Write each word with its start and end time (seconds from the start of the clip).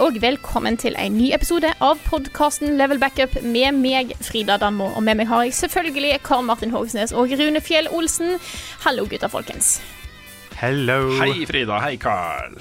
Og 0.00 0.16
velkommen 0.22 0.78
til 0.80 0.94
en 0.96 1.12
ny 1.12 1.26
episode 1.36 1.68
av 1.84 1.98
podkasten 2.06 2.78
Level 2.78 2.96
Backup 3.02 3.34
med 3.44 3.76
meg, 3.76 4.14
Frida 4.24 4.56
Danmo. 4.60 4.86
Og 4.96 5.04
med 5.04 5.18
meg 5.18 5.28
har 5.28 5.44
jeg 5.44 5.56
selvfølgelig 5.58 6.22
Karl 6.24 6.46
Martin 6.48 6.72
Hogsnes 6.72 7.12
og 7.12 7.34
Rune 7.36 7.60
Fjell 7.60 7.88
Olsen. 7.92 8.38
Hallo, 8.86 9.04
gutter, 9.10 9.28
folkens. 9.28 9.74
Hello. 10.56 11.02
Hei 11.20 11.44
Frida, 11.48 11.82
hei 11.84 11.98
Karl. 12.00 12.56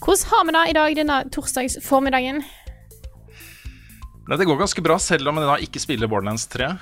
Hvordan 0.00 0.32
har 0.32 0.48
vi 0.48 0.56
det 0.56 0.64
i 0.70 0.76
dag 0.78 0.96
denne 1.02 1.20
torsdagsformiddagen? 1.34 2.40
Det 4.32 4.48
går 4.48 4.62
ganske 4.64 4.84
bra, 4.86 4.96
selv 5.02 5.28
om 5.28 5.42
vi 5.42 5.48
da 5.50 5.60
ikke 5.60 5.82
spiller 5.82 6.08
Borderlands 6.08 6.48
3. 6.48 6.72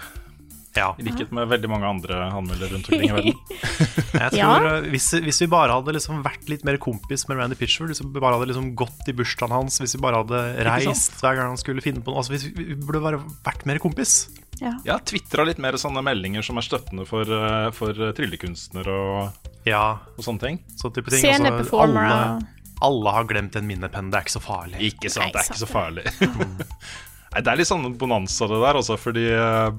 Ja. 0.76 0.92
I 0.98 1.02
likhet 1.02 1.32
med 1.34 1.48
veldig 1.50 1.66
mange 1.72 1.88
andre 1.88 2.18
anmeldere 2.30 2.70
rundt 2.76 2.86
omkring 2.92 3.08
i 3.10 3.14
verden. 3.16 3.38
Jeg 4.20 4.30
tror 4.30 4.38
Ja. 4.38 4.50
eh, 4.77 4.84
hvis, 4.92 5.08
hvis 5.24 5.40
vi 5.42 5.48
bare 5.50 5.74
hadde 5.74 5.94
liksom 5.96 6.20
vært 6.22 6.46
litt 6.52 6.62
mer 6.68 6.78
kompis 6.82 7.24
med 7.28 7.40
Randy 7.40 7.56
Pitchford, 7.58 7.90
vi 7.98 8.22
bare 8.22 8.36
hadde 8.38 8.46
liksom 8.52 8.68
gått 8.78 9.08
i 9.10 9.14
bursdagen 9.18 9.50
hans, 9.56 9.80
hvis 9.82 9.96
vi 9.96 10.02
bare 10.04 10.20
hadde 10.22 10.42
reist 10.68 11.18
hver 11.18 11.34
gang 11.40 11.50
han 11.54 11.58
skulle 11.60 11.82
finne 11.82 12.04
på 12.06 12.12
noe 12.14 12.22
altså 12.22 12.36
hvis 12.36 12.46
vi, 12.54 12.68
vi 12.70 12.78
burde 12.78 13.02
bare 13.02 13.18
vært 13.48 13.66
mer 13.66 13.82
kompis. 13.82 14.28
Jeg 14.60 14.77
har 14.92 15.02
tvitra 15.08 15.46
litt 15.48 15.58
mer 15.62 15.72
sånne 15.80 16.02
meldinger 16.04 16.44
som 16.44 16.58
er 16.60 16.66
støttende 16.68 17.06
for, 17.08 17.24
eh, 17.24 17.70
for 17.74 17.96
eh, 17.96 18.14
tryllekunstnere 18.14 18.94
og, 18.94 19.50
Ja, 19.66 19.84
og 20.14 20.22
sånne 20.27 20.44
ting. 20.46 20.58
så 20.77 20.92
type 20.94 21.10
ting. 21.10 21.24
Altså, 21.32 21.55
performer 21.64 22.06
alle, 22.06 22.48
alle 22.86 23.14
har 23.18 23.24
glemt 23.28 23.56
en 23.58 23.66
minnepenn, 23.66 24.10
det 24.12 24.20
er 24.20 24.27
ikke 24.28 24.36
så 24.38 24.44
farlig. 24.44 24.78
Ikke 24.92 25.10
sant, 25.12 25.32
det 25.34 25.42
er 25.42 25.50
ikke 25.50 25.64
så 25.66 25.70
farlig. 25.74 26.06
Nei, 27.31 27.42
Det 27.47 27.53
er 27.53 27.61
litt 27.61 27.70
sånn 27.70 27.86
bonanza, 27.98 28.48
det 28.50 28.59
der, 28.59 28.78
også, 28.81 28.97
fordi 28.98 29.28
uh, 29.31 29.70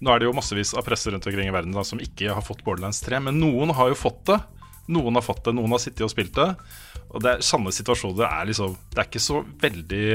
nå 0.00 0.12
er 0.12 0.20
det 0.20 0.28
jo 0.28 0.36
massevis 0.36 0.76
av 0.78 0.86
presse 0.86 1.10
rundt 1.10 1.26
omkring 1.26 1.50
i 1.50 1.54
verden 1.54 1.74
da, 1.74 1.82
som 1.86 2.02
ikke 2.02 2.36
har 2.36 2.44
fått 2.46 2.62
Borderlands 2.66 3.02
3, 3.02 3.18
men 3.26 3.40
noen 3.42 3.74
har 3.74 3.90
jo 3.90 3.98
fått 3.98 4.22
det. 4.30 4.38
Noen 4.90 5.18
har 5.18 5.24
fått 5.26 5.42
det, 5.46 5.54
noen 5.58 5.74
har 5.74 5.82
sittet 5.82 6.06
og 6.06 6.12
spilt 6.12 6.34
det. 6.38 6.48
Og 7.10 7.22
det 7.22 7.32
er 7.32 7.44
sanne 7.46 7.72
situasjoner 7.74 8.26
er 8.26 8.48
liksom 8.48 8.74
Det 8.90 9.02
er 9.02 9.08
ikke 9.08 9.22
så 9.22 9.40
veldig 9.62 10.06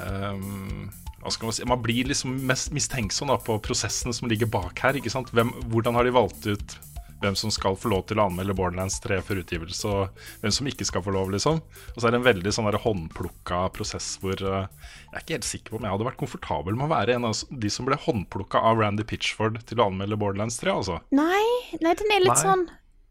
ehm, 0.00 0.90
hva 1.22 1.32
skal 1.32 1.48
Man 1.48 1.56
si 1.56 1.68
Man 1.68 1.82
blir 1.84 2.08
liksom 2.10 2.34
mest 2.48 2.72
mistenksom 2.74 3.32
da, 3.32 3.38
på 3.40 3.58
prosessene 3.64 4.12
som 4.16 4.28
ligger 4.28 4.50
bak 4.52 4.80
her. 4.84 4.98
ikke? 4.98 5.12
Hvem, 5.32 5.52
hvordan 5.72 5.96
har 5.96 6.08
de 6.08 6.16
valgt 6.16 6.48
ut 6.48 6.76
hvem 7.22 7.36
som 7.38 7.52
skal 7.54 7.76
få 7.78 7.90
lov 7.92 8.02
til 8.10 8.18
å 8.20 8.26
anmelde 8.28 8.54
Borderlands 8.58 8.98
3 9.04 9.20
for 9.24 9.38
utgivelse, 9.40 9.88
og 9.88 10.24
hvem 10.42 10.52
som 10.54 10.68
ikke 10.70 10.86
skal 10.88 11.04
få 11.06 11.14
lov, 11.14 11.30
liksom. 11.34 11.60
Og 11.62 11.96
så 11.98 12.08
er 12.08 12.14
det 12.14 12.20
en 12.20 12.26
veldig 12.26 12.52
sånn 12.54 12.68
håndplukka 12.82 13.62
prosess 13.76 14.16
hvor 14.22 14.36
uh, 14.42 14.66
jeg 14.66 15.14
er 15.14 15.24
ikke 15.24 15.36
helt 15.38 15.48
sikker 15.48 15.72
på 15.74 15.80
om 15.80 15.86
jeg 15.86 15.94
hadde 15.94 16.08
vært 16.10 16.20
komfortabel 16.20 16.76
med 16.78 16.88
å 16.88 16.92
være 16.92 17.16
en 17.16 17.28
av 17.30 17.42
de 17.64 17.70
som 17.72 17.88
ble 17.88 17.98
håndplukka 18.04 18.60
av 18.60 18.82
Randy 18.82 19.06
Pitchford 19.08 19.60
til 19.68 19.80
å 19.82 19.88
anmelde 19.90 20.18
Borderlands 20.20 20.58
3, 20.62 20.74
altså. 20.74 21.00
Nei, 21.14 21.44
nei, 21.80 21.94
den 21.98 22.14
er 22.16 22.24
litt 22.26 22.34
Nei. 22.34 22.42
sånn 22.44 22.66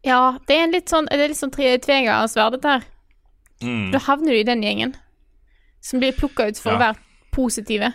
Ja, 0.06 0.20
det 0.48 0.56
er 0.56 0.64
en 0.66 0.72
litt 0.74 0.90
sånn 0.90 1.06
Det 1.06 1.20
er 1.20 1.30
litt 1.30 1.38
sånn 1.38 1.52
tre- 1.54 1.76
tveegget 1.78 2.34
dette 2.56 2.72
her. 2.76 2.86
Mm. 3.62 3.92
Da 3.94 4.00
havner 4.02 4.34
du 4.34 4.40
i 4.40 4.46
den 4.46 4.64
gjengen 4.66 4.96
som 5.82 6.00
blir 6.02 6.12
plukka 6.14 6.48
ut 6.50 6.58
for 6.58 6.72
Ja. 6.72 6.76
å 6.76 6.82
være 6.82 6.98
positive. 7.32 7.92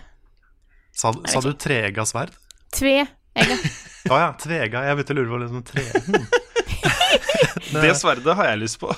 Sa, 0.91 1.11
sa 1.27 1.41
du 1.41 1.53
trega 1.53 2.05
sverd? 2.07 2.31
Tveegget. 2.73 3.13
Å 4.11 4.19
ja, 4.21 4.27
tvega. 4.39 4.83
Jeg 4.87 4.97
begynte 4.99 5.15
å 5.15 5.17
lure 5.21 5.31
på 5.33 5.41
liksom 5.43 5.63
tre... 5.67 5.87
Hmm. 6.07 6.27
Det 7.67 7.91
sverdet 7.99 8.35
har 8.37 8.47
jeg 8.51 8.59
lyst 8.61 8.79
på. 8.79 8.89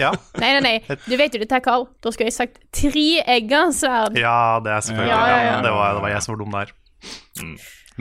Ja. 0.00 0.10
Nei, 0.40 0.50
nei, 0.58 0.60
nei. 0.64 0.96
Du 1.06 1.14
vet 1.16 1.34
jo 1.34 1.40
dette, 1.40 1.60
Karl. 1.64 1.86
Da 2.04 2.12
skulle 2.12 2.28
jeg 2.28 2.36
sagt 2.36 2.60
treeggersverd. 2.76 4.18
ja, 4.20 4.60
det 4.64 4.72
er 4.74 4.84
selvfølgelig 4.84 5.14
Ja, 5.14 5.20
ja, 5.32 5.38
ja. 5.46 5.58
Det, 5.64 5.72
var, 5.74 5.96
det 5.96 6.02
var 6.04 6.12
jeg 6.12 6.24
som 6.24 6.34
var 6.34 6.40
dum 6.42 6.56
der. 6.56 6.72
Mm. 7.40 7.54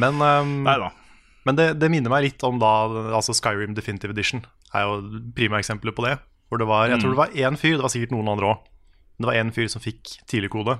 Men 0.03 0.22
um, 0.22 0.51
Nei 0.67 0.75
da. 0.83 0.89
Men 1.47 1.59
det, 1.59 1.67
det 1.79 1.89
minner 1.94 2.11
meg 2.11 2.25
litt 2.27 2.44
om 2.44 2.59
da 2.59 2.72
altså 3.16 3.35
Skyrim 3.38 3.75
Definitive 3.77 4.11
Edition. 4.16 4.44
er 4.75 4.83
jo 4.83 5.22
prima 5.38 5.61
eksempler 5.61 5.95
på 5.95 6.03
det. 6.06 6.17
Hvor 6.47 6.59
det 6.61 6.67
var, 6.67 6.91
Jeg 6.91 7.01
tror 7.03 7.16
det 7.16 7.19
var 7.19 7.33
én 7.35 7.57
fyr, 7.59 7.77
det 7.77 7.83
var 7.83 7.91
sikkert 7.91 8.13
noen 8.16 8.29
andre 8.31 8.51
òg. 8.53 8.67
Det 9.17 9.27
var 9.27 9.39
én 9.39 9.50
fyr 9.56 9.67
som 9.72 9.83
fikk 9.83 10.17
tidligkode. 10.29 10.77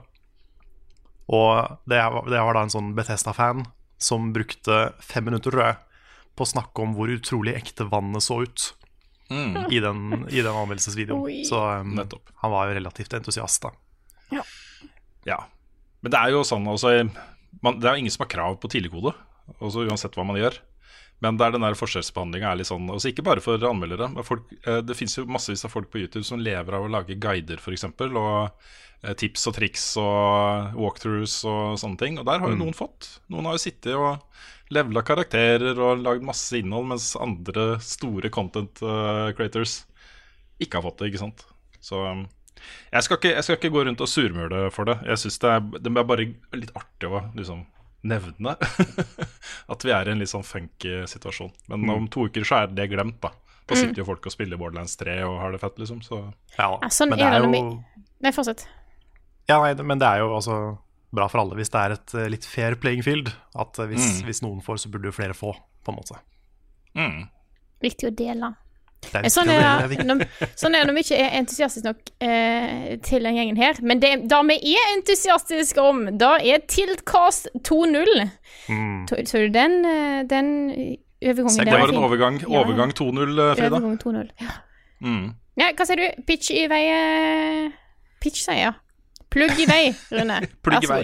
Og 1.28 1.80
det 1.90 2.00
det 2.32 2.44
var 2.44 2.56
da 2.56 2.64
en 2.64 2.72
sånn 2.72 2.94
Bethesda-fan 2.96 3.66
som 3.98 4.32
brukte 4.34 4.94
fem 5.04 5.26
minutter, 5.26 5.52
tror 5.54 5.64
jeg, 5.66 5.78
på 6.38 6.46
å 6.46 6.52
snakke 6.54 6.84
om 6.84 6.94
hvor 6.98 7.10
utrolig 7.10 7.56
ekte 7.58 7.88
vannet 7.90 8.24
så 8.26 8.44
ut 8.46 8.74
Mm. 9.28 9.72
i 9.76 9.80
den, 9.84 10.26
i 10.32 10.40
den 10.40 10.56
anmeldelsesvideoen. 10.56 11.42
Så 11.44 11.58
um, 11.60 11.98
han 12.42 12.52
var 12.54 12.70
jo 12.70 12.78
relativt 12.78 13.12
entusiast, 13.18 13.60
da. 13.66 13.74
Ja. 15.28 15.42
Men 16.00 16.14
det 16.14 16.22
er 16.22 16.32
jo 16.32 16.46
sånn 16.48 16.64
altså, 16.72 16.94
man, 17.60 17.80
Det 17.82 17.90
er 17.90 17.98
jo 17.98 18.04
ingen 18.06 18.14
som 18.14 18.24
har 18.24 18.32
krav 18.32 18.56
på 18.62 18.70
tidligkode, 18.72 19.12
også 19.60 19.84
uansett 19.84 20.16
hva 20.16 20.24
man 20.28 20.40
gjør. 20.40 20.56
Men 21.20 21.36
det 21.36 21.48
er 21.48 21.56
den 21.56 21.66
der 21.66 21.76
forskjellsbehandlinga 21.76 22.52
er 22.52 22.60
litt 22.60 22.70
sånn 22.70 22.88
altså 22.94 23.10
Ikke 23.10 23.26
bare 23.26 23.42
for 23.42 23.60
anmeldere. 23.68 24.08
Men 24.14 24.24
folk, 24.24 24.52
eh, 24.64 24.80
det 24.86 24.96
finnes 24.96 25.18
jo 25.18 25.26
massevis 25.28 25.66
av 25.66 25.74
folk 25.74 25.90
på 25.92 26.04
YouTube 26.04 26.24
som 26.28 26.40
lever 26.40 26.78
av 26.78 26.86
å 26.86 26.92
lage 26.94 27.18
guider, 27.20 27.58
f.eks. 27.58 27.88
Og 28.08 28.68
tips 29.18 29.48
og 29.50 29.58
triks 29.58 29.86
og 30.02 30.78
walkthroughs 30.78 31.40
og 31.48 31.78
sånne 31.82 32.00
ting. 32.02 32.18
Og 32.20 32.26
der 32.28 32.42
har 32.42 32.54
jo 32.54 32.60
noen 32.60 32.78
fått. 32.78 33.20
Noen 33.32 33.48
har 33.50 33.58
jo 33.58 33.64
sittet 33.68 33.94
og 33.96 34.24
levela 34.74 35.04
karakterer 35.06 35.78
og 35.80 36.02
lagd 36.04 36.26
masse 36.28 36.58
innhold, 36.60 36.90
mens 36.90 37.12
andre 37.20 37.78
store 37.84 38.32
content 38.34 38.82
eh, 38.84 39.30
creators 39.38 39.84
ikke 40.60 40.80
har 40.80 40.88
fått 40.88 41.00
det, 41.04 41.12
ikke 41.12 41.22
sant. 41.22 41.46
Så 41.84 42.02
um, 42.04 42.26
jeg 42.92 43.06
skal, 43.06 43.20
ikke, 43.20 43.34
jeg 43.36 43.46
skal 43.46 43.58
ikke 43.60 43.74
gå 43.76 43.84
rundt 43.88 44.04
og 44.04 44.10
surmule 44.12 44.68
for 44.74 44.90
det. 44.90 44.98
Jeg 45.08 45.22
synes 45.24 45.40
det, 45.44 45.56
det 45.86 45.92
er 45.94 46.08
bare 46.10 46.30
litt 46.58 46.74
artig 46.76 47.12
å 47.12 47.22
liksom 47.38 47.66
nevne 48.08 48.54
at 49.74 49.84
vi 49.84 49.92
er 49.94 50.08
i 50.08 50.14
en 50.14 50.22
litt 50.22 50.32
sånn 50.32 50.46
funky 50.46 51.04
situasjon. 51.10 51.54
Men 51.72 51.90
om 51.94 52.10
to 52.12 52.28
uker 52.28 52.46
så 52.48 52.64
er 52.64 52.74
det 52.74 52.90
glemt, 52.92 53.22
da. 53.24 53.32
Da 53.68 53.76
sitter 53.76 54.00
jo 54.00 54.08
folk 54.08 54.24
og 54.30 54.32
spiller 54.32 54.60
Borderlands 54.60 54.96
3 55.00 55.18
og 55.28 55.42
har 55.42 55.52
det 55.52 55.60
fett, 55.60 55.80
liksom. 55.82 56.00
Så 56.06 56.22
Ja, 56.58 56.70
Ja, 56.82 56.90
sånn 56.94 57.12
men 57.12 57.20
det 57.20 57.28
er 57.28 57.40
er 57.40 57.48
det 57.48 57.60
jo 57.60 57.72
Nei, 58.24 58.32
fortsett. 58.34 58.64
Ja, 59.48 59.62
nei, 59.64 59.74
men 59.80 60.02
det 60.02 60.08
er 60.10 60.24
jo 60.24 60.34
altså 60.36 60.58
bra 61.16 61.30
for 61.32 61.40
alle 61.40 61.56
hvis 61.56 61.72
det 61.72 61.80
er 61.80 61.96
et 61.96 62.14
eh, 62.20 62.30
litt 62.34 62.46
fair 62.46 62.76
playing 62.76 63.04
field. 63.06 63.32
At 63.56 63.80
hvis, 63.80 64.02
hvis, 64.02 64.22
hvis 64.28 64.44
noen 64.46 64.62
får, 64.66 64.84
så 64.84 64.92
burde 64.94 65.10
jo 65.10 65.16
flere 65.16 65.38
få, 65.38 65.54
på 65.84 65.94
en 65.94 66.00
måte. 66.00 66.22
mm. 66.98 67.26
Viktig 67.78 68.08
å 68.10 68.16
dele. 68.18 68.56
Det 69.06 69.14
er 69.20 69.28
Eh, 69.28 69.30
Sånn 69.30 69.50
er, 69.54 69.88
det 69.88 70.06
når, 70.06 70.24
sånn 70.58 70.76
er 70.76 70.82
det 70.82 70.90
når 70.90 70.96
vi 70.98 71.04
ikke 71.06 71.18
er 71.22 71.36
entusiastiske 71.40 71.86
nok 71.88 72.12
eh, 72.26 72.96
til 73.06 73.28
den 73.28 73.38
gjengen 73.38 73.60
her. 73.60 73.80
Men 73.86 74.02
det 74.04 74.14
da 74.32 74.42
vi 74.48 74.58
er 74.74 74.94
entusiastiske 74.96 75.84
om, 75.84 76.06
da 76.18 76.36
er 76.42 76.64
Tiltcast 76.70 77.52
2.0. 77.68 78.24
Mm. 78.74 79.06
Så 79.30 79.44
den, 79.54 79.78
eh, 79.86 80.24
den 80.30 80.50
overgangen. 81.22 81.60
Det 81.62 81.70
der 81.70 81.78
var 81.78 81.86
en 81.86 81.94
fin. 81.94 82.04
overgang, 82.04 82.42
overgang 82.48 82.96
2-0, 82.98 83.38
eh, 83.46 83.54
Frida. 83.60 83.78
Overgang 83.78 84.00
2.0. 84.02 84.34
Ja. 84.42 84.58
Mm. 85.06 85.26
ja, 85.62 85.70
hva 85.78 85.86
sier 85.86 86.00
du? 86.02 86.24
Pitch 86.26 86.50
i 86.58 86.64
vei 86.72 86.84
eh, 86.90 87.68
Pitch, 88.24 88.42
sier 88.42 88.64
jeg. 88.64 88.76
Plugg 89.38 89.60
i 89.62 89.68
vei, 89.70 89.84
Rune. 90.18 90.40
Plugg 90.66 90.84
i 90.88 90.90
vei. 90.90 91.02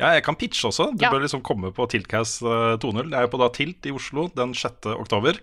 Ja, 0.00 0.14
jeg 0.16 0.24
kan 0.24 0.36
pitche 0.40 0.70
også. 0.70 0.90
Du 0.96 1.04
Ja. 1.04 1.10
bør 1.12 1.20
liksom 1.26 1.42
komme 1.44 1.68
på 1.76 1.84
Tiltcast 1.92 2.40
eh, 2.42 2.74
2.0. 2.80 3.10
Det 3.12 3.18
er 3.20 3.26
jo 3.26 3.32
på 3.34 3.40
da 3.42 3.50
Tilt 3.52 3.84
i 3.90 3.92
Oslo 3.94 4.26
den 4.34 4.54
6. 4.56 4.88
oktober. 4.96 5.36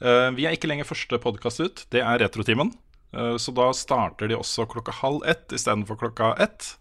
Eh, 0.00 0.28
vi 0.36 0.44
er 0.48 0.56
ikke 0.56 0.68
lenger 0.70 0.88
første 0.88 1.18
podkast 1.20 1.60
ut, 1.64 1.82
det 1.92 2.02
er 2.04 2.20
Retrotimen. 2.22 2.74
Eh, 3.16 3.34
så 3.40 3.52
da 3.56 3.70
starter 3.76 4.28
de 4.30 4.36
også 4.38 4.68
klokka 4.70 4.92
halv 5.00 5.24
ett 5.28 5.52
istedenfor 5.56 5.98
klokka 6.00 6.34
ett. 6.40 6.74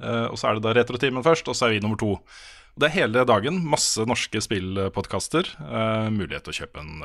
Eh, 0.00 0.26
og 0.30 0.38
så 0.38 0.48
er 0.52 0.58
det 0.58 0.64
da 0.68 0.72
Retrotimen 0.78 1.26
først, 1.26 1.50
og 1.50 1.58
så 1.58 1.66
er 1.68 1.76
vi 1.76 1.82
nummer 1.84 1.98
to. 1.98 2.14
Og 2.18 2.78
det 2.82 2.88
er 2.92 2.96
hele 3.00 3.24
dagen. 3.26 3.58
Masse 3.66 4.04
norske 4.06 4.38
spillpodkaster. 4.44 5.48
Mulighet 6.14 6.46
til 6.46 6.54
å 6.54 6.58
kjøpe 6.62 6.78
en, 6.84 7.00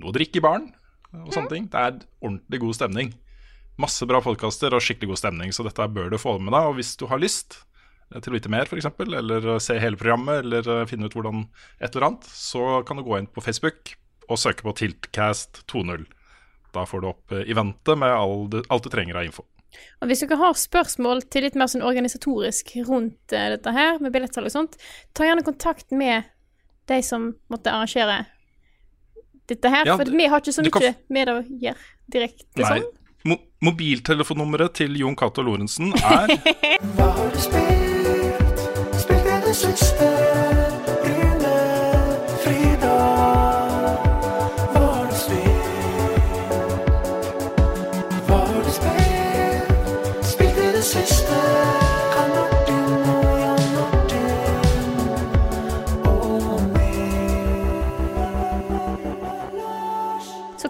noe 0.00 0.08
å 0.08 0.14
drikke 0.16 0.40
i 0.40 0.44
baren 0.44 0.70
og 1.12 1.28
sånne 1.34 1.50
ting. 1.52 1.66
Det 1.68 1.76
er 1.76 1.98
ordentlig 2.24 2.60
god 2.62 2.78
stemning. 2.78 3.10
Masse 3.80 4.06
bra 4.08 4.20
podkaster 4.24 4.74
og 4.76 4.82
skikkelig 4.84 5.14
god 5.14 5.20
stemning, 5.22 5.52
så 5.54 5.64
dette 5.64 5.88
bør 5.94 6.10
du 6.12 6.18
få 6.20 6.36
med 6.38 6.52
deg. 6.52 6.68
Og 6.70 6.76
hvis 6.78 6.94
du 7.00 7.06
har 7.10 7.22
lyst 7.22 7.60
eh, 8.12 8.20
til 8.20 8.32
å 8.32 8.36
vite 8.36 8.52
mer, 8.52 8.68
f.eks., 8.68 8.90
eller 9.06 9.54
eh, 9.54 9.62
se 9.64 9.78
hele 9.80 10.00
programmet, 10.00 10.42
eller 10.44 10.68
eh, 10.74 10.88
finne 10.90 11.08
ut 11.08 11.16
hvordan 11.16 11.46
et 11.80 11.88
eller 11.90 12.10
annet, 12.10 12.28
så 12.28 12.82
kan 12.88 13.00
du 13.00 13.06
gå 13.06 13.18
inn 13.18 13.30
på 13.32 13.44
Facebook 13.44 13.94
og 14.28 14.40
søke 14.40 14.66
på 14.66 14.76
Tiltcast 14.82 15.64
2.0. 15.72 16.04
Da 16.72 16.84
får 16.88 17.02
du 17.02 17.08
opp 17.10 17.34
i 17.36 17.46
eventet 17.52 17.98
med 18.00 18.12
alt 18.12 18.84
du 18.84 18.92
trenger 18.92 19.18
av 19.20 19.26
info. 19.28 19.44
Og 20.02 20.10
hvis 20.10 20.22
dere 20.24 20.38
har 20.40 20.56
spørsmål 20.58 21.24
til 21.32 21.46
litt 21.46 21.56
mer 21.58 21.70
sånn 21.70 21.84
organisatorisk 21.86 22.74
rundt 22.88 23.34
eh, 23.36 23.48
dette 23.54 23.72
her, 23.74 23.98
med 24.02 24.12
billettsalg 24.14 24.50
og 24.50 24.54
sånt, 24.54 24.78
ta 25.16 25.26
gjerne 25.26 25.44
kontakt 25.46 25.92
med 25.96 26.28
de 26.90 26.98
som 27.06 27.30
måtte 27.52 27.72
arrangere 27.72 28.24
dette 29.50 29.72
her. 29.72 29.88
Ja, 29.88 29.96
for 30.00 30.10
vi 30.10 30.26
har 30.28 30.42
ikke 30.42 30.54
så 30.54 30.64
mye 30.64 30.74
kan 30.74 30.98
med 31.12 31.28
det 31.28 31.36
å 31.38 31.44
gjøre 31.66 32.12
direkte 32.12 32.66
sånn. 32.66 32.90
Mo 33.62 33.70
mobiltelefonnummeret 33.70 34.72
til 34.74 34.96
Jon 34.98 35.14
Cato 35.14 35.42
Lorentzen 35.42 35.92
er 35.94 36.26
Så 39.52 40.11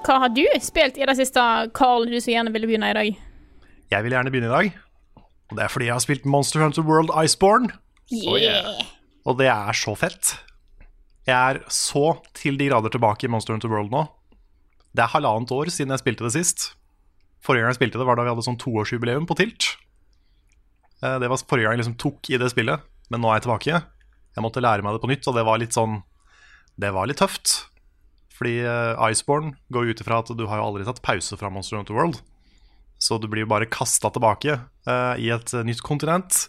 hva 0.06 0.18
har 0.24 0.32
du 0.34 0.42
spilt 0.62 0.98
i 0.98 1.06
det 1.08 1.16
siste, 1.18 1.42
Carl, 1.76 2.06
du 2.10 2.18
så 2.20 2.32
gjerne 2.34 2.52
ville 2.54 2.68
begynne 2.70 2.90
i 2.92 2.96
dag? 2.96 3.20
Jeg 3.92 4.04
vil 4.06 4.14
gjerne 4.16 4.32
begynne 4.32 4.48
i 4.50 4.54
dag. 4.56 4.72
Og 5.52 5.58
det 5.58 5.64
er 5.66 5.72
fordi 5.72 5.88
jeg 5.90 5.94
har 5.96 6.04
spilt 6.04 6.24
Monster 6.28 6.62
Hunter 6.64 6.84
World 6.86 7.12
Iceborne. 7.24 7.68
Yeah! 8.12 8.80
Og 9.28 9.36
det 9.38 9.48
er 9.52 9.76
så 9.76 9.94
fett. 9.98 10.34
Jeg 11.28 11.36
er 11.36 11.60
så 11.70 12.16
til 12.34 12.56
de 12.58 12.66
grader 12.70 12.90
tilbake 12.90 13.28
i 13.28 13.30
Monster 13.30 13.54
Hunter 13.54 13.70
World 13.70 13.92
nå. 13.92 14.06
Det 14.92 15.04
er 15.04 15.12
halvannet 15.12 15.52
år 15.54 15.70
siden 15.72 15.92
jeg 15.94 16.02
spilte 16.02 16.26
det 16.26 16.34
sist. 16.34 16.70
Forrige 17.42 17.62
gang 17.64 17.72
jeg 17.72 17.78
spilte 17.80 18.00
det, 18.00 18.06
var 18.08 18.18
da 18.18 18.24
vi 18.26 18.32
hadde 18.32 18.44
sånn 18.46 18.58
toårsjubileum 18.60 19.26
på 19.28 19.36
Tilt. 19.38 19.68
Eh, 21.02 21.18
Det 21.18 21.28
var 21.30 21.40
forrige 21.42 21.66
gang 21.68 21.76
jeg 21.76 21.82
liksom 21.84 21.98
tok 22.00 22.30
i 22.30 22.38
det 22.38 22.50
spillet, 22.52 22.82
men 23.10 23.22
nå 23.22 23.30
er 23.30 23.38
jeg 23.40 23.46
tilbake. 23.48 23.82
Jeg 24.32 24.44
måtte 24.44 24.62
lære 24.64 24.84
meg 24.84 24.94
det 24.96 25.02
på 25.04 25.10
nytt, 25.10 25.26
og 25.28 25.36
det 25.36 25.44
var 25.46 25.58
litt 25.60 25.76
sånn 25.76 26.00
Det 26.80 26.88
var 26.94 27.06
litt 27.06 27.18
tøft. 27.20 27.66
Fordi 28.32 28.58
eh, 28.64 29.02
Iceborne 29.12 29.54
går 29.72 29.92
ut 29.92 30.02
ifra 30.02 30.22
at 30.22 30.32
du 30.36 30.46
har 30.48 30.60
jo 30.60 30.68
aldri 30.70 30.86
tatt 30.88 31.02
pause 31.04 31.36
fra 31.38 31.50
Monster 31.52 31.78
Hunter 31.78 31.96
World. 31.96 32.20
Så 33.02 33.18
du 33.18 33.28
blir 33.30 33.44
jo 33.44 33.50
bare 33.50 33.70
kasta 33.70 34.12
tilbake 34.14 34.60
uh, 34.86 35.14
i 35.18 35.32
et 35.34 35.54
eh, 35.56 35.64
nytt 35.66 35.82
kontinent 35.82 36.46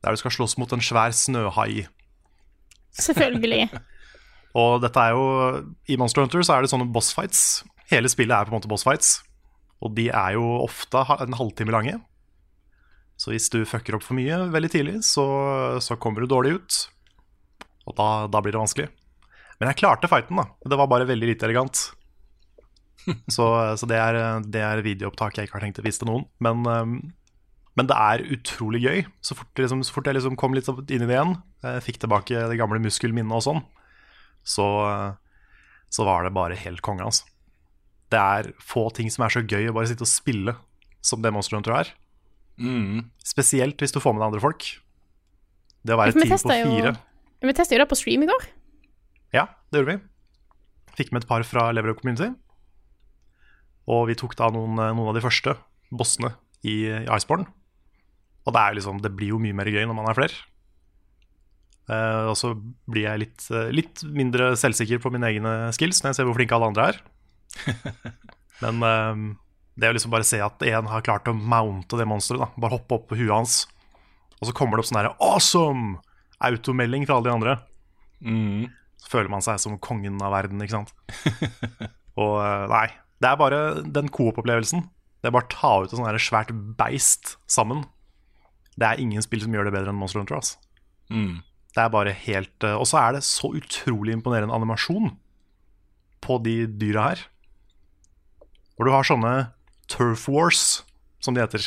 der 0.00 0.16
du 0.16 0.20
skal 0.20 0.32
slåss 0.32 0.56
mot 0.56 0.70
en 0.72 0.80
svær 0.80 1.12
snøhai. 1.12 1.84
Selvfølgelig. 2.96 3.68
Og 4.60 4.80
dette 4.82 5.02
er 5.02 5.12
jo 5.14 5.26
I 5.92 5.98
Monster 6.00 6.24
Hunter 6.24 6.42
så 6.42 6.56
er 6.56 6.64
det 6.64 6.72
sånne 6.72 6.88
bossfights. 6.90 7.62
Hele 7.92 8.08
spillet 8.10 8.32
er 8.32 8.48
på 8.48 8.54
en 8.54 8.58
måte 8.58 8.70
bossfights. 8.70 9.18
Og 9.84 9.92
de 9.96 10.08
er 10.08 10.34
jo 10.38 10.46
ofte 10.64 11.04
en 11.20 11.36
halvtime 11.36 11.74
lange. 11.74 11.98
Så 13.20 13.34
hvis 13.34 13.50
du 13.52 13.60
fucker 13.68 13.98
opp 13.98 14.04
for 14.06 14.16
mye 14.16 14.38
veldig 14.52 14.72
tidlig, 14.72 14.96
så, 15.04 15.26
så 15.84 15.98
kommer 16.00 16.24
du 16.24 16.32
dårlig 16.32 16.56
ut. 16.56 16.80
Og 17.84 17.96
da, 18.00 18.08
da 18.32 18.40
blir 18.40 18.56
det 18.56 18.62
vanskelig. 18.62 18.88
Men 19.60 19.70
jeg 19.70 19.82
klarte 19.82 20.08
fighten, 20.10 20.40
da. 20.40 20.46
Det 20.66 20.78
var 20.80 20.88
bare 20.90 21.08
veldig 21.08 21.32
lite 21.32 21.48
elegant. 21.48 21.90
Så, 23.32 23.44
så 23.80 23.86
det, 23.88 23.96
er, 23.96 24.16
det 24.44 24.60
er 24.60 24.82
videoopptak 24.84 25.38
jeg 25.38 25.48
ikke 25.48 25.56
har 25.56 25.62
tenkt 25.64 25.78
å 25.80 25.84
vise 25.86 26.02
til 26.02 26.10
noen. 26.10 26.26
Men, 26.44 26.66
um, 26.68 26.90
men 27.78 27.88
det 27.88 27.96
er 27.96 28.24
utrolig 28.36 28.82
gøy. 28.84 29.00
Så 29.24 29.36
fort, 29.38 29.50
liksom, 29.56 29.80
så 29.86 29.94
fort 29.94 30.10
jeg 30.10 30.18
liksom 30.18 30.36
kom 30.38 30.52
litt 30.52 30.68
inn 30.68 31.06
i 31.06 31.08
det 31.08 31.16
igjen, 31.16 31.32
fikk 31.80 32.02
tilbake 32.02 32.44
det 32.52 32.58
gamle 32.60 32.76
muskelminnet 32.84 33.38
og 33.38 33.44
sånn, 33.46 33.62
så, 34.44 34.66
så 35.88 36.06
var 36.06 36.28
det 36.28 36.34
bare 36.36 36.60
helt 36.60 36.84
konge, 36.84 37.08
altså. 37.08 37.24
Det 38.12 38.20
er 38.20 38.52
få 38.60 38.88
ting 38.94 39.08
som 39.12 39.24
er 39.24 39.32
så 39.32 39.42
gøy 39.46 39.70
å 39.70 39.74
bare 39.76 39.88
sitte 39.88 40.04
og 40.04 40.12
spille 40.12 40.56
som 41.00 41.24
det 41.24 41.32
Monster 41.32 41.56
Hunter 41.56 41.76
er. 41.78 41.92
Spesielt 43.24 43.80
hvis 43.80 43.94
du 43.94 44.00
får 44.02 44.16
med 44.16 44.20
deg 44.20 44.30
andre 44.32 44.42
folk. 44.42 44.66
Det 45.80 45.94
å 45.94 46.00
være 46.00 46.12
et 46.12 46.20
team 46.20 46.34
på 46.34 46.50
fire. 46.50 46.92
jo, 47.40 47.48
vi 47.48 47.56
testet 47.56 47.78
jo 47.78 47.84
det 47.84 47.88
på 47.88 47.98
stream 47.98 48.26
i 48.26 48.28
går. 48.28 48.48
Ja, 49.34 49.46
det 49.70 49.80
gjorde 49.80 49.96
vi. 49.96 50.02
Fikk 50.98 51.12
med 51.14 51.24
et 51.24 51.30
par 51.30 51.44
fra 51.46 51.70
Level 51.74 51.94
Community. 51.98 52.32
Og 53.90 54.06
vi 54.10 54.18
tok 54.18 54.36
da 54.38 54.50
noen, 54.54 54.76
noen 54.78 55.10
av 55.10 55.16
de 55.16 55.24
første 55.24 55.54
bossene 55.90 56.32
i, 56.66 56.84
i 56.86 57.08
Iceborne. 57.08 57.46
Og 58.46 58.54
det, 58.54 58.62
er 58.62 58.78
liksom, 58.78 59.00
det 59.04 59.12
blir 59.14 59.34
jo 59.34 59.42
mye 59.42 59.56
mer 59.56 59.70
gøy 59.70 59.84
når 59.86 59.96
man 59.96 60.10
er 60.10 60.18
flere. 60.18 60.46
Uh, 61.90 62.30
og 62.30 62.36
så 62.38 62.52
blir 62.90 63.08
jeg 63.08 63.22
litt, 63.24 63.44
uh, 63.50 63.66
litt 63.74 64.02
mindre 64.06 64.52
selvsikker 64.58 65.00
på 65.02 65.10
mine 65.10 65.26
egne 65.26 65.54
skills 65.74 65.98
når 66.02 66.12
jeg 66.12 66.20
ser 66.20 66.28
hvor 66.28 66.36
flinke 66.38 66.54
alle 66.54 66.68
andre 66.70 66.90
er. 66.92 67.00
Men 68.62 68.84
uh, 68.84 69.24
det 69.80 69.90
å 69.90 69.96
liksom 69.96 70.12
bare 70.14 70.26
se 70.26 70.38
at 70.44 70.62
en 70.70 70.90
har 70.90 71.06
klart 71.06 71.30
å 71.30 71.34
mounte 71.34 71.98
det 71.98 72.06
monsteret, 72.06 72.54
bare 72.60 72.76
hoppe 72.76 72.98
opp 72.98 73.08
på 73.10 73.18
huet 73.18 73.34
hans, 73.34 73.64
og 74.38 74.48
så 74.48 74.54
kommer 74.56 74.78
det 74.78 74.84
opp 74.84 74.90
sånn 74.90 75.00
derre 75.00 75.16
awesome! 75.18 75.98
Automelding 76.40 77.02
fra 77.04 77.18
alle 77.18 77.28
de 77.28 77.34
andre 77.34 77.54
så 78.22 78.79
føler 79.10 79.30
man 79.32 79.44
seg 79.44 79.58
som 79.62 79.78
kongen 79.82 80.20
av 80.22 80.34
verden, 80.34 80.62
ikke 80.62 80.78
sant. 80.78 80.94
og 82.20 82.34
eh, 82.44 82.66
nei, 82.70 82.86
det 83.20 83.30
er 83.30 83.40
bare 83.40 83.60
den 83.84 84.10
coop-opplevelsen. 84.12 84.86
Det 85.20 85.28
er 85.28 85.34
bare 85.36 85.48
å 85.48 85.52
ta 85.52 85.72
ut 85.82 85.90
et 85.90 85.98
sånt 85.98 86.24
svært 86.24 86.52
beist 86.78 87.34
sammen. 87.50 87.84
Det 88.80 88.86
er 88.86 89.02
ingen 89.02 89.22
spill 89.24 89.42
som 89.44 89.54
gjør 89.54 89.68
det 89.68 89.74
bedre 89.76 89.92
enn 89.92 89.98
Monster 90.00 90.22
Hunter. 90.22 90.38
Altså. 90.40 90.56
Det 91.74 91.82
er 91.82 91.90
bare 91.92 92.14
helt 92.24 92.64
eh, 92.66 92.78
Og 92.78 92.86
så 92.88 93.00
er 93.02 93.16
det 93.16 93.26
så 93.26 93.52
utrolig 93.54 94.14
imponerende 94.16 94.54
animasjon 94.56 95.12
på 96.24 96.38
de 96.44 96.54
dyra 96.80 97.10
her. 97.10 97.26
Hvor 98.76 98.88
du 98.88 98.94
har 98.94 99.06
sånne 99.06 99.34
turf 99.90 100.26
wars, 100.30 100.62
som 101.20 101.36
de 101.36 101.42
heter. 101.42 101.66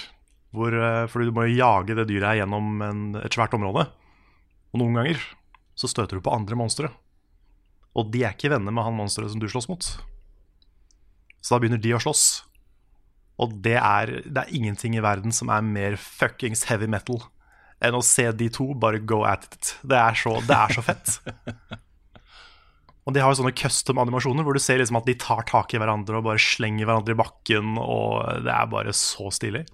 Hvor, 0.56 0.74
eh, 0.74 1.06
fordi 1.12 1.30
du 1.30 1.36
må 1.36 1.46
jage 1.52 1.98
det 1.98 2.08
dyret 2.10 2.32
her 2.32 2.42
gjennom 2.42 2.82
en, 2.86 3.06
et 3.22 3.36
svært 3.36 3.54
område. 3.58 3.86
Og 4.74 4.82
noen 4.82 4.98
ganger 4.98 5.22
så 5.78 5.90
støter 5.90 6.18
du 6.18 6.26
på 6.26 6.34
andre 6.34 6.58
monstre. 6.58 6.90
Og 7.98 8.10
de 8.14 8.24
er 8.26 8.34
ikke 8.34 8.52
venner 8.54 8.74
med 8.74 8.86
han 8.86 8.98
monsteret 8.98 9.34
som 9.34 9.42
du 9.42 9.48
slåss 9.50 9.70
mot. 9.70 9.86
Så 11.44 11.54
da 11.54 11.60
begynner 11.62 11.82
de 11.82 11.94
å 11.94 12.02
slåss. 12.02 12.26
Og 13.44 13.54
det 13.66 13.78
er, 13.80 14.20
det 14.26 14.44
er 14.44 14.56
ingenting 14.56 14.98
i 14.98 15.04
verden 15.04 15.34
som 15.36 15.52
er 15.54 15.66
mer 15.66 15.98
fuckings 16.00 16.66
heavy 16.70 16.90
metal 16.90 17.22
enn 17.84 17.98
å 17.98 18.04
se 18.06 18.30
de 18.38 18.48
to 18.54 18.70
bare 18.80 19.02
go 19.04 19.24
at 19.28 19.44
it. 19.50 19.74
Det 19.84 19.98
er 20.00 20.16
så, 20.16 20.38
det 20.48 20.56
er 20.56 20.72
så 20.78 20.84
fett. 20.86 21.18
Og 23.04 23.16
de 23.16 23.20
har 23.20 23.34
jo 23.34 23.42
sånne 23.42 23.56
custom 23.60 24.00
animasjoner 24.00 24.46
hvor 24.48 24.56
du 24.56 24.62
ser 24.64 24.80
liksom 24.80 25.02
at 25.02 25.08
de 25.10 25.18
tar 25.20 25.44
tak 25.50 25.74
i 25.76 25.82
hverandre 25.82 26.22
og 26.22 26.28
bare 26.30 26.40
slenger 26.40 26.88
hverandre 26.88 27.16
i 27.16 27.20
bakken, 27.20 27.74
og 27.82 28.46
det 28.46 28.54
er 28.54 28.70
bare 28.72 28.94
så 28.96 29.28
stilig. 29.36 29.66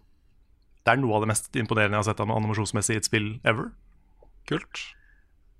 Det 0.81 0.95
er 0.95 1.01
noe 1.01 1.19
av 1.19 1.25
det 1.25 1.29
mest 1.29 1.53
imponerende 1.59 1.99
jeg 1.99 2.01
har 2.01 2.09
sett 2.09 2.23
animasjonsmessig 2.25 2.97
i 2.97 3.01
et 3.03 3.09
spill 3.09 3.29
ever. 3.45 3.69
kult. 4.49 4.81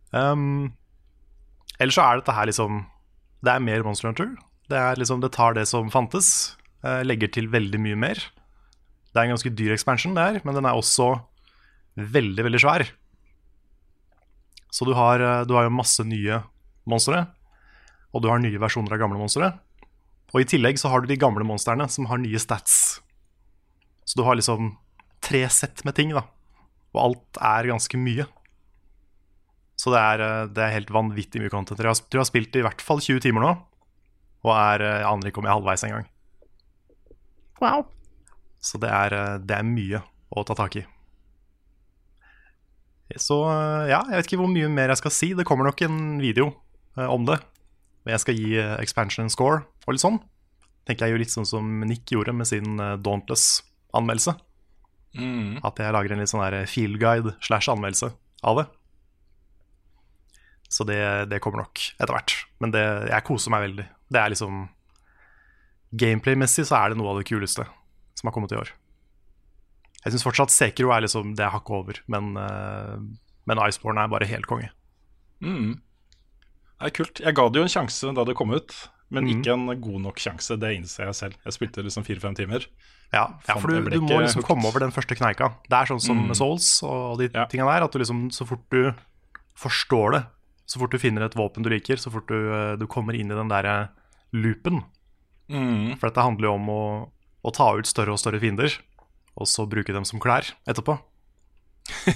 Um, 0.09 0.73
ellers 1.79 1.97
så 1.97 2.05
er 2.05 2.19
dette 2.19 2.35
her 2.35 2.49
liksom 2.49 2.83
Det 3.43 3.51
er 3.53 3.63
mer 3.63 3.83
Monster 3.85 4.09
Hunter. 4.09 4.35
Det, 4.69 4.79
liksom, 4.99 5.21
det 5.23 5.31
tar 5.33 5.55
det 5.55 5.65
som 5.69 5.89
fantes, 5.89 6.57
eh, 6.83 7.01
legger 7.07 7.31
til 7.31 7.47
veldig 7.49 7.79
mye 7.81 7.97
mer. 7.97 8.19
Det 9.09 9.17
er 9.17 9.25
en 9.25 9.33
ganske 9.33 9.53
dyr 9.55 9.73
expansion, 9.73 10.13
det 10.13 10.25
her, 10.25 10.41
men 10.43 10.57
den 10.57 10.67
er 10.67 10.77
også 10.77 11.13
veldig, 11.95 12.43
veldig 12.45 12.61
svær. 12.61 12.83
Så 14.69 14.85
du 14.85 14.93
har, 14.93 15.23
eh, 15.23 15.45
du 15.47 15.55
har 15.55 15.65
jo 15.65 15.73
masse 15.73 16.03
nye 16.05 16.43
monstre, 16.85 17.25
og 18.13 18.21
du 18.21 18.29
har 18.29 18.43
nye 18.43 18.61
versjoner 18.61 18.93
av 18.93 19.01
gamle 19.01 19.17
monstre. 19.17 19.53
Og 20.33 20.43
i 20.43 20.49
tillegg 20.49 20.77
så 20.77 20.91
har 20.91 21.01
du 21.01 21.09
de 21.09 21.17
gamle 21.17 21.45
monstrene 21.47 21.87
som 21.89 22.05
har 22.11 22.21
nye 22.21 22.37
stats. 22.41 22.99
Så 24.05 24.17
du 24.17 24.23
har 24.27 24.37
liksom 24.37 24.75
tre 25.25 25.47
sett 25.49 25.83
med 25.85 25.95
ting, 25.97 26.13
da. 26.13 26.27
Og 26.93 27.01
alt 27.01 27.41
er 27.41 27.69
ganske 27.69 27.97
mye. 27.97 28.27
Så 29.79 29.93
det 29.93 29.99
er, 30.01 30.23
eh, 30.25 30.45
det 30.51 30.63
er 30.65 30.75
helt 30.75 30.91
vanvittig 30.91 31.41
mye 31.43 31.53
content. 31.53 31.79
Jeg 31.79 31.85
tror 31.87 32.19
jeg 32.19 32.25
har 32.25 32.31
spilt 32.31 32.59
i 32.59 32.63
hvert 32.65 32.83
fall 32.83 32.99
20 32.99 33.23
timer 33.23 33.45
nå, 33.45 33.55
og 34.43 34.53
er, 34.55 34.83
eh, 34.83 34.97
jeg 34.99 35.09
aner 35.13 35.31
ikke 35.31 35.39
om 35.39 35.47
jeg 35.47 35.53
er 35.53 35.59
halvveis 35.59 35.85
engang. 35.87 36.07
Wow. 37.63 37.85
Så 38.59 38.79
det 38.79 38.91
er, 38.91 39.15
eh, 39.15 39.37
det 39.39 39.55
er 39.55 39.67
mye 39.67 40.03
å 40.35 40.43
ta 40.47 40.57
tak 40.59 40.81
i. 40.81 40.85
Så 43.17 43.39
ja, 43.89 44.03
jeg 44.05 44.19
vet 44.19 44.27
ikke 44.27 44.41
hvor 44.43 44.51
mye 44.51 44.67
mer 44.69 44.91
jeg 44.93 45.01
skal 45.01 45.13
si. 45.13 45.31
Det 45.33 45.45
kommer 45.47 45.65
nok 45.65 45.81
en 45.81 46.19
video 46.21 46.51
eh, 46.97 47.07
om 47.09 47.25
det. 47.25 47.39
Men 48.05 48.13
jeg 48.15 48.23
skal 48.25 48.37
gi 48.37 48.51
eh, 48.61 48.75
expansion 48.83 49.31
score 49.33 49.63
og 49.87 49.95
litt 49.95 50.03
sånn. 50.03 50.19
Tenker 50.85 51.07
jeg 51.07 51.15
gjør 51.15 51.23
litt 51.23 51.33
sånn 51.33 51.49
som 51.49 51.71
Nick 51.89 52.13
gjorde 52.13 52.35
med 52.37 52.49
sin 52.49 52.77
eh, 52.77 52.97
Dauntless-anmeldelse. 53.01 54.35
At 55.65 55.81
jeg 55.81 55.95
lager 55.95 56.13
en 56.13 56.21
litt 56.21 56.29
sånn 56.29 56.67
feel 56.69 56.99
guide 57.01 57.33
slash 57.41 57.71
anmeldelse 57.71 58.11
av 58.45 58.61
det. 58.61 58.67
Så 60.69 60.85
det, 60.85 60.99
det 61.31 61.39
kommer 61.41 61.63
nok 61.63 61.81
etter 61.97 62.13
hvert. 62.13 62.35
Men 62.61 62.71
det, 62.75 62.83
jeg 63.09 63.25
koser 63.25 63.53
meg 63.53 63.63
veldig. 63.65 63.85
Det 64.13 64.19
er 64.21 64.33
liksom 64.35 64.67
Gameplay-messig 65.97 66.67
så 66.69 66.77
er 66.77 66.91
det 66.93 66.99
noe 66.99 67.09
av 67.15 67.17
det 67.17 67.25
kuleste 67.29 67.65
som 68.19 68.29
har 68.29 68.35
kommet 68.35 68.53
i 68.53 68.59
år. 68.59 68.69
Jeg 70.03 70.13
syns 70.13 70.25
fortsatt 70.27 70.53
Sekiro 70.53 70.91
er 70.93 71.01
liksom 71.03 71.33
det 71.35 71.47
hakket 71.49 71.75
over, 71.75 71.97
men, 72.11 72.29
eh, 72.37 72.99
men 73.49 73.61
Iceborne 73.65 74.03
er 74.05 74.11
bare 74.11 74.29
helt 74.29 74.45
konge. 74.47 74.69
Det 75.41 76.87
er 76.87 76.93
kult. 76.95 77.19
Jeg 77.23 77.35
ga 77.35 77.47
det 77.49 77.59
jo 77.59 77.65
en 77.65 77.73
sjanse 77.73 78.13
da 78.15 78.23
det 78.27 78.37
kom 78.39 78.53
ut. 78.55 78.75
men 79.09 79.25
mm. 79.25 79.29
ikke 79.33 79.53
en 79.55 79.81
god 79.81 80.01
nok 80.03 80.19
sjanse. 80.21 80.53
Det 80.61 80.69
innser 80.77 81.07
jeg 81.07 81.15
selv. 81.17 81.37
Jeg 81.41 81.53
spilte 81.55 81.81
liksom 81.81 82.03
fire-fem 82.05 82.35
timer. 82.37 82.67
Ja, 83.09 83.23
ja 83.47 83.55
for 83.57 83.65
du, 83.73 83.89
du 83.89 84.03
må 84.05 84.19
liksom 84.21 84.43
komme 84.45 84.69
over 84.69 84.83
den 84.83 84.93
første 84.93 85.17
kneika. 85.17 85.47
Det 85.65 85.73
er 85.79 85.89
sånn 85.89 86.03
som 86.03 86.19
Mm. 86.19 86.27
med 86.29 86.37
Souls 86.37 86.67
og 86.85 87.17
de 87.17 87.29
Ja. 87.33 87.47
tinga 87.49 87.65
der, 87.65 87.85
at 87.87 87.91
du 87.91 87.97
liksom 87.97 88.29
så 88.29 88.45
fort 88.45 88.61
du 88.69 88.93
forstår 89.57 90.11
det, 90.13 90.21
så 90.69 90.81
fort 90.81 90.93
du 90.93 91.01
finner 91.01 91.25
et 91.25 91.37
våpen 91.37 91.65
du 91.65 91.71
liker, 91.73 91.97
så 91.97 92.11
fort 92.13 92.29
du, 92.29 92.37
eh, 92.53 92.75
du 92.77 92.85
kommer 92.91 93.17
inn 93.17 93.33
i 93.33 93.37
den 93.37 93.49
der 93.51 93.89
loopen 94.35 94.83
Mm. 95.49 95.97
For 95.97 96.09
dette 96.09 96.23
handler 96.23 96.45
jo 96.45 96.55
om 96.59 96.67
å, 96.69 96.81
å 97.41 97.53
ta 97.55 97.71
ut 97.73 97.89
større 97.89 98.13
og 98.13 98.21
større 98.21 98.39
fiender, 98.41 98.75
og 99.33 99.49
så 99.49 99.65
bruke 99.69 99.95
dem 99.95 100.05
som 100.07 100.21
klær 100.23 100.53
etterpå. 100.69 100.99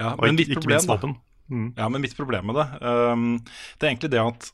Ja, 0.00 0.14
Og 0.14 0.22
men 0.24 0.38
ikke, 0.40 0.54
ikke 0.56 0.70
minst 0.70 0.88
våpen. 0.88 1.10
Mm. 1.52 1.66
Ja, 1.76 1.90
men 1.92 2.00
mitt 2.00 2.14
problem 2.16 2.46
med 2.48 2.56
det 2.56 2.64
um, 2.80 3.24
Det 3.76 3.84
er 3.84 3.90
egentlig 3.90 4.08
det 4.14 4.20
at 4.22 4.46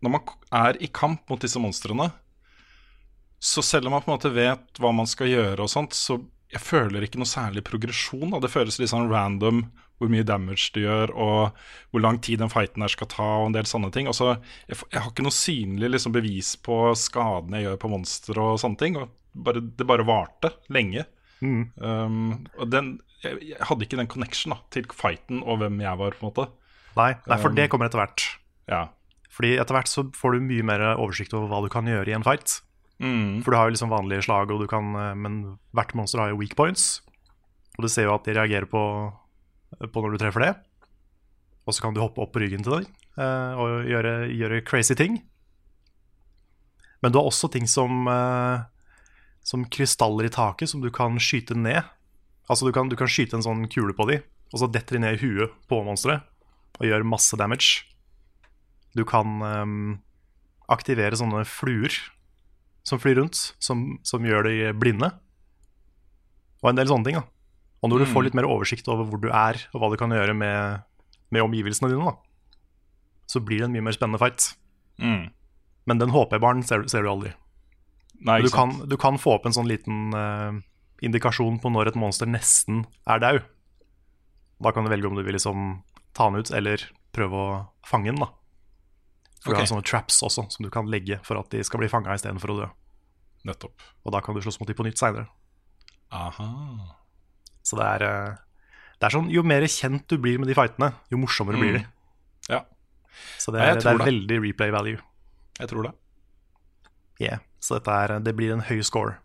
når 0.00 0.12
man 0.14 0.30
er 0.54 0.78
i 0.80 0.88
kamp 0.88 1.28
mot 1.28 1.42
disse 1.42 1.60
monstrene, 1.60 2.06
så 3.36 3.60
selv 3.66 3.90
om 3.90 3.92
man 3.92 4.00
på 4.00 4.08
en 4.08 4.14
måte 4.14 4.30
vet 4.32 4.80
hva 4.80 4.94
man 4.96 5.10
skal 5.10 5.28
gjøre 5.28 5.66
og 5.66 5.68
sånt, 5.68 5.92
så 5.98 6.16
jeg 6.48 6.62
føler 6.64 7.04
ikke 7.04 7.20
noe 7.20 7.28
særlig 7.28 7.66
progresjon. 7.66 8.30
Da. 8.32 8.40
Det 8.40 8.52
føles 8.54 8.78
litt 8.80 8.88
sånn 8.94 9.10
random 9.10 9.66
hvor 9.98 10.10
mye 10.12 10.26
damage 10.26 10.70
du 10.74 10.82
gjør, 10.84 11.12
og 11.14 11.58
hvor 11.92 12.02
lang 12.04 12.20
tid 12.22 12.42
den 12.42 12.52
fighten 12.52 12.84
her 12.84 12.92
skal 12.92 13.10
ta, 13.10 13.28
og 13.40 13.48
en 13.48 13.56
del 13.56 13.68
sånne 13.68 13.90
ting. 13.94 14.10
Også, 14.10 14.36
jeg, 14.70 14.80
jeg 14.92 15.02
har 15.02 15.10
ikke 15.10 15.26
noe 15.26 15.34
synlig 15.34 15.92
liksom, 15.94 16.14
bevis 16.14 16.54
på 16.62 16.80
skadene 16.98 17.60
jeg 17.60 17.68
gjør 17.68 17.80
på 17.84 17.92
monstre 17.92 18.44
og 18.52 18.60
sånne 18.62 18.80
ting. 18.80 18.98
Og 19.00 19.10
bare, 19.48 19.62
det 19.62 19.88
bare 19.88 20.06
varte 20.08 20.52
lenge. 20.74 21.06
Mm. 21.42 21.64
Um, 21.78 22.30
og 22.58 22.70
den, 22.72 22.94
jeg, 23.24 23.40
jeg 23.52 23.66
hadde 23.70 23.86
ikke 23.86 24.00
den 24.00 24.10
connection 24.10 24.54
da, 24.54 24.62
til 24.74 24.86
fighten 24.94 25.42
og 25.44 25.60
hvem 25.62 25.82
jeg 25.82 26.02
var, 26.04 26.16
på 26.16 26.24
en 26.24 26.30
måte. 26.30 26.48
Nei, 26.98 27.12
nei, 27.26 27.36
for 27.38 27.52
Um, 27.52 27.58
det 27.58 27.68
kommer 27.72 27.90
etter 27.90 28.02
hvert. 28.02 28.24
Ja. 28.70 28.86
Fordi 29.34 29.54
etter 29.60 29.76
hvert 29.76 29.90
så 29.90 30.08
får 30.18 30.34
du 30.34 30.48
mye 30.48 30.64
mer 30.66 30.82
oversikt 30.96 31.34
over 31.36 31.50
hva 31.50 31.62
du 31.62 31.70
kan 31.72 31.86
gjøre 31.86 32.10
i 32.10 32.16
en 32.16 32.26
fight. 32.26 32.60
Mm. 32.98 33.44
For 33.44 33.54
du 33.54 33.58
har 33.58 33.68
jo 33.68 33.76
liksom 33.76 33.92
vanlige 33.92 34.24
slag, 34.26 34.50
og 34.50 34.62
du 34.62 34.66
kan, 34.70 34.90
eh, 34.98 35.14
men 35.14 35.58
hvert 35.76 35.94
monster 35.94 36.22
har 36.22 36.32
jo 36.32 36.40
weak 36.40 36.56
points. 36.58 37.00
Og 37.78 37.86
du 37.86 37.88
ser 37.92 38.08
jo 38.08 38.16
at 38.16 38.26
de 38.26 38.34
reagerer 38.34 38.66
på, 38.66 38.82
på 39.76 40.02
når 40.02 40.14
du 40.14 40.22
treffer 40.22 40.46
det. 40.46 40.54
Og 41.68 41.76
så 41.76 41.84
kan 41.84 41.94
du 41.94 42.00
hoppe 42.00 42.22
opp 42.24 42.32
på 42.32 42.40
ryggen 42.42 42.64
til 42.64 42.78
deg 42.78 42.88
uh, 43.20 43.52
og 43.60 43.88
gjøre, 43.90 44.14
gjøre 44.32 44.62
crazy 44.64 44.96
ting. 44.96 45.20
Men 47.04 47.12
du 47.12 47.20
har 47.20 47.28
også 47.28 47.50
ting 47.52 47.68
som, 47.70 48.08
uh, 48.08 48.64
som 49.44 49.66
krystaller 49.68 50.30
i 50.30 50.32
taket 50.32 50.72
som 50.72 50.82
du 50.82 50.88
kan 50.94 51.20
skyte 51.20 51.56
ned. 51.58 51.82
Altså 52.48 52.66
du 52.66 52.72
kan, 52.72 52.88
du 52.88 52.96
kan 52.96 53.10
skyte 53.10 53.36
en 53.36 53.44
sånn 53.44 53.68
kule 53.70 53.92
på 53.94 54.08
de, 54.08 54.22
og 54.54 54.62
så 54.62 54.70
detter 54.72 54.96
de 54.96 55.04
ned 55.04 55.18
i 55.18 55.22
huet 55.26 55.54
på 55.68 55.82
monsteret 55.84 56.24
og 56.78 56.86
gjør 56.86 57.04
masse 57.06 57.36
damage. 57.36 57.84
Du 58.96 59.04
kan 59.06 59.42
um, 59.42 59.98
aktivere 60.72 61.18
sånne 61.18 61.44
fluer 61.48 61.92
som 62.86 63.00
flyr 63.02 63.18
rundt, 63.20 63.36
som, 63.60 63.98
som 64.06 64.24
gjør 64.24 64.48
de 64.48 64.70
blinde. 64.78 65.10
Og 66.62 66.70
en 66.70 66.78
del 66.78 66.88
sånne 66.88 67.08
ting. 67.10 67.18
da. 67.18 67.26
Og 67.82 67.90
når 67.90 67.98
du 67.98 68.04
Mm. 68.06 68.12
får 68.14 68.24
litt 68.24 68.34
mer 68.34 68.44
oversikt 68.50 68.88
over 68.88 69.04
hvor 69.06 69.20
du 69.22 69.28
er, 69.30 69.54
og 69.74 69.80
hva 69.80 69.90
du 69.90 69.96
kan 69.96 70.10
gjøre 70.10 70.34
med, 70.34 70.82
med 71.30 71.42
omgivelsene 71.42 71.90
dine, 71.92 72.04
da, 72.04 72.16
så 73.28 73.40
blir 73.44 73.58
det 73.60 73.68
en 73.68 73.72
mye 73.76 73.84
mer 73.86 73.92
spennende 73.94 74.18
fight. 74.18 74.54
Mm. 74.98 75.30
Men 75.86 75.98
den 75.98 76.10
HP-baren 76.10 76.64
ser, 76.66 76.82
ser 76.88 77.02
du 77.02 77.08
aldri. 77.08 77.34
Nei, 78.20 78.40
Du 78.42 78.50
kan, 78.50 78.88
du 78.88 78.96
kan 78.96 79.16
få 79.16 79.36
opp 79.36 79.46
en 79.46 79.52
sånn 79.54 79.68
liten 79.68 80.12
uh, 80.12 80.58
indikasjon 81.00 81.60
på 81.62 81.70
når 81.70 81.92
et 81.92 81.94
monster 81.94 82.26
nesten 82.26 82.84
er 83.06 83.20
dau. 83.22 83.38
Da 84.60 84.72
kan 84.72 84.82
du 84.84 84.90
velge 84.90 85.06
om 85.06 85.14
du 85.14 85.22
vil 85.22 85.34
liksom 85.38 85.84
ta 86.14 86.26
den 86.28 86.40
ut, 86.42 86.50
eller 86.50 86.82
prøve 87.14 87.30
å 87.38 87.68
fange 87.86 88.10
den. 88.10 88.18
da. 88.18 88.26
For 89.44 89.54
du 89.54 89.60
har 89.60 89.66
sånne 89.70 89.86
traps 89.86 90.18
også, 90.26 90.48
som 90.50 90.64
du 90.64 90.68
kan 90.68 90.86
legge 90.90 91.20
for 91.22 91.38
at 91.38 91.48
de 91.50 91.62
skal 91.62 91.78
bli 91.78 91.86
fanga 91.88 92.10
istedenfor 92.18 92.50
å 92.50 92.58
dø. 92.64 92.66
Nettopp. 93.46 93.78
Og 94.04 94.10
da 94.12 94.20
kan 94.20 94.34
du 94.34 94.40
slåss 94.42 94.58
mot 94.58 94.66
dem 94.66 94.74
på 94.74 94.82
nytt 94.84 94.98
seinere. 94.98 95.28
Aha. 96.10 96.97
Så 97.68 97.76
det 97.78 97.86
er, 97.86 98.04
eh, 98.08 98.38
det 98.98 99.08
er 99.08 99.14
sånn, 99.14 99.30
Jo 99.32 99.44
mer 99.46 99.66
kjent 99.68 100.06
du 100.08 100.16
blir 100.20 100.40
med 100.40 100.48
de 100.48 100.56
fightene, 100.56 100.92
jo 101.12 101.20
morsommere 101.20 101.60
blir 101.60 101.78
de. 101.78 101.84
Ja, 102.48 102.64
Så 103.36 103.52
det 103.52 103.60
er, 103.60 103.76
det 103.76 103.90
er 103.90 104.00
veldig 104.00 104.38
replay 104.46 104.72
value. 104.72 105.00
jeg 105.58 105.68
tror 105.68 105.88
det. 105.88 105.94
Yeah. 107.20 107.42
Så 107.60 107.76
dette 107.76 107.90
er, 107.90 108.18
det 108.22 108.36
blir 108.38 108.54
en 108.54 108.62
høy 108.62 108.80
score. 108.86 109.18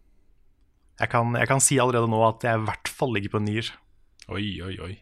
Jeg 1.00 1.10
kan, 1.14 1.36
jeg 1.38 1.48
kan 1.50 1.62
si 1.62 1.78
allerede 1.82 2.10
nå 2.10 2.20
at 2.26 2.44
jeg 2.46 2.58
i 2.58 2.66
hvert 2.68 2.90
fall 2.90 3.14
ligger 3.14 3.34
på 3.34 3.42
en 3.42 3.48
nier. 3.48 3.70
Oi, 4.34 4.62
oi, 4.66 4.76
oi. 4.82 4.94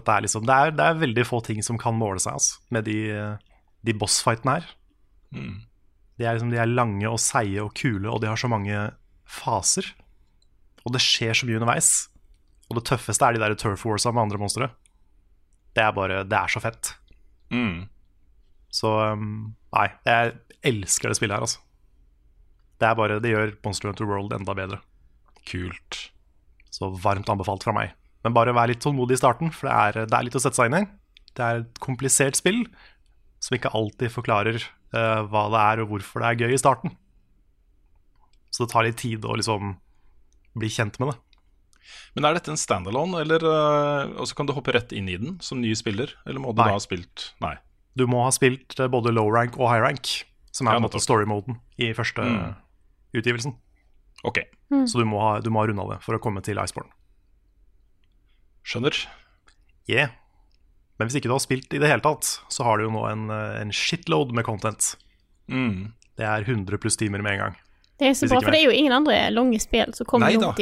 Er 0.00 0.22
liksom, 0.24 0.46
det, 0.48 0.54
er, 0.54 0.70
det 0.72 0.84
er 0.84 1.00
veldig 1.00 1.24
få 1.28 1.42
ting 1.44 1.60
som 1.62 1.78
kan 1.78 1.96
måle 1.98 2.22
seg 2.22 2.38
altså, 2.38 2.60
med 2.72 2.86
de, 2.88 3.00
de 3.84 3.94
bossfightene 4.00 4.54
her. 4.58 4.68
Mm. 5.34 5.58
De 6.16 6.24
er, 6.24 6.36
liksom, 6.36 6.52
de 6.52 6.60
er 6.62 6.70
lange 6.70 7.10
og 7.10 7.20
seige 7.20 7.62
og 7.62 7.74
kule, 7.76 8.08
og 8.08 8.22
de 8.22 8.30
har 8.30 8.40
så 8.40 8.48
mange 8.50 8.78
faser. 9.28 9.86
Og 10.86 10.94
det 10.94 11.02
skjer 11.04 11.36
så 11.36 11.48
mye 11.48 11.60
underveis. 11.60 11.90
Og 12.70 12.78
det 12.78 12.86
tøffeste 12.86 13.26
er 13.26 13.34
de 13.34 13.42
der 13.42 13.56
turf 13.58 13.82
warsa 13.86 14.12
med 14.14 14.28
andre 14.28 14.38
monstre. 14.40 14.70
Det 15.74 15.82
er 15.82 15.94
bare, 15.94 16.22
det 16.26 16.36
er 16.38 16.50
så 16.50 16.62
fett. 16.62 16.94
Mm. 17.50 17.88
Så 18.70 18.90
um, 19.12 19.50
nei, 19.74 19.88
jeg 20.06 20.36
elsker 20.70 21.10
det 21.10 21.18
spillet 21.18 21.36
her, 21.36 21.46
altså. 21.46 21.62
Det 22.80 22.88
er 22.88 22.96
bare, 22.96 23.18
det 23.20 23.32
gjør 23.34 23.56
Monster 23.64 23.90
Hunter 23.90 24.08
World 24.08 24.32
enda 24.32 24.54
bedre. 24.56 24.78
Kult. 25.50 25.98
Så 26.72 26.88
varmt 27.02 27.28
anbefalt 27.28 27.66
fra 27.66 27.74
meg. 27.76 27.92
Men 28.24 28.36
bare 28.36 28.54
vær 28.56 28.70
litt 28.70 28.80
tålmodig 28.84 29.18
i 29.18 29.20
starten, 29.20 29.52
for 29.52 29.68
det 29.68 29.76
er, 29.76 30.08
det 30.08 30.16
er 30.16 30.26
litt 30.26 30.38
å 30.38 30.42
sette 30.42 30.60
seg 30.60 30.70
inn 30.70 30.78
i. 30.80 30.86
Det 31.36 31.44
er 31.44 31.62
et 31.62 31.82
komplisert 31.82 32.38
spill 32.38 32.62
som 33.40 33.56
ikke 33.56 33.72
alltid 33.76 34.12
forklarer 34.12 34.58
uh, 34.60 35.26
hva 35.28 35.46
det 35.52 35.60
er 35.64 35.82
og 35.82 35.94
hvorfor 35.94 36.22
det 36.22 36.30
er 36.30 36.46
gøy 36.46 36.56
i 36.56 36.60
starten. 36.60 36.94
Så 38.50 38.64
det 38.64 38.72
tar 38.72 38.86
litt 38.86 39.00
tid 39.00 39.24
å 39.24 39.36
liksom 39.38 39.74
bli 40.58 40.70
kjent 40.72 40.98
med 41.00 41.12
det. 41.12 41.18
Men 42.14 42.24
er 42.28 42.34
dette 42.38 42.52
en 42.52 42.60
standalone, 42.60 43.20
eller 43.24 43.44
uh, 43.44 44.32
kan 44.36 44.46
du 44.46 44.52
hoppe 44.56 44.72
rett 44.74 44.92
inn 44.92 45.08
i 45.08 45.16
den 45.20 45.38
som 45.44 45.60
ny 45.62 45.72
spiller? 45.78 46.12
Eller 46.26 46.40
må 46.42 46.52
du 46.54 46.60
Nei. 46.62 46.68
da 46.70 46.76
ha 46.78 46.82
spilt 46.82 47.32
Nei. 47.42 47.56
Du 47.98 48.06
må 48.06 48.22
ha 48.22 48.30
spilt 48.30 48.78
eh, 48.78 48.86
både 48.90 49.10
low 49.12 49.26
rank 49.34 49.56
og 49.58 49.66
high 49.70 49.82
rank, 49.82 50.06
som 50.54 50.68
er 50.70 50.78
Ja, 50.78 50.82
på 50.84 50.94
en 50.94 51.02
story-moden 51.02 51.58
i 51.82 51.90
første 51.96 52.22
Mm. 52.22 52.54
utgivelsen. 53.14 53.56
Ok, 54.24 54.38
Så 54.86 54.98
du 55.00 55.04
må, 55.04 55.18
ha, 55.20 55.40
du 55.40 55.50
må 55.50 55.60
ha 55.60 55.66
runda 55.66 55.86
det 55.94 56.02
for 56.04 56.14
å 56.14 56.20
komme 56.22 56.42
til 56.42 56.58
Iceborne. 56.62 56.90
skjønner. 58.62 58.94
Yeah. 59.88 60.10
Men 60.98 61.08
hvis 61.08 61.16
ikke 61.16 61.30
du 61.30 61.34
har 61.34 61.40
spilt 61.42 61.72
i 61.74 61.80
det 61.80 61.88
hele 61.88 62.04
tatt, 62.04 62.28
så 62.52 62.62
har 62.66 62.78
du 62.78 62.84
jo 62.84 62.90
nå 62.92 63.06
en, 63.10 63.30
eh, 63.32 63.60
en 63.62 63.72
shitload 63.72 64.34
med 64.36 64.44
content. 64.44 64.96
Mm. 65.48 65.92
Det 66.16 66.26
er 66.28 66.44
100 66.44 66.78
pluss 66.78 66.96
timer 67.00 67.22
med 67.24 67.32
en 67.32 67.38
gang. 67.38 67.56
Det 67.98 68.08
er 68.08 68.12
så 68.16 68.28
bra, 68.28 68.40
for 68.40 68.52
det 68.52 68.60
er 68.60 68.68
jo 68.68 68.76
ingen 68.76 68.92
andre 68.92 69.16
lange 69.32 69.58
spill 69.60 69.92
som 69.96 70.06
kommer 70.06 70.28
Nei 70.28 70.36
i 70.36 70.40
da. 70.40 70.52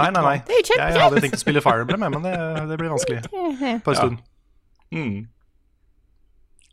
Nei, 0.00 0.10
nei, 0.16 0.22
nei. 0.24 0.38
Det 0.48 0.56
er 0.56 0.64
jo. 0.70 0.78
Jeg 0.96 1.02
hadde 1.04 1.20
tenkt 1.24 1.36
å 1.38 1.42
spille 1.42 1.62
Fire 1.64 1.84
Emblem, 1.84 2.06
men 2.16 2.24
det, 2.26 2.34
det 2.70 2.78
blir 2.80 2.90
vanskelig 2.92 3.22
på 3.30 3.40
en 3.60 3.80
Ja. 3.84 3.98
stund. 4.00 4.18
Mm. 4.94 5.28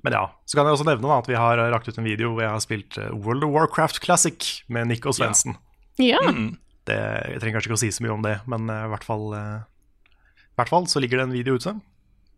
Men 0.05 0.13
ja, 0.13 0.24
så 0.48 0.55
kan 0.57 0.67
jeg 0.69 0.77
også 0.77 0.86
nevne 0.88 1.10
da, 1.10 1.17
at 1.19 1.27
vi 1.27 1.36
har 1.36 1.60
rakt 1.74 1.88
ut 1.89 1.98
en 2.00 2.05
video 2.07 2.29
hvor 2.34 2.43
jeg 2.46 2.53
har 2.53 2.62
spilt 2.63 2.98
eh, 3.01 3.10
World 3.25 3.43
of 3.48 3.51
Warcraft 3.55 4.00
Classic 4.05 4.50
med 4.72 4.88
Nick 4.91 5.05
og 5.10 5.15
Svendsen. 5.17 5.57
Ja. 6.00 6.22
Mm. 6.24 6.53
Det, 6.88 6.96
jeg 7.34 7.41
trenger 7.41 7.57
kanskje 7.57 7.72
ikke 7.72 7.79
å 7.79 7.81
si 7.81 7.89
så 7.91 8.05
mye 8.05 8.13
om 8.15 8.24
det, 8.24 8.36
men 8.48 8.69
eh, 8.72 8.86
i 8.88 8.91
hvert 8.93 9.03
fall, 9.07 9.25
eh, 9.36 10.13
i 10.48 10.60
hvert 10.62 10.72
fall 10.72 10.88
så 10.88 11.01
ligger 11.03 11.19
det 11.19 11.25
en 11.27 11.36
video 11.36 11.57
ute 11.60 11.74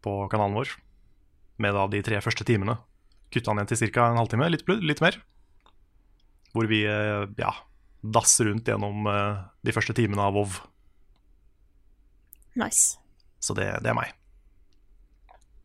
på 0.01 0.15
kanalen 0.31 0.55
vår 0.57 0.71
med 1.59 1.75
da 1.75 1.83
de 1.91 1.99
tre 2.07 2.21
første 2.23 2.47
timene. 2.47 2.77
Kutta 3.35 3.53
ned 3.53 3.69
til 3.69 3.91
ca. 3.91 4.07
en 4.09 4.17
halvtime, 4.17 4.47
litt, 4.49 4.63
litt 4.81 5.03
mer. 5.03 5.19
Hvor 6.55 6.65
vi 6.71 6.79
ja, 6.87 7.51
dasser 8.01 8.47
rundt 8.49 8.65
gjennom 8.71 9.03
de 9.05 9.73
første 9.75 9.93
timene 9.93 10.23
av 10.23 10.33
WoW. 10.39 10.55
Nice. 12.59 12.97
Så 13.39 13.55
det, 13.57 13.69
det 13.85 13.91
er 13.93 13.97
meg. 13.97 14.11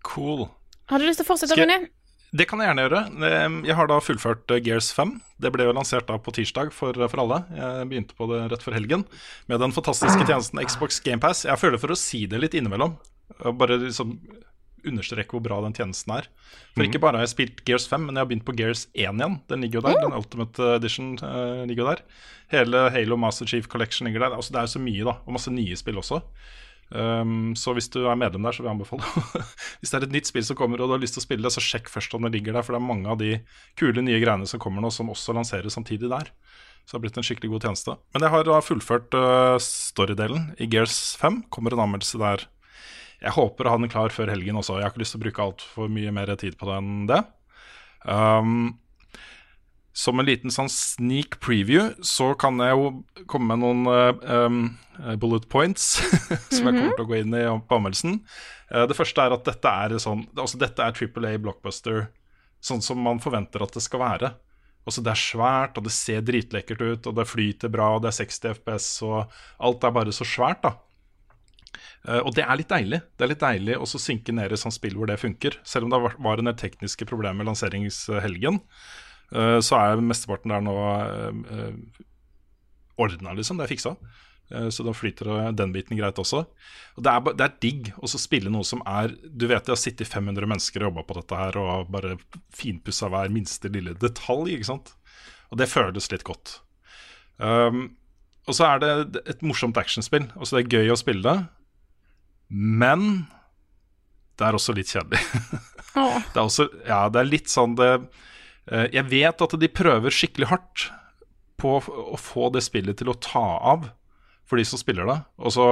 Cool. 0.07 0.47
Har 0.91 1.01
du 1.01 1.07
lyst 1.09 1.21
til 1.23 1.27
å 1.27 1.31
fortsette, 1.33 1.57
Rune? 1.59 1.87
Det 2.35 2.49
kan 2.51 2.59
jeg 2.61 2.67
gjerne 2.67 2.85
gjøre. 2.85 3.01
Eh, 3.29 3.57
Jeg 3.71 3.77
har 3.79 3.89
da 3.91 4.01
fullført 4.03 4.51
eh, 4.51 4.61
Gears 4.67 4.89
5. 4.95 5.13
Det 5.41 5.53
ble 5.55 5.69
jo 5.69 5.75
lansert 5.77 6.09
da 6.11 6.17
på 6.19 6.33
tirsdag 6.35 6.73
for, 6.75 6.97
for 7.09 7.23
alle. 7.23 7.39
Jeg 7.55 7.89
begynte 7.93 8.17
på 8.19 8.27
det 8.33 8.41
rett 8.53 8.65
før 8.65 8.75
helgen 8.77 9.05
med 9.51 9.63
den 9.63 9.75
fantastiske 9.77 10.27
tjenesten 10.27 10.61
Xbox 10.67 10.99
GamePass. 11.05 11.45
Jeg 11.47 11.61
føler 11.63 11.81
for 11.83 11.95
å 11.95 11.99
si 11.99 12.25
det 12.31 12.41
litt 12.43 12.57
innimellom, 12.59 12.97
bare 13.59 13.79
liksom 13.87 14.17
understreke 14.85 15.33
hvor 15.33 15.41
bra 15.47 15.61
den 15.65 15.73
tjenesten 15.79 16.13
er. 16.19 16.27
For 16.75 16.85
ikke 16.85 17.01
bare 17.01 17.17
har 17.17 17.25
jeg 17.25 17.33
spilt 17.37 17.63
Gears 17.65 17.87
5, 17.89 18.03
men 18.05 18.19
jeg 18.19 18.25
har 18.27 18.29
begynt 18.29 18.45
på 18.51 18.57
Gears 18.59 18.83
1 18.93 19.15
igjen. 19.23 19.39
Den 19.49 19.63
ligger 19.65 19.81
jo 19.81 19.85
der. 19.87 20.03
Den 20.03 20.19
Ultimate 20.19 20.73
Edition 20.75 21.15
eh, 21.23 21.63
ligger 21.71 21.85
jo 21.87 21.89
der. 21.95 22.03
Hele 22.53 22.83
Halo 22.93 23.17
Master 23.23 23.49
Chief 23.49 23.71
Collection 23.73 24.11
ligger 24.11 24.27
der. 24.27 24.35
Altså, 24.37 24.53
det 24.53 24.61
er 24.61 24.67
jo 24.69 24.75
så 24.75 24.83
mye, 24.85 25.07
da. 25.07 25.17
Og 25.25 25.39
masse 25.39 25.55
nye 25.55 25.79
spill 25.81 26.03
også. 26.03 26.21
Um, 26.91 27.55
så 27.59 27.73
hvis 27.75 27.89
du 27.91 28.05
er 28.05 28.19
medlem 28.19 28.45
der, 28.45 28.55
så 28.55 28.63
vil 28.63 28.69
jeg 28.69 28.77
anbefale 28.77 29.41
Hvis 29.81 29.91
det 29.91 29.97
er 29.97 30.05
et 30.05 30.13
nytt 30.15 30.29
spill 30.29 30.45
som 30.47 30.59
kommer 30.59 30.79
og 30.79 30.91
du 30.91 30.95
har 30.95 31.01
lyst 31.03 31.17
til 31.17 31.23
å 31.23 31.25
spille 31.25 31.43
det, 31.43 31.51
så 31.55 31.63
sjekk 31.65 31.89
først 31.91 32.15
om 32.15 32.27
det 32.27 32.35
ligger 32.37 32.55
der. 32.55 32.67
For 32.67 32.77
det 32.77 32.83
er 32.83 32.87
mange 32.87 33.11
av 33.11 33.19
de 33.23 33.39
kule 33.81 34.05
nye 34.05 34.21
greiene 34.23 34.49
som 34.51 34.63
kommer 34.63 34.85
nå, 34.85 34.93
som 34.95 35.11
også 35.13 35.35
lanseres 35.37 35.77
samtidig 35.79 36.13
der. 36.13 36.31
Så 36.85 36.93
det 36.93 36.99
har 36.99 37.05
blitt 37.07 37.21
en 37.21 37.27
skikkelig 37.27 37.55
god 37.55 37.69
tjeneste. 37.69 37.97
Men 38.13 38.27
jeg 38.27 38.35
har 38.35 38.47
da 38.47 38.61
fullført 38.61 39.17
uh, 39.17 39.57
storydelen 39.63 40.51
i 40.61 40.69
Gears 40.71 40.99
5. 41.21 41.47
Kommer 41.55 41.75
en 41.75 41.87
anmeldelse 41.87 42.21
der. 42.21 42.45
Jeg 43.25 43.33
håper 43.39 43.65
å 43.65 43.73
ha 43.73 43.81
den 43.81 43.93
klar 43.93 44.13
før 44.13 44.29
helgen 44.29 44.61
også. 44.61 44.77
Jeg 44.77 44.85
har 44.87 44.93
ikke 44.93 45.01
lyst 45.01 45.17
til 45.17 45.23
å 45.23 45.25
bruke 45.25 45.47
altfor 45.49 45.93
mye 45.93 46.13
mer 46.13 46.35
tid 46.41 46.59
på 46.61 46.69
det 46.69 46.77
enn 46.83 47.07
det. 47.09 47.23
Um, 48.05 48.75
som 49.95 50.19
en 50.19 50.27
liten 50.27 50.51
sånn 50.51 50.71
sneak 50.73 51.39
preview, 51.45 51.93
så 52.03 52.33
kan 52.39 52.59
jeg 52.59 52.75
jo 52.75 52.89
komme 53.31 53.55
med 53.55 53.63
noen 53.63 53.85
uh, 53.87 54.49
um, 54.51 54.65
bullet 55.23 55.47
points 55.53 55.93
som 56.55 56.67
jeg 56.67 56.75
kommer 56.75 56.97
til 56.97 57.05
å 57.05 57.11
gå 57.13 57.21
inn 57.21 57.37
i 57.39 57.45
på 57.47 57.79
anmeldelsen. 57.79 58.17
Uh, 58.73 58.85
det 58.91 58.99
første 58.99 59.23
er 59.23 59.37
at 59.37 59.47
dette 59.47 59.75
er 59.85 59.95
sånn 60.03 60.25
Altså 60.35 60.59
dette 60.59 60.83
er 60.83 60.97
Triple 60.97 61.31
A 61.31 61.39
blockbuster 61.39 62.09
sånn 62.65 62.83
som 62.83 62.99
man 63.05 63.21
forventer 63.23 63.63
at 63.63 63.77
det 63.77 63.85
skal 63.85 64.03
være. 64.03 64.33
Altså 64.85 65.05
Det 65.05 65.13
er 65.13 65.21
svært, 65.21 65.79
og 65.79 65.87
det 65.87 65.95
ser 65.97 66.25
dritlekkert 66.27 66.83
ut, 66.83 67.07
og 67.09 67.15
det 67.17 67.29
flyter 67.29 67.71
bra, 67.73 67.95
og 67.95 68.03
det 68.05 68.11
er 68.11 68.19
60 68.19 68.59
FPS, 68.59 68.89
og 69.07 69.39
alt 69.69 69.87
er 69.87 69.95
bare 69.95 70.13
så 70.17 70.27
svært, 70.29 70.65
da. 70.65 70.75
Uh, 72.05 72.21
og 72.25 72.35
det 72.37 72.45
er 72.45 72.59
litt 72.59 72.73
deilig. 72.73 73.01
Det 73.15 73.25
er 73.25 73.31
litt 73.31 73.47
deilig 73.47 73.79
å 73.79 73.87
synke 73.89 74.35
ned 74.35 74.53
i 74.53 74.59
sånn 74.61 74.75
spill 74.75 74.99
hvor 74.99 75.09
det 75.09 75.21
funker. 75.23 75.61
Selv 75.65 75.87
om 75.87 75.95
det 75.95 76.03
var- 76.03 76.19
en 76.19 76.51
del 76.51 76.59
tekniske 76.59 77.07
problemer 77.09 77.41
med 77.41 77.47
lanseringshelgen, 77.53 78.61
så 79.33 79.79
er 79.81 80.03
mesteparten 80.05 80.53
der 80.53 80.63
nå 80.63 80.75
uh, 80.75 82.05
ordna, 83.01 83.33
liksom. 83.35 83.59
Det 83.59 83.67
er 83.67 83.73
fiksa. 83.73 83.97
Eh, 84.51 84.69
Så 84.69 84.85
da 84.85 84.93
flyter 84.93 85.53
den 85.57 85.73
biten 85.73 85.97
greit 85.99 86.19
også. 86.21 86.45
Og 86.97 87.03
Det 87.03 87.11
er, 87.11 87.33
det 87.35 87.45
er 87.47 87.57
digg 87.63 87.93
å 87.99 88.11
så 88.11 88.21
spille 88.21 88.53
noe 88.53 88.65
som 88.65 88.83
er 88.87 89.15
Du 89.25 89.47
vet 89.51 89.65
det 89.65 89.75
har 89.75 89.81
sittet 89.81 90.11
500 90.11 90.47
mennesker 90.51 90.83
og 90.83 90.93
jobba 90.93 91.07
på 91.09 91.19
dette 91.21 91.41
her 91.41 91.59
og 91.61 91.91
bare 91.91 92.17
finpussa 92.55 93.09
hver 93.13 93.33
minste 93.35 93.73
lille 93.73 93.97
detalj, 93.99 94.55
ikke 94.55 94.71
sant. 94.71 94.95
Og 95.51 95.59
det 95.61 95.71
føles 95.71 96.11
litt 96.13 96.25
godt. 96.27 96.61
Um, 97.39 97.97
og 98.47 98.55
så 98.55 98.67
er 98.69 98.83
det 98.83 99.23
et 99.31 99.43
morsomt 99.43 99.77
actionspill. 99.81 100.29
Altså 100.37 100.59
Det 100.59 100.65
er 100.65 100.83
gøy 100.83 100.93
å 100.93 101.01
spille 101.01 101.25
det, 101.25 101.47
men 102.51 103.25
det 104.39 104.47
er 104.47 104.57
også 104.59 104.75
litt 104.77 104.91
kjedelig. 104.93 105.23
Det 105.95 106.41
er 106.41 106.43
også, 106.43 106.65
ja, 106.89 107.05
det 107.07 107.21
er 107.21 107.29
litt 107.29 107.47
sånn 107.53 107.77
det 107.79 107.87
eh, 107.87 108.23
Jeg 108.65 109.05
vet 109.11 109.43
at 109.45 109.55
de 109.61 109.69
prøver 109.69 110.15
skikkelig 110.15 110.47
hardt 110.49 110.87
på 111.61 111.77
å- 111.81 112.19
få 112.21 112.51
det 112.53 112.63
spillet 112.65 112.97
til 112.97 113.11
å 113.13 113.19
ta 113.21 113.45
av 113.61 113.91
for 114.45 114.61
de 114.61 114.65
som 114.65 114.81
spiller 114.81 115.09
det, 115.09 115.19
og 115.39 115.53
så 115.53 115.67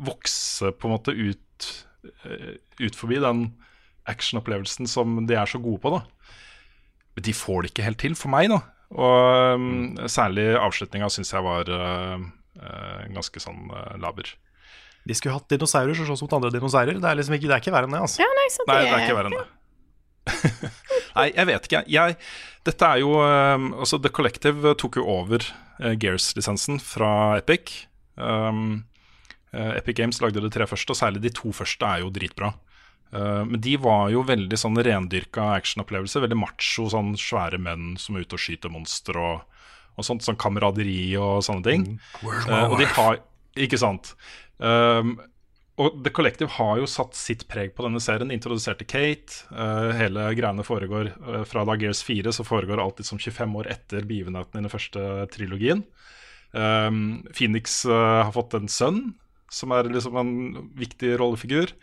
vokse 0.00 0.70
på 0.78 0.88
en 0.88 0.94
måte 0.94 1.14
ut, 1.14 1.84
eh, 2.24 2.54
ut 2.80 2.94
forbi 2.94 3.20
den 3.22 3.54
actionopplevelsen 4.06 4.88
som 4.88 5.26
de 5.26 5.34
er 5.34 5.46
så 5.46 5.60
gode 5.62 5.80
på. 5.80 5.90
da 5.90 6.02
Men 7.16 7.22
de 7.22 7.32
får 7.32 7.62
det 7.62 7.70
ikke 7.72 7.84
helt 7.84 7.98
til, 7.98 8.14
for 8.14 8.28
meg, 8.28 8.48
da. 8.50 8.60
Og 8.94 9.54
um, 9.54 9.96
særlig 10.06 10.54
avslutninga 10.58 11.08
syns 11.10 11.32
jeg 11.32 11.42
var 11.42 11.68
uh, 11.70 12.18
eh, 12.60 13.06
ganske 13.14 13.40
sånn 13.42 13.70
uh, 13.70 13.96
laber. 13.98 14.34
De 15.06 15.14
skulle 15.14 15.34
hatt 15.34 15.48
dinosaurer 15.48 15.94
som 15.94 16.06
slåss 16.06 16.22
mot 16.22 16.32
andre 16.38 16.50
dinosaurer. 16.50 16.98
Det 17.00 17.10
er 17.10 17.18
liksom 17.18 17.34
ikke, 17.34 17.48
det 17.48 17.56
er 17.56 17.62
ikke 17.62 17.74
verre 17.74 17.88
enn 17.88 17.96
det. 17.96 18.02
altså 18.06 18.22
Ja, 18.22 18.30
nei, 18.38 18.46
så 18.50 18.66
det, 18.66 18.74
Nei, 18.74 18.82
det 18.84 18.94
er 18.94 19.04
ikke 19.06 19.18
verre 19.18 19.30
enn 19.30 19.38
det. 19.40 20.72
Nei, 21.14 21.28
jeg 21.30 21.48
vet 21.50 21.68
ikke. 21.68 21.84
Jeg, 21.90 22.16
dette 22.66 22.90
er 22.90 23.02
jo 23.02 23.14
um, 23.20 23.70
altså 23.78 24.00
The 24.02 24.12
Collective 24.14 24.74
tok 24.80 24.98
jo 25.00 25.06
over 25.16 25.44
uh, 25.80 25.94
Gears-lisensen 26.00 26.80
fra 26.82 27.38
Epic. 27.38 27.84
Um, 28.16 28.84
Epic 29.54 29.94
Games 30.00 30.18
lagde 30.18 30.42
de 30.42 30.50
tre 30.50 30.66
første, 30.66 30.90
og 30.90 30.98
særlig 30.98 31.20
de 31.22 31.30
to 31.34 31.52
første 31.54 31.86
er 31.86 32.02
jo 32.02 32.10
dritbra. 32.14 32.50
Uh, 33.14 33.44
men 33.46 33.60
de 33.62 33.76
var 33.78 34.08
jo 34.10 34.24
veldig 34.26 34.58
sånn 34.58 34.80
rendyrka 34.82 35.52
actionopplevelse. 35.60 36.22
Veldig 36.24 36.38
macho, 36.40 36.88
sånn 36.90 37.12
svære 37.20 37.60
menn 37.62 37.94
som 38.00 38.16
er 38.16 38.26
ute 38.26 38.34
og 38.34 38.42
skyter 38.42 38.72
monstre 38.74 39.22
og, 39.22 39.68
og 39.94 40.08
sånt. 40.08 40.26
Sånn 40.26 40.40
kameraderi 40.40 41.14
og 41.20 41.44
sånne 41.46 41.68
ting. 41.68 41.86
Uh, 42.24 42.66
og 42.72 42.80
de 42.82 42.90
har 42.96 43.22
Ikke 43.54 43.78
sant. 43.78 44.16
Um, 44.58 45.14
og 45.80 45.98
The 46.04 46.12
Collective 46.14 46.54
har 46.54 46.78
jo 46.78 46.86
satt 46.90 47.16
sitt 47.18 47.46
preg 47.50 47.72
på 47.74 47.86
denne 47.86 48.02
serien. 48.02 48.30
Introduserte 48.34 48.86
Kate. 48.86 49.42
Uh, 49.50 49.90
hele 49.98 50.28
greiene 50.38 50.66
foregår 50.66 51.10
uh, 51.18 51.42
fra 51.48 51.64
da 51.66 51.74
Gears 51.80 52.04
4, 52.06 52.30
så 52.36 52.46
foregår 52.46 52.82
alltid 52.82 53.08
som 53.08 53.18
25 53.18 53.58
år 53.58 53.70
etter 53.74 54.06
begivenheten 54.06 54.60
i 54.60 54.64
den 54.64 54.72
første 54.72 55.26
trilogien. 55.34 55.82
Um, 56.54 57.24
Phoenix 57.34 57.80
uh, 57.90 58.22
har 58.22 58.34
fått 58.36 58.54
en 58.54 58.70
sønn, 58.70 59.02
som 59.50 59.74
er 59.74 59.90
liksom 59.90 60.18
en 60.20 60.34
viktig 60.78 61.16
rollefigur. 61.18 61.74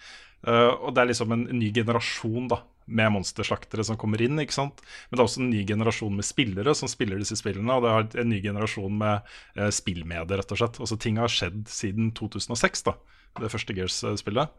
Eh, 0.47 0.73
og 0.73 0.95
det 0.95 1.03
er 1.03 1.11
liksom 1.11 1.33
en, 1.35 1.43
ny 1.53 1.69
generasjon 1.73 2.47
da 2.49 2.63
med 2.91 3.13
monsterslaktere 3.13 3.85
som 3.87 3.97
kommer 3.99 4.21
inn. 4.23 4.39
ikke 4.41 4.57
sant? 4.57 4.81
Men 5.09 5.15
det 5.15 5.21
er 5.21 5.27
også 5.27 5.43
en 5.43 5.51
ny 5.53 5.61
generasjon 5.67 6.17
med 6.17 6.27
spillere 6.27 6.73
som 6.75 6.89
spiller 6.91 7.21
disse 7.21 7.37
spillene. 7.39 7.77
Og 7.77 7.85
det 7.85 7.91
er 7.91 8.23
en 8.23 8.31
ny 8.33 8.41
generasjon 8.43 8.97
med 8.99 9.27
uh, 9.59 9.69
spillmedier, 9.71 10.41
rett 10.41 10.55
og 10.55 10.59
slett. 10.59 10.81
Altså 10.81 10.97
Ting 10.99 11.21
har 11.21 11.31
skjedd 11.31 11.63
siden 11.71 12.11
2006, 12.17 12.87
da, 12.89 12.97
det 13.39 13.51
første 13.53 13.75
Gears-spillet. 13.77 14.51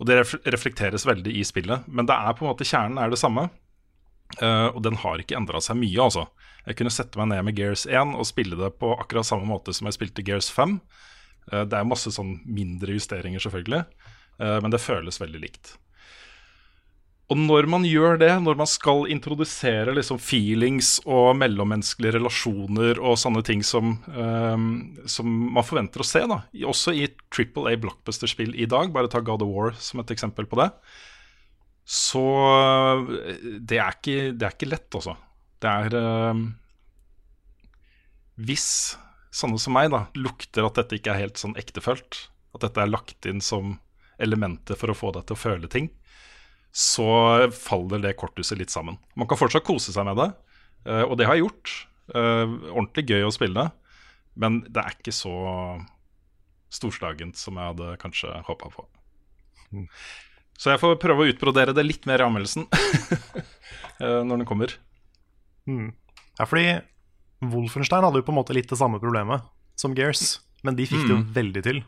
Og 0.00 0.08
det 0.08 0.18
reflekteres 0.48 1.06
veldig 1.08 1.32
i 1.38 1.44
spillet. 1.46 1.86
Men 1.86 2.08
det 2.08 2.16
er 2.16 2.36
på 2.36 2.44
en 2.44 2.52
måte 2.52 2.66
kjernen 2.68 3.00
er 3.00 3.12
det 3.12 3.20
samme. 3.20 3.48
Uh, 4.42 4.74
og 4.74 4.80
den 4.82 4.98
har 4.98 5.22
ikke 5.22 5.36
endra 5.38 5.60
seg 5.62 5.78
mye, 5.78 6.02
altså. 6.02 6.26
Jeg 6.66 6.80
kunne 6.80 6.92
sette 6.92 7.18
meg 7.20 7.30
ned 7.30 7.44
med 7.46 7.58
Gears 7.58 7.86
1 7.86 8.16
og 8.18 8.26
spille 8.26 8.58
det 8.58 8.72
på 8.80 8.90
akkurat 8.96 9.28
samme 9.28 9.46
måte 9.46 9.74
som 9.76 9.86
jeg 9.86 9.96
spilte 9.96 10.24
Gears 10.26 10.50
5. 10.52 10.80
Uh, 11.52 11.62
det 11.62 11.78
er 11.78 11.88
masse 11.88 12.10
sånn 12.12 12.40
mindre 12.42 12.96
justeringer, 12.98 13.42
selvfølgelig, 13.44 13.84
uh, 14.42 14.58
men 14.64 14.74
det 14.74 14.82
føles 14.82 15.22
veldig 15.22 15.42
likt. 15.46 15.76
Og 17.26 17.38
når 17.40 17.66
man 17.66 17.82
gjør 17.82 18.20
det, 18.20 18.30
når 18.38 18.58
man 18.60 18.68
skal 18.70 19.08
introdusere 19.10 19.90
liksom 19.96 20.20
feelings 20.22 21.00
og 21.10 21.32
mellommenneskelige 21.40 22.14
relasjoner 22.20 23.00
og 23.02 23.18
sånne 23.18 23.42
ting 23.46 23.64
som, 23.66 23.96
um, 24.14 24.68
som 25.10 25.32
man 25.56 25.66
forventer 25.66 26.04
å 26.04 26.06
se, 26.06 26.22
da, 26.30 26.44
også 26.70 26.94
i 26.94 27.08
Triple 27.34 27.72
A 27.72 27.80
blockbuster-spill 27.82 28.54
i 28.54 28.68
dag, 28.70 28.92
bare 28.94 29.10
ta 29.10 29.24
God 29.26 29.42
of 29.42 29.50
War 29.50 29.74
som 29.82 30.04
et 30.04 30.14
eksempel 30.14 30.46
på 30.46 30.60
det, 30.62 30.68
så 31.86 32.22
eh, 32.52 33.50
det 33.62 33.78
er 33.78 33.98
ikke, 33.98 34.30
det 34.34 34.46
er 34.46 34.54
ikke 34.54 34.70
lett, 34.70 34.88
altså. 34.90 35.14
Det 35.62 35.70
er 35.70 35.94
um, 36.30 36.40
Hvis 38.42 38.96
sånne 39.34 39.58
som 39.62 39.74
meg 39.76 39.92
da 39.92 40.04
lukter 40.18 40.66
at 40.66 40.78
dette 40.78 40.98
ikke 40.98 41.14
er 41.14 41.26
helt 41.26 41.38
sånn 41.40 41.54
ektefølt, 41.58 42.26
at 42.54 42.66
dette 42.66 42.82
er 42.82 42.90
lagt 42.90 43.26
inn 43.28 43.42
som 43.42 43.78
elementer 44.22 44.78
for 44.78 44.92
å 44.92 44.98
få 44.98 45.12
deg 45.14 45.26
til 45.28 45.36
å 45.36 45.42
føle 45.42 45.70
ting, 45.70 45.90
så 46.76 47.08
faller 47.56 48.02
det 48.04 48.16
korthuset 48.20 48.58
litt 48.60 48.74
sammen. 48.74 48.98
Man 49.16 49.28
kan 49.30 49.40
fortsatt 49.40 49.64
kose 49.64 49.94
seg 49.94 50.04
med 50.08 50.18
det, 50.20 50.28
eh, 50.90 51.04
og 51.06 51.16
det 51.16 51.28
har 51.28 51.38
jeg 51.38 51.46
gjort. 51.46 51.74
Eh, 52.12 52.56
Ordentlig 52.74 53.06
gøy 53.08 53.24
å 53.26 53.34
spille 53.34 53.70
men 54.36 54.60
det 54.68 54.82
er 54.82 54.96
ikke 54.96 55.14
så 55.14 55.32
storslagent 56.76 57.38
som 57.40 57.56
jeg 57.56 57.72
hadde 57.72 57.96
kanskje 58.02 58.32
håpa 58.46 58.68
på. 58.74 58.84
Så 60.56 60.72
jeg 60.72 60.80
får 60.80 60.98
prøve 61.00 61.24
å 61.24 61.30
utbrodere 61.30 61.74
det 61.76 61.84
litt 61.84 62.06
mer 62.08 62.22
i 62.22 62.26
anmeldelsen 62.26 62.66
eh, 64.02 64.20
når 64.24 64.42
den 64.42 64.48
kommer. 64.48 64.72
Ja, 65.66 66.44
fordi 66.46 66.78
Wolfenstein 67.44 68.04
hadde 68.04 68.20
jo 68.20 68.26
på 68.28 68.32
en 68.34 68.40
måte 68.40 68.56
litt 68.56 68.68
det 68.70 68.78
samme 68.80 69.00
problemet 69.02 69.44
som 69.76 69.96
Gears, 69.96 70.38
men 70.64 70.76
de 70.78 70.86
fikk 70.88 71.04
det 71.04 71.12
jo 71.12 71.20
veldig 71.36 71.64
til. 71.64 71.82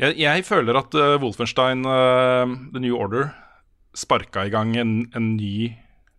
Jeg, 0.00 0.16
jeg 0.18 0.44
føler 0.46 0.78
at 0.78 0.94
uh, 0.98 1.14
Wolfenstein 1.22 1.84
uh, 1.86 2.50
The 2.74 2.82
New 2.82 2.96
Order 2.98 3.28
sparka 3.94 4.42
i 4.46 4.50
gang 4.50 4.74
en, 4.80 4.94
en 5.14 5.34
ny 5.36 5.68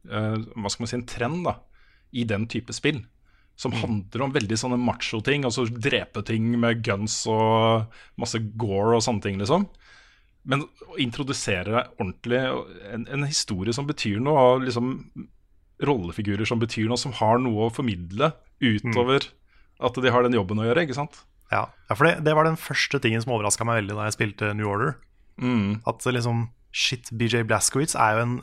uh, 0.07 0.37
Hva 0.55 0.71
skal 0.71 0.85
man 0.85 0.91
si, 0.91 0.99
en 0.99 1.09
trend 1.09 1.43
da 1.47 1.57
i 2.15 2.23
den 2.23 2.45
type 2.47 2.71
spill. 2.71 3.01
Som 3.59 3.73
handler 3.75 4.23
om 4.23 4.31
veldig 4.35 4.55
sånne 4.59 4.77
macho-ting. 4.79 5.43
Altså 5.47 5.65
drepe 5.67 6.23
ting 6.27 6.53
med 6.59 6.79
guns 6.85 7.21
og 7.27 7.91
masse 8.19 8.39
gore 8.55 8.95
og 8.95 9.03
sånne 9.03 9.23
ting, 9.23 9.39
liksom. 9.41 9.65
Men 10.47 10.63
å 10.63 10.99
introdusere 11.01 11.87
ordentlig 11.97 12.39
en, 12.93 13.03
en 13.11 13.27
historie 13.27 13.75
som 13.75 13.87
betyr 13.89 14.21
noe, 14.23 14.39
og 14.39 14.65
liksom 14.67 14.93
rollefigurer 15.83 16.47
som 16.47 16.61
betyr 16.61 16.87
noe, 16.87 16.99
som 17.01 17.15
har 17.19 17.41
noe 17.43 17.67
å 17.67 17.73
formidle 17.73 18.31
utover 18.63 19.27
at 19.83 19.99
de 19.99 20.13
har 20.13 20.23
den 20.23 20.37
jobben 20.37 20.61
å 20.61 20.67
gjøre, 20.69 20.85
ikke 20.85 20.95
sant? 20.95 21.25
Ja, 21.53 21.67
for 21.93 22.07
det, 22.07 22.15
det 22.25 22.33
var 22.35 22.47
den 22.47 22.57
første 22.57 22.99
tingen 23.03 23.21
som 23.21 23.35
overraska 23.35 23.65
meg 23.67 23.81
veldig 23.83 23.95
da 23.99 24.07
jeg 24.07 24.15
spilte 24.17 24.53
New 24.57 24.67
Order. 24.71 24.95
Mm. 25.41 25.81
At 25.87 26.05
liksom 26.09 26.47
Shit, 26.75 27.11
BJ 27.15 27.43
Blazkowicz 27.47 27.93
er 27.95 28.17
jo 28.17 28.23
en 28.25 28.33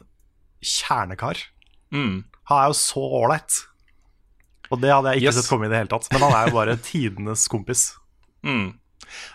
kjernekar. 0.65 1.41
Mm. 1.93 2.23
Han 2.49 2.59
er 2.63 2.71
jo 2.71 2.77
så 2.79 3.03
ålreit. 3.21 3.59
Og 4.73 4.81
det 4.81 4.93
hadde 4.93 5.13
jeg 5.13 5.21
ikke 5.23 5.29
Yes. 5.33 5.41
sett 5.43 5.51
komme 5.53 5.67
i 5.67 5.73
det 5.73 5.83
hele 5.83 5.91
tatt. 5.93 6.09
Men 6.13 6.23
han 6.25 6.33
er 6.39 6.49
jo 6.49 6.55
bare 6.57 6.77
tidenes 6.81 7.45
kompis. 7.53 7.83
Mm. 8.47 8.79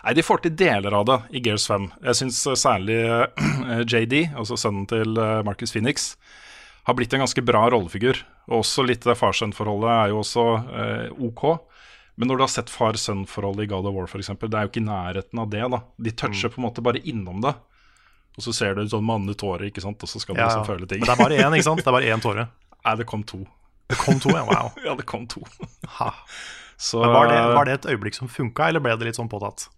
Nei, 0.02 0.14
De 0.16 0.22
får 0.26 0.42
til 0.42 0.56
deler 0.58 0.94
av 0.98 1.04
det 1.06 1.18
i 1.38 1.42
Gears 1.44 1.68
5. 1.70 1.86
Jeg 2.02 2.18
syns 2.18 2.40
særlig 2.58 2.98
eh, 2.98 3.84
JD, 3.92 4.34
altså 4.34 4.56
sønnen 4.58 4.88
til 4.90 5.14
eh, 5.22 5.42
Marcus 5.46 5.70
Phoenix, 5.70 6.16
har 6.88 6.96
blitt 6.98 7.12
en 7.14 7.22
ganske 7.22 7.44
bra 7.46 7.68
rollefigur. 7.70 8.18
Og 8.48 8.64
også 8.64 8.82
litt 8.88 9.04
det 9.06 9.14
far-sønn-forholdet 9.20 9.92
er 9.92 10.10
jo 10.10 10.22
også 10.24 10.46
eh, 10.72 11.08
ok. 11.28 11.44
Men 12.18 12.28
når 12.30 12.38
du 12.40 12.42
har 12.42 12.50
sett 12.50 12.70
far-sønn-forholdet 12.72 13.68
i 13.68 13.70
God 13.70 13.86
of 13.86 13.94
War, 13.94 14.08
f.eks., 14.10 14.32
det 14.42 14.50
er 14.58 14.66
jo 14.66 14.70
ikke 14.72 14.82
i 14.82 14.86
nærheten 14.88 15.38
av 15.42 15.50
det. 15.52 15.60
da 15.70 15.78
De 16.02 16.10
toucher 16.18 16.50
på 16.50 16.58
en 16.58 16.66
måte 16.66 16.82
bare 16.82 16.98
innom 17.06 17.40
det. 17.44 17.52
Og 18.38 18.42
så 18.42 18.54
ser 18.54 18.74
du 18.74 18.82
en 18.82 18.90
sånn 18.90 19.06
mannlig 19.06 19.36
tåre, 19.38 19.68
ikke 19.70 19.82
sant? 19.82 20.02
og 20.02 20.10
så 20.10 20.18
skal 20.22 20.34
du 20.34 20.40
Ja, 20.42 20.48
liksom 20.50 20.64
ja. 20.64 20.68
føle 20.72 20.86
ting. 20.90 21.00
Men 21.02 21.10
det 21.10 21.14
er 21.14 21.22
bare 21.22 21.38
én, 21.38 21.54
ikke 21.58 21.68
sant? 21.68 21.82
Det 21.82 21.90
er 21.90 21.96
bare 21.96 22.10
én 22.10 22.22
tåre. 22.22 22.48
Nei, 22.86 22.94
det 23.00 23.06
kom 23.10 23.22
to. 23.26 23.40
Det 23.88 23.98
kom 24.02 24.18
to, 24.22 24.34
ja. 24.34 24.44
Wow. 24.50 24.70
Ja, 24.86 24.94
det 24.98 25.06
kom 25.06 25.26
to. 25.30 25.42
Ha. 25.98 26.12
Så, 26.78 27.00
Men 27.02 27.10
var 27.14 27.26
det, 27.30 27.38
var 27.54 27.64
det 27.66 27.72
et 27.78 27.86
øyeblikk 27.94 28.14
som 28.14 28.28
funka, 28.30 28.68
eller 28.70 28.82
ble 28.82 28.92
det 28.98 29.08
litt 29.08 29.18
sånn 29.18 29.30
påtatt? 29.30 29.68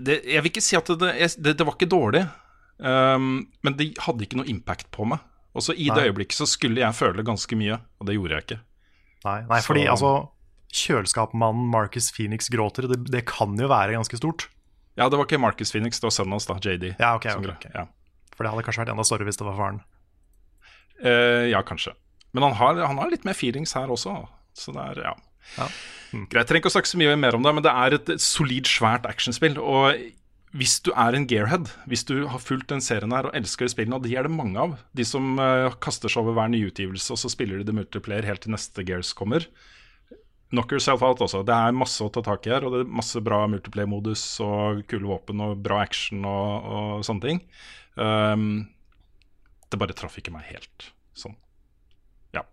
det, 0.00 0.22
jeg 0.24 0.40
vil 0.42 0.50
ikke 0.50 0.62
si 0.64 0.76
at 0.78 0.88
det, 0.88 1.10
det, 1.44 1.52
det 1.58 1.64
var 1.68 1.74
ikke 1.76 1.88
dårlig, 1.92 2.22
um, 2.80 3.42
men 3.62 3.74
det 3.76 3.90
hadde 4.00 4.24
ikke 4.24 4.38
noe 4.40 4.48
impact 4.50 4.88
på 4.94 5.04
meg. 5.10 5.20
Og 5.52 5.62
så 5.66 5.74
i 5.76 5.90
det 5.92 6.06
øyeblikket 6.08 6.38
så 6.38 6.46
skulle 6.48 6.80
jeg 6.80 6.96
føle 6.96 7.24
ganske 7.26 7.58
mye, 7.60 7.76
og 8.00 8.08
det 8.08 8.14
gjorde 8.16 8.38
jeg 8.38 8.46
ikke. 8.46 8.60
Nei, 9.26 9.36
nei 9.50 9.58
fordi 9.62 9.82
Så- 9.84 9.90
altså 9.92 10.12
Kjøleskapmannen 10.72 11.68
Marcus 11.72 12.10
Phoenix 12.14 12.48
gråter, 12.52 12.88
det, 12.90 13.02
det 13.12 13.24
kan 13.28 13.56
jo 13.60 13.68
være 13.70 13.96
ganske 13.96 14.20
stort. 14.20 14.48
Ja, 14.98 15.08
det 15.08 15.18
var 15.18 15.26
ikke 15.28 15.40
Marcus 15.40 15.72
Phoenix, 15.72 16.00
det 16.00 16.08
var 16.08 16.14
sønnen 16.16 16.36
hans, 16.36 16.48
da, 16.48 16.58
JD. 16.60 16.94
Ja, 16.98 17.14
ok, 17.16 17.28
okay, 17.36 17.56
okay. 17.56 17.72
Ja. 17.76 17.86
For 18.36 18.44
det 18.44 18.52
hadde 18.52 18.64
kanskje 18.66 18.84
vært 18.84 18.94
enda 18.94 19.04
større 19.08 19.28
hvis 19.28 19.40
det 19.40 19.48
var 19.48 19.58
faren. 19.58 19.82
Uh, 21.02 21.48
ja, 21.50 21.60
kanskje. 21.66 21.94
Men 22.32 22.48
han 22.48 22.56
har, 22.56 22.80
han 22.88 23.00
har 23.00 23.12
litt 23.12 23.26
mer 23.28 23.36
feelings 23.36 23.74
her 23.76 23.92
også. 23.92 24.14
Så 24.56 24.72
det 24.74 24.88
er, 24.92 25.04
ja. 25.10 25.14
Ja. 25.58 25.68
Greit, 26.30 26.48
trenger 26.48 26.62
ikke 26.62 26.70
å 26.70 26.74
snakke 26.76 26.90
så 26.92 27.00
mye 27.00 27.14
mer 27.18 27.36
om 27.36 27.44
det, 27.44 27.52
men 27.56 27.64
det 27.64 27.72
er 27.72 27.96
et, 27.96 28.10
et 28.14 28.22
solid, 28.22 28.68
svært 28.68 29.08
actionspill. 29.08 29.58
Og 29.60 29.96
hvis 30.56 30.78
du 30.84 30.92
er 30.92 31.16
en 31.16 31.26
gearhead, 31.28 31.70
hvis 31.88 32.04
du 32.08 32.26
har 32.28 32.42
fulgt 32.44 32.68
den 32.72 32.84
serien 32.84 33.14
her 33.16 33.28
og 33.28 33.36
elsker 33.36 33.70
spillene, 33.72 33.98
og 33.98 34.06
de 34.06 34.16
er 34.16 34.28
det 34.28 34.34
mange 34.34 34.60
av, 34.60 34.76
de 34.96 35.06
som 35.08 35.34
uh, 35.40 35.72
kaster 35.82 36.12
seg 36.12 36.24
over 36.24 36.36
hver 36.36 36.52
nyutgivelse, 36.52 37.08
og 37.14 37.20
så 37.20 37.32
spiller 37.32 37.60
de 37.60 37.68
det 37.70 37.76
multiplayer 37.76 38.28
helt 38.28 38.44
til 38.44 38.52
neste 38.54 38.84
Gears 38.86 39.14
kommer. 39.16 39.48
Knock 40.52 40.74
yourself 40.74 41.02
out 41.06 41.22
også. 41.24 41.40
Det 41.48 41.54
er 41.56 41.76
masse 41.76 42.04
å 42.04 42.10
ta 42.12 42.20
tak 42.24 42.44
i 42.46 42.52
her, 42.52 42.66
og 42.66 42.74
det 42.74 42.82
er 42.84 42.96
masse 43.00 43.20
bra 43.24 43.40
multiplayer-modus 43.48 44.24
og 44.44 44.82
kule 44.90 45.08
våpen 45.08 45.40
og 45.40 45.62
bra 45.64 45.80
action 45.80 46.26
og, 46.28 46.66
og 46.76 47.06
sånne 47.08 47.24
ting. 47.24 47.40
Um, 47.96 48.66
det 49.72 49.80
bare 49.80 49.96
traff 49.96 50.18
ikke 50.20 50.34
meg 50.34 50.44
helt 50.50 50.90
sånn. 51.16 51.38
Ja. 52.36 52.44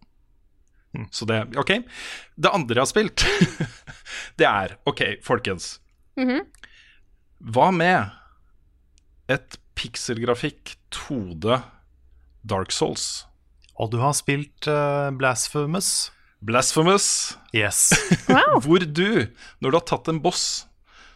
Så 1.12 1.28
det 1.28 1.42
OK. 1.60 1.74
Det 2.40 2.54
andre 2.56 2.80
jeg 2.80 2.86
har 2.86 2.92
spilt, 2.92 3.26
det 4.40 4.48
er 4.48 4.78
OK, 4.88 5.04
folkens. 5.26 5.74
Hva 7.40 7.70
med 7.76 8.16
et 9.32 9.60
pikselgrafikk 9.80 10.78
2D 10.96 11.60
Dark 12.48 12.72
Souls? 12.76 13.26
Og 13.80 13.92
du 13.94 14.00
har 14.02 14.16
spilt 14.16 14.68
uh, 14.68 15.12
Blasphemous. 15.16 16.10
Blasphemous, 16.42 17.38
Yes. 17.54 17.90
Wow. 18.30 18.60
hvor 18.64 18.80
du, 18.86 19.28
når 19.60 19.72
du 19.74 19.76
har 19.80 19.86
tatt 19.90 20.08
en 20.12 20.22
boss, 20.24 20.66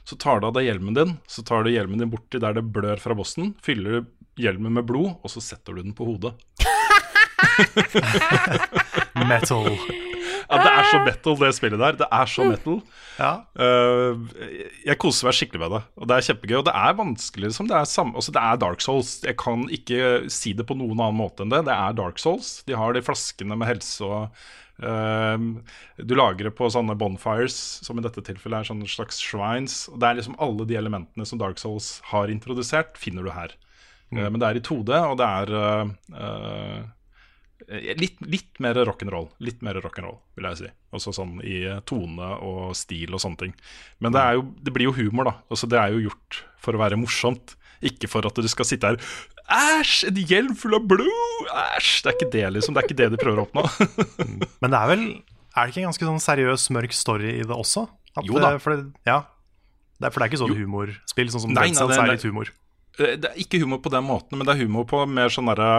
så 0.04 0.18
tar 0.20 0.42
du 0.44 0.48
av 0.50 0.56
deg 0.58 0.66
hjelmen 0.68 0.98
din, 0.98 1.14
så 1.32 1.44
tar 1.48 1.64
du 1.64 1.72
hjelmen 1.72 2.02
din 2.04 2.12
borti 2.12 2.42
der 2.44 2.58
det 2.58 2.66
blør 2.76 3.00
fra 3.00 3.16
bossen, 3.16 3.54
fyller 3.64 4.04
hjelmen 4.42 4.74
med 4.76 4.84
blod, 4.90 5.14
og 5.24 5.32
så 5.32 5.40
setter 5.46 5.78
du 5.78 5.84
den 5.86 5.94
på 5.96 6.08
hodet. 6.10 6.34
Metal. 9.30 9.70
Ja, 10.50 10.58
Det 10.60 10.72
er 10.74 10.88
så 10.90 11.00
metal, 11.06 11.36
det 11.40 11.50
spillet 11.56 11.80
der. 11.80 11.96
Det 11.98 12.08
er 12.14 12.30
så 12.30 12.46
metal. 12.50 12.80
Ja. 13.18 13.30
Eh, 13.56 14.18
jeg 14.90 14.98
koser 15.02 15.30
meg 15.30 15.38
skikkelig 15.38 15.62
med 15.64 15.72
det, 15.78 15.82
og 15.98 16.10
det 16.10 16.18
er 16.18 16.26
kjempegøy. 16.28 16.58
Og 16.60 16.66
det 16.68 16.74
er 16.82 16.98
vanskelig, 17.00 17.48
liksom. 17.50 17.70
Det 17.72 17.78
er, 17.80 17.88
sam 17.90 18.12
altså, 18.20 18.34
det 18.36 18.44
er 18.44 18.60
Dark 18.62 18.84
Souls. 18.84 19.14
Jeg 19.26 19.38
kan 19.40 19.64
ikke 19.74 20.02
si 20.34 20.52
det 20.58 20.66
på 20.70 20.76
noen 20.78 21.00
annen 21.00 21.18
måte 21.22 21.46
enn 21.46 21.54
det. 21.54 21.64
Det 21.70 21.74
er 21.78 21.96
Dark 21.98 22.20
Souls. 22.22 22.52
De 22.68 22.76
har 22.78 22.94
de 22.98 23.06
flaskene 23.06 23.58
med 23.58 23.72
helse 23.72 24.04
og 24.06 24.44
Du 24.80 26.16
lager 26.18 26.48
det 26.48 26.56
på 26.58 26.70
sånne 26.74 26.96
bonfires, 26.98 27.58
som 27.86 28.00
i 28.00 28.04
dette 28.04 28.24
tilfellet 28.26 28.64
er 28.64 28.70
sånne 28.72 28.88
slags 28.90 29.22
shrines. 29.22 29.84
Og 29.92 30.00
det 30.02 30.10
er 30.10 30.18
liksom 30.18 30.40
alle 30.42 30.66
de 30.68 30.80
elementene 30.80 31.28
som 31.30 31.42
Dark 31.42 31.62
Souls 31.62 32.00
har 32.10 32.34
introdusert, 32.34 32.98
finner 32.98 33.24
du 33.24 33.32
her. 33.36 33.54
Mm. 34.14 34.34
men 34.34 34.42
det 34.42 34.50
er 34.50 34.58
i 34.60 34.62
2D, 34.62 34.92
og 35.10 35.16
det 35.18 35.30
er 35.30 35.56
eh, 35.60 35.94
eh, 36.20 36.92
Litt, 37.96 38.18
litt 38.28 38.60
mer 38.60 38.76
rock'n'roll, 38.76 39.30
litt 39.40 39.62
mer 39.64 39.78
rock'n'roll, 39.80 40.18
vil 40.36 40.48
jeg 40.50 40.58
si. 40.60 40.72
Også 40.98 41.14
sånn 41.16 41.38
i 41.48 41.62
tone 41.88 42.34
og 42.44 42.74
stil 42.76 43.16
og 43.16 43.22
sånne 43.24 43.40
ting. 43.40 43.54
Men 44.04 44.12
det, 44.14 44.24
jo, 44.36 44.44
det 44.60 44.74
blir 44.76 44.90
jo 44.90 44.96
humor, 44.98 45.30
da. 45.30 45.34
Altså, 45.48 45.70
det 45.72 45.80
er 45.80 45.94
jo 45.96 46.10
gjort 46.10 46.42
for 46.60 46.76
å 46.76 46.82
være 46.82 47.00
morsomt. 47.00 47.56
Ikke 47.88 48.10
for 48.12 48.28
at 48.28 48.36
du 48.36 48.50
skal 48.52 48.68
sitte 48.68 48.92
her 48.92 49.00
Æsj, 49.52 50.08
en 50.08 50.16
hjelm 50.30 50.54
full 50.56 50.76
av 50.78 50.86
blod! 50.88 51.48
Æsj! 51.52 52.04
Det 52.04 52.10
er 52.12 52.16
ikke 52.18 52.32
det, 52.32 52.46
liksom. 52.56 52.74
Det 52.76 52.80
er 52.84 52.88
ikke 52.88 53.00
det 53.02 53.10
de 53.14 53.18
prøver 53.22 53.40
å 53.42 53.46
oppnå. 53.48 53.64
Men 54.64 54.72
det 54.72 54.80
er 54.80 54.88
vel 54.94 55.04
Er 55.12 55.60
det 55.68 55.70
ikke 55.74 55.82
en 55.84 55.90
ganske 55.92 56.08
sånn 56.10 56.24
seriøs, 56.24 56.64
mørk 56.74 56.94
story 56.96 57.32
i 57.42 57.44
det 57.44 57.54
også? 57.58 57.82
At, 58.16 58.24
Jo 58.28 58.40
da. 58.40 58.54
eh, 58.56 58.60
For 58.64 58.70
det, 58.76 58.82
ja. 59.10 59.20
det, 60.00 60.06
er, 60.08 60.12
for 60.14 60.20
det 60.22 60.26
er 60.26 60.30
ikke 60.32 60.42
sånn 60.46 60.56
humorspill, 60.58 61.30
sånn 61.34 61.44
som 61.48 61.52
Nei, 61.54 61.68
nei, 61.74 61.88
det- 61.90 61.98
er 62.00 62.12
litt 62.14 62.26
humor. 62.30 62.48
Eh, 63.00 63.16
det 63.18 63.28
er 63.32 63.38
ikke 63.42 63.60
humor 63.64 63.80
på 63.84 63.90
den 63.94 64.06
måten, 64.06 64.38
men 64.38 64.46
det 64.48 64.54
er 64.56 64.62
humor 64.64 64.86
på 64.90 64.98
mer 65.10 65.30
sånn 65.34 65.50
derre 65.50 65.70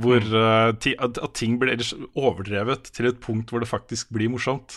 Hvor 0.00 0.22
uh, 0.24 0.70
ti, 0.80 0.94
at, 0.96 1.18
at 1.20 1.34
ting 1.36 1.58
blir 1.60 1.76
overdrevet 2.16 2.88
til 2.96 3.10
et 3.10 3.18
punkt 3.20 3.50
hvor 3.52 3.60
det 3.60 3.68
faktisk 3.68 4.08
blir 4.14 4.30
morsomt. 4.32 4.70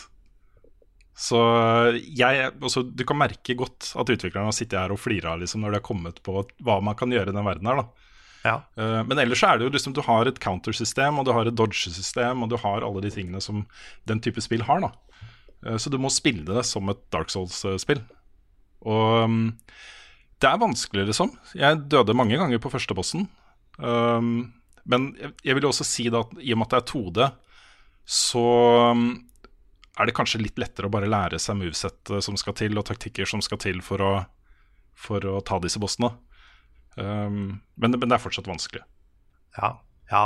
Så 1.16 1.40
jeg 2.12 2.50
også, 2.60 2.84
Du 2.92 3.06
kan 3.08 3.18
merke 3.18 3.56
godt 3.56 3.94
at 3.96 4.10
utviklerne 4.12 4.50
har 4.50 4.56
sittet 4.56 4.82
her 4.82 4.92
og 4.92 5.00
flira 5.00 5.38
liksom, 5.40 5.64
når 5.64 5.72
de 5.72 5.80
har 5.80 5.88
kommet 5.88 6.20
på 6.26 6.42
hva 6.60 6.82
man 6.84 6.98
kan 7.00 7.14
gjøre 7.14 7.32
i 7.32 7.36
den 7.36 7.48
verden 7.48 7.70
her. 7.72 7.86
Ja. 8.44 8.58
Uh, 8.76 9.02
Men 9.08 9.22
ellers 9.24 9.40
så 9.40 9.54
er 9.54 9.58
det 9.58 9.70
jo 9.70 9.74
liksom 9.74 9.96
Du 9.96 10.04
har 10.06 10.28
et 10.28 10.42
countersystem, 10.44 11.18
og 11.18 11.26
du 11.26 11.32
har 11.32 11.48
et 11.48 11.56
dodge-system, 11.56 12.44
og 12.44 12.52
du 12.52 12.58
har 12.62 12.84
alle 12.84 13.02
de 13.02 13.14
tingene 13.16 13.42
som 13.42 13.64
den 14.06 14.20
type 14.20 14.44
spill 14.44 14.68
har. 14.68 14.84
da 14.84 14.92
Uh, 15.66 15.78
Så 15.78 15.90
du 15.90 15.98
må 15.98 16.12
spille 16.14 16.44
det 16.46 16.66
som 16.68 16.90
et 16.92 17.00
Dark 17.10 17.32
Souls-spill. 17.32 18.04
Og 18.86 19.24
um, 19.24 19.58
det 20.38 20.50
er 20.50 20.60
vanskelig, 20.62 21.08
liksom. 21.08 21.32
Jeg 21.56 21.88
døde 21.90 22.14
mange 22.14 22.38
ganger 22.38 22.60
på 22.62 22.70
første 22.70 22.94
bossen. 22.94 23.30
Um, 23.80 24.54
men 24.86 25.16
jeg, 25.18 25.32
jeg 25.48 25.56
vil 25.56 25.66
også 25.66 25.88
si 25.88 26.10
da 26.14 26.22
at 26.22 26.36
i 26.38 26.54
og 26.54 26.60
med 26.60 26.68
at 26.68 26.76
det 26.76 26.82
er 26.84 26.92
2D, 26.92 27.30
så 28.06 28.46
um, 28.92 29.25
er 30.00 30.06
det 30.10 30.16
kanskje 30.18 30.42
litt 30.44 30.58
lettere 30.60 30.90
å 30.90 30.92
bare 30.94 31.08
lære 31.08 31.40
seg 31.40 31.56
movesett 31.60 32.12
som 32.22 32.36
skal 32.38 32.54
til, 32.58 32.78
og 32.78 32.86
taktikker 32.90 33.26
som 33.30 33.42
skal 33.42 33.58
til 33.64 33.82
for 33.86 34.02
å, 34.04 34.14
for 34.96 35.24
å 35.30 35.38
ta 35.46 35.60
disse 35.64 35.80
bossene. 35.80 36.12
Um, 36.98 37.62
men, 37.78 37.92
det- 37.92 38.00
men 38.00 38.10
det 38.10 38.16
er 38.20 38.24
fortsatt 38.24 38.48
vanskelig. 38.48 38.82
Ja, 39.58 39.74
ja 40.12 40.24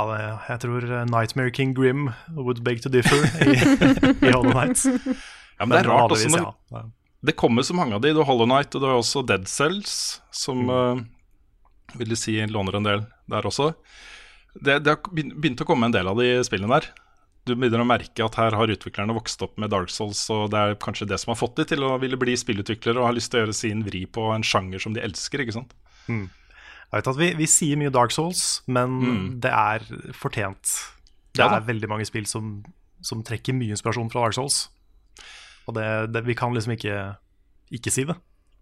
jeg 0.48 0.60
tror 0.62 0.84
eh, 0.86 1.04
Nightmare 1.10 1.50
King 1.54 1.72
Grim 1.74 2.08
would 2.36 2.62
beg 2.66 2.82
to 2.82 2.90
differ 2.90 3.22
i, 3.46 3.54
i 4.28 4.32
Hollow 4.34 4.52
Nights. 4.54 4.86
Ja, 4.86 5.66
men 5.66 5.74
det 5.76 5.84
er 5.84 5.90
rart 5.90 6.14
også 6.14 6.30
når, 6.34 6.50
ja. 6.74 6.84
Det 7.22 7.34
kommer 7.36 7.62
så 7.66 7.74
mange 7.76 7.92
av 7.94 8.00
de. 8.00 8.14
Du 8.16 8.22
har 8.22 8.28
Hollow 8.30 8.46
Knight, 8.48 8.72
og 8.74 8.80
du 8.80 8.86
har 8.88 8.96
også 8.96 9.22
Dead 9.28 9.46
Cells, 9.50 10.20
som 10.32 10.62
Mm. 10.66 10.70
uh, 10.70 11.96
vil 11.98 12.08
de 12.08 12.16
si 12.16 12.36
låner 12.46 12.76
en 12.78 12.86
del 12.86 13.00
der 13.28 13.42
også. 13.50 13.72
Det, 14.54 14.78
det 14.86 14.94
har 14.94 15.10
begynt 15.12 15.60
å 15.60 15.66
komme 15.68 15.86
en 15.90 15.94
del 15.94 16.06
av 16.08 16.16
de 16.18 16.28
spillene 16.46 16.70
der. 16.78 16.86
Du 17.50 17.56
begynner 17.58 17.82
å 17.82 17.88
merke 17.88 18.22
at 18.24 18.36
her 18.38 18.54
har 18.54 18.70
utviklerne 18.70 19.14
vokst 19.16 19.42
opp 19.42 19.56
med 19.58 19.72
Dark 19.74 19.90
Souls, 19.92 20.22
og 20.30 20.52
det 20.54 20.60
er 20.60 20.76
kanskje 20.82 21.08
det 21.10 21.18
som 21.22 21.32
har 21.34 21.40
fått 21.40 21.58
de 21.58 21.66
til 21.72 21.82
å 21.86 21.96
ville 22.02 22.18
bli 22.20 22.36
spillutviklere 22.38 23.00
og 23.02 23.08
har 23.10 23.16
lyst 23.16 23.32
til 23.32 23.40
å 23.40 23.44
gjøre 23.44 23.56
sin 23.56 23.82
vri 23.86 24.04
på 24.06 24.28
en 24.34 24.46
sjanger 24.46 24.82
som 24.82 24.94
de 24.94 25.02
elsker, 25.02 25.42
ikke 25.42 25.56
sant. 25.58 25.74
Jeg 26.90 26.98
vet 26.98 27.10
at 27.12 27.18
vi, 27.20 27.28
vi 27.38 27.46
sier 27.50 27.78
mye 27.78 27.92
Dark 27.94 28.14
Souls, 28.14 28.62
men 28.66 28.96
det 29.42 29.52
er 29.54 29.84
fortjent. 30.16 30.74
Det 31.30 31.44
Mm. 31.44 31.46
Ja 31.46 31.56
er 31.60 31.66
veldig 31.68 31.88
mange 31.88 32.06
spill 32.08 32.26
som, 32.26 32.46
som 33.06 33.20
trekker 33.22 33.54
mye 33.54 33.76
inspirasjon 33.76 34.10
fra 34.10 34.24
Dark 34.24 34.34
Souls. 34.34 34.64
Og 35.70 35.76
det, 35.76 35.86
det, 36.10 36.24
vi 36.26 36.34
kan 36.34 36.54
liksom 36.54 36.74
ikke, 36.74 36.96
ikke 37.70 37.92
si 37.94 38.04
det. 38.08 38.16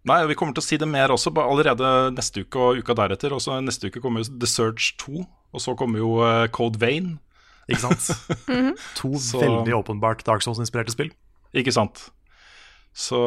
Nei, 0.09 0.20
vi 0.29 0.37
kommer 0.38 0.55
til 0.57 0.62
å 0.62 0.66
si 0.66 0.77
det 0.81 0.88
mer 0.88 1.12
også, 1.12 1.33
allerede 1.40 2.12
neste 2.14 2.44
uke 2.44 2.61
og 2.61 2.83
uka 2.83 2.94
deretter. 2.96 3.33
Også 3.35 3.57
neste 3.64 3.88
uke 3.88 4.03
kommer 4.05 4.22
jo 4.22 4.37
The 4.37 4.48
Surge 4.48 4.92
2, 5.01 5.24
og 5.24 5.64
så 5.64 5.74
kommer 5.79 6.03
jo 6.03 6.12
eh, 6.24 6.46
Code 6.55 6.81
Vein. 6.81 7.16
Ikke 7.68 7.83
sant? 7.85 8.07
To 9.00 9.11
Så- 9.20 9.40
veldig 9.42 9.74
åpenbart 9.76 10.24
Dark 10.26 10.44
Souls-inspirerte 10.44 10.94
spill. 10.94 11.11
Ikke 11.57 11.72
sant? 11.74 12.07
Så 12.98 13.18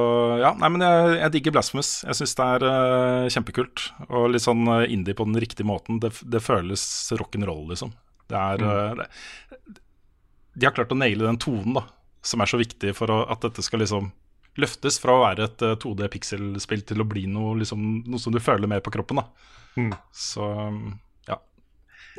ja, 0.42 0.50
nei, 0.60 0.68
men 0.74 0.82
jeg, 0.84 1.12
jeg 1.22 1.32
digger 1.36 1.54
Blasphemous. 1.56 1.92
Jeg 2.04 2.18
syns 2.18 2.34
det 2.36 2.48
er 2.58 2.66
uh, 2.68 3.28
kjempekult. 3.32 3.86
Og 4.10 4.26
litt 4.34 4.44
sånn 4.44 4.66
eh, 4.68 4.88
indie 4.92 5.16
på 5.16 5.24
den 5.30 5.38
riktige 5.40 5.68
måten. 5.70 6.02
Det, 6.04 6.10
det 6.28 6.42
føles 6.44 6.84
rock'n'roll, 7.16 7.70
liksom. 7.72 7.94
Det 8.32 8.40
er 8.42 8.66
eh, 8.68 8.98
det, 9.00 9.78
De 10.58 10.68
har 10.68 10.76
klart 10.76 10.92
å 10.92 10.98
naile 11.00 11.24
den 11.30 11.40
tonen, 11.40 11.78
da, 11.78 11.86
som 12.26 12.44
er 12.44 12.52
så 12.52 12.60
viktig 12.60 12.92
for 12.98 13.14
å, 13.14 13.22
at 13.32 13.46
dette 13.46 13.64
skal 13.64 13.80
liksom 13.86 14.10
løftes 14.60 14.98
fra 15.00 15.16
å 15.16 15.22
være 15.24 15.46
et 15.48 15.64
eh, 15.64 15.78
2D 15.80 16.10
pikselspill 16.18 16.84
til 16.92 17.06
å 17.06 17.08
bli 17.08 17.24
noe, 17.32 17.54
liksom, 17.62 17.86
noe 18.12 18.20
som 18.20 18.36
du 18.36 18.42
føler 18.44 18.68
mer 18.68 18.84
på 18.84 18.92
kroppen. 18.98 19.22
da 19.24 19.30
Mm. 19.80 19.94
Så 20.12 20.44
ja, 20.44 21.11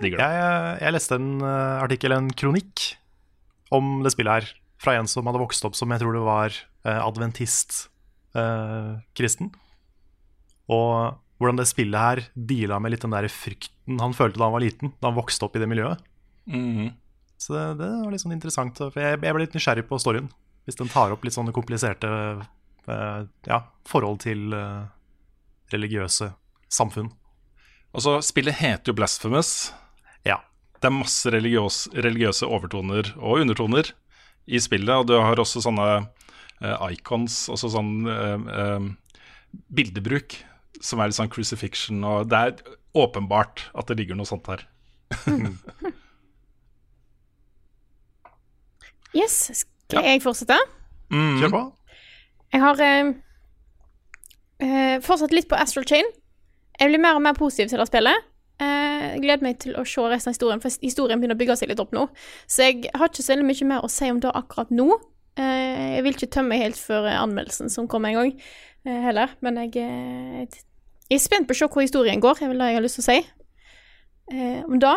digger 0.01 0.19
det. 0.19 0.25
Jeg, 0.25 0.79
jeg 0.83 0.93
leste 0.97 1.15
en 1.19 1.31
eh, 1.45 1.83
artikkel, 1.83 2.13
en 2.17 2.31
kronikk, 2.43 2.77
om 3.73 3.85
det 4.05 4.13
spillet 4.15 4.35
her. 4.39 4.47
Fra 4.83 4.93
en 4.99 5.11
som 5.11 5.27
hadde 5.29 5.43
vokst 5.43 5.67
opp 5.69 5.77
som 5.79 5.91
jeg 5.95 6.01
tror 6.03 6.15
det 6.17 6.25
var 6.27 6.51
eh, 6.55 7.03
adventist-kristen. 7.03 9.49
og 10.73 10.93
hvordan 11.43 11.59
det 11.59 11.67
spillet 11.67 11.99
her 11.99 12.21
deala 12.39 12.79
med 12.79 12.93
litt 12.95 13.03
den 13.03 13.15
der 13.15 13.27
frykten 13.33 13.99
han 13.99 14.15
følte 14.15 14.39
da 14.39 14.47
han 14.47 14.55
var 14.55 14.63
liten, 14.63 14.93
da 15.03 15.11
han 15.11 15.19
vokste 15.19 15.43
opp 15.47 15.57
i 15.59 15.63
det 15.63 15.71
miljøet. 15.71 15.99
Mhm. 16.47 16.93
Så 17.43 17.57
det, 17.57 17.63
det 17.81 17.89
var 17.91 18.13
litt 18.15 18.23
sånn 18.23 18.37
interessant. 18.37 18.79
For 18.79 19.03
jeg, 19.03 19.19
jeg 19.19 19.35
ble 19.35 19.43
litt 19.43 19.57
nysgjerrig 19.57 19.83
på 19.89 19.99
storyen. 19.99 20.29
Hvis 20.63 20.79
den 20.79 20.91
tar 20.93 21.11
opp 21.11 21.25
litt 21.27 21.35
sånne 21.35 21.55
kompliserte 21.55 22.11
eh, 22.87 23.21
ja, 23.49 23.59
forhold 23.91 24.21
til 24.23 24.55
eh, 24.55 24.85
religiøse 25.75 26.29
samfunn. 26.71 27.11
Altså, 27.91 28.21
spillet 28.25 28.61
heter 28.61 28.93
jo 28.93 28.95
Blasphemous. 29.01 29.73
Det 30.83 30.91
er 30.91 30.95
masse 30.97 31.31
religiøs, 31.31 31.77
religiøse 31.95 32.49
overtoner 32.51 33.13
og 33.21 33.45
undertoner 33.45 33.93
i 34.51 34.59
spillet, 34.59 34.91
og 34.91 35.07
du 35.07 35.15
har 35.15 35.39
også 35.39 35.63
sånne 35.63 35.85
uh, 36.03 36.89
icons, 36.91 37.45
altså 37.53 37.71
sånn 37.71 37.93
uh, 38.09 38.35
uh, 38.43 38.89
bildebruk, 39.71 40.41
som 40.83 40.99
er 40.99 41.11
litt 41.11 41.21
sånn 41.21 41.31
crucifixion, 41.31 42.03
og 42.03 42.27
det 42.33 42.41
er 42.49 42.79
åpenbart 42.99 43.69
at 43.79 43.87
det 43.93 44.01
ligger 44.01 44.19
noe 44.19 44.29
sånt 44.29 44.51
her. 44.51 44.67
Yes, 49.13 49.51
skal 49.53 50.07
jeg 50.09 50.23
fortsette? 50.25 50.57
Kjør 51.13 51.51
på. 51.53 51.59
Jeg 52.55 52.63
har 52.63 52.79
fortsatt 55.05 55.35
litt 55.37 55.51
på 55.51 55.59
Astral 55.61 55.85
Chain. 55.85 56.09
Jeg 56.81 56.89
blir 56.89 57.03
mer 57.03 57.19
og 57.19 57.21
mer 57.27 57.37
positiv 57.37 57.69
til 57.69 57.83
det 57.83 57.91
spillet. 57.91 58.32
Eh, 58.63 59.15
gleder 59.23 59.43
meg 59.43 59.59
til 59.63 59.75
å 59.79 59.85
se 59.89 60.03
resten 60.07 60.31
av 60.31 60.37
historien, 60.37 60.61
for 60.63 60.83
historien 60.85 61.21
begynner 61.21 61.35
å 61.35 61.41
bygge 61.41 61.57
seg 61.59 61.73
litt 61.73 61.81
opp 61.83 61.95
nå. 61.97 62.07
Så 62.51 62.69
jeg 62.69 62.91
har 62.95 63.11
ikke 63.11 63.25
så 63.25 63.39
mye 63.41 63.69
mer 63.69 63.83
å 63.83 63.91
si 63.91 64.11
om 64.13 64.21
det 64.23 64.31
akkurat 64.39 64.71
nå. 64.75 64.89
Eh, 65.41 65.97
jeg 65.97 66.05
vil 66.07 66.19
ikke 66.19 66.35
tømme 66.37 66.59
helt 66.61 66.79
før 66.79 67.09
eh, 67.11 67.19
anmeldelsen 67.19 67.73
som 67.73 67.89
kommer 67.91 68.13
en 68.13 68.21
gang, 68.21 68.35
eh, 68.87 69.01
heller. 69.09 69.33
Men 69.41 69.59
jeg, 69.65 69.73
eh, 69.83 70.61
jeg 71.09 71.19
er 71.19 71.25
spent 71.25 71.49
på 71.49 71.57
å 71.57 71.59
se 71.59 71.71
hvor 71.73 71.83
historien 71.83 72.23
går. 72.23 72.39
Det 72.39 72.51
er 72.51 72.61
det 72.61 72.69
jeg 72.71 72.79
har 72.79 72.87
lyst 72.87 73.01
til 73.01 73.05
å 73.05 73.09
si 73.09 73.19
eh, 74.37 74.61
om 74.69 74.79
det. 74.85 74.95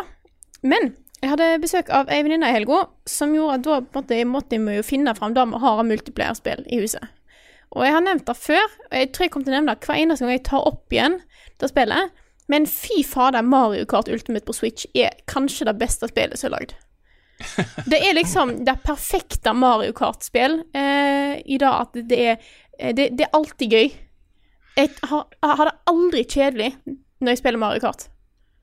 Men 0.62 0.92
jeg 1.22 1.32
hadde 1.32 1.48
besøk 1.62 1.90
av 1.96 2.12
ei 2.12 2.20
venninne 2.22 2.50
i 2.50 2.54
helga 2.54 2.84
som 3.08 3.34
gjorde 3.34 3.56
at 3.56 3.66
da 3.66 3.80
måtte 3.96 4.18
jeg, 4.18 4.28
måtte 4.30 4.60
jeg 4.60 4.84
finne 4.86 5.16
fram 5.16 5.34
det 5.34 5.46
vi 5.48 5.62
har 5.64 5.80
av 5.80 5.88
multiplayer-spill 5.88 6.66
i 6.70 6.82
huset. 6.84 7.08
Og 7.74 7.82
jeg 7.82 7.96
har 7.96 8.04
nevnt 8.04 8.28
det 8.28 8.36
før, 8.38 8.62
og 8.62 8.94
jeg 8.94 9.10
tror 9.12 9.26
jeg 9.26 9.32
kommer 9.34 9.48
til 9.48 9.54
å 9.54 9.56
nevne 9.56 9.74
det 9.74 9.88
hver 9.88 9.98
eneste 9.98 10.24
gang 10.24 10.36
jeg 10.36 10.44
tar 10.46 10.68
opp 10.68 10.94
igjen 10.94 11.18
det 11.60 11.70
spillet. 11.72 12.22
Men 12.48 12.66
fy 12.70 13.02
fader, 13.06 13.42
Mario 13.42 13.86
Kart 13.90 14.08
Ultimate 14.08 14.46
på 14.46 14.54
Switch 14.54 14.86
er 14.94 15.16
kanskje 15.26 15.66
det 15.66 15.76
beste 15.80 16.08
spillet 16.10 16.38
som 16.38 16.52
er 16.52 16.56
lagd. 16.60 16.74
Det 17.90 17.98
er 18.00 18.14
liksom 18.16 18.54
det 18.64 18.78
perfekte 18.86 19.52
Mario 19.52 19.92
Kart-spill 19.92 20.62
eh, 20.72 21.34
i 21.44 21.58
det 21.60 21.68
at 21.68 21.98
det 22.08 22.20
er 22.30 22.36
eh, 22.78 22.94
det, 22.96 23.10
det 23.18 23.26
er 23.26 23.34
alltid 23.36 23.74
gøy. 23.76 23.90
Jeg 24.76 24.92
har, 25.10 25.26
jeg 25.42 25.58
har 25.58 25.68
det 25.68 25.74
aldri 25.92 26.22
kjedelig 26.24 26.70
når 26.86 27.32
jeg 27.34 27.42
spiller 27.42 27.60
Mario 27.60 27.82
Kart. 27.84 28.06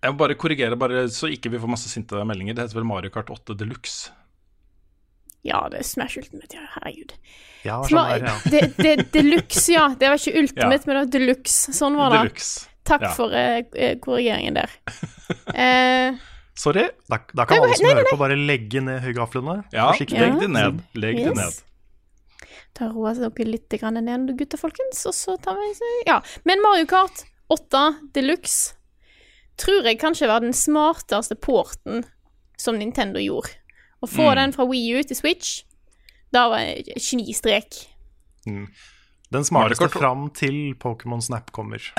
Jeg 0.04 0.13
må 0.15 0.19
bare 0.19 0.36
korrigere, 0.39 0.76
bare 0.80 1.06
så 1.13 1.30
ikke 1.32 1.52
vi 1.54 1.62
får 1.62 1.69
masse 1.72 1.89
sinte 1.91 2.17
meldinger. 2.28 2.58
Det 2.58 2.65
heter 2.65 2.80
vel 2.82 2.89
Mario 2.89 3.13
Kart 3.13 3.30
8 3.34 3.56
Deluxe. 3.62 4.10
Ja, 5.43 5.65
det 5.72 5.82
er 5.84 5.88
Smash 5.88 6.17
Ultimate, 6.22 6.56
ja, 6.56 6.65
herregud. 6.78 7.13
Ja, 7.67 7.78
Sma 7.88 8.04
sånn 8.08 8.12
der, 8.12 8.28
ja. 8.28 8.36
det, 8.52 8.62
det, 8.80 8.93
deluxe, 9.13 9.74
ja. 9.76 9.89
Det 10.00 10.10
var 10.12 10.19
ikke 10.19 10.38
Ultimate, 10.41 10.63
Ja. 10.63 10.69
men 10.88 10.96
det 10.96 11.02
var 11.02 11.10
Deluxe. 11.17 11.74
Sånn 11.76 11.98
var 12.00 12.13
det. 12.15 12.22
Deluxe. 12.24 12.69
Takk 12.84 13.06
ja. 13.08 13.12
for 13.15 13.32
eh, 13.32 13.96
korrigeringen 14.04 14.58
der. 14.58 14.72
Uh, 15.50 16.17
Sorry. 16.63 16.89
Da, 17.10 17.22
da 17.34 17.46
kan 17.50 17.63
alle 17.63 17.76
som 17.78 17.88
nei, 17.88 17.93
hører 17.96 18.10
på, 18.12 18.17
bare 18.19 18.36
legge 18.38 18.82
ned 18.84 19.00
høygaflene. 19.06 19.56
Ja, 19.74 19.88
Forsiktig. 19.91 20.19
legg 20.19 20.36
de 20.41 20.50
ned. 20.52 20.82
Legg 21.00 21.22
yes. 21.22 21.30
de 21.30 21.38
ned. 21.39 21.62
Da 22.78 22.89
roer 22.91 23.17
dere 23.22 23.48
litt 23.48 23.74
grann 23.80 23.98
ned, 24.02 24.34
gutter, 24.38 24.60
folkens, 24.62 25.02
og 25.10 25.15
så 25.17 25.38
tar 25.41 25.58
vi 25.58 25.72
Ja. 26.10 26.19
Men 26.46 26.62
Mario 26.62 26.86
Kart 26.89 27.24
8 27.54 27.84
Deluxe 28.13 28.74
tror 29.62 29.86
jeg 29.86 30.00
kanskje 30.02 30.28
var 30.30 30.41
den 30.41 30.54
smarteste 30.58 31.36
porten 31.38 32.04
som 32.58 32.78
Nintendo 32.80 33.22
gjorde. 33.22 33.54
Å 34.04 34.10
få 34.10 34.32
Mm. 34.32 34.36
den 34.36 34.54
fra 34.54 34.65
Wii 34.65 34.98
U 35.00 35.04
til 35.04 35.15
Switch, 35.15 35.63
da 36.34 36.50
var 36.50 36.65
det 36.65 36.98
genistrek. 36.98 37.86
Den 39.34 39.46
smarteste 39.48 39.82
Mario 39.84 39.91
Kart- 39.91 40.00
fram 40.00 40.28
til 40.38 40.58
Pokémon 40.80 41.22
Snap 41.26 41.52
kommer. 41.56 41.82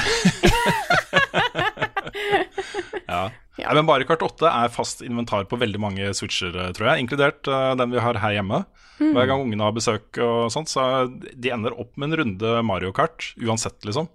Ja. 3.06 3.30
Ja, 3.56 3.70
men 3.74 3.84
Mario 3.86 4.06
Kart 4.08 4.22
8 4.24 4.48
er 4.50 4.70
fast 4.74 5.02
inventar 5.06 5.44
på 5.46 5.56
veldig 5.60 5.78
mange 5.78 6.08
switcher, 6.16 6.54
eh, 6.58 6.70
tror 6.74 6.88
jeg. 6.90 7.04
Inkludert 7.04 7.46
uh, 7.46 7.74
den 7.78 7.92
vi 7.94 8.00
har 8.02 8.18
her 8.18 8.34
hjemme. 8.38 8.64
Hver 8.98 9.28
gang 9.30 9.44
ungene 9.44 9.66
har 9.66 9.74
besøk 9.76 10.18
og 10.22 10.48
sånt, 10.54 10.70
så 10.70 11.06
de 11.12 11.50
ender 11.54 11.74
opp 11.78 11.94
med 11.98 12.08
en 12.12 12.18
runde 12.22 12.54
Mario 12.66 12.90
Kart 12.94 13.28
uansett, 13.42 13.78
liksom. 13.86 14.08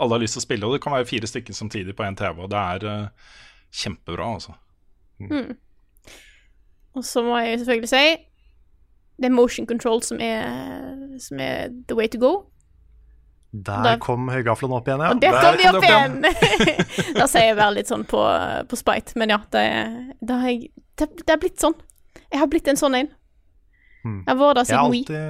Alle 0.00 0.16
har 0.16 0.22
lyst 0.24 0.36
til 0.36 0.42
å 0.42 0.46
spille, 0.46 0.68
og 0.68 0.76
det 0.76 0.82
kan 0.84 0.92
være 0.96 1.08
fire 1.08 1.28
stykker 1.28 1.56
samtidig 1.56 1.94
på 1.96 2.04
én 2.06 2.16
TV, 2.16 2.40
og 2.44 2.50
det 2.52 2.60
er 2.60 2.88
uh, 2.88 3.30
kjempebra, 3.82 4.30
altså. 4.38 4.56
Og 6.96 7.04
så 7.04 7.22
må 7.24 7.36
jeg 7.44 7.60
selvfølgelig 7.62 7.92
si 7.92 8.04
det 9.16 9.30
er 9.30 9.32
motion 9.32 9.64
control 9.68 10.02
som 10.04 10.18
er, 10.20 10.44
som 11.20 11.40
er 11.40 11.70
the 11.88 11.96
way 11.96 12.08
to 12.12 12.20
go. 12.20 12.34
Der 13.64 13.84
da, 13.86 13.92
kom 14.02 14.28
høygaflene 14.28 14.76
opp 14.76 14.88
igjen, 14.90 15.02
ja. 15.04 15.12
Og 15.14 15.20
der 15.22 15.36
kom 15.40 15.56
de 15.60 15.68
opp 15.70 15.86
igjen! 15.86 16.16
da 17.20 17.28
sier 17.30 17.50
jeg 17.50 17.58
bare 17.58 17.72
litt 17.76 17.88
sånn 17.88 18.04
på, 18.08 18.20
på 18.68 18.78
spite, 18.78 19.14
men 19.20 19.32
ja, 19.32 19.38
det, 19.54 19.62
det, 20.20 20.40
har 20.42 20.50
jeg, 20.50 20.72
det, 21.00 21.08
det 21.22 21.36
er 21.36 21.40
blitt 21.40 21.62
sånn. 21.62 21.76
Jeg 22.26 22.42
har 22.42 22.50
blitt 22.52 22.68
en 22.68 22.80
sånn 22.80 22.98
en. 22.98 23.12
Hmm. 24.02 24.18
Jeg 24.26 24.32
har 24.32 24.40
vært 24.40 24.60
der 24.60 24.68
siden 24.68 24.92
Wii. 24.92 25.20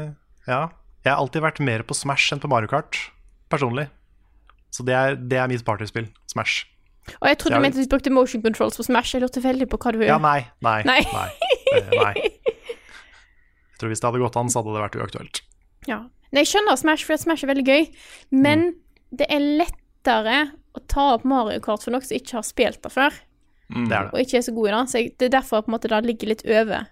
ja, 0.48 0.62
jeg 1.04 1.12
har 1.12 1.20
alltid 1.20 1.44
vært 1.44 1.60
mer 1.64 1.84
på 1.86 1.96
Smash 1.96 2.34
enn 2.34 2.42
på 2.42 2.50
Mario 2.50 2.72
Kart, 2.72 2.98
personlig. 3.52 3.86
Så 4.74 4.84
det 4.84 4.96
er, 4.96 5.14
det 5.16 5.38
er 5.40 5.52
mitt 5.52 5.64
partyspill. 5.64 6.08
Smash. 6.32 6.64
Og 7.20 7.28
jeg 7.30 7.38
trodde 7.38 7.60
du 7.60 7.62
mente 7.62 7.78
du 7.78 7.90
brukte 7.90 8.10
motion 8.10 8.42
controls 8.42 8.76
på 8.78 8.84
Smash. 8.88 9.14
Jeg 9.14 9.22
lurte 9.22 9.42
veldig 9.44 9.68
på 9.70 9.78
hva 9.80 9.92
du 9.94 10.02
Ja, 10.04 10.18
nei. 10.18 10.40
Nei. 10.64 10.80
Nei. 10.88 11.00
Nei. 11.12 11.28
Eh, 11.76 11.92
nei. 11.94 12.14
Jeg 12.16 13.80
tror 13.80 13.92
Hvis 13.92 14.02
det 14.02 14.08
hadde 14.08 14.22
gått 14.24 14.36
an, 14.40 14.50
så 14.50 14.62
hadde 14.62 14.74
det 14.74 14.84
vært 14.88 14.98
uaktuelt. 15.02 15.42
Ja. 15.86 16.00
Nei, 16.32 16.42
jeg 16.42 16.52
skjønner 16.52 16.78
Smash, 16.80 17.06
for 17.06 17.20
Smash 17.20 17.46
er 17.46 17.52
veldig 17.52 17.66
gøy, 17.66 17.86
men 18.34 18.64
mm. 18.68 18.74
det 19.22 19.28
er 19.32 19.46
lettere 19.62 20.38
å 20.76 20.82
ta 20.90 21.06
opp 21.14 21.24
Mario 21.28 21.62
Kart 21.64 21.84
for 21.84 21.94
noen 21.94 22.04
som 22.04 22.18
ikke 22.18 22.38
har 22.38 22.46
spilt 22.46 22.82
det 22.84 22.92
før, 22.92 23.14
Det 23.70 23.86
er 23.86 24.08
det. 24.08 24.12
og 24.12 24.20
ikke 24.20 24.38
er 24.38 24.44
så 24.46 24.54
god 24.54 24.68
i 24.68 24.74
det. 24.74 24.82
Så 24.90 25.00
jeg, 25.00 25.14
det 25.18 25.28
er 25.28 25.34
derfor 25.38 25.64
på 25.64 25.70
en 25.72 25.76
måte 25.76 25.90
det 25.90 26.02
ligger 26.06 26.32
litt 26.34 26.44
over 26.46 26.86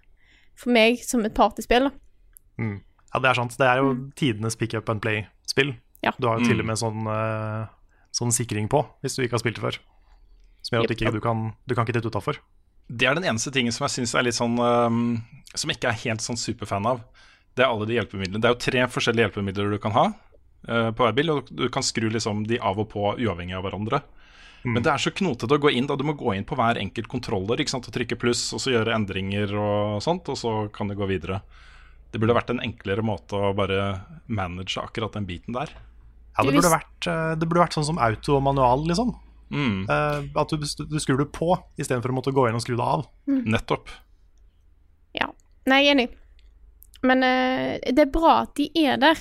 for 0.59 0.75
meg 0.75 1.03
som 1.05 1.25
et 1.27 1.35
partyspill. 1.37 1.90
da. 1.90 2.68
Ja, 3.14 3.20
det 3.23 3.31
er 3.31 3.38
sant. 3.38 3.57
Det 3.59 3.66
er 3.66 3.83
jo 3.83 3.94
tidenes 4.18 4.57
pick 4.59 4.75
up 4.75 4.90
and 4.90 5.03
play-spill. 5.03 5.75
Mm. 5.75 5.81
Ja. 6.05 6.12
Du 6.18 6.29
har 6.29 6.40
jo 6.40 6.51
til 6.51 6.61
og 6.61 6.66
med 6.68 6.79
sånn, 6.81 7.07
eh, 7.09 7.66
sånn 8.14 8.35
sikring 8.35 8.68
på, 8.68 8.83
hvis 9.03 9.16
du 9.16 9.23
ikke 9.25 9.38
har 9.38 9.44
spilt 9.44 9.61
det 9.61 9.64
før. 9.64 9.79
Som 10.64 10.77
gjør 10.77 10.88
at 10.88 10.94
ikke, 10.97 11.12
du, 11.14 11.20
kan, 11.23 11.47
du 11.68 11.75
kan 11.77 11.87
ikke 11.87 11.99
titte 11.99 12.11
utafor. 12.11 12.40
Det 12.88 13.09
er 13.09 13.16
den 13.16 13.27
eneste 13.29 13.53
tingen 13.55 13.73
som 13.73 13.87
jeg 13.87 13.94
syns 13.99 14.14
er 14.16 14.27
litt 14.27 14.37
sånn 14.37 14.59
um, 14.61 15.23
Som 15.57 15.70
jeg 15.70 15.79
ikke 15.79 15.88
er 15.88 16.03
helt 16.03 16.25
sånn 16.25 16.37
superfan 16.40 16.85
av. 16.88 17.01
Det 17.55 17.64
er 17.64 17.71
alle 17.71 17.87
de 17.88 17.97
hjelpemidlene. 17.99 18.43
Det 18.43 18.51
er 18.51 18.55
jo 18.57 18.64
tre 18.64 18.85
forskjellige 18.90 19.29
hjelpemidler 19.29 19.75
du 19.75 19.79
kan 19.83 19.95
ha 19.95 20.09
uh, 20.11 20.90
på 20.90 21.07
hver 21.07 21.17
bil, 21.17 21.33
og 21.35 21.51
du 21.51 21.69
kan 21.73 21.87
skru 21.87 22.09
liksom 22.11 22.45
de 22.51 22.59
av 22.59 22.81
og 22.83 22.90
på 22.93 23.14
uavhengig 23.14 23.57
av 23.57 23.67
hverandre. 23.67 24.03
Men 24.64 24.81
det 24.81 24.95
er 24.95 25.03
så 25.03 25.12
knotete 25.12 25.59
å 25.59 25.61
gå 25.61 25.71
inn. 25.77 25.87
da 25.87 25.97
Du 26.01 26.07
må 26.09 26.14
gå 26.17 26.33
inn 26.35 26.47
på 26.49 26.57
hver 26.57 26.81
enkelt 26.81 27.09
kontroller 27.12 27.61
ikke 27.61 27.75
sant? 27.75 27.88
og 27.88 27.95
trykke 27.95 28.17
pluss, 28.17 28.47
og 28.57 28.62
så 28.64 28.73
gjøre 28.73 28.95
endringer 28.97 29.53
og 29.61 30.01
sånt, 30.05 30.31
og 30.33 30.40
så 30.40 30.55
kan 30.73 30.88
det 30.88 30.97
gå 30.97 31.09
videre. 31.11 31.43
Det 32.11 32.21
burde 32.23 32.37
vært 32.37 32.55
en 32.55 32.62
enklere 32.64 33.05
måte 33.05 33.37
å 33.37 33.53
bare 33.57 34.07
manage 34.25 34.81
akkurat 34.81 35.12
den 35.19 35.29
biten 35.29 35.57
der. 35.57 35.75
Ja, 36.35 36.47
det, 36.47 36.55
burde 36.57 36.73
vært, 36.73 37.07
eh, 37.11 37.35
det 37.37 37.47
burde 37.47 37.62
vært 37.67 37.77
sånn 37.77 37.87
som 37.90 38.01
auto 38.03 38.38
og 38.38 38.45
manual, 38.47 38.88
liksom. 38.88 39.12
Mm, 39.55 39.85
Uh, 39.87 40.25
at 40.40 40.51
du, 40.51 40.64
du 40.64 40.97
skrur 40.99 41.21
det 41.21 41.29
på 41.37 41.53
istedenfor 41.79 42.11
å 42.11 42.14
måtte 42.17 42.33
gå 42.35 42.49
inn 42.49 42.57
og 42.57 42.62
skru 42.64 42.75
det 42.79 42.87
av. 42.88 43.05
nettopp. 43.29 43.93
Ja. 45.14 45.29
Nei, 45.69 45.85
jeg 45.85 45.93
er 45.93 45.99
enig. 45.99 46.09
Men 47.05 47.23
eh, 47.27 47.79
det 47.93 48.07
er 48.09 48.12
bra 48.14 48.40
at 48.47 48.55
de 48.59 48.71
er 48.87 48.97
der. 49.03 49.21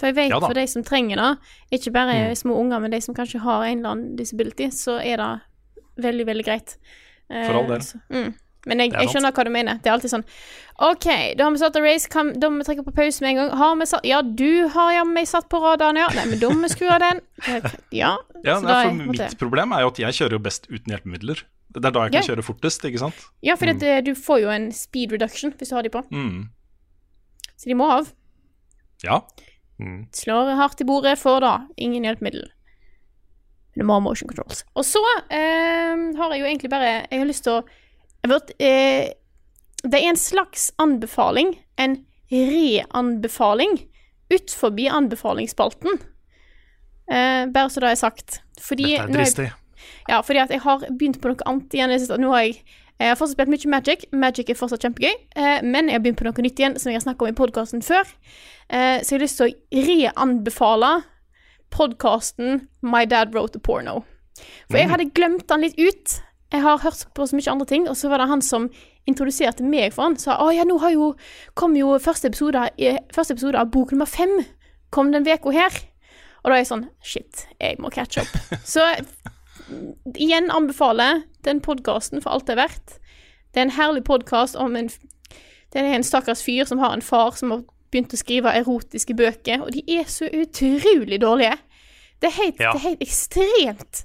For 0.00 0.08
jeg 0.10 0.16
vet 0.16 0.32
Ja 0.32 0.40
for 0.42 0.56
de 0.58 0.64
som 0.66 0.82
trenger 0.82 1.20
det, 1.20 1.30
ikke 1.78 1.92
bare 1.94 2.14
Mm. 2.32 2.34
små 2.40 2.56
unger, 2.58 2.80
men 2.82 2.90
de 2.90 3.00
som 3.04 3.14
kanskje 3.14 3.38
har 3.44 3.62
en 3.68 3.78
eller 3.78 3.90
annen 3.94 4.16
disability, 4.18 4.66
så 4.74 4.96
er 4.98 5.16
det 5.20 5.40
veldig, 6.02 6.24
veldig 6.26 6.44
greit. 6.48 6.76
Eh, 7.30 7.46
For 7.46 7.60
all 7.60 7.68
del. 7.68 7.78
så- 7.80 8.00
mm. 8.10 8.34
Men 8.66 8.78
jeg, 8.78 8.92
jeg 8.92 9.08
skjønner 9.10 9.32
hva 9.34 9.44
du 9.44 9.50
mener. 9.50 9.74
Det 9.82 9.86
er 9.90 9.94
alltid 9.96 10.10
sånn 10.12 10.24
OK, 10.78 11.06
da 11.36 11.44
har 11.44 11.50
vi 11.50 11.58
satt 11.58 11.76
en 11.76 11.82
race, 11.82 12.06
kan, 12.08 12.32
da 12.38 12.48
må 12.48 12.58
vi 12.62 12.64
trekke 12.74 12.84
på 12.86 12.94
pause 12.94 13.20
med 13.20 13.30
en 13.30 13.36
gang. 13.36 13.58
Har 13.58 13.76
vi 13.76 13.86
satt 13.86 14.04
Ja, 14.06 14.22
du 14.22 14.68
har 14.68 14.92
jammen 14.92 15.14
meg 15.14 15.26
satt 15.26 15.48
på 15.50 15.58
radaren, 15.62 15.96
ja. 15.96 16.08
Nei, 16.14 16.26
men 16.30 16.38
da 16.38 16.48
må 16.50 16.62
vi 16.62 16.68
skru 16.74 16.88
av 16.90 17.00
den. 17.00 17.20
Eh, 17.48 17.60
Ja. 17.90 18.16
Ja, 18.44 18.60
nei, 18.60 18.84
for 18.84 18.94
Mitt 19.12 19.38
problem 19.38 19.72
er 19.72 19.80
jo 19.82 19.88
at 19.88 19.98
jeg 19.98 20.12
kjører 20.14 20.30
jo 20.32 20.38
best 20.38 20.66
uten 20.70 20.90
hjelpemidler. 20.94 21.42
Det 21.72 21.84
er 21.84 21.90
da 21.90 22.02
jeg 22.06 22.12
kan 22.12 22.22
Ja. 22.22 22.34
kjøre 22.34 22.42
fortest, 22.44 22.84
ikke 22.84 22.98
sant? 22.98 23.14
Ja, 23.42 23.54
for 23.56 23.66
du 23.66 24.14
får 24.14 24.40
jo 24.42 24.48
en 24.50 24.70
speed 24.72 25.12
reduction 25.12 25.52
hvis 25.52 25.68
du 25.70 25.74
har 25.74 25.82
de 25.82 25.90
på. 25.90 26.02
Mm. 26.10 26.48
Så 27.62 27.70
de 27.70 27.76
må 27.78 27.86
av. 27.94 28.08
Ja. 29.06 29.20
Slår 30.14 30.52
hardt 30.58 30.80
i 30.82 30.86
bordet, 30.86 31.16
får 31.18 31.40
da 31.44 31.52
ingen 31.78 32.04
hjelpemiddel. 32.06 32.48
Men 33.74 33.82
du 33.82 33.86
må 33.88 33.94
ha 33.96 34.02
motion 34.04 34.28
controls. 34.30 34.64
Og 34.78 34.84
så 34.86 35.00
eh, 35.30 36.02
har 36.18 36.34
jeg 36.34 36.42
jo 36.42 36.48
egentlig 36.50 36.70
bare 36.70 36.90
Jeg 37.08 37.22
har 37.22 37.28
lyst 37.30 37.46
til 37.46 37.60
å 37.60 37.62
jeg 38.22 38.30
vet, 38.30 38.50
eh, 38.62 39.12
Det 39.82 39.98
er 39.98 40.08
en 40.12 40.18
slags 40.20 40.68
anbefaling, 40.78 41.56
en 41.82 41.96
re-anbefaling, 42.30 43.78
ut 44.30 44.50
forbi 44.54 44.86
anbefalingsspalten. 44.88 45.98
Eh, 47.10 47.46
bare 47.50 47.70
så 47.70 47.82
det 47.82 47.90
er 47.90 47.98
sagt. 47.98 48.38
Fordi 48.62 48.92
Dette 48.92 49.02
er 49.02 49.08
nå 49.08 49.18
jeg- 49.18 49.24
dristig. 49.24 49.48
ja, 50.08 50.20
fordi 50.22 50.38
at 50.44 50.50
jeg 50.50 50.60
har 50.60 50.78
begynt 50.78 51.20
på 51.20 51.28
noe 51.32 51.42
annet 51.46 51.74
igjen. 51.74 51.90
det. 51.90 52.20
Nå 52.20 52.30
har 52.30 52.42
jeg, 52.42 52.62
jeg 53.02 53.12
har 53.12 53.18
fortsatt 53.18 53.36
spilt 53.36 53.52
mye 53.52 53.70
Magic. 53.72 54.04
Magic 54.12 54.50
er 54.52 54.58
fortsatt 54.58 54.84
kjempegøy. 54.84 55.14
Eh, 55.36 55.62
men 55.66 55.88
jeg 55.90 55.98
har 55.98 56.04
begynt 56.04 56.20
på 56.20 56.26
noe 56.26 56.44
nytt 56.44 56.60
igjen, 56.60 56.76
som 56.78 56.92
jeg 56.92 57.00
har 57.00 57.06
snakket 57.06 57.26
om 57.26 57.32
i 57.32 57.38
podkasten 57.38 57.84
før. 57.84 58.08
Eh, 58.68 59.00
så 59.02 59.14
jeg 59.14 59.18
har 59.18 59.24
lyst 59.24 59.40
til 59.40 59.50
å 59.50 59.86
reanbefale 59.88 60.92
podkasten 61.72 62.66
My 62.84 63.04
Dad 63.08 63.32
Wrote 63.34 63.58
a 63.58 63.64
Porno. 63.64 64.02
For 64.70 64.80
jeg 64.80 64.90
hadde 64.92 65.10
glemt 65.16 65.48
den 65.50 65.64
litt 65.66 65.78
ut. 65.80 66.18
Jeg 66.52 66.64
har 66.64 66.82
hørt 66.84 67.06
på 67.16 67.26
så 67.26 67.36
mye 67.36 67.52
andre 67.52 67.68
ting, 67.68 67.86
og 67.88 67.96
så 67.96 68.10
var 68.12 68.20
det 68.20 68.28
han 68.28 68.42
som 68.44 68.68
introduserte 69.08 69.64
meg 69.64 69.94
for 69.94 70.06
han. 70.06 70.18
Sa 70.20 70.36
å 70.44 70.50
ja, 70.52 70.66
nå 70.68 70.76
har 70.82 70.92
jo, 70.94 71.12
kom 71.58 71.76
jo 71.78 71.96
første 72.02 72.30
episode, 72.30 72.68
eh, 72.78 73.00
første 73.14 73.36
episode 73.36 73.58
av 73.58 73.72
bok 73.72 73.94
nummer 73.94 74.08
fem. 74.08 74.42
Kom 74.92 75.12
den 75.12 75.26
uka 75.26 75.54
her. 75.54 75.72
Og 76.42 76.50
da 76.50 76.56
er 76.56 76.64
jeg 76.64 76.72
sånn 76.72 76.88
Shit, 77.06 77.46
jeg 77.62 77.78
må 77.80 77.90
catch 77.94 78.20
up. 78.20 78.30
Så 78.74 78.84
igjen 80.18 80.50
anbefaler 80.52 81.22
den 81.44 81.60
podkasten 81.64 82.22
for 82.22 82.30
alt 82.34 82.46
det 82.46 82.56
er 82.56 82.62
verdt. 82.66 82.98
Det 83.52 83.60
er 83.60 83.66
en 83.68 83.76
herlig 83.76 84.04
podkast 84.04 84.56
om 84.56 84.76
en 84.76 84.88
Det 85.72 85.80
er 85.80 85.94
en 85.96 86.04
stakkars 86.04 86.42
fyr 86.44 86.66
som 86.68 86.78
har 86.82 86.92
en 86.92 87.00
far 87.00 87.30
som 87.32 87.50
har 87.50 87.62
begynt 87.92 88.12
å 88.12 88.18
skrive 88.20 88.50
erotiske 88.52 89.14
bøker, 89.16 89.62
og 89.64 89.70
de 89.72 89.80
er 89.88 90.04
så 90.04 90.26
utrolig 90.28 91.16
dårlige. 91.20 91.54
Det 92.20 92.28
er 92.28 92.36
helt, 92.42 92.60
Ja. 92.60 92.72
det 92.72 92.80
er 92.80 92.88
helt 92.88 93.00
ekstremt. 93.02 94.02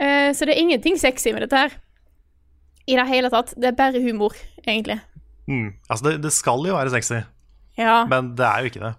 Uh, 0.00 0.32
så 0.36 0.44
det 0.44 0.52
er 0.52 0.60
ingenting 0.60 0.98
sexy 1.00 1.32
med 1.32 1.40
dette 1.46 1.56
her. 1.56 1.70
I 2.86 2.96
det 2.98 3.06
hele 3.08 3.30
tatt. 3.30 3.54
Det 3.56 3.64
er 3.64 3.76
bare 3.78 4.00
humor, 4.02 4.32
egentlig. 4.68 5.00
Mm. 5.48 5.72
Altså, 5.88 6.04
det, 6.10 6.22
det 6.22 6.32
skal 6.32 6.60
jo 6.66 6.74
være 6.76 6.90
sexy, 6.90 7.22
Ja. 7.78 8.04
men 8.04 8.34
det 8.36 8.44
er 8.46 8.58
jo 8.60 8.64
ikke 8.72 8.80
det. 8.84 8.94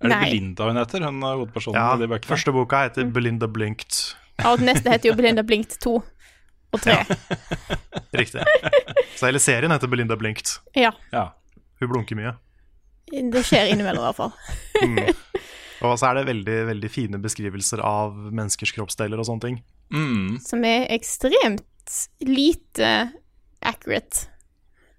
Er 0.00 0.08
det 0.08 0.10
Nei. 0.16 0.24
Belinda 0.30 0.64
hun 0.64 0.76
heter, 0.76 1.04
hun 1.04 1.22
er 1.22 1.36
hovedpersonen 1.36 1.76
Ja, 1.76 1.96
de? 1.96 2.18
Første 2.24 2.52
boka 2.52 2.76
Mm. 2.76 2.88
heter 2.90 3.04
Belinda 3.12 3.46
Blinkt. 3.46 4.16
Ja, 4.38 4.50
og 4.52 4.58
den 4.58 4.66
neste 4.66 4.90
heter 4.90 5.10
jo 5.10 5.14
Belinda 5.14 5.42
Blinkt 5.42 5.76
2 5.80 6.02
og 6.74 6.82
tre. 6.84 6.98
Riktig. 8.20 8.44
Så 9.14 9.28
hele 9.28 9.42
serien 9.42 9.72
heter 9.74 9.90
Belinda 9.90 10.18
Blinkt. 10.18 10.58
Ja. 10.78 10.92
Ja. 11.14 11.28
Hun 11.80 11.90
blunker 11.92 12.18
mye. 12.18 12.34
Det 13.10 13.44
skjer 13.46 13.70
innimellom, 13.72 14.02
i 14.02 14.10
hvert 14.10 14.18
fall. 14.18 15.34
Og 15.84 15.98
så 16.00 16.08
er 16.08 16.18
det 16.18 16.28
veldig, 16.30 16.58
veldig 16.70 16.90
fine 16.92 17.20
beskrivelser 17.22 17.82
av 17.84 18.14
menneskers 18.16 18.72
kroppsdeler 18.76 19.20
og 19.20 19.28
sånne 19.28 19.44
ting. 19.44 19.58
Mm. 19.92 20.38
Som 20.42 20.64
er 20.64 20.86
ekstremt 20.94 21.98
lite 22.24 22.92
accurate. 23.64 24.30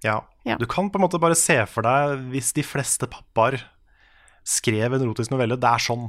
Ja. 0.05 0.19
Ja. 0.45 0.59
Du 0.61 0.67
kan 0.69 0.91
på 0.93 0.99
en 0.99 1.05
måte 1.07 1.21
bare 1.21 1.37
se 1.39 1.57
for 1.69 1.87
deg 1.87 2.27
hvis 2.33 2.53
de 2.53 2.65
fleste 2.65 3.09
pappaer 3.09 3.63
skrev 4.45 4.93
en 4.93 5.07
erotisk 5.07 5.33
novelle. 5.33 5.57
Det 5.57 5.71
er 5.71 5.81
sånn. 5.81 6.05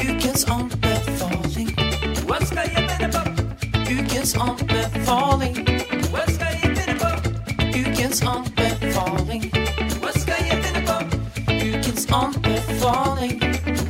Ukens 0.00 0.48
anbefaling. 0.48 1.74
Hva 2.24 2.40
skal 2.48 2.72
jeg? 2.72 2.83
Ukens 4.24 4.38
anbefaling. 4.40 5.56
Hva 6.08 6.22
skal 6.32 6.52
jeg 6.56 6.70
finne 6.78 6.94
på? 6.96 7.08
Ukens 7.76 8.22
anbefaling. 8.24 9.42
Hva 10.00 10.12
skal 10.16 10.46
jeg 10.48 10.60
finne 10.64 10.80
på? 10.86 10.94
Ukens 11.52 12.06
anbefaling. 12.08 13.34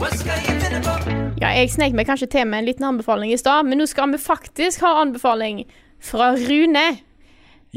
Hva 0.00 0.08
skal 0.10 0.40
jeg 0.42 0.56
finne 0.64 0.80
på? 0.82 0.94
Ja, 1.38 1.52
jeg 1.54 1.70
snek 1.70 1.94
meg 1.94 2.08
kanskje 2.10 2.26
til 2.32 2.48
med 2.50 2.64
en 2.64 2.66
liten 2.66 2.88
anbefaling 2.88 3.30
i 3.30 3.38
stad, 3.38 3.68
men 3.68 3.78
nå 3.78 3.86
skal 3.86 4.10
vi 4.10 4.18
faktisk 4.24 4.82
ha 4.82 4.90
anbefaling 5.04 5.60
fra 6.02 6.32
Rune. 6.34 6.82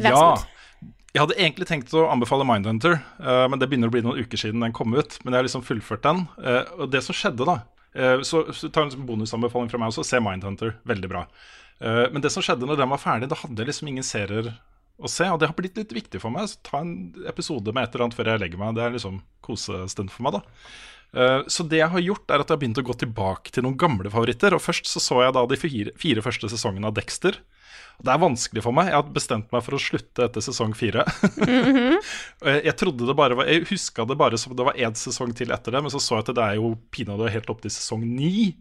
Vær 0.01 0.09
så 0.09 0.15
Ja. 0.15 0.23
god. 0.31 0.89
Jeg 1.13 1.21
hadde 1.21 1.37
egentlig 1.37 1.67
tenkt 1.69 1.93
å 1.93 2.07
anbefale 2.09 2.41
Mindhunter, 2.43 2.97
uh, 3.21 3.45
men 3.53 3.59
det 3.61 3.69
begynner 3.69 3.91
å 3.91 3.93
bli 3.93 4.01
noen 4.01 4.17
uker 4.25 4.37
siden 4.37 4.65
den 4.65 4.73
kom 4.73 4.97
ut. 4.97 5.19
Men 5.23 5.33
jeg 5.35 5.43
har 5.43 5.45
liksom 5.45 5.61
fullført 5.61 6.01
den. 6.09 6.25
eh, 6.43 6.63
og 6.79 6.89
det 6.89 7.03
som 7.05 7.13
skjedde, 7.13 7.45
da 7.45 7.59
eh, 7.93 8.17
Så, 8.25 8.49
så 8.49 8.71
tar 8.73 8.89
en 8.89 9.05
bonusanbefaling 9.05 9.69
fra 9.69 9.77
meg 9.77 9.89
også. 9.93 10.03
Se 10.03 10.17
Mindhunter. 10.19 10.73
Veldig 10.87 11.09
bra. 11.09 11.27
Eh, 11.79 12.05
men 12.11 12.23
det 12.23 12.31
som 12.33 12.43
skjedde 12.45 12.67
når 12.69 12.81
den 12.81 12.91
var 12.93 13.01
ferdig, 13.01 13.29
da 13.31 13.37
hadde 13.39 13.61
jeg 13.61 13.71
liksom 13.71 13.91
ingen 13.91 14.05
serier 14.07 14.51
å 14.97 15.09
se. 15.11 15.27
Og 15.29 15.39
det 15.39 15.49
har 15.49 15.57
blitt 15.57 15.77
litt 15.77 15.93
viktig 15.93 16.21
for 16.23 16.33
meg. 16.33 16.49
Så 16.49 16.61
ta 16.65 16.81
en 16.81 17.13
episode 17.29 17.73
med 17.73 17.85
et 17.85 17.95
eller 17.95 18.07
annet 18.07 18.17
før 18.17 18.31
jeg 18.33 18.43
legger 18.45 18.61
meg. 18.61 18.77
Det 18.77 18.85
er 18.85 18.95
liksom 18.95 19.19
kosestund 19.45 20.13
for 20.13 20.27
meg, 20.27 20.39
da. 20.39 20.41
Eh, 21.17 21.43
Så 21.47 21.67
det 21.69 21.83
jeg 21.83 21.93
har 21.93 22.03
gjort, 22.03 22.25
er 22.29 22.41
at 22.41 22.47
jeg 22.49 22.55
har 22.57 22.63
begynt 22.63 22.81
å 22.81 22.87
gå 22.87 22.97
tilbake 23.03 23.53
til 23.53 23.67
noen 23.67 23.77
gamle 23.77 24.09
favoritter. 24.13 24.57
Og 24.57 24.63
først 24.63 24.89
så 24.89 25.03
så 25.03 25.21
jeg 25.25 25.37
da 25.37 25.45
de 25.45 25.59
fire, 25.61 25.93
fire 25.99 26.25
første 26.25 26.49
sesongene 26.51 26.89
av 26.89 26.97
Dexter. 26.97 27.37
Det 27.97 28.11
er 28.13 28.21
vanskelig 28.21 28.61
for 28.61 28.75
meg. 28.77 28.91
Jeg 28.91 28.97
har 28.99 29.07
bestemt 29.09 29.53
meg 29.53 29.63
for 29.65 29.73
å 29.73 29.81
slutte 29.81 30.27
etter 30.27 30.43
sesong 30.45 30.75
fire. 30.77 31.05
Mm 31.37 31.97
jeg, 31.97 32.61
jeg 32.67 32.75
trodde 32.77 33.07
det 33.07 33.15
bare 33.17 33.35
var 33.37 33.47
Jeg 33.49 33.65
huska 33.71 34.03
det 34.05 34.17
bare 34.19 34.37
som 34.37 34.53
det 34.55 34.65
var 34.67 34.77
én 34.77 34.93
sesong 34.97 35.31
til 35.33 35.49
etter 35.51 35.73
det, 35.73 35.81
men 35.81 35.89
så 35.89 35.99
så 36.01 36.19
jeg 36.19 36.27
at 36.27 36.35
det 36.37 36.43
er 36.43 36.59
jo 36.59 36.75
pinadø 36.93 37.25
helt 37.33 37.49
opp 37.49 37.63
til 37.63 37.73
sesong 37.73 38.03
ni. 38.05 38.53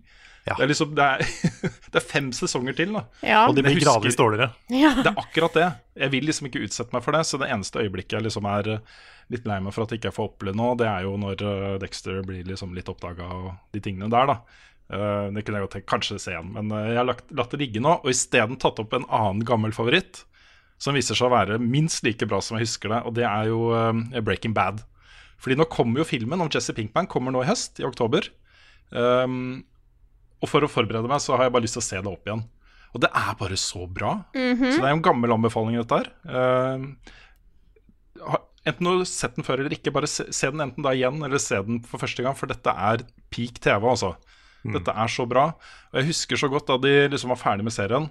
Ja. 0.47 0.55
Det 0.55 0.63
er 0.63 0.71
liksom 0.71 0.93
Det 0.95 1.05
er, 1.05 1.25
det 1.93 1.99
er 1.99 2.07
fem 2.07 2.31
sesonger 2.35 2.77
til, 2.79 2.93
da. 2.95 3.03
Ja. 3.27 3.43
Og 3.49 3.57
de 3.57 3.65
blir 3.67 3.81
gradvis 3.83 4.19
dårligere. 4.19 4.53
ja. 4.71 4.93
Det 5.01 5.11
er 5.11 5.19
akkurat 5.19 5.59
det. 5.59 5.67
Jeg 6.05 6.13
vil 6.15 6.29
liksom 6.29 6.51
ikke 6.51 6.63
utsette 6.67 6.95
meg 6.95 7.03
for 7.03 7.17
det. 7.17 7.25
Så 7.27 7.41
det 7.43 7.51
eneste 7.51 7.83
øyeblikket 7.83 8.19
jeg 8.19 8.27
liksom 8.29 8.47
er 8.51 8.71
eh, 8.77 8.95
litt 9.35 9.49
lei 9.49 9.59
meg 9.65 9.75
for 9.75 9.87
at 9.87 9.93
jeg 9.93 10.03
ikke 10.03 10.15
får 10.15 10.31
oppleve 10.31 10.59
nå, 10.59 10.71
det 10.79 10.87
er 10.87 11.07
jo 11.09 11.17
når 11.19 11.43
eh, 11.43 11.75
Dexter 11.83 12.23
blir 12.27 12.47
liksom 12.47 12.77
litt 12.77 12.91
oppdaga 12.93 13.27
og 13.27 13.51
de 13.75 13.83
tingene 13.83 14.11
der, 14.13 14.31
da. 14.31 14.63
Uh, 14.87 15.35
det 15.35 15.43
kunne 15.43 15.59
jeg 15.59 15.65
godt 15.65 15.73
tenkt 15.75 15.89
kanskje 15.91 16.17
se 16.23 16.31
igjen, 16.31 16.53
men 16.55 16.71
jeg 16.71 16.95
har 16.95 17.07
lagt, 17.09 17.33
latt 17.35 17.51
det 17.51 17.59
ligge 17.59 17.81
nå. 17.83 17.97
Og 18.05 18.13
isteden 18.13 18.55
tatt 18.63 18.79
opp 18.79 18.95
en 18.95 19.09
annen 19.11 19.43
gammel 19.49 19.75
favoritt, 19.75 20.23
som 20.79 20.95
viser 20.95 21.19
seg 21.19 21.27
å 21.27 21.35
være 21.35 21.57
minst 21.59 22.07
like 22.07 22.29
bra 22.31 22.39
som 22.39 22.55
jeg 22.55 22.69
husker 22.69 22.93
det, 22.95 23.01
og 23.03 23.17
det 23.19 23.25
er 23.27 23.49
jo 23.51 23.73
uh, 23.75 24.21
Breaking 24.23 24.55
Bad. 24.55 24.85
Fordi 25.43 25.59
nå 25.59 25.67
kommer 25.73 26.05
jo 26.05 26.07
filmen 26.09 26.45
om 26.45 26.53
Jesse 26.53 26.75
Pinkman 26.77 27.11
kommer 27.11 27.35
nå 27.35 27.43
i 27.43 27.49
høst, 27.51 27.81
i 27.83 27.89
oktober. 27.89 28.31
Um, 28.95 29.65
og 30.43 30.51
for 30.51 30.65
å 30.65 30.71
forberede 30.71 31.11
meg, 31.11 31.21
så 31.23 31.37
har 31.37 31.47
jeg 31.47 31.55
bare 31.55 31.65
lyst 31.65 31.79
til 31.79 31.85
å 31.85 31.89
se 31.89 32.03
det 32.03 32.13
opp 32.13 32.29
igjen. 32.29 32.45
Og 32.95 33.03
det 33.05 33.11
er 33.13 33.39
bare 33.39 33.57
så 33.61 33.87
bra. 33.93 34.13
Så 34.33 34.81
det 34.81 34.89
er 34.89 34.93
jo 34.93 34.99
en 34.99 35.05
gammel 35.05 35.35
anbefaling, 35.35 35.77
dette 35.81 35.99
her. 36.01 36.09
Uh, 36.25 38.37
enten 38.67 38.87
du 38.87 38.91
har 38.91 39.05
sett 39.09 39.37
den 39.37 39.47
før 39.47 39.63
eller 39.63 39.77
ikke, 39.77 39.95
bare 39.95 40.09
se, 40.11 40.23
se 40.35 40.51
den 40.53 40.65
enten 40.65 40.85
da 40.85 40.95
igjen 40.97 41.19
eller 41.25 41.43
se 41.43 41.57
den 41.67 41.83
for 41.85 42.03
første 42.03 42.25
gang, 42.25 42.35
for 42.39 42.51
dette 42.51 42.73
er 42.73 43.05
peak 43.33 43.55
TV, 43.61 43.85
altså. 43.85 44.17
Dette 44.67 44.91
er 44.91 45.09
så 45.13 45.25
bra. 45.31 45.45
Og 45.93 45.97
jeg 46.01 46.09
husker 46.09 46.41
så 46.41 46.49
godt 46.51 46.69
da 46.73 46.77
de 46.83 46.95
liksom 47.13 47.31
var 47.31 47.39
ferdig 47.39 47.65
med 47.69 47.75
serien 47.75 48.09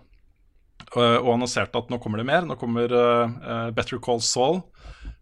uh, 0.95 1.17
og 1.17 1.33
annonserte 1.33 1.79
at 1.81 1.89
nå 1.91 1.97
kommer 2.03 2.17
det 2.21 2.29
mer. 2.29 2.45
Nå 2.47 2.55
kommer 2.61 2.87
uh, 2.93 3.69
Better 3.75 3.99
Call 3.99 4.21
Saul, 4.23 4.57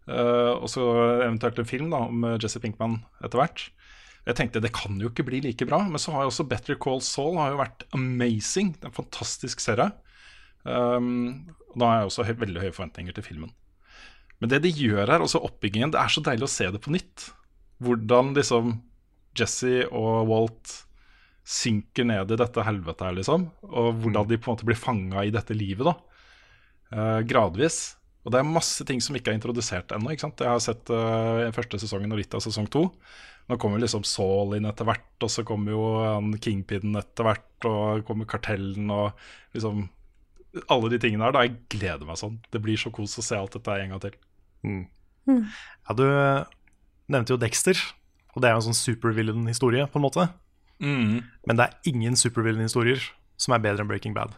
og 0.04 0.68
så 0.68 0.82
eventuelt 1.24 1.58
en 1.58 1.68
film 1.68 1.88
da 1.88 1.96
om 2.04 2.24
Jesse 2.36 2.60
Pinkman 2.60 2.98
etter 3.24 3.40
hvert. 3.40 3.58
Jeg 4.24 4.38
tenkte 4.38 4.62
det 4.64 4.72
kan 4.72 4.96
jo 5.00 5.10
ikke 5.10 5.26
bli 5.26 5.42
like 5.44 5.66
bra, 5.68 5.82
men 5.84 6.00
så 6.00 6.14
har 6.14 6.24
jo 6.24 6.30
også 6.32 6.46
Better 6.48 6.78
Call 6.80 7.02
Saul 7.04 7.36
har 7.36 7.52
jo 7.52 7.60
vært 7.60 7.84
amazing. 7.96 8.72
Det 8.78 8.86
er 8.86 8.92
en 8.92 8.96
fantastisk 8.96 9.60
serie. 9.60 9.90
Um, 10.64 11.52
da 11.76 11.90
har 11.90 11.98
jeg 12.00 12.08
også 12.08 12.24
høy, 12.30 12.34
veldig 12.40 12.62
høye 12.62 12.72
forventninger 12.72 13.16
til 13.16 13.26
filmen. 13.26 13.52
Men 14.40 14.50
det 14.50 14.62
de 14.64 14.72
gjør 14.72 15.12
her, 15.12 15.24
også 15.24 15.42
oppbyggingen, 15.44 15.92
det 15.92 16.00
er 16.00 16.12
så 16.12 16.22
deilig 16.24 16.48
å 16.48 16.54
se 16.54 16.70
det 16.72 16.80
på 16.84 16.94
nytt. 16.94 17.28
Hvordan 17.84 18.32
liksom 18.38 18.78
Jesse 19.36 19.84
og 19.90 20.30
Walt 20.30 20.72
synker 21.44 22.06
ned 22.08 22.32
i 22.32 22.38
dette 22.40 22.64
helvetet 22.64 23.04
her, 23.04 23.16
liksom. 23.18 23.46
Og 23.68 24.00
hvordan 24.00 24.30
de 24.30 24.40
på 24.40 24.48
en 24.48 24.56
måte 24.56 24.68
blir 24.68 24.80
fanga 24.80 25.26
i 25.26 25.34
dette 25.34 25.56
livet, 25.56 25.84
da. 25.90 25.94
Uh, 26.94 27.20
gradvis. 27.28 27.98
Og 28.24 28.32
det 28.32 28.40
er 28.40 28.48
masse 28.48 28.84
ting 28.88 29.02
som 29.04 29.16
ikke 29.18 29.34
er 29.34 29.36
introdusert 29.36 29.92
ennå. 29.92 30.14
Jeg 30.14 30.48
har 30.48 30.62
sett 30.64 30.88
uh, 30.88 31.44
første 31.52 31.82
sesongen 31.82 32.14
og 32.14 32.22
litt 32.22 32.36
av 32.36 32.40
sesong 32.44 32.70
to. 32.72 32.86
Nå 33.48 33.58
kommer 33.60 33.78
liksom 33.82 34.04
Saul 34.08 34.54
inn 34.56 34.64
etter 34.64 34.86
hvert, 34.88 35.04
og 35.20 35.28
så 35.32 35.44
kommer 35.44 35.74
jo 35.74 35.82
han 36.00 36.30
Kingpin 36.40 36.94
etter 36.96 37.26
hvert, 37.26 37.66
og 37.68 38.04
kommer 38.08 38.24
Kartellen 38.30 38.88
og 38.90 39.12
liksom 39.56 39.88
Alle 40.70 40.88
de 40.92 40.98
tingene 41.02 41.24
her. 41.26 41.32
da, 41.34 41.42
Jeg 41.42 41.56
gleder 41.68 42.06
meg 42.06 42.16
sånn. 42.16 42.38
Det 42.54 42.60
blir 42.62 42.76
så 42.78 42.92
kos 42.94 43.18
å 43.18 43.22
se 43.26 43.36
alt 43.36 43.52
dette 43.56 43.74
en 43.82 43.90
gang 43.90 44.00
til. 44.00 44.14
Ja, 45.26 45.94
du 45.98 46.04
nevnte 47.10 47.34
jo 47.34 47.40
Dexter, 47.40 47.74
og 48.34 48.40
det 48.42 48.48
er 48.48 48.54
jo 48.54 48.62
en 48.62 48.68
sånn 48.72 48.78
supervillain-historie, 48.78 49.86
på 49.90 49.98
en 50.00 50.04
måte. 50.06 50.28
Men 50.80 51.56
det 51.58 51.66
er 51.66 51.90
ingen 51.90 52.14
supervillain-historier 52.16 53.02
som 53.40 53.54
er 53.56 53.62
bedre 53.64 53.82
enn 53.84 53.90
Breaking 53.90 54.14
Bad. 54.14 54.34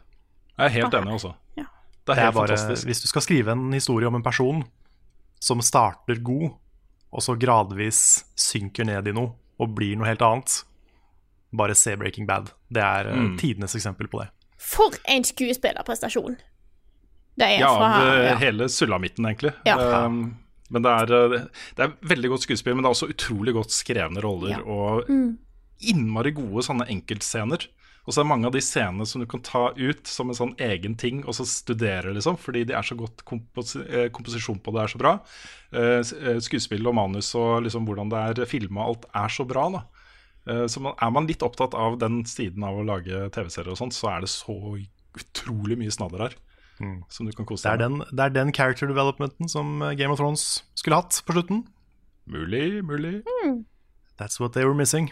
Jeg 0.57 0.71
er 0.71 0.75
helt 0.81 0.95
enig 0.97 1.14
også. 1.19 1.35
Ja. 1.59 1.66
Det 2.07 2.14
er 2.14 2.16
Det 2.16 2.25
er 2.25 2.33
bare, 2.33 2.49
fantastisk. 2.57 2.87
hvis 2.88 3.03
du 3.03 3.09
skal 3.11 3.23
skrive 3.23 3.53
en 3.53 3.73
historie 3.77 4.07
om 4.09 4.14
en 4.16 4.23
person 4.25 4.64
som 5.42 5.61
starter 5.61 6.23
god, 6.25 6.55
og 7.16 7.24
så 7.24 7.35
gradvis 7.40 7.98
synker 8.37 8.85
ned 8.88 9.09
i 9.09 9.14
noe 9.16 9.33
og 9.59 9.72
blir 9.74 9.96
noe 9.96 10.07
helt 10.11 10.20
annet, 10.22 10.59
bare 11.57 11.74
se 11.79 11.94
Breaking 11.96 12.26
Bad. 12.29 12.50
Det 12.68 12.83
er 12.85 13.09
eh, 13.09 13.16
Mm. 13.16 13.37
tidenes 13.40 13.74
eksempel 13.79 14.09
på 14.12 14.20
det. 14.20 14.29
For 14.61 14.92
en 15.09 15.24
skuespillerprestasjon. 15.24 16.37
Det 17.38 17.44
er 17.46 17.59
Ja, 17.61 17.70
fra 17.76 17.88
det, 18.05 18.24
ja. 18.31 18.37
hele 18.40 18.68
sulamitten, 18.72 19.24
egentlig. 19.29 19.52
Ja. 19.68 19.76
Um, 20.07 20.37
men 20.70 20.83
det 20.83 20.90
er, 20.92 21.12
uh, 21.12 21.46
det 21.76 21.85
er 21.85 21.92
veldig 22.09 22.31
godt 22.33 22.42
skuespill, 22.46 22.74
men 22.74 22.83
det 22.85 22.88
er 22.90 22.96
også 22.96 23.11
utrolig 23.12 23.52
godt 23.55 23.70
skrevne 23.76 24.20
roller. 24.24 24.57
Ja. 24.57 24.62
Og 24.64 25.05
innmari 25.80 26.32
gode 26.36 26.64
sånne 26.64 26.86
enkeltscener. 26.93 27.66
Og 28.07 28.14
så 28.14 28.22
er 28.22 28.28
mange 28.30 28.46
av 28.46 28.52
de 28.54 28.61
scenene 28.62 29.02
som 29.11 29.18
du 29.20 29.26
kan 29.26 29.42
ta 29.42 29.72
ut 29.74 30.07
som 30.07 30.30
en 30.30 30.36
sånn 30.38 30.52
egen 30.62 30.94
ting, 30.94 31.24
og 31.26 31.34
så 31.34 31.42
studere, 31.50 32.12
liksom. 32.14 32.36
Fordi 32.38 32.62
de 32.68 32.76
er 32.78 32.86
så 32.86 32.94
godt 32.98 33.24
kompos 33.26 33.74
eh, 33.82 34.07
komposisjon 34.14 34.61
på 34.62 34.74
det 34.76 34.84
er 34.84 34.92
så 34.92 35.00
bra. 35.02 35.12
Eh, 35.74 36.00
eh, 36.00 36.38
Skuespill 36.46 36.86
og 36.86 36.94
manus 36.94 37.32
og 37.34 37.64
liksom 37.66 37.84
hvordan 37.88 38.12
det 38.12 38.22
er 38.44 38.46
filma, 38.50 38.86
alt 38.86 39.09
er 39.11 39.28
så 39.34 39.46
bra, 39.50 39.66
da. 39.74 39.82
Eh, 40.46 40.64
Så 40.70 40.80
man, 40.84 40.94
er 41.02 41.11
man 41.11 41.26
litt 41.26 41.42
opptatt 41.42 41.74
av 41.74 41.98
den 41.98 42.22
siden 42.30 42.62
av 42.62 42.78
å 42.78 42.86
lage 42.86 43.26
TV-serier 43.34 43.74
og 43.74 43.80
sånt, 43.82 43.96
så 43.98 44.12
er 44.14 44.20
det 44.22 44.30
så 44.30 44.54
utrolig 45.16 45.78
mye 45.82 45.90
snadder 45.90 46.28
her. 46.28 46.38
Som 47.11 47.26
du 47.26 47.32
kan 47.32 47.46
kose 47.48 47.66
deg 47.72 47.80
med. 47.80 48.04
den, 48.07 48.16
det 48.18 48.24
er 48.26 48.34
den 48.36 48.52
character 48.52 48.86
developmenten 48.86 49.48
som 49.48 49.80
Game 49.96 50.12
of 50.12 50.20
Thrones 50.20 50.62
skulle 50.76 50.98
hatt 51.00 51.22
på 51.26 51.32
slutten. 51.32 51.64
Mulig, 52.28 52.84
mulig. 52.84 53.22
That's 54.20 54.38
what 54.38 54.52
they 54.52 54.64
were 54.64 54.74
missing. 54.76 55.11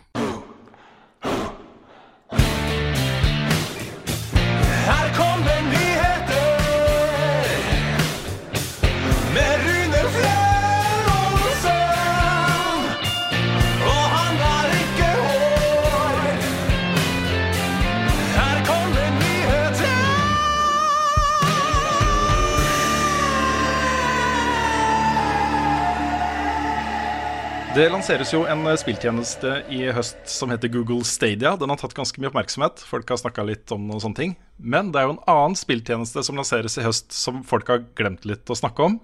Det 27.75 27.89
lanseres 27.91 28.31
jo 28.31 28.45
en 28.47 28.61
eh, 28.70 28.77
spilltjeneste 28.79 29.51
i 29.75 29.81
høst 29.91 30.29
som 30.31 30.53
heter 30.53 30.70
Google 30.70 31.03
Stadia. 31.03 31.57
Den 31.59 31.72
har 31.72 31.79
tatt 31.81 31.97
ganske 31.97 32.20
mye 32.22 32.29
oppmerksomhet. 32.31 32.85
Folk 32.87 33.09
har 33.11 33.18
snakka 33.18 33.43
litt 33.49 33.72
om 33.75 33.89
noen 33.89 33.99
sånne 33.99 34.18
ting. 34.18 34.35
Men 34.62 34.93
det 34.95 35.01
er 35.01 35.09
jo 35.09 35.14
en 35.16 35.25
annen 35.33 35.57
spilltjeneste 35.59 36.22
som 36.22 36.39
lanseres 36.39 36.77
i 36.79 36.85
høst 36.85 37.11
som 37.11 37.41
folk 37.43 37.72
har 37.72 37.83
glemt 37.99 38.22
litt 38.31 38.47
å 38.47 38.55
snakke 38.55 38.87
om. 38.87 39.01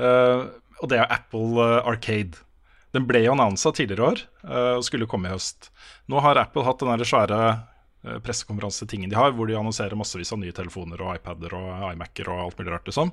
Uh, 0.00 0.48
og 0.80 0.88
det 0.88 1.02
er 1.02 1.12
Apple 1.12 1.60
eh, 1.60 1.90
Arcade. 1.90 2.40
Den 2.96 3.04
ble 3.04 3.20
jo 3.26 3.34
annonsa 3.34 3.74
tidligere 3.76 4.14
år 4.14 4.22
uh, 4.46 4.78
og 4.78 4.86
skulle 4.88 5.08
komme 5.10 5.28
i 5.28 5.34
høst. 5.34 5.68
Nå 6.08 6.22
har 6.24 6.40
Apple 6.40 6.64
hatt 6.64 6.80
den 6.80 7.04
svære 7.04 7.40
pressekonferansetingen 8.24 9.10
de 9.12 9.18
har, 9.18 9.34
hvor 9.36 9.50
de 9.50 9.58
annonserer 9.58 9.98
massevis 9.98 10.30
av 10.32 10.40
nye 10.40 10.54
telefoner 10.56 11.02
og 11.02 11.18
iPader 11.18 11.52
og 11.58 11.90
iMac-er 11.90 12.30
og 12.32 12.46
alt 12.46 12.62
mulig 12.62 12.72
rart. 12.72 12.88
Liksom. 12.88 13.12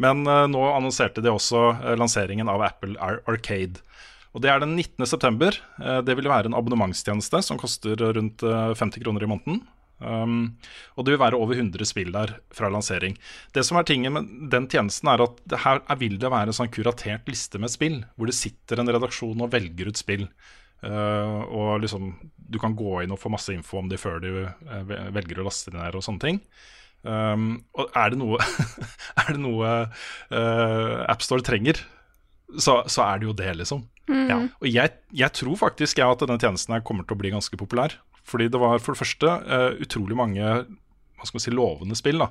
Men 0.00 0.24
uh, 0.24 0.46
nå 0.48 0.64
annonserte 0.70 1.20
de 1.20 1.34
også 1.34 1.66
lanseringen 2.00 2.48
av 2.48 2.64
Apple 2.70 2.96
Arcade. 3.28 3.84
Og 4.32 4.40
Det 4.40 4.48
er 4.48 4.62
den 4.62 4.74
19. 4.76 5.06
september. 5.06 5.56
Eh, 5.80 6.00
Det 6.02 6.16
vil 6.16 6.30
være 6.30 6.48
en 6.48 6.56
abonnementstjeneste 6.56 7.42
som 7.42 7.60
koster 7.60 7.96
rundt 7.96 8.42
eh, 8.42 8.74
50 8.74 9.02
kroner 9.04 9.24
i 9.24 9.30
måneden. 9.30 9.62
Um, 10.02 10.56
og 10.96 11.04
det 11.04 11.12
vil 11.14 11.20
være 11.20 11.38
over 11.38 11.54
100 11.54 11.86
spill 11.86 12.10
der 12.10 12.32
fra 12.50 12.66
lansering. 12.72 13.14
Det 13.54 13.62
som 13.62 13.78
er 13.78 13.86
tingen 13.86 14.12
med 14.16 14.30
den 14.50 14.66
tjenesten, 14.66 15.06
er 15.12 15.22
at 15.22 15.38
det 15.46 15.60
her 15.62 15.78
er, 15.78 15.98
vil 16.00 16.16
det 16.18 16.32
være 16.32 16.50
en 16.50 16.56
sånn 16.58 16.72
kuratert 16.74 17.28
liste 17.30 17.60
med 17.62 17.70
spill, 17.70 18.00
hvor 18.16 18.26
det 18.26 18.34
sitter 18.34 18.82
en 18.82 18.90
redaksjon 18.90 19.44
og 19.44 19.52
velger 19.52 19.92
ut 19.92 20.00
spill. 20.00 20.26
Uh, 20.82 21.46
og 21.46 21.84
liksom 21.84 22.16
Du 22.52 22.58
kan 22.58 22.74
gå 22.74 23.04
inn 23.04 23.12
og 23.14 23.20
få 23.22 23.30
masse 23.30 23.54
info 23.54 23.78
om 23.78 23.86
de 23.88 23.96
før 23.96 24.18
du 24.18 24.32
velger 25.14 25.38
å 25.38 25.46
laste 25.46 25.70
ned 25.70 25.94
og 25.94 26.02
sånne 26.02 26.24
ting. 26.24 26.40
Um, 27.02 27.62
og 27.78 27.94
er 27.98 28.12
det 28.12 28.18
noe, 28.18 28.42
er 29.22 29.30
det 29.30 29.40
noe 29.40 29.70
uh, 29.86 30.98
AppStore 31.06 31.46
trenger, 31.46 31.78
så, 32.58 32.82
så 32.90 33.06
er 33.06 33.22
det 33.22 33.30
jo 33.30 33.38
det, 33.38 33.54
liksom. 33.62 33.86
Ja. 34.10 34.38
Og 34.60 34.66
jeg, 34.66 34.94
jeg 35.14 35.34
tror 35.38 35.58
faktisk 35.60 36.00
ja, 36.00 36.08
at 36.10 36.22
denne 36.24 36.40
tjenesten 36.40 36.74
her 36.74 36.84
kommer 36.86 37.06
til 37.06 37.16
å 37.16 37.20
bli 37.22 37.32
ganske 37.34 37.58
populær. 37.60 37.94
Fordi 38.26 38.48
det 38.52 38.60
var 38.62 38.82
for 38.82 38.94
det 38.94 39.02
første 39.02 39.34
uh, 39.46 39.70
utrolig 39.82 40.18
mange 40.18 40.42
hva 40.42 41.28
skal 41.28 41.38
man 41.38 41.44
si, 41.44 41.54
lovende 41.54 41.98
spill 41.98 42.22
da, 42.22 42.28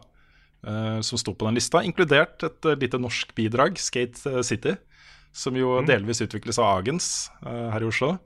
uh, 0.68 1.00
som 1.06 1.20
sto 1.20 1.34
på 1.36 1.48
den 1.48 1.60
lista, 1.60 1.84
inkludert 1.88 2.44
et 2.48 2.68
uh, 2.68 2.78
lite 2.80 3.00
norsk 3.00 3.32
bidrag, 3.38 3.80
Skate 3.80 4.44
City, 4.48 4.76
som 5.32 5.56
jo 5.56 5.80
delvis 5.88 6.24
utvikles 6.24 6.60
av 6.60 6.82
Agens 6.82 7.06
her 7.44 7.84
i 7.84 7.88
Oslo. 7.88 8.18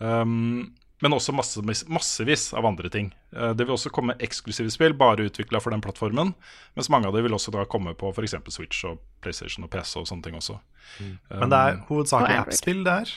Um, 0.00 0.70
men 1.00 1.14
også 1.16 1.32
masse, 1.32 1.62
massevis 1.88 2.50
av 2.56 2.66
andre 2.68 2.90
ting. 2.92 3.10
Eh, 3.32 3.52
det 3.56 3.64
vil 3.64 3.76
også 3.76 3.92
komme 3.94 4.16
eksklusive 4.20 4.72
spill, 4.72 4.94
bare 4.96 5.28
utvikla 5.30 5.60
for 5.62 5.72
den 5.74 5.82
plattformen. 5.84 6.34
Mens 6.76 6.90
mange 6.92 7.08
av 7.08 7.16
dem 7.16 7.24
vil 7.24 7.36
også 7.36 7.54
da 7.54 7.64
komme 7.68 7.94
på 7.98 8.12
f.eks. 8.12 8.36
Switch 8.52 8.84
og 8.88 9.00
PlayStation 9.24 9.64
og 9.64 9.72
PC 9.72 9.96
og 10.02 10.08
sånne 10.10 10.26
ting 10.26 10.36
også. 10.36 10.58
Men 11.00 11.52
det 11.52 11.60
er 11.60 11.80
hovedsakelig 11.88 12.40
appspill 12.42 12.82
app-spill 12.82 12.84
det 12.86 12.96
er? 13.00 13.14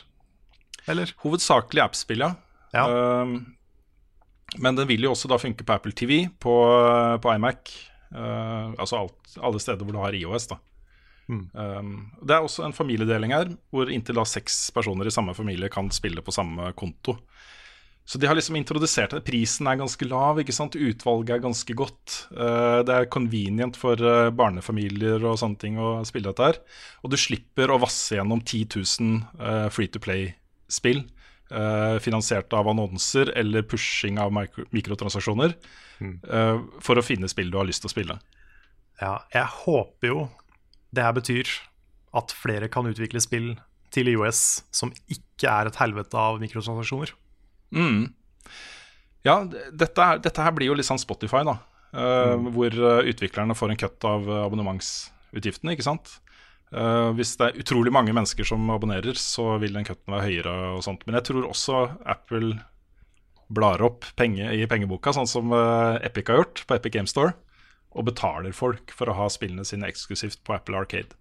Eller? 0.94 1.14
Hovedsakelig 1.24 1.84
appspill, 1.84 2.24
ja. 2.24 2.34
Ja. 2.74 2.86
Um, 3.24 3.56
men 4.64 4.78
den 4.78 4.88
vil 4.90 5.06
jo 5.06 5.14
også 5.14 5.30
da 5.32 5.40
funke 5.42 5.66
på 5.66 5.76
Apple 5.76 5.94
TV, 5.96 6.28
på, 6.42 6.54
på 7.22 7.34
iMac. 7.36 7.74
uh, 8.16 8.74
altså 8.78 9.04
alt, 9.04 9.36
alle 9.42 9.62
steder 9.64 9.84
hvor 9.84 9.96
du 9.96 10.04
har 10.04 10.16
IOS. 10.20 10.48
da 10.54 10.60
Mm. 11.32 11.50
um, 11.54 12.12
Det 12.20 12.36
er 12.36 12.44
også 12.44 12.66
en 12.66 12.74
familiedeling 12.76 13.32
her, 13.32 13.54
hvor 13.72 13.88
inntil 13.88 14.18
da 14.20 14.26
seks 14.28 14.72
personer 14.76 15.08
i 15.08 15.14
samme 15.14 15.34
familie 15.34 15.70
kan 15.72 15.90
spille 15.90 16.22
på 16.22 16.34
samme 16.36 16.74
konto. 16.76 17.16
Så 18.06 18.20
de 18.20 18.28
har 18.28 18.36
liksom 18.36 18.58
introdusert 18.60 19.14
det. 19.16 19.24
Prisen 19.24 19.68
er 19.70 19.80
ganske 19.80 20.08
lav, 20.10 20.42
ikke 20.42 20.56
sant? 20.56 20.76
utvalget 20.76 21.38
er 21.38 21.44
ganske 21.46 21.76
godt. 21.80 22.18
Uh, 22.36 22.84
det 22.84 22.96
er 22.98 23.10
convenient 23.12 23.80
for 23.80 24.00
uh, 24.04 24.28
barnefamilier 24.36 25.24
og 25.24 25.40
sånne 25.40 25.60
ting 25.62 25.80
å 25.80 25.96
spille 26.08 26.28
dette 26.28 26.50
her. 26.50 26.60
Og 27.04 27.14
du 27.14 27.18
slipper 27.20 27.72
å 27.72 27.80
vasse 27.82 28.18
gjennom 28.18 28.44
10 28.44 28.76
000 28.76 29.24
uh, 29.40 29.68
free 29.74 29.92
to 29.92 30.04
play-spill 30.04 31.06
finansiert 32.02 32.54
av 32.58 32.66
annonser 32.72 33.30
eller 33.38 33.62
pushing 33.70 34.16
av 34.18 34.32
mikro 34.34 34.64
mikrotransaksjoner 34.74 35.52
uh, 35.54 36.64
for 36.82 36.98
å 36.98 37.04
finne 37.06 37.30
spill 37.30 37.52
du 37.54 37.60
har 37.60 37.68
lyst 37.68 37.84
til 37.84 37.92
å 37.92 37.94
spille. 37.94 38.16
Ja, 39.02 39.20
jeg 39.36 39.46
håper 39.60 40.10
jo 40.10 40.24
det 40.96 41.06
her 41.06 41.14
betyr 41.14 41.52
at 42.18 42.34
flere 42.34 42.72
kan 42.74 42.90
utvikle 42.90 43.22
spill 43.22 43.54
til 43.94 44.10
IOS 44.16 44.64
som 44.74 44.94
ikke 45.12 45.52
er 45.52 45.70
et 45.70 45.78
helvete 45.78 46.18
av 46.18 46.42
mikrotransaksjoner. 46.42 47.14
Mm. 47.74 48.14
Ja, 49.24 49.38
dette, 49.48 50.10
dette 50.24 50.44
her 50.46 50.56
blir 50.56 50.72
jo 50.72 50.76
litt 50.78 50.88
sånn 50.90 51.02
Spotify, 51.02 51.44
da. 51.48 51.58
eh, 51.96 52.36
Hvor 52.56 52.76
eh, 52.76 53.08
utviklerne 53.14 53.56
får 53.56 53.74
en 53.74 53.80
cut 53.80 54.08
av 54.08 54.28
eh, 54.28 54.44
abonnementsutgiftene, 54.44 55.76
ikke 55.76 55.88
sant. 55.88 56.18
Uh, 56.74 57.14
hvis 57.14 57.36
det 57.38 57.46
er 57.46 57.58
utrolig 57.62 57.92
mange 57.94 58.14
mennesker 58.18 58.48
som 58.50 58.66
abonnerer, 58.74 59.14
så 59.20 59.60
vil 59.62 59.76
den 59.78 59.86
cutten 59.86 60.10
være 60.10 60.26
høyere 60.26 60.54
og 60.74 60.80
sånt. 60.82 61.04
Men 61.06 61.20
jeg 61.20 61.28
tror 61.28 61.46
også 61.52 61.82
Apple 62.10 62.56
blar 63.54 63.84
opp 63.86 64.08
penge 64.18 64.48
i 64.58 64.66
pengeboka, 64.66 65.14
sånn 65.14 65.30
som 65.30 65.54
uh, 65.54 66.02
Epic 66.02 66.32
har 66.32 66.42
gjort 66.42 66.64
på 66.66 66.78
Epic 66.80 66.96
Game 66.96 67.12
Store, 67.12 67.36
og 67.94 68.08
betaler 68.10 68.58
folk 68.58 68.90
for 68.98 69.12
å 69.12 69.18
ha 69.20 69.30
spillene 69.30 69.68
sine 69.70 69.86
eksklusivt 69.86 70.42
på 70.42 70.56
Apple 70.56 70.80
Arcade. 70.80 71.14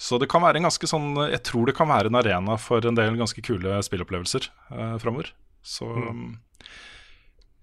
Så 0.00 0.16
det 0.18 0.30
kan 0.32 0.42
være 0.42 0.58
en 0.58 0.66
ganske 0.66 0.88
sånn 0.90 1.12
Jeg 1.28 1.44
tror 1.46 1.68
det 1.68 1.76
kan 1.78 1.86
være 1.86 2.10
en 2.10 2.18
arena 2.18 2.56
for 2.58 2.82
en 2.82 2.96
del 2.98 3.14
ganske 3.20 3.44
kule 3.46 3.76
spillopplevelser 3.84 4.48
uh, 4.72 4.96
framover. 5.02 5.28
Så 5.64 5.88
mm. 5.88 6.32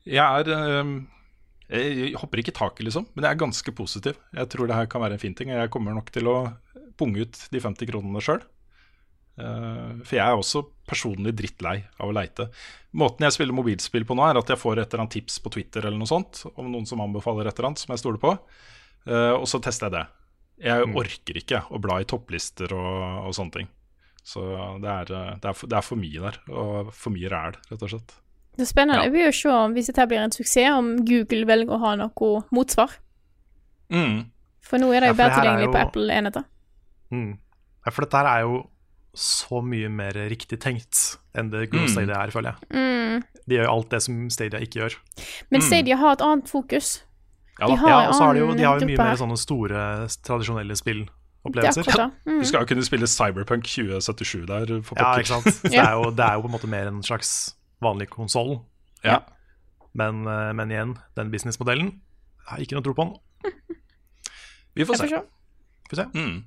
jeg 0.10 0.48
er 0.50 0.82
um, 0.82 0.96
Jeg 1.70 2.16
hopper 2.20 2.42
ikke 2.42 2.52
i 2.52 2.58
taket, 2.58 2.86
liksom, 2.88 3.06
men 3.14 3.28
jeg 3.28 3.36
er 3.36 3.44
ganske 3.44 3.76
positiv. 3.78 4.18
Jeg 4.36 4.50
tror 4.52 4.68
det 4.68 4.80
her 4.80 4.90
kan 4.92 5.04
være 5.04 5.20
en 5.20 5.24
fin 5.24 5.38
ting. 5.38 5.54
og 5.54 5.62
Jeg 5.62 5.72
kommer 5.74 5.96
nok 5.96 6.12
til 6.12 6.28
å 6.28 6.40
punge 7.00 7.24
ut 7.24 7.46
de 7.54 7.62
50 7.62 7.88
kronene 7.90 8.24
sjøl. 8.24 8.42
for 9.40 10.14
jeg 10.18 10.26
er 10.26 10.36
også 10.36 10.66
personlig 10.92 11.32
drittlei 11.40 11.78
av 12.02 12.10
å 12.10 12.16
leite. 12.16 12.50
Måten 13.00 13.24
jeg 13.24 13.38
spiller 13.38 13.56
mobilspill 13.56 14.06
på 14.08 14.18
nå, 14.18 14.26
er 14.28 14.42
at 14.42 14.52
jeg 14.52 14.60
får 14.60 14.82
et 14.82 14.92
eller 14.92 15.06
annet 15.06 15.16
tips 15.16 15.40
på 15.40 15.54
Twitter 15.56 15.88
eller 15.88 16.02
noe 16.02 16.10
sånt 16.10 16.44
om 16.52 16.68
noen 16.68 16.88
som 16.90 17.02
anbefaler 17.04 17.48
et 17.48 17.56
eller 17.56 17.72
annet 17.72 17.84
som 17.84 17.94
jeg 17.96 18.02
stoler 18.04 18.22
på, 18.22 18.34
eh, 19.08 19.34
og 19.38 19.48
så 19.48 19.62
tester 19.64 19.88
jeg 19.88 19.96
det. 19.96 20.06
Jeg 20.62 20.90
orker 21.02 21.40
ikke 21.40 21.64
å 21.74 21.80
bla 21.82 22.02
i 22.02 22.10
topplister 22.10 22.76
og, 22.76 23.30
og 23.30 23.38
sånne 23.38 23.56
ting. 23.56 23.72
Så 24.24 24.42
det 24.82 24.90
er, 24.90 25.08
det, 25.42 25.50
er 25.50 25.56
for, 25.58 25.70
det 25.72 25.78
er 25.80 25.86
for 25.86 25.98
mye 26.00 26.22
der, 26.22 26.38
og 26.54 26.92
for 26.94 27.14
mye 27.14 27.30
ræl, 27.32 27.56
rett 27.72 27.86
og 27.88 27.94
slett. 27.94 28.18
Det 28.58 28.66
er 28.66 28.70
spennende. 28.70 29.00
Ja. 29.00 29.08
Jeg 29.08 29.16
vil 29.16 29.26
jo 29.26 29.32
se 29.38 29.54
om 29.56 29.74
hvis 29.74 29.90
dette 29.90 30.06
blir 30.12 30.22
en 30.22 30.36
suksess, 30.36 30.76
om 30.76 30.92
Google 31.08 31.48
velger 31.50 31.74
å 31.74 31.80
ha 31.82 31.96
noe 32.04 32.34
motsvar. 32.54 32.94
Mm. 33.92 34.28
For 34.62 34.82
nå 34.82 34.92
er 34.94 35.04
det 35.04 35.14
jo 35.14 35.16
ja, 35.16 35.20
bedre 35.24 35.40
tilgjengelig 35.40 35.42
tilgjengelig 35.42 35.72
på 35.74 35.82
Apple-enheter. 35.82 36.46
Mm. 37.12 37.32
Ja, 37.82 37.92
for 37.92 38.06
dette 38.06 38.22
her 38.22 38.30
er 38.30 38.46
jo 38.46 38.60
så 39.18 39.60
mye 39.66 39.90
mer 39.92 40.16
riktig 40.32 40.62
tenkt 40.64 41.18
enn 41.36 41.50
det 41.52 41.66
Google 41.72 41.90
Mm. 41.90 41.96
Stadia 41.96 42.20
er, 42.22 42.32
føler 42.32 42.54
jeg. 42.54 42.70
Mm. 42.72 43.24
De 43.48 43.58
gjør 43.58 43.66
jo 43.68 43.72
alt 43.72 43.90
det 43.92 44.02
som 44.06 44.20
Stadia 44.32 44.62
ikke 44.64 44.84
gjør. 44.84 44.98
Men 45.52 45.66
Stadia 45.66 45.98
har 46.00 46.14
et 46.16 46.22
annet 46.22 46.52
fokus. 46.52 47.02
Ja 47.60 47.68
De 47.68 47.76
har 47.78 47.90
Ja, 47.90 47.98
og 48.10 48.16
så 48.16 48.24
har 48.24 48.34
de 48.34 48.40
jo, 48.40 48.54
de 48.56 48.64
har 48.64 48.80
jo 48.80 48.88
mye 48.88 48.98
mer 48.98 49.18
sånne 49.20 49.38
store, 49.38 49.82
tradisjonelle 50.24 50.78
Det 50.78 51.10
er 51.46 51.66
Ja, 51.66 52.10
mm. 52.26 52.40
Du 52.40 52.46
skal 52.46 52.64
jo 52.64 52.70
kunne 52.70 52.86
spille 52.86 53.08
Cyberpunk 53.10 53.66
2077 53.66 54.46
der, 54.48 54.76
for 54.86 55.00
Ja, 55.00 55.16
ikke 55.18 55.34
sant? 55.34 55.64
Det, 55.64 55.74
er 55.74 55.96
jo, 55.98 56.12
det 56.18 56.26
er 56.26 56.38
jo 56.38 56.46
på 56.46 56.52
en 56.52 56.56
måte 56.56 56.70
mer 56.70 56.92
en 56.92 57.02
slags 57.04 57.56
vanlig 57.82 58.12
konsoll. 58.14 58.60
Ja. 59.04 59.24
Men, 59.98 60.26
eh, 60.30 60.54
men 60.54 60.72
igjen, 60.72 60.96
den 61.18 61.32
businessmodellen 61.34 61.96
jeg 62.42 62.50
har 62.50 62.64
ikke 62.64 62.78
noe 62.78 62.86
tro 62.86 62.94
på 62.98 63.06
den. 63.06 63.52
Vi 64.78 64.88
får 64.88 65.02
se. 65.02 65.22
Får 65.90 66.00
se. 66.02 66.08
Mm. 66.16 66.42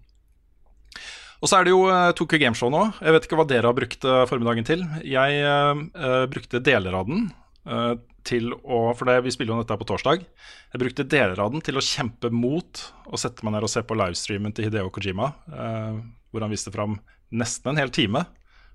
Og 1.45 1.51
så 1.51 1.59
er 1.59 1.67
det 1.67 1.75
jo 1.75 1.85
uh, 1.91 2.11
Tokyo 2.17 2.41
Gameshow 2.41 2.71
nå. 2.73 2.87
Jeg 3.05 3.15
vet 3.15 3.27
ikke 3.27 3.39
hva 3.39 3.47
dere 3.49 3.69
har 3.69 3.77
brukt 3.77 4.07
eh, 4.09 4.23
formiddagen 4.31 4.65
til. 4.65 4.85
Jeg 5.05 5.41
eh, 5.45 5.83
eh, 5.93 6.23
brukte 6.33 6.63
deler 6.65 6.97
av 6.97 7.11
den 7.11 7.27
eh, 7.69 7.91
til 8.25 8.53
å 8.65 8.95
For 8.97 9.05
det, 9.05 9.19
vi 9.25 9.31
spiller 9.35 9.55
jo 9.55 9.63
dette 9.63 9.77
på 9.79 9.87
torsdag. 9.87 10.25
Jeg 10.73 10.81
brukte 10.81 11.05
deler 11.09 11.39
av 11.45 11.51
den 11.53 11.61
til 11.65 11.77
å 11.77 11.83
kjempe 11.85 12.31
mot 12.33 12.85
å 13.07 13.19
sette 13.21 13.45
meg 13.45 13.53
ned 13.55 13.63
og 13.67 13.71
se 13.71 13.83
på 13.85 13.97
livestreamen 14.01 14.55
til 14.57 14.65
Hideo 14.69 14.91
Kojima, 14.91 15.33
eh, 15.53 15.99
hvor 16.33 16.41
han 16.47 16.51
viste 16.55 16.73
fram 16.75 16.99
nesten 17.33 17.71
en 17.75 17.77
hel 17.83 17.91
time 17.95 18.25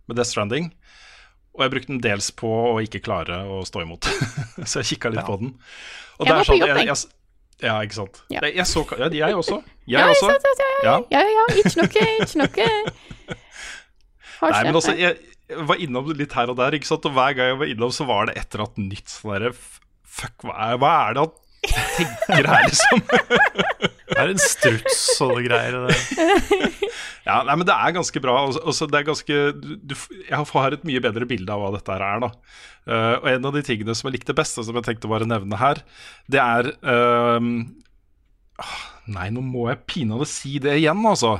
med 0.07 0.15
Death 0.17 0.29
Stranding. 0.29 0.71
Og 1.57 1.63
jeg 1.65 1.71
brukte 1.73 1.87
den 1.91 2.01
dels 2.01 2.29
på 2.31 2.47
å 2.47 2.77
ikke 2.83 3.01
klare 3.03 3.41
å 3.49 3.63
stå 3.67 3.81
imot. 3.83 4.05
så 4.69 4.79
jeg 4.83 4.93
kikka 4.95 5.09
litt 5.11 5.23
Ja. 5.23 5.27
på 5.27 5.39
den. 5.41 5.55
Og 6.19 6.27
Jeg 6.27 6.33
var 6.33 6.39
er 6.39 6.43
på 6.45 6.51
sånn- 6.53 6.59
jobb, 6.67 6.77
jeg. 6.77 6.87
jeg- 6.87 7.15
Ja, 7.61 7.73
ikke 7.83 7.93
sant. 7.97 8.21
Ja. 8.31 8.39
Jeg, 8.45 8.55
jeg, 8.55 8.65
så, 8.69 8.85
ja, 8.97 9.09
jeg 9.11 9.35
også. 9.35 9.57
Jeg 9.83 9.99
Ja, 9.99 10.07
også. 10.07 10.29
ja, 10.31 10.69
Ja. 10.83 10.93
ja, 11.11 11.23
ja, 11.27 11.45
ikke 11.59 11.75
noe, 11.75 12.05
ikke 12.23 12.37
noe. 12.39 12.67
Nei, 14.39 14.63
men 14.63 14.75
altså, 14.79 14.93
jeg, 14.95 15.17
jeg 15.49 15.67
var 15.69 15.81
innom 15.81 16.07
det 16.09 16.17
litt 16.19 16.33
her 16.37 16.51
og 16.51 16.57
der, 16.59 16.77
ikke 16.77 16.89
sant? 16.89 17.05
og 17.09 17.15
hver 17.17 17.35
gang 17.37 17.53
jeg 17.53 17.59
var 17.61 17.71
innom, 17.73 17.93
så 17.95 18.05
var 18.09 18.29
det 18.29 18.37
et 18.37 18.53
eller 18.53 18.67
annet 18.67 18.83
nytt 18.93 19.13
sånn 19.13 19.35
derre 19.35 19.53
Fuck, 20.09 20.43
hva 20.43 20.55
er, 20.65 20.79
hva 20.81 20.89
er 21.05 21.15
det 21.15 21.21
han 21.23 21.35
tenker 21.95 22.49
her, 22.49 22.65
liksom? 22.67 23.03
Det 24.09 24.23
er 24.25 24.31
en 24.33 24.41
struts 24.41 25.01
og 25.21 25.29
noe 25.31 25.43
greier. 25.45 25.75
Ja, 27.27 27.37
nei, 27.45 27.53
men 27.53 27.61
det 27.69 27.75
er 27.75 27.93
ganske 27.93 28.19
bra. 28.23 28.33
og 28.49 28.73
så- 28.73 28.87
det 28.89 28.97
er 28.97 29.05
ganske 29.07 29.35
du, 29.61 29.93
Jeg 30.27 30.33
har 30.33 30.73
et 30.73 30.83
mye 30.83 30.99
bedre 30.99 31.27
bilde 31.29 31.53
av 31.53 31.61
hva 31.61 31.69
dette 31.77 31.93
her 31.93 32.03
er, 32.03 32.19
da. 32.25 32.29
Uh, 32.89 33.15
og 33.21 33.27
en 33.31 33.45
av 33.45 33.53
de 33.53 33.61
tingene 33.63 33.95
som 33.95 34.09
jeg 34.09 34.17
likte 34.17 34.35
best, 34.35 34.57
og 34.57 34.65
som 34.65 34.75
jeg 34.75 34.87
tenkte 34.89 35.07
bare 35.07 35.29
nevne 35.29 35.55
her, 35.61 35.83
det 36.27 36.41
er 36.41 36.71
ah, 38.59 38.81
Nei, 39.13 39.29
nå 39.29 39.45
må 39.45 39.69
jeg 39.69 39.85
pinadø 39.87 40.25
si 40.27 40.57
det 40.59 40.73
igjen, 40.81 41.05
altså. 41.05 41.37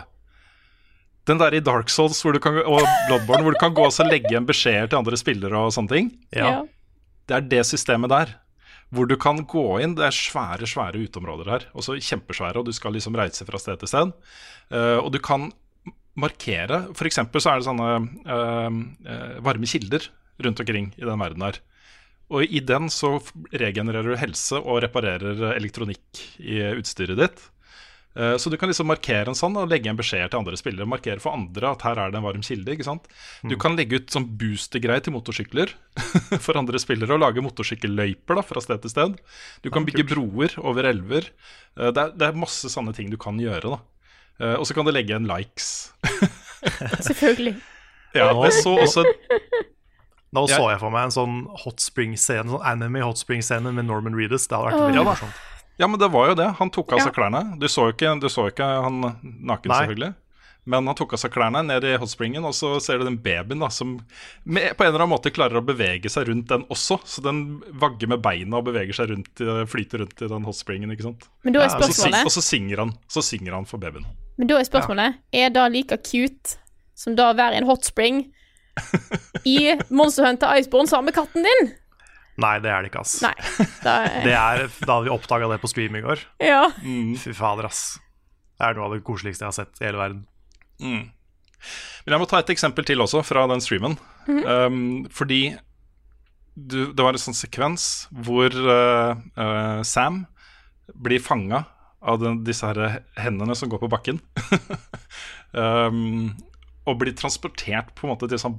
Den 1.29 1.37
der 1.37 1.53
i 1.53 1.61
Dark 1.61 1.91
Souls 1.93 2.19
hvor 2.25 2.33
du 2.33 2.41
kan, 2.41 2.57
og 2.65 2.81
Bloodborne 3.07 3.45
hvor 3.45 3.53
du 3.53 3.61
kan 3.61 3.75
gå 3.77 3.85
og 3.85 4.09
legge 4.09 4.31
igjen 4.31 4.47
beskjeder 4.49 4.89
til 4.89 5.01
andre 5.01 5.19
spillere 5.19 5.65
og 5.67 5.73
sånne 5.75 5.93
ting. 5.93 6.13
Ja. 6.33 6.63
Det 7.29 7.37
er 7.37 7.49
det 7.51 7.65
systemet 7.69 8.09
der. 8.09 8.33
Hvor 8.89 9.05
du 9.05 9.13
kan 9.21 9.43
gå 9.45 9.65
inn. 9.83 9.93
Det 9.97 10.07
er 10.07 10.15
svære 10.15 10.65
svære 10.69 11.03
uteområder 11.05 11.51
her. 11.53 11.67
Også 11.77 11.99
kjempesvære, 12.01 12.57
og 12.57 12.65
du 12.65 12.73
skal 12.73 12.95
liksom 12.97 13.17
reise 13.19 13.45
fra 13.45 13.61
sted 13.61 13.77
til 13.77 13.91
sted. 13.91 14.13
Uh, 14.73 14.97
og 15.03 15.11
du 15.13 15.19
kan 15.21 15.51
markere 16.19 16.81
F.eks. 16.95 17.21
så 17.21 17.51
er 17.51 17.61
det 17.61 17.67
sånne 17.67 17.91
uh, 18.25 18.79
uh, 19.05 19.37
varme 19.45 19.69
kilder 19.69 20.09
rundt 20.41 20.63
omkring 20.63 20.89
i 20.97 21.05
den 21.05 21.21
verden 21.21 21.45
her. 21.45 21.61
Og 22.33 22.45
i 22.45 22.61
den 22.61 22.89
så 22.93 23.15
regenererer 23.53 24.13
du 24.13 24.17
helse 24.17 24.57
og 24.57 24.81
reparerer 24.85 25.53
elektronikk 25.53 26.25
i 26.41 26.61
utstyret 26.77 27.17
ditt. 27.21 27.45
Eh, 28.17 28.35
Så 28.41 28.49
du 28.49 28.57
kan 28.57 28.69
liksom 28.69 28.87
markere 28.89 29.27
en 29.29 29.37
sånn 29.37 29.55
og 29.57 29.69
legge 29.69 29.87
en 29.91 29.95
beskjed 29.99 30.31
til 30.31 30.39
andre 30.39 30.57
spillere. 30.57 30.87
Markere 30.89 31.19
for 31.21 31.31
andre 31.37 31.69
at 31.71 31.81
her 31.85 31.99
er 31.99 32.11
det 32.11 32.17
en 32.17 32.25
varm 32.25 32.41
kilde. 32.41 32.71
ikke 32.73 32.83
sant? 32.87 33.05
Du 33.47 33.55
kan 33.57 33.75
legge 33.77 33.99
ut 34.01 34.09
sånn 34.09 34.25
boostergreier 34.37 35.03
til 35.05 35.13
motorsykler 35.13 35.69
for 36.45 36.57
andre 36.57 36.79
spillere. 36.81 37.13
Og 37.13 37.21
lage 37.21 37.43
motorsykkelløyper 37.45 38.35
da, 38.35 38.41
fra 38.41 38.61
sted 38.65 38.81
til 38.81 38.89
sted. 38.95 39.19
Du 39.61 39.69
kan 39.69 39.85
bygge 39.85 40.07
broer 40.09 40.57
over 40.63 40.83
elver. 40.89 41.29
Eh, 41.77 41.91
Det 41.91 41.97
er, 41.97 42.11
det 42.17 42.27
er 42.31 42.33
masse 42.41 42.67
sånne 42.73 42.95
ting 42.97 43.09
du 43.13 43.17
kan 43.17 43.37
gjøre. 43.39 43.77
da. 43.77 43.79
Eh, 44.39 44.55
Og 44.57 44.65
så 44.65 44.73
kan 44.73 44.85
du 44.85 44.91
legge 44.91 45.13
igjen 45.13 45.27
likes. 45.29 45.91
Selvfølgelig. 47.05 47.55
Ja, 48.15 48.31
jeg 48.33 48.53
så 48.63 48.73
også 48.81 49.03
Nå 50.33 50.43
så 50.49 50.67
jeg 50.69 50.77
for 50.81 50.93
meg 50.93 51.07
en 51.07 51.13
sånn 51.13 51.37
hot 51.63 51.81
spring-scene, 51.81 52.45
sånn 52.51 52.61
anime 52.65 53.01
hot 53.01 53.17
spring-scene 53.17 53.71
med 53.73 53.87
Norman 53.87 54.13
Reedus. 54.17 54.43
Det 54.45 54.53
hadde 54.57 54.67
vært 54.69 54.83
veldig 54.83 54.99
Ja 54.99 55.03
da. 55.03 55.09
morsomt. 55.15 55.39
Ja, 55.79 55.87
men 55.87 55.99
det 56.01 56.09
var 56.11 56.31
jo 56.33 56.35
det. 56.35 56.49
Han 56.59 56.69
tok 56.75 56.91
av 56.93 56.99
Ja. 56.99 57.05
seg 57.07 57.15
klærne. 57.15 57.43
Du 57.59 57.67
så 57.71 57.87
jo 57.87 57.93
ikke, 57.95 58.11
du 58.19 58.27
så 58.29 58.49
ikke 58.51 58.65
han 58.83 58.99
naken, 59.23 59.71
Nei. 59.71 59.77
selvfølgelig. 59.85 60.15
Men 60.69 60.85
han 60.85 60.95
tok 60.99 61.13
av 61.15 61.21
seg 61.21 61.31
klærne 61.33 61.61
ned 61.65 61.85
i 61.87 61.93
hotspringen, 61.97 62.43
og 62.45 62.51
så 62.53 62.73
ser 62.83 62.99
du 62.99 63.05
den 63.07 63.15
babyen 63.23 63.61
da, 63.63 63.69
som 63.73 63.93
med, 64.43 64.75
på 64.77 64.83
en 64.83 64.89
eller 64.91 64.99
annen 65.05 65.13
måte 65.15 65.31
klarer 65.33 65.57
å 65.57 65.63
bevege 65.65 66.11
seg 66.11 66.27
rundt 66.27 66.49
den 66.51 66.65
også. 66.69 66.99
Så 67.09 67.23
den 67.25 67.61
vagger 67.79 68.11
med 68.11 68.21
beina 68.21 68.59
og 68.59 68.67
beveger 68.67 68.93
seg 68.93 69.09
rundt, 69.13 69.39
flyter 69.71 70.03
rundt 70.03 70.21
i 70.21 70.27
den 70.29 70.45
hotspringen. 70.45 70.91
ikke 70.93 71.07
sant? 71.07 71.29
Men 71.47 71.55
da 71.55 71.63
er 71.63 71.71
spørsmålet... 71.73 72.19
Og 72.27 72.29
så, 72.29 72.33
og 72.33 72.35
så 72.37 72.43
synger 72.45 72.83
han 72.83 72.93
Så 73.07 73.23
synger 73.25 73.55
han 73.55 73.65
for 73.65 73.81
babyen. 73.81 74.05
Men 74.37 74.51
da 74.51 74.59
er 74.59 74.67
spørsmålet 74.67 75.17
Er 75.33 75.49
det 75.55 75.65
like 75.73 75.97
cute 76.05 76.57
som 76.93 77.15
da 77.15 77.31
å 77.31 77.37
være 77.39 77.55
i 77.55 77.63
en 77.63 77.67
hot 77.71 77.87
spring 77.87 78.25
i 79.47 79.73
Monster 79.89 80.27
Hunter 80.27 80.51
Iceborne 80.59 80.91
sammen 80.91 81.09
med 81.09 81.15
katten 81.17 81.47
din? 81.47 81.71
Nei, 82.39 82.55
det 82.63 82.71
er 82.71 82.83
det 82.83 82.91
ikke, 82.91 83.03
ass. 83.03 83.17
Nei. 83.25 83.33
Da 83.83 83.95
er, 84.05 84.19
Det 84.27 84.35
er, 84.35 84.65
da 84.83 84.95
hadde 84.95 85.07
vi 85.09 85.13
oppdaga 85.13 85.49
det 85.51 85.59
på 85.63 85.71
stream 85.71 85.97
i 85.99 86.03
går. 86.05 86.25
ja. 86.43 86.65
Fy 87.19 87.33
fader, 87.37 87.69
ass. 87.69 87.97
Det 88.59 88.67
er 88.67 88.75
noe 88.75 88.89
av 88.89 88.97
det 88.97 89.05
koseligste 89.07 89.45
jeg 89.45 89.51
har 89.53 89.57
sett 89.61 89.81
i 89.81 89.87
hele 89.87 90.01
verden. 90.01 90.21
Men 90.79 92.15
jeg 92.15 92.21
må 92.21 92.27
ta 92.29 92.39
et 92.41 92.51
eksempel 92.53 92.87
til 92.87 93.03
også, 93.03 93.23
fra 93.27 93.45
den 93.51 93.63
streamen. 93.63 93.97
um, 94.27 95.05
fordi 95.15 95.55
du, 96.55 96.91
det 96.91 97.03
var 97.03 97.15
en 97.15 97.21
sånn 97.21 97.37
sekvens 97.37 98.09
hvor 98.11 98.51
uh, 98.51 99.15
uh, 99.39 99.79
Sam 99.87 100.25
blir 100.99 101.21
fanga 101.23 101.63
av 101.99 102.19
den, 102.21 102.41
disse 102.47 102.67
her 102.67 103.01
hendene 103.19 103.55
som 103.55 103.71
går 103.71 103.83
på 103.83 103.91
bakken. 103.91 104.19
um, 105.53 106.31
og 106.87 106.99
blir 107.01 107.15
transportert 107.15 107.93
på 107.95 108.07
en 108.07 108.13
måte 108.15 108.29
til 108.31 108.41
sånn 108.41 108.57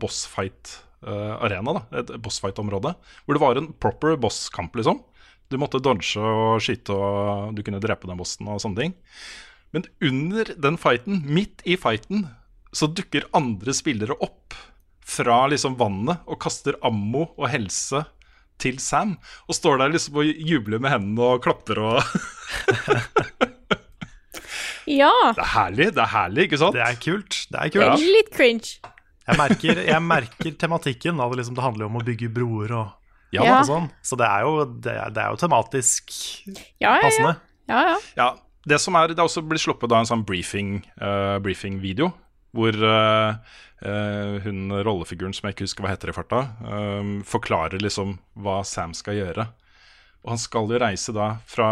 bossfight-arena. 1.00 1.72
da 1.90 1.98
Et 1.98 2.06
bossfight-område. 2.20 2.94
Hvor 3.24 3.34
det 3.34 3.40
var 3.40 3.56
en 3.56 3.72
proper 3.72 4.16
bosskamp, 4.16 4.74
liksom. 4.76 5.02
Du 5.50 5.58
måtte 5.58 5.80
dodge 5.82 6.16
og 6.20 6.60
skyte, 6.62 6.90
og 6.94 7.54
du 7.56 7.62
kunne 7.62 7.80
drepe 7.80 8.06
den 8.06 8.18
bossen 8.18 8.46
og 8.48 8.60
sånne 8.60 8.76
ting. 8.76 8.94
Men 9.72 9.84
under 10.02 10.44
den 10.44 10.76
fighten, 10.78 11.24
midt 11.26 11.62
i 11.64 11.76
fighten, 11.76 12.28
så 12.72 12.86
dukker 12.86 13.26
andre 13.34 13.74
spillere 13.74 14.14
opp 14.20 14.54
fra 15.02 15.48
liksom 15.50 15.74
vannet 15.78 16.22
og 16.30 16.38
kaster 16.38 16.76
ammo 16.86 17.32
og 17.36 17.48
helse 17.50 18.04
til 18.62 18.78
Sam. 18.78 19.16
Og 19.48 19.56
står 19.56 19.78
der 19.80 19.90
liksom 19.90 20.20
og 20.20 20.24
jubler 20.24 20.78
med 20.78 20.92
hendene 20.92 21.32
og 21.34 21.42
klapper 21.42 21.80
og 21.82 21.98
ja. 24.86 25.10
Det 25.34 25.42
er 25.42 25.52
herlig, 25.56 25.90
det 25.96 26.04
er 26.04 26.12
herlig, 26.14 26.46
ikke 26.46 26.62
sant? 26.62 26.78
Det 26.78 26.86
er 26.86 27.02
kult. 27.02 27.42
Det 27.50 27.58
er 27.58 27.74
kult. 27.74 27.86
Ja. 27.88 28.14
litt 28.18 28.30
cringe. 28.36 28.94
Jeg, 29.30 29.38
merker, 29.38 29.80
jeg 29.86 30.02
merker 30.02 30.56
tematikken 30.58 31.20
Da 31.20 31.28
det. 31.30 31.38
Liksom, 31.40 31.54
det 31.56 31.64
handler 31.64 31.86
jo 31.86 31.90
om 31.92 31.98
å 32.00 32.04
bygge 32.06 32.30
broer 32.34 32.74
og, 32.80 32.92
Ja, 33.30 33.44
Ja. 33.46 33.58
og 33.60 33.68
sånn. 33.68 33.88
Så 34.02 34.18
det 34.18 34.26
er 34.26 34.42
jo, 34.42 34.64
det 34.82 34.90
er, 34.96 35.10
det 35.14 35.22
er 35.22 35.30
jo 35.30 35.38
tematisk 35.38 36.10
Ja, 36.50 36.54
ja, 36.82 36.94
ja. 36.96 37.02
passende. 37.04 37.34
ja, 37.70 37.82
ja. 37.92 37.98
Ja, 38.18 38.28
det 38.66 38.80
som 38.82 38.96
er, 38.98 39.08
det 39.14 39.18
er 39.22 39.28
også 39.28 39.44
blitt 39.46 39.62
sluppet 39.62 39.88
da 39.92 40.00
en 40.02 40.08
sånn 40.10 40.24
briefing, 40.26 40.80
eh, 41.00 41.38
briefing-video, 41.40 42.10
hvor 42.52 42.74
uh, 42.74 43.38
uh, 43.86 44.34
hun 44.42 44.74
rollefiguren 44.82 45.32
som 45.32 45.46
jeg 45.46 45.54
ikke 45.54 45.68
husker 45.68 45.86
hva 45.86 45.92
heter 45.94 46.10
i 46.10 46.14
farta, 46.16 46.40
uh, 46.66 47.12
forklarer 47.24 47.78
liksom 47.80 48.16
hva 48.42 48.58
Sam 48.66 48.92
skal 48.98 49.14
gjøre. 49.20 49.46
Og 50.26 50.34
han 50.34 50.42
skal 50.42 50.66
jo 50.68 50.80
reise 50.82 51.14
da 51.16 51.30
fra 51.48 51.68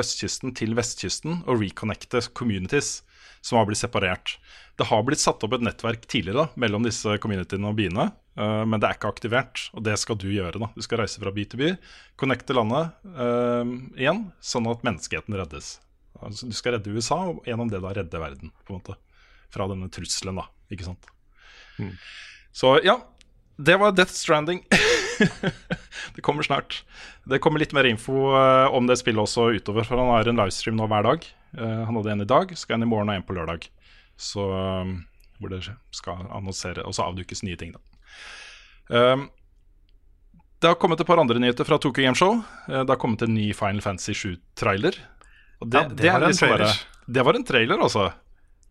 østkysten 0.00 0.54
til 0.56 0.72
vestkysten 0.78 1.42
og 1.44 1.58
reconnecte 1.60 2.22
communities 2.32 3.02
som 3.40 3.58
har 3.58 3.66
blitt 3.68 3.80
separert. 3.80 4.36
Det 4.78 4.86
har 4.86 5.02
blitt 5.06 5.22
satt 5.22 5.42
opp 5.42 5.56
et 5.56 5.64
nettverk 5.64 6.06
tidligere 6.06 6.44
da, 6.44 6.60
mellom 6.60 6.86
disse 6.86 7.16
communityene 7.22 7.70
og 7.70 7.78
byene, 7.80 8.08
uh, 8.38 8.62
men 8.68 8.78
det 8.78 8.88
er 8.88 8.98
ikke 8.98 9.10
aktivert, 9.10 9.66
og 9.74 9.84
det 9.88 9.96
skal 9.98 10.18
du 10.20 10.28
gjøre. 10.30 10.60
da. 10.62 10.70
Du 10.76 10.86
skal 10.86 11.02
reise 11.02 11.22
fra 11.22 11.34
by 11.34 11.44
til 11.50 11.62
by, 11.62 11.74
connecte 12.20 12.56
landet 12.56 12.94
uh, 13.18 13.64
igjen, 13.98 14.28
sånn 14.38 14.70
at 14.70 14.86
menneskeheten 14.86 15.38
reddes. 15.40 15.76
Altså, 16.22 16.48
du 16.50 16.56
skal 16.56 16.76
redde 16.76 16.94
USA, 16.94 17.20
og 17.32 17.44
gjennom 17.46 17.70
det 17.70 17.82
da 17.82 17.94
redde 17.94 18.22
verden, 18.22 18.54
på 18.64 18.74
en 18.74 18.80
måte. 18.80 18.98
Fra 19.54 19.66
denne 19.70 19.88
trusselen, 19.92 20.38
da. 20.38 20.48
Ikke 20.74 20.86
sant. 20.90 21.08
Så 22.52 22.74
ja, 22.84 22.98
det 23.56 23.76
var 23.80 23.92
Death 23.92 24.12
Stranding. 24.12 24.64
det 26.14 26.22
kommer 26.22 26.42
snart. 26.42 26.84
Det 27.24 27.40
kommer 27.42 27.62
litt 27.62 27.74
mer 27.74 27.88
info 27.88 28.30
eh, 28.38 28.74
om 28.74 28.86
det 28.86 28.98
spillet 29.00 29.22
også 29.24 29.48
utover, 29.58 29.86
for 29.86 30.00
han 30.00 30.12
har 30.14 30.30
en 30.30 30.38
livestream 30.38 30.78
nå 30.78 30.86
hver 30.90 31.06
dag. 31.06 31.26
Eh, 31.56 31.80
han 31.86 31.96
hadde 31.96 32.12
en 32.12 32.24
i 32.24 32.28
dag, 32.28 32.52
skal 32.58 32.78
en 32.78 32.86
i 32.86 32.90
morgen 32.90 33.12
og 33.12 33.18
en 33.18 33.26
på 33.26 33.36
lørdag. 33.36 33.68
Så 34.18 34.44
eh, 34.52 34.92
hvor 35.38 35.52
det 35.52 35.62
skal 35.94 36.26
annonsere 36.34 36.84
og 36.84 36.96
så 36.96 37.06
avdukes 37.08 37.44
nye 37.46 37.58
ting, 37.60 37.74
da. 37.76 37.82
Um, 38.88 39.26
det 40.58 40.70
har 40.72 40.78
kommet 40.80 40.98
et 40.98 41.06
par 41.06 41.20
andre 41.20 41.38
nyheter 41.38 41.66
fra 41.68 41.76
Tokyo 41.78 42.02
Game 42.02 42.18
Show. 42.18 42.40
Eh, 42.66 42.80
Det 42.82 42.90
har 42.90 42.98
kommet 42.98 43.22
en 43.22 43.34
ny 43.34 43.52
Final 43.54 43.82
Fantasy 43.84 44.16
7-trailer. 44.16 44.96
Og 45.62 45.70
det, 45.70 45.82
Ja, 45.84 45.88
det 45.88 46.02
det, 46.02 46.10
var 46.12 46.26
en 46.26 46.34
sånn 46.34 46.48
trailer. 46.56 46.80
det 47.06 47.24
var 47.28 47.38
en 47.38 47.46
trailer, 47.46 47.78
altså. 47.78 48.08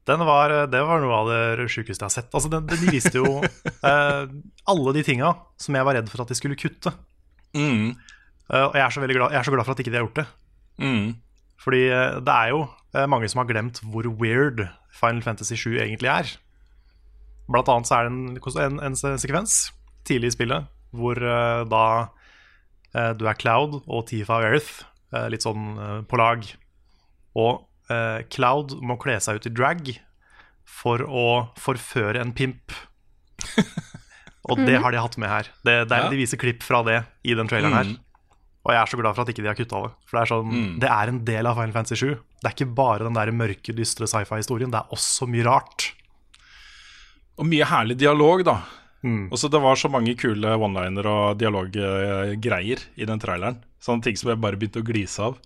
Den 0.07 0.21
var, 0.23 0.53
det 0.71 0.82
var 0.88 1.01
noe 1.03 1.15
av 1.15 1.30
det 1.32 1.67
sjukeste 1.71 1.99
jeg 2.03 2.07
har 2.07 2.13
sett. 2.15 2.30
Altså, 2.34 2.49
den, 2.51 2.67
den 2.67 2.91
viste 2.91 3.17
jo 3.19 3.39
eh, 3.91 4.28
alle 4.71 4.93
de 4.95 5.03
tinga 5.03 5.34
som 5.59 5.75
jeg 5.75 5.88
var 5.88 5.97
redd 5.99 6.11
for 6.11 6.23
at 6.23 6.32
de 6.32 6.38
skulle 6.39 6.59
kutte. 6.59 6.93
Mm, 7.55 7.95
Uh, 8.47 8.69
og 8.69 8.75
jeg 8.78 8.84
er, 8.86 8.91
så 8.95 9.01
glad, 9.03 9.32
jeg 9.34 9.39
er 9.41 9.43
så 9.43 9.51
glad 9.51 9.65
for 9.67 9.75
at 9.75 9.80
ikke 9.84 9.91
de 9.91 9.97
har 9.99 10.05
gjort 10.05 10.19
det. 10.21 10.28
mm. 10.80 11.07
Fordi 11.68 11.84
eh, 11.91 12.18
det 12.24 12.34
er 12.34 12.53
jo 12.53 12.63
eh, 12.95 13.07
mange 13.11 13.28
som 13.28 13.43
har 13.43 13.49
glemt 13.49 13.82
hvor 13.84 14.07
weird 14.22 14.63
Final 14.95 15.24
Fantasy 15.26 15.57
7 15.59 15.76
egentlig 15.76 16.11
er. 16.13 16.32
Blant 17.51 17.70
annet 17.72 17.89
så 17.89 17.97
er 17.99 18.07
det 18.07 18.13
en, 18.15 18.80
en, 18.80 18.95
en 18.95 19.20
sekvens 19.20 19.59
tidlig 20.07 20.32
i 20.32 20.38
spillet 20.38 20.74
hvor 20.95 21.20
uh, 21.20 21.68
da 21.68 21.84
uh, 22.95 23.11
du 23.20 23.26
er 23.28 23.38
Cloud 23.38 23.82
og 23.84 24.05
Tifa 24.07 24.39
og 24.39 24.47
Earth, 24.47 24.86
uh, 25.13 25.28
litt 25.30 25.43
sånn 25.43 25.76
på 26.07 26.20
lag. 26.20 26.47
Og 27.38 27.68
eh, 27.93 28.24
Cloud 28.34 28.78
må 28.86 28.97
kle 29.01 29.18
seg 29.24 29.39
ut 29.39 29.49
i 29.49 29.53
drag 29.53 29.91
for 30.68 31.03
å 31.05 31.28
forføre 31.59 32.22
en 32.24 32.34
pimp. 32.36 32.74
og 34.49 34.63
det 34.68 34.80
har 34.82 34.93
de 34.93 35.01
hatt 35.01 35.18
med 35.22 35.32
her. 35.32 35.51
Det, 35.61 35.78
det 35.88 35.95
er, 35.95 36.07
Ja. 36.07 36.11
De 36.11 36.20
viser 36.20 36.41
klipp 36.41 36.65
fra 36.65 36.84
det 36.88 37.01
i 37.24 37.38
den 37.38 37.49
traileren 37.49 37.78
her. 37.78 37.93
Og 38.68 38.74
jeg 38.76 38.82
er 38.82 38.89
så 38.91 38.97
glad 38.99 39.15
for 39.15 39.24
at 39.24 39.32
ikke 39.32 39.45
de 39.45 39.47
har 39.47 39.55
kutta 39.55 39.80
det. 39.86 39.91
For 40.03 40.18
det 40.18 40.22
er, 40.22 40.30
sånn, 40.34 40.55
det 40.84 40.89
er 40.91 41.11
en 41.11 41.22
del 41.28 41.47
av 41.47 41.55
Final 41.55 41.76
Fantasy 41.76 42.01
7. 42.01 42.09
Det 42.43 42.49
er 42.49 42.55
ikke 42.57 42.74
bare 42.76 43.07
den 43.07 43.15
der 43.15 43.32
mørke, 43.32 43.76
dystre 43.78 44.09
sci-fi-historien. 44.11 44.74
Det 44.74 44.82
er 44.82 44.97
også 44.97 45.28
mye 45.32 45.45
rart. 45.47 45.86
Og 47.39 47.47
mye 47.47 47.70
herlig 47.70 47.95
dialog, 48.01 48.43
da. 48.43 48.57
Og 49.32 49.39
så 49.39 49.47
Det 49.47 49.61
var 49.63 49.80
så 49.80 49.88
mange 49.93 50.18
kule 50.20 50.55
one-liner 50.59 51.07
og 51.07 51.38
dialoggreier 51.39 52.84
i 52.97 53.07
den 53.07 53.24
traileren. 53.24 53.61
Sånne 53.80 54.03
ting 54.03 54.18
som 54.20 54.34
jeg 54.34 54.41
bare 54.43 54.59
begynte 54.59 54.84
å 54.84 54.88
glise 54.88 55.24
av. 55.30 55.38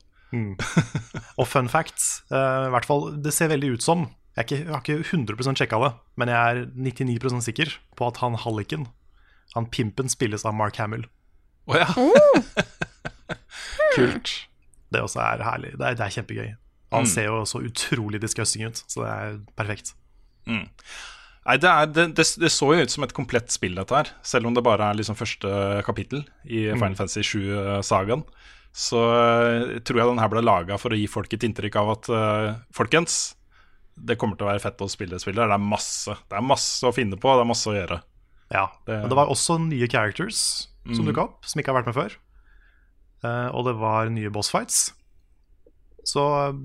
Og 1.40 1.46
fun 1.46 1.68
facts, 1.68 2.24
uh, 2.32 2.70
i 2.70 2.74
hvert 2.74 2.88
fall, 2.88 3.10
det 3.22 3.34
ser 3.36 3.52
veldig 3.52 3.74
ut 3.76 3.84
som 3.84 4.06
Jeg, 4.32 4.38
er 4.40 4.46
ikke, 4.48 4.60
jeg 4.62 4.72
har 4.72 4.84
ikke 4.86 5.36
100% 5.36 5.60
sjekka 5.60 5.80
det, 5.84 5.90
men 6.16 6.30
jeg 6.32 6.40
er 6.40 6.62
99% 6.72 7.44
sikker 7.44 7.74
på 8.00 8.08
at 8.08 8.22
han 8.24 8.38
halliken, 8.40 8.86
han 9.58 9.68
pimpen, 9.68 10.08
spilles 10.08 10.46
av 10.48 10.56
Mark 10.56 10.80
Hamill. 10.80 11.04
Å 11.68 11.82
ja. 11.82 11.90
Kult. 13.96 14.34
Det 14.92 15.02
også 15.02 15.22
er 15.24 15.44
herlig. 15.48 15.72
Det 15.78 15.88
er, 15.88 15.98
det 16.00 16.06
er 16.06 16.16
kjempegøy. 16.18 16.52
Han 16.92 17.06
Han 17.06 17.08
ser 17.08 17.30
jo 17.30 17.42
så 17.48 17.62
utrolig 17.64 18.20
disgusting 18.20 18.66
ut, 18.68 18.84
så 18.92 19.06
det 19.06 19.12
er 19.12 19.36
perfekt. 19.56 19.94
Nei, 21.42 21.56
det, 21.58 21.70
er, 21.70 21.88
det, 21.90 22.04
det, 22.18 22.26
det 22.38 22.50
så 22.54 22.68
jo 22.76 22.84
ut 22.84 22.92
som 22.94 23.06
et 23.06 23.14
komplett 23.18 23.50
spill, 23.54 23.74
dette 23.80 23.96
her. 23.96 24.12
Selv 24.28 24.50
om 24.50 24.54
det 24.58 24.64
bare 24.66 24.92
er 24.92 24.98
liksom 25.00 25.16
første 25.18 25.50
kapittel 25.88 26.26
i 26.46 26.68
Final 26.76 26.98
Fantasy 27.00 27.24
7-sagaen. 27.26 28.26
Så 28.72 29.00
eh, 29.00 29.80
tror 29.84 30.00
jeg 30.00 30.12
den 30.12 30.22
her 30.22 30.30
ble 30.32 30.44
laga 30.46 30.78
for 30.80 30.94
å 30.94 31.00
gi 31.00 31.08
folk 31.12 31.34
et 31.36 31.44
inntrykk 31.44 31.76
av 31.82 31.90
at 31.96 32.10
uh, 32.14 32.52
folkens, 32.76 33.34
det 34.00 34.16
kommer 34.20 34.40
til 34.40 34.48
å 34.48 34.52
være 34.52 34.64
fett 34.64 34.84
å 34.84 34.88
spille 34.92 35.18
det 35.18 35.24
spillet. 35.24 35.44
Det 35.44 35.58
er 35.58 35.64
masse 35.64 36.16
Det 36.30 36.38
er 36.40 36.46
masse 36.46 36.88
å 36.88 36.94
finne 36.96 37.20
på, 37.20 37.34
det 37.36 37.44
er 37.44 37.50
masse 37.50 37.68
å 37.72 37.76
gjøre. 37.76 38.00
Ja, 38.52 38.68
Det- 38.88 39.02
Men 39.02 39.10
det 39.12 39.18
var 39.20 39.32
også 39.32 39.58
nye 39.60 39.88
characters 39.92 40.68
som 40.86 41.04
mm. 41.04 41.10
dukka 41.12 41.26
opp, 41.28 41.46
som 41.46 41.60
ikke 41.60 41.74
har 41.74 41.82
vært 41.82 41.92
med 41.92 41.98
før. 42.00 42.16
Eh, 43.24 43.50
og 43.54 43.66
det 43.68 43.76
var 43.80 44.10
nye 44.14 44.32
bossfights. 44.34 44.92
Så 46.08 46.24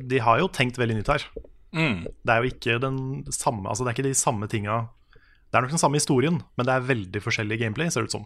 de 0.09 0.19
har 0.25 0.39
jo 0.41 0.49
tenkt 0.49 0.79
veldig 0.81 0.97
nytt 1.01 1.11
her. 1.13 1.25
Mm. 1.77 2.05
Det 2.25 2.33
er 2.33 2.41
jo 2.41 2.49
ikke 2.55 2.77
den 2.81 2.99
samme 3.35 3.69
Altså 3.69 3.85
det 3.85 3.91
er 3.91 3.97
ikke 3.99 4.05
de 4.07 4.17
samme 4.17 4.47
tinga 4.49 4.77
Det 5.51 5.59
er 5.59 5.65
nok 5.67 5.75
den 5.75 5.81
samme 5.83 5.99
historien, 5.99 6.39
men 6.57 6.65
det 6.65 6.73
er 6.73 6.87
veldig 6.89 7.21
forskjellig 7.21 7.59
gameplay, 7.61 7.91
ser 7.93 8.07
det 8.07 8.09
ut 8.09 8.15
som. 8.17 8.25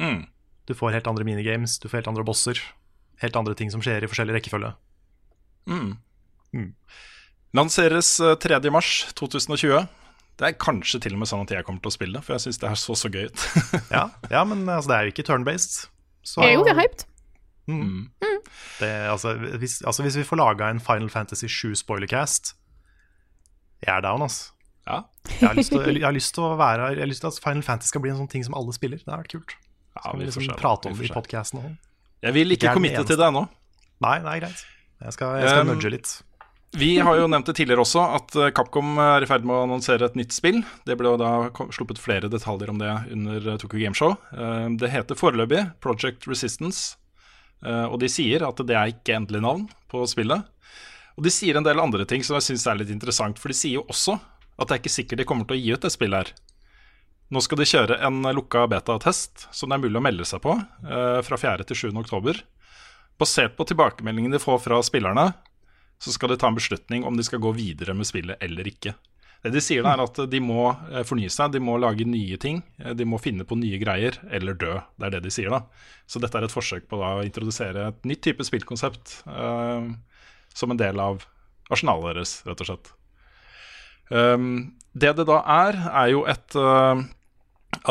Mm. 0.00 0.24
Du 0.66 0.74
får 0.74 0.96
helt 0.96 1.06
andre 1.06 1.24
minigames, 1.28 1.76
du 1.78 1.86
får 1.88 2.00
helt 2.00 2.10
andre 2.10 2.24
bosser. 2.26 2.58
Helt 3.22 3.36
andre 3.38 3.54
ting 3.54 3.70
som 3.70 3.80
skjer 3.84 4.02
i 4.02 4.10
forskjellig 4.10 4.34
rekkefølge. 4.38 4.72
Mm. 5.70 5.94
Mm. 6.56 6.68
Lanseres 7.56 8.10
eh, 8.20 8.34
3. 8.40 8.58
mars 8.74 9.06
2020. 9.18 9.86
Det 10.38 10.46
er 10.50 10.58
kanskje 10.60 11.00
til 11.02 11.16
og 11.16 11.22
med 11.22 11.30
sånn 11.30 11.42
at 11.46 11.54
jeg 11.54 11.66
kommer 11.66 11.82
til 11.82 11.90
å 11.90 11.96
spille 11.96 12.18
det, 12.18 12.22
for 12.26 12.36
jeg 12.36 12.44
syns 12.46 12.60
det 12.62 12.68
her 12.70 12.78
så 12.78 12.94
så 12.98 13.10
gøy 13.10 13.26
ut. 13.30 13.46
Ja, 13.96 14.04
ja 14.30 14.42
men 14.46 14.66
altså, 14.68 14.90
det 14.92 14.98
er 14.98 15.06
jo 15.08 15.14
ikke 15.14 15.26
turn-based. 15.30 15.88
så- 16.22 16.44
Jeg 16.44 16.58
er 16.58 16.60
jo 16.60 16.76
hyped. 16.82 17.06
Mm. 17.68 18.08
Det, 18.80 18.90
altså, 19.12 19.34
hvis, 19.60 19.82
altså, 19.84 20.02
hvis 20.06 20.16
vi 20.16 20.24
får 20.24 20.40
laga 20.40 20.70
en 20.72 20.80
Final 20.80 21.10
Fantasy 21.12 21.46
7 21.52 21.74
spoilercast 21.76 22.54
Jeg 23.84 23.92
er 23.96 24.00
down, 24.06 24.22
altså. 24.24 24.54
Ja. 24.88 25.02
Jeg 25.28 25.48
har 25.50 25.54
lyst 25.58 25.70
til, 25.74 25.84
jeg 25.98 26.06
har 26.06 26.14
lyst 26.16 26.32
til 26.34 26.46
å 26.46 26.54
være 26.56 26.92
Jeg 26.94 27.02
har 27.04 27.10
lyst 27.10 27.20
til 27.20 27.28
at 27.28 27.40
Final 27.44 27.62
Fantasy 27.66 27.92
skal 27.92 28.00
bli 28.04 28.10
en 28.14 28.20
sånn 28.22 28.30
ting 28.32 28.46
som 28.46 28.56
alle 28.56 28.72
spiller. 28.72 29.02
Det 29.04 29.12
har 29.12 29.20
vært 29.20 29.34
kult. 29.36 29.52
Ja, 29.98 30.12
vi 30.14 30.22
vi 30.22 30.30
liksom 30.30 30.48
prate 30.56 30.88
om 30.88 30.96
vi 30.96 31.04
det 31.06 31.12
i 31.12 31.14
podkasten. 31.14 31.76
Jeg 32.24 32.34
vil 32.34 32.56
Ikke 32.56 32.72
committe 32.74 33.04
til 33.06 33.18
det 33.20 33.28
ennå. 33.28 33.44
Nei, 34.02 34.16
det 34.24 34.32
er 34.32 34.40
greit. 34.46 34.64
Jeg 35.02 35.14
skal, 35.14 35.36
jeg 35.42 35.52
skal 35.52 35.66
Um, 35.66 35.74
nudge 35.74 35.90
litt. 35.92 36.14
Vi 36.76 36.98
har 37.00 37.16
jo 37.16 37.28
nevnt 37.30 37.46
det 37.48 37.54
tidligere 37.56 37.80
også, 37.80 38.02
at 38.18 38.34
eh, 38.36 38.50
Capcom 38.52 38.98
er 39.00 39.24
i 39.24 39.28
ferd 39.30 39.44
med 39.48 39.56
å 39.56 39.62
annonsere 39.64 40.04
et 40.04 40.16
nytt 40.18 40.34
spill. 40.36 40.58
Det 40.84 40.98
ble 41.00 41.14
jo 41.14 41.20
da 41.20 41.30
sluppet 41.72 42.00
flere 42.02 42.28
detaljer 42.28 42.68
om 42.72 42.80
det 42.82 42.90
under 43.14 43.46
eh, 43.54 43.56
Tokyo 43.62 43.80
Gameshow. 43.80 44.16
Eh, 44.36 44.66
Det 44.80 44.90
heter 44.92 45.16
foreløpig 45.16 45.62
Project 45.80 46.26
Resistance, 46.28 46.98
og 47.66 47.96
de 47.98 48.06
sier 48.06 48.44
at 48.46 48.60
det 48.62 48.76
er 48.78 48.92
ikke 48.92 49.16
endelig 49.16 49.40
navn 49.42 49.64
på 49.90 50.04
spillet. 50.06 50.44
Og 51.18 51.24
de 51.26 51.32
sier 51.34 51.58
en 51.58 51.66
del 51.66 51.80
andre 51.82 52.04
ting 52.06 52.22
som 52.22 52.36
jeg 52.38 52.46
syns 52.46 52.66
er 52.70 52.78
litt 52.78 52.92
interessant, 52.94 53.40
for 53.42 53.50
de 53.50 53.56
sier 53.58 53.80
jo 53.80 53.86
også 53.90 54.14
at 54.58 54.68
det 54.68 54.76
er 54.76 54.82
ikke 54.82 54.94
sikkert 54.94 55.22
de 55.22 55.26
kommer 55.26 55.48
til 55.48 55.56
å 55.56 55.58
gi 55.58 55.72
ut 55.74 55.82
det 55.82 55.90
spillet 55.90 56.20
her. 56.20 56.30
Nå 57.28 57.42
skal 57.44 57.60
de 57.60 57.66
kjøre 57.68 57.98
en 58.06 58.22
lukka 58.32 58.62
beta-test 58.70 59.48
som 59.52 59.68
det 59.68 59.76
er 59.76 59.82
mulig 59.82 59.98
å 60.00 60.04
melde 60.04 60.26
seg 60.28 60.40
på 60.44 60.54
eh, 60.54 61.18
fra 61.26 61.38
4. 61.40 61.66
til 61.68 61.80
7. 61.82 61.98
oktober. 62.00 62.40
Basert 63.20 63.56
på 63.58 63.66
tilbakemeldingene 63.68 64.38
de 64.38 64.42
får 64.42 64.62
fra 64.64 64.78
spillerne, 64.86 65.26
så 65.98 66.14
skal 66.14 66.32
de 66.32 66.38
ta 66.40 66.48
en 66.48 66.56
beslutning 66.56 67.04
om 67.04 67.18
de 67.18 67.26
skal 67.26 67.42
gå 67.42 67.52
videre 67.56 67.96
med 67.98 68.08
spillet 68.08 68.40
eller 68.44 68.70
ikke. 68.70 68.94
Det 69.44 69.52
de 69.54 69.60
sier 69.62 69.84
da 69.86 69.92
er 69.94 70.02
at 70.02 70.18
de 70.30 70.40
må 70.42 70.64
eh, 70.90 71.04
fornye 71.06 71.30
seg, 71.30 71.52
de 71.54 71.62
må 71.62 71.76
lage 71.78 72.06
nye 72.08 72.38
ting. 72.42 72.62
eh, 72.82 72.94
De 72.98 73.06
må 73.06 73.20
finne 73.22 73.46
på 73.46 73.58
nye 73.58 73.78
greier, 73.80 74.18
eller 74.34 74.58
dø. 74.58 74.78
Det 74.98 75.08
er 75.08 75.14
det 75.16 75.24
de 75.28 75.32
sier, 75.34 75.52
da. 75.54 75.62
Så 76.10 76.20
dette 76.22 76.38
er 76.38 76.48
et 76.48 76.54
forsøk 76.54 76.88
på 76.90 76.98
da 77.00 77.14
å 77.18 77.26
introdusere 77.26 77.90
et 77.92 78.08
nytt 78.08 78.24
type 78.26 78.46
spillkonsept 78.46 79.20
uh, 79.28 79.84
som 80.56 80.72
en 80.72 80.80
del 80.80 80.98
av 81.02 81.22
arsenalet 81.70 82.16
deres, 82.16 82.32
rett 82.48 82.64
og 82.64 82.70
slett. 82.70 82.90
Um, 84.08 84.74
det 84.96 85.12
det 85.18 85.28
da 85.28 85.42
er, 85.44 85.78
er 86.02 86.10
jo 86.14 86.24
et 86.26 86.56
uh, 86.56 87.04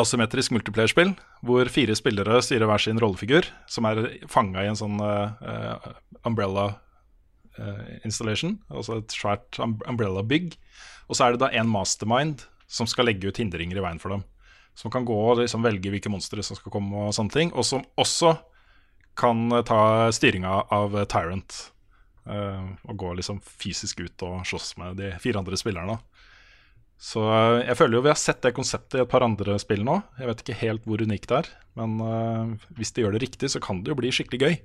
asymmetrisk 0.02 0.52
multiplayerspill 0.56 1.14
hvor 1.46 1.70
fire 1.70 1.94
spillere 1.94 2.40
styrer 2.42 2.66
hver 2.66 2.82
sin 2.82 2.98
rollefigur, 2.98 3.46
som 3.70 3.86
er 3.86 4.02
fanga 4.30 4.64
i 4.64 4.70
en 4.70 4.78
sånn 4.78 4.98
eh, 4.98 5.90
umbrella 6.26 6.64
uh, 7.60 7.84
installation, 8.02 8.56
altså 8.72 8.98
et 8.98 9.14
svært 9.14 9.60
um 9.62 9.76
umbrella-bygg. 9.86 10.56
Og 11.08 11.16
så 11.16 11.24
er 11.24 11.34
det 11.34 11.42
da 11.42 11.50
en 11.56 11.70
mastermind 11.72 12.44
som 12.68 12.88
skal 12.88 13.08
legge 13.08 13.30
ut 13.30 13.40
hindringer 13.40 13.80
i 13.80 13.84
veien 13.84 14.00
for 14.02 14.12
dem. 14.12 14.26
Som 14.78 14.92
kan 14.94 15.06
gå 15.08 15.16
og 15.16 15.40
liksom 15.40 15.64
velge 15.64 15.90
hvilke 15.90 16.12
monstre 16.12 16.44
som 16.44 16.58
skal 16.58 16.72
komme, 16.74 17.08
og 17.08 17.16
sånne 17.16 17.34
ting. 17.34 17.52
Og 17.56 17.66
som 17.66 17.82
også 17.98 18.36
kan 19.18 19.48
eh, 19.52 19.64
ta 19.66 20.12
styringa 20.14 20.60
av 20.74 20.94
eh, 20.98 21.08
Tyrant. 21.10 21.56
eh, 22.28 22.68
og 22.84 23.00
gå 23.00 23.14
liksom 23.18 23.40
fysisk 23.40 24.04
ut 24.04 24.22
og 24.28 24.46
slåss 24.46 24.76
med 24.78 25.00
de 25.00 25.14
fire 25.22 25.40
andre 25.40 25.58
spillerne. 25.58 25.98
Så 26.98 27.22
jeg 27.62 27.76
føler 27.78 27.94
jo 27.94 28.02
vi 28.02 28.10
har 28.10 28.18
sett 28.18 28.40
det 28.42 28.56
konseptet 28.56 28.96
i 28.98 29.02
et 29.04 29.10
par 29.10 29.22
andre 29.22 29.54
spill 29.62 29.84
nå. 29.86 30.00
Jeg 30.18 30.26
vet 30.26 30.40
ikke 30.42 30.56
helt 30.64 30.86
hvor 30.88 31.04
unikt 31.06 31.28
det 31.30 31.36
er, 31.36 31.50
men 31.78 31.92
hvis 32.74 32.90
de 32.90 33.04
gjør 33.04 33.14
det 33.14 33.20
riktig, 33.22 33.52
så 33.52 33.60
kan 33.62 33.84
det 33.86 33.92
jo 33.92 33.98
bli 34.00 34.10
skikkelig 34.10 34.40
gøy. 34.42 34.56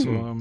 Så 0.00 0.14
ja. 0.14 0.32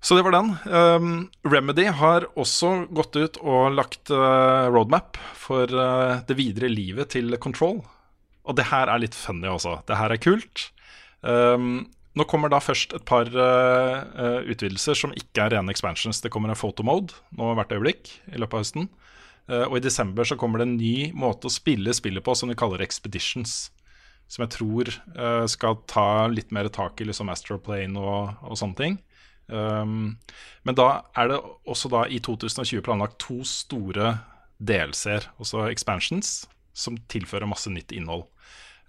Så 0.00 0.14
det 0.14 0.22
var 0.22 0.34
den. 0.36 0.52
Um, 0.70 1.14
Remedy 1.42 1.88
har 1.90 2.28
også 2.38 2.86
gått 2.94 3.16
ut 3.18 3.38
og 3.42 3.74
lagt 3.74 4.12
uh, 4.14 4.70
roadmap 4.70 5.18
for 5.34 5.66
uh, 5.66 6.20
det 6.28 6.36
videre 6.38 6.70
livet 6.70 7.10
til 7.16 7.34
Control. 7.42 7.80
Og 8.46 8.56
det 8.56 8.68
her 8.70 8.88
er 8.88 9.02
litt 9.02 9.16
funny 9.18 9.50
også. 9.50 9.80
Det 9.88 9.98
her 9.98 10.14
er 10.14 10.22
kult. 10.22 10.68
Um, 11.20 11.88
nå 12.14 12.26
kommer 12.30 12.50
da 12.50 12.60
først 12.62 12.94
et 12.94 13.04
par 13.10 13.26
uh, 13.34 14.38
utvidelser 14.46 14.96
som 14.98 15.14
ikke 15.18 15.48
er 15.48 15.56
rene 15.56 15.74
expansions. 15.74 16.22
Det 16.22 16.30
kommer 16.34 16.54
en 16.54 16.58
photomode 16.58 17.18
nå 17.34 17.50
hvert 17.58 17.74
øyeblikk 17.74 18.14
i 18.30 18.38
løpet 18.38 18.54
av 18.54 18.64
høsten. 18.64 18.88
Og 19.48 19.78
i 19.78 19.80
desember 19.80 20.28
så 20.28 20.36
kommer 20.36 20.60
det 20.60 20.66
en 20.66 20.74
ny 20.76 21.08
måte 21.16 21.48
å 21.48 21.52
spille 21.52 21.94
spillet 21.96 22.20
på 22.20 22.34
som 22.36 22.50
vi 22.50 22.56
kaller 22.58 22.82
expeditions. 22.84 23.70
Som 24.28 24.42
jeg 24.44 24.52
tror 24.58 24.90
skal 25.48 25.78
ta 25.88 26.26
litt 26.28 26.52
mer 26.52 26.68
tak 26.68 27.00
i 27.00 27.06
liksom 27.08 27.30
Astroplane 27.32 27.96
og, 27.96 28.34
og 28.44 28.58
sånne 28.60 28.76
ting. 28.76 28.98
Um, 29.48 30.18
men 30.68 30.76
da 30.76 30.88
er 31.16 31.30
det 31.30 31.38
også 31.68 31.88
da 31.92 32.04
i 32.12 32.20
2020 32.20 32.82
planlagt 32.84 33.18
to 33.22 33.40
store 33.48 34.18
DLC-er, 34.60 35.30
også 35.40 35.68
expansions, 35.72 36.42
som 36.76 36.98
tilfører 37.10 37.48
masse 37.48 37.70
nytt 37.72 37.94
innhold. 37.96 38.26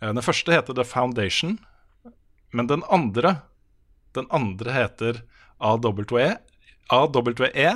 Uh, 0.02 0.12
Den 0.12 0.26
første 0.26 0.54
heter 0.54 0.76
The 0.76 0.86
Foundation, 0.88 1.60
men 2.52 2.68
den 2.68 2.84
andre 2.90 3.42
Den 4.16 4.26
andre 4.34 4.74
heter 4.74 5.22
AWE, 5.62 6.38
AWE 6.90 7.70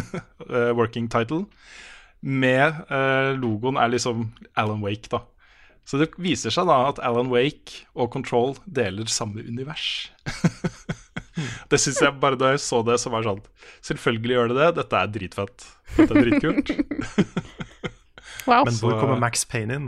eh, 0.48 0.72
working 0.72 1.10
title, 1.10 1.44
med 2.22 2.78
uh, 2.88 3.36
logoen 3.36 3.76
er 3.76 3.90
liksom 3.92 4.30
Alan 4.56 4.80
Wake, 4.80 5.10
da. 5.12 5.20
Så 5.84 6.00
det 6.00 6.14
viser 6.16 6.54
seg 6.54 6.70
da 6.70 6.78
at 6.88 7.02
Alan 7.04 7.28
Wake 7.28 7.84
og 7.92 8.08
Control 8.14 8.56
deler 8.64 9.10
samme 9.12 9.44
univers. 9.44 10.08
det 11.70 11.80
syns 11.82 12.00
jeg 12.04 12.16
bare 12.22 12.38
da 12.38 12.52
jeg 12.54 12.62
så 12.62 12.80
det, 12.86 12.98
så 13.02 13.10
var 13.12 13.24
det 13.24 13.32
sånn 13.32 13.42
Selvfølgelig 13.90 14.36
gjør 14.36 14.52
det 14.52 14.58
det. 14.60 14.70
Dette 14.80 15.00
er 15.00 15.12
dritfett. 15.18 15.66
Dette 15.96 16.14
er 16.14 16.28
dritkult. 16.28 16.74
Wow. 18.44 18.66
Men 18.66 18.74
hvor 18.76 18.98
kommer 19.00 19.16
Max 19.16 19.40
Payne 19.48 19.76
inn? 19.78 19.84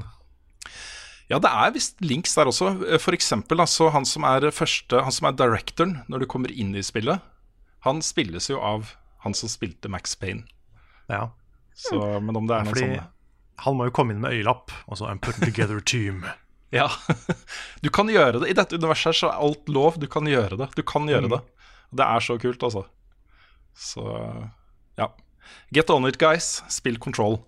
Ja, 1.28 1.36
det 1.42 1.50
er 1.50 1.74
visst 1.74 1.98
links 2.00 2.32
der 2.38 2.48
også. 2.48 2.70
For 3.02 3.12
eksempel 3.12 3.60
altså, 3.60 3.90
han 3.92 4.06
som 4.08 4.24
er 4.24 4.46
første 4.54 5.02
Han 5.04 5.12
som 5.12 5.28
er 5.28 5.34
directoren 5.36 5.98
når 6.08 6.24
du 6.24 6.28
kommer 6.30 6.52
inn 6.54 6.70
i 6.72 6.84
spillet, 6.86 7.20
han 7.84 8.00
spilles 8.00 8.48
jo 8.48 8.62
av 8.64 8.94
han 9.26 9.36
som 9.36 9.50
spilte 9.52 9.90
Max 9.92 10.16
Payne. 10.16 10.46
Ja, 11.10 11.34
Så, 11.76 12.00
men 12.24 12.38
om 12.38 12.48
det 12.48 12.56
er 12.56 12.64
noen 12.64 12.72
fordi 12.72 12.86
sånne 12.86 13.04
han 13.64 13.76
må 13.78 13.86
jo 13.88 13.92
komme 13.96 14.12
inn 14.12 14.20
med 14.20 14.34
øyelapp. 14.36 14.72
Og 14.86 14.98
så 15.00 15.08
I'm 15.08 15.20
putting 15.22 15.48
together 15.48 15.78
a 15.80 15.84
team. 15.84 16.24
Ja. 16.76 16.90
Du 17.84 17.90
kan 17.94 18.08
gjøre 18.10 18.40
det. 18.40 18.50
I 18.50 18.56
dette 18.56 18.78
universet 18.80 19.14
så 19.18 19.28
er 19.30 19.42
alt 19.46 19.68
lov. 19.70 19.98
Du 20.02 20.08
kan 20.10 20.26
gjøre 20.26 20.58
det. 20.58 20.70
Du 20.74 20.82
kan 20.86 21.06
gjøre 21.08 21.28
det. 21.30 21.38
Det 21.94 22.06
er 22.06 22.24
så 22.24 22.34
kult, 22.42 22.64
altså. 22.66 22.82
Så 23.76 24.02
ja. 24.98 25.10
Get 25.70 25.90
on 25.92 26.08
it, 26.08 26.18
guys. 26.18 26.64
Spill 26.72 26.98
Control. 26.98 27.38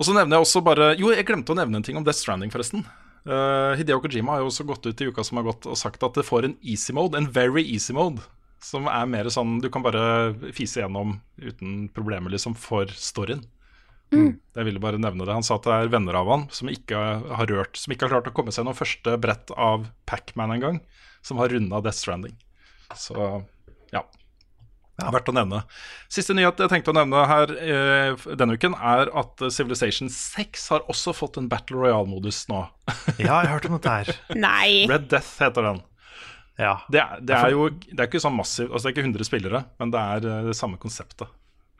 Og 0.00 0.08
så 0.08 0.14
nevner 0.16 0.38
jeg 0.38 0.46
også 0.46 0.62
bare 0.64 0.94
Jo, 0.96 1.10
jeg 1.12 1.26
glemte 1.28 1.52
å 1.52 1.58
nevne 1.58 1.80
en 1.80 1.84
ting 1.84 1.98
om 2.00 2.06
Death 2.06 2.22
Stranding, 2.22 2.52
forresten. 2.54 2.86
Uh, 3.28 3.76
Hideo 3.76 4.00
Kojima 4.00 4.32
har 4.32 4.40
jo 4.40 4.48
også 4.48 4.64
gått 4.64 4.86
ut 4.88 5.00
i 5.02 5.10
uka 5.10 5.24
som 5.26 5.36
har 5.36 5.50
gått 5.50 5.66
og 5.68 5.76
sagt 5.76 6.00
at 6.06 6.16
det 6.16 6.24
får 6.24 6.46
en 6.48 6.56
easy 6.64 6.94
mode, 6.96 7.18
en 7.18 7.28
very 7.28 7.66
easy 7.66 7.92
mode. 7.96 8.24
Som 8.64 8.88
er 8.88 9.08
mer 9.08 9.28
sånn 9.32 9.58
du 9.60 9.68
kan 9.72 9.84
bare 9.84 10.32
fise 10.56 10.80
gjennom 10.80 11.18
uten 11.40 11.88
problemer, 11.96 12.32
liksom, 12.32 12.56
for 12.56 12.88
storyen. 12.96 13.44
Jeg 14.10 14.66
ville 14.66 14.82
bare 14.82 14.98
nevne 14.98 15.22
det. 15.22 15.34
Han 15.36 15.46
sa 15.46 15.56
at 15.60 15.66
det 15.68 15.76
er 15.76 15.92
venner 15.92 16.18
av 16.18 16.30
han 16.32 16.48
som 16.54 16.70
ikke 16.72 16.98
har 16.98 17.46
rørt 17.46 17.78
Som 17.78 17.94
ikke 17.94 18.08
har 18.08 18.16
klart 18.16 18.30
å 18.32 18.34
komme 18.34 18.50
seg 18.50 18.64
gjennom 18.64 18.78
første 18.78 19.14
brett 19.22 19.52
av 19.54 19.86
Pac-Man 20.10 20.56
engang, 20.56 20.80
som 21.22 21.38
har 21.38 21.52
runda 21.54 21.78
Death 21.84 22.02
Stranding. 22.02 22.34
Så 22.98 23.14
ja. 23.94 24.02
Verdt 25.00 25.30
å 25.30 25.34
nevne. 25.34 25.62
Siste 26.12 26.34
nyhet 26.36 26.58
jeg 26.60 26.70
tenkte 26.72 26.92
å 26.92 26.96
nevne 26.96 27.22
her 27.30 27.52
eh, 27.56 28.24
denne 28.36 28.56
uken, 28.58 28.74
er 28.76 29.08
at 29.16 29.46
Civilization 29.54 30.10
6 30.12 30.66
har 30.74 30.84
også 30.92 31.14
fått 31.16 31.38
en 31.40 31.48
Battle 31.48 31.78
Royale-modus 31.80 32.42
nå. 32.50 32.66
Ja, 33.16 33.40
jeg 33.40 33.48
har 33.48 33.54
hørt 33.54 33.70
om 33.70 33.78
dette 33.78 33.94
her. 33.94 34.12
Nei. 34.46 34.84
Red 34.90 35.08
Death 35.12 35.40
heter 35.40 35.70
den. 35.70 35.80
Ja. 36.60 36.74
Det 36.92 37.00
er, 37.00 37.20
det 37.24 37.36
er 37.38 37.54
jo 37.54 37.70
det 37.72 37.96
er 37.96 38.08
ikke 38.10 38.20
sånn 38.20 38.34
massiv 38.36 38.66
Altså 38.68 38.84
det 38.84 38.90
er 38.90 38.94
ikke 38.98 39.06
100 39.06 39.24
spillere, 39.30 39.62
men 39.80 39.92
det 39.94 40.00
er 40.16 40.26
eh, 40.28 40.48
det 40.50 40.56
samme 40.58 40.76
konseptet. 40.82 41.30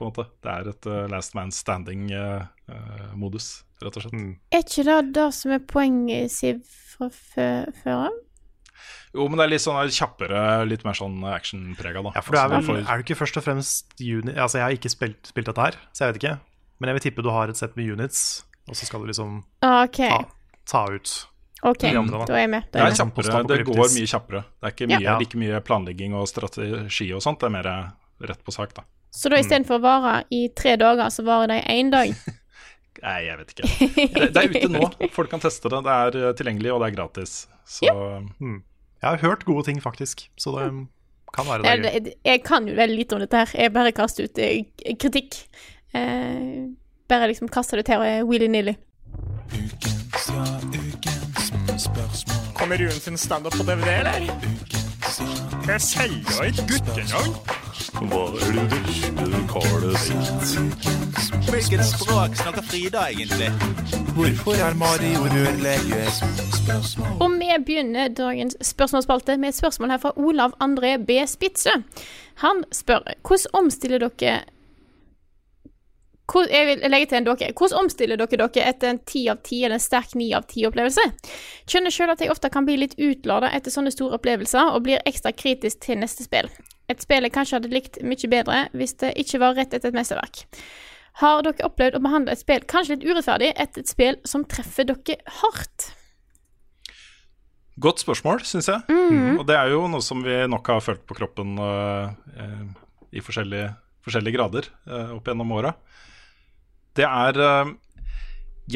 På 0.01 0.07
en 0.07 0.13
måte 0.15 0.27
Det 0.41 0.55
er 0.55 0.73
et 0.73 0.89
uh, 0.89 1.05
last 1.13 1.37
man 1.37 1.53
standing-modus, 1.55 3.51
rett 3.85 4.01
og 4.01 4.07
slett. 4.07 4.27
Er 4.51 4.65
ikke 4.65 4.87
det 4.89 4.99
det 5.19 5.29
som 5.37 5.55
er 5.55 5.63
poenget, 5.69 6.33
Siv, 6.33 6.65
fra 6.97 7.11
før 7.13 7.95
av? 8.09 8.19
Jo, 9.11 9.27
men 9.27 9.41
det 9.41 9.47
er 9.47 9.51
litt 9.51 9.65
sånn 9.65 9.91
kjappere, 9.91 10.43
litt 10.71 10.85
mer 10.87 10.95
sånn 10.95 11.19
actionprega, 11.33 12.03
da. 12.07 12.13
Ja, 12.15 12.23
for 12.23 12.37
du 12.37 12.39
er, 12.39 12.53
vel, 12.53 12.67
for... 12.69 12.79
er 12.79 13.01
du 13.01 13.09
ikke 13.09 13.19
først 13.19 13.41
og 13.41 13.45
fremst 13.47 13.97
uni 13.99 14.37
Altså, 14.37 14.61
jeg 14.61 14.65
har 14.65 14.77
ikke 14.77 14.93
spilt, 14.93 15.33
spilt 15.33 15.51
dette 15.51 15.65
her, 15.67 15.81
så 15.91 16.05
jeg 16.05 16.13
vet 16.13 16.21
ikke. 16.21 16.37
Men 16.79 16.93
jeg 16.93 16.99
vil 16.99 17.05
tippe 17.09 17.25
du 17.27 17.33
har 17.35 17.51
et 17.51 17.59
sett 17.59 17.75
med 17.77 17.91
units, 17.91 18.23
og 18.71 18.79
så 18.79 18.87
skal 18.87 19.03
du 19.03 19.11
liksom 19.11 19.41
okay. 19.67 20.15
ta, 20.15 20.21
ta 20.71 20.85
ut 20.95 21.17
ok, 21.67 21.83
de 21.83 21.91
andre, 21.99 22.23
da. 22.23 22.29
da 22.31 22.39
er 22.39 22.45
jeg 22.47 22.53
med. 22.55 22.69
Det 22.71 22.79
er 22.81 22.87
jeg 22.87 23.09
med. 23.11 23.27
sånn 23.27 23.51
det 23.51 23.59
går 23.67 23.83
mye 23.97 24.13
kjappere. 24.15 24.45
Det 24.47 24.71
er 24.71 24.77
ikke 24.77 25.03
Ja. 25.03 25.19
like 25.21 25.43
mye 25.43 25.61
planlegging 25.67 26.15
og 26.17 26.31
strategi 26.31 27.11
og 27.17 27.25
sånt. 27.27 27.43
Det 27.43 27.51
er 27.51 27.57
mer 27.59 27.71
rett 28.31 28.47
på 28.47 28.55
sak, 28.55 28.73
da. 28.79 28.87
Så 29.11 29.31
da 29.33 29.41
istedenfor 29.41 29.81
å 29.81 29.83
vare 29.83 30.13
i 30.31 30.45
tre 30.57 30.77
dager, 30.81 31.11
så 31.11 31.25
varer 31.27 31.51
det 31.51 31.59
i 31.65 31.81
én 31.81 31.91
dag? 31.93 32.13
Nei, 33.05 33.19
jeg 33.25 33.39
vet 33.41 33.53
ikke. 33.55 33.69
Det, 33.97 34.29
det 34.35 34.43
er 34.43 34.55
ute 34.55 34.71
nå. 34.71 34.89
Folk 35.17 35.31
kan 35.33 35.43
teste 35.43 35.71
det. 35.73 35.83
Det 35.87 35.97
er 35.97 36.19
eh, 36.21 36.33
tilgjengelig, 36.37 36.73
og 36.75 36.83
det 36.83 36.91
er 36.91 36.97
gratis. 36.99 37.37
Så 37.71 37.87
Jeg 37.89 39.07
har 39.07 39.23
hørt 39.23 39.47
gode 39.49 39.65
ting, 39.69 39.81
faktisk, 39.83 40.27
så 40.37 40.53
det 40.59 40.67
kan 41.35 41.47
være 41.49 41.63
det. 41.63 41.93
Jeg, 41.95 42.15
jeg 42.27 42.43
kan 42.45 42.69
jo 42.69 42.75
veldig 42.77 42.99
lite 42.99 43.17
om 43.17 43.23
dette 43.25 43.45
her. 43.45 43.55
Jeg 43.65 43.73
bare 43.73 43.95
kaster 43.97 44.29
ut 44.29 44.43
eh, 44.43 44.67
kritikk. 45.01 45.41
Eh, 45.97 46.69
bare 47.11 47.31
liksom 47.31 47.49
kaster 47.49 47.81
det 47.81 47.89
til 47.89 48.03
og 48.03 48.07
er 48.07 48.27
willy-nilly. 48.29 48.77
Kommer 52.55 52.77
Rune 52.77 52.91
sin 52.91 53.19
standup 53.19 53.57
på 53.57 53.65
DVD, 53.65 53.89
eller? 54.03 55.50
Jeg 55.71 55.81
selger 55.81 56.41
et 56.49 56.57
guttenavn. 56.67 57.35
Hva 58.11 58.23
er 58.43 58.57
det 58.57 58.65
verste 58.73 59.43
karet 59.53 60.01
sitt? 60.03 60.55
Hvilket 61.47 61.85
språk 61.87 62.35
snakker 62.41 62.65
Frida 62.67 63.05
egentlig? 63.13 63.53
Hvorfor 64.17 64.59
er 64.59 64.75
Mario 64.81 65.29
rørlege? 65.31 66.03
Og 67.21 67.37
vi 67.39 67.51
begynner 67.67 68.11
dagens 68.19 68.59
spørsmålsspalte 68.67 69.39
med 69.39 69.53
et 69.53 69.61
spørsmål 69.61 69.95
her 69.95 70.03
fra 70.03 70.13
Olav 70.17 70.59
André 70.59 70.97
B. 71.07 71.21
Spitze. 71.31 71.77
Han 72.43 72.65
spør 72.75 73.07
hvordan 73.23 73.63
omstiller 73.63 74.03
dere 74.09 74.41
hvor, 76.31 76.47
jeg 76.51 76.67
vil 76.69 76.85
legge 76.93 77.11
til 77.11 77.19
en 77.21 77.27
dere. 77.27 77.53
Hvordan 77.59 77.85
omstiller 77.85 78.21
dere 78.21 78.39
dere 78.47 78.67
etter 78.71 78.93
en 78.93 79.01
ti 79.07 79.25
av 79.33 79.41
ti 79.47 79.63
eller 79.65 79.81
en 79.81 79.83
sterk 79.83 80.15
ni 80.19 80.31
av 80.37 80.47
ti-opplevelse? 80.51 81.07
Skjønner 81.67 81.95
sjøl 81.95 82.13
at 82.15 82.23
jeg 82.23 82.33
ofte 82.33 82.53
kan 82.53 82.69
bli 82.69 82.79
litt 82.81 82.95
utlada 82.99 83.51
etter 83.57 83.75
sånne 83.75 83.93
store 83.95 84.21
opplevelser, 84.21 84.75
og 84.75 84.85
blir 84.87 85.03
ekstra 85.09 85.35
kritisk 85.35 85.83
til 85.87 86.01
neste 86.03 86.27
spill. 86.27 86.51
Et 86.91 87.03
spill 87.03 87.27
jeg 87.27 87.35
kanskje 87.35 87.59
hadde 87.59 87.75
likt 87.75 88.01
mye 88.03 88.31
bedre 88.31 88.65
hvis 88.75 88.97
det 89.03 89.15
ikke 89.23 89.43
var 89.43 89.59
rett 89.59 89.75
etter 89.75 89.93
et 89.93 89.99
mesterverk. 89.99 90.45
Har 91.21 91.43
dere 91.45 91.67
opplevd 91.67 91.99
å 91.99 92.03
behandle 92.05 92.35
et 92.35 92.43
spill 92.43 92.63
kanskje 92.71 92.97
litt 92.97 93.09
urettferdig 93.11 93.53
etter 93.55 93.83
et 93.83 93.91
spill 93.91 94.21
som 94.29 94.47
treffer 94.49 94.89
dere 94.89 95.19
hardt? 95.43 95.91
Godt 97.81 98.03
spørsmål, 98.03 98.43
syns 98.45 98.69
jeg. 98.69 98.83
Mhm. 98.91 99.39
Og 99.41 99.47
det 99.49 99.57
er 99.57 99.73
jo 99.73 99.87
noe 99.89 100.05
som 100.05 100.23
vi 100.25 100.37
nok 100.51 100.67
har 100.69 100.83
følt 100.85 101.07
på 101.09 101.17
kroppen 101.17 101.57
uh, 101.59 102.11
i 103.11 103.23
forskjellige, 103.25 103.71
forskjellige 104.05 104.37
grader 104.37 104.69
uh, 104.91 105.17
opp 105.17 105.31
gjennom 105.31 105.55
åra. 105.57 105.73
Det 107.01 107.07
er 107.09 107.41
eh, 107.41 107.73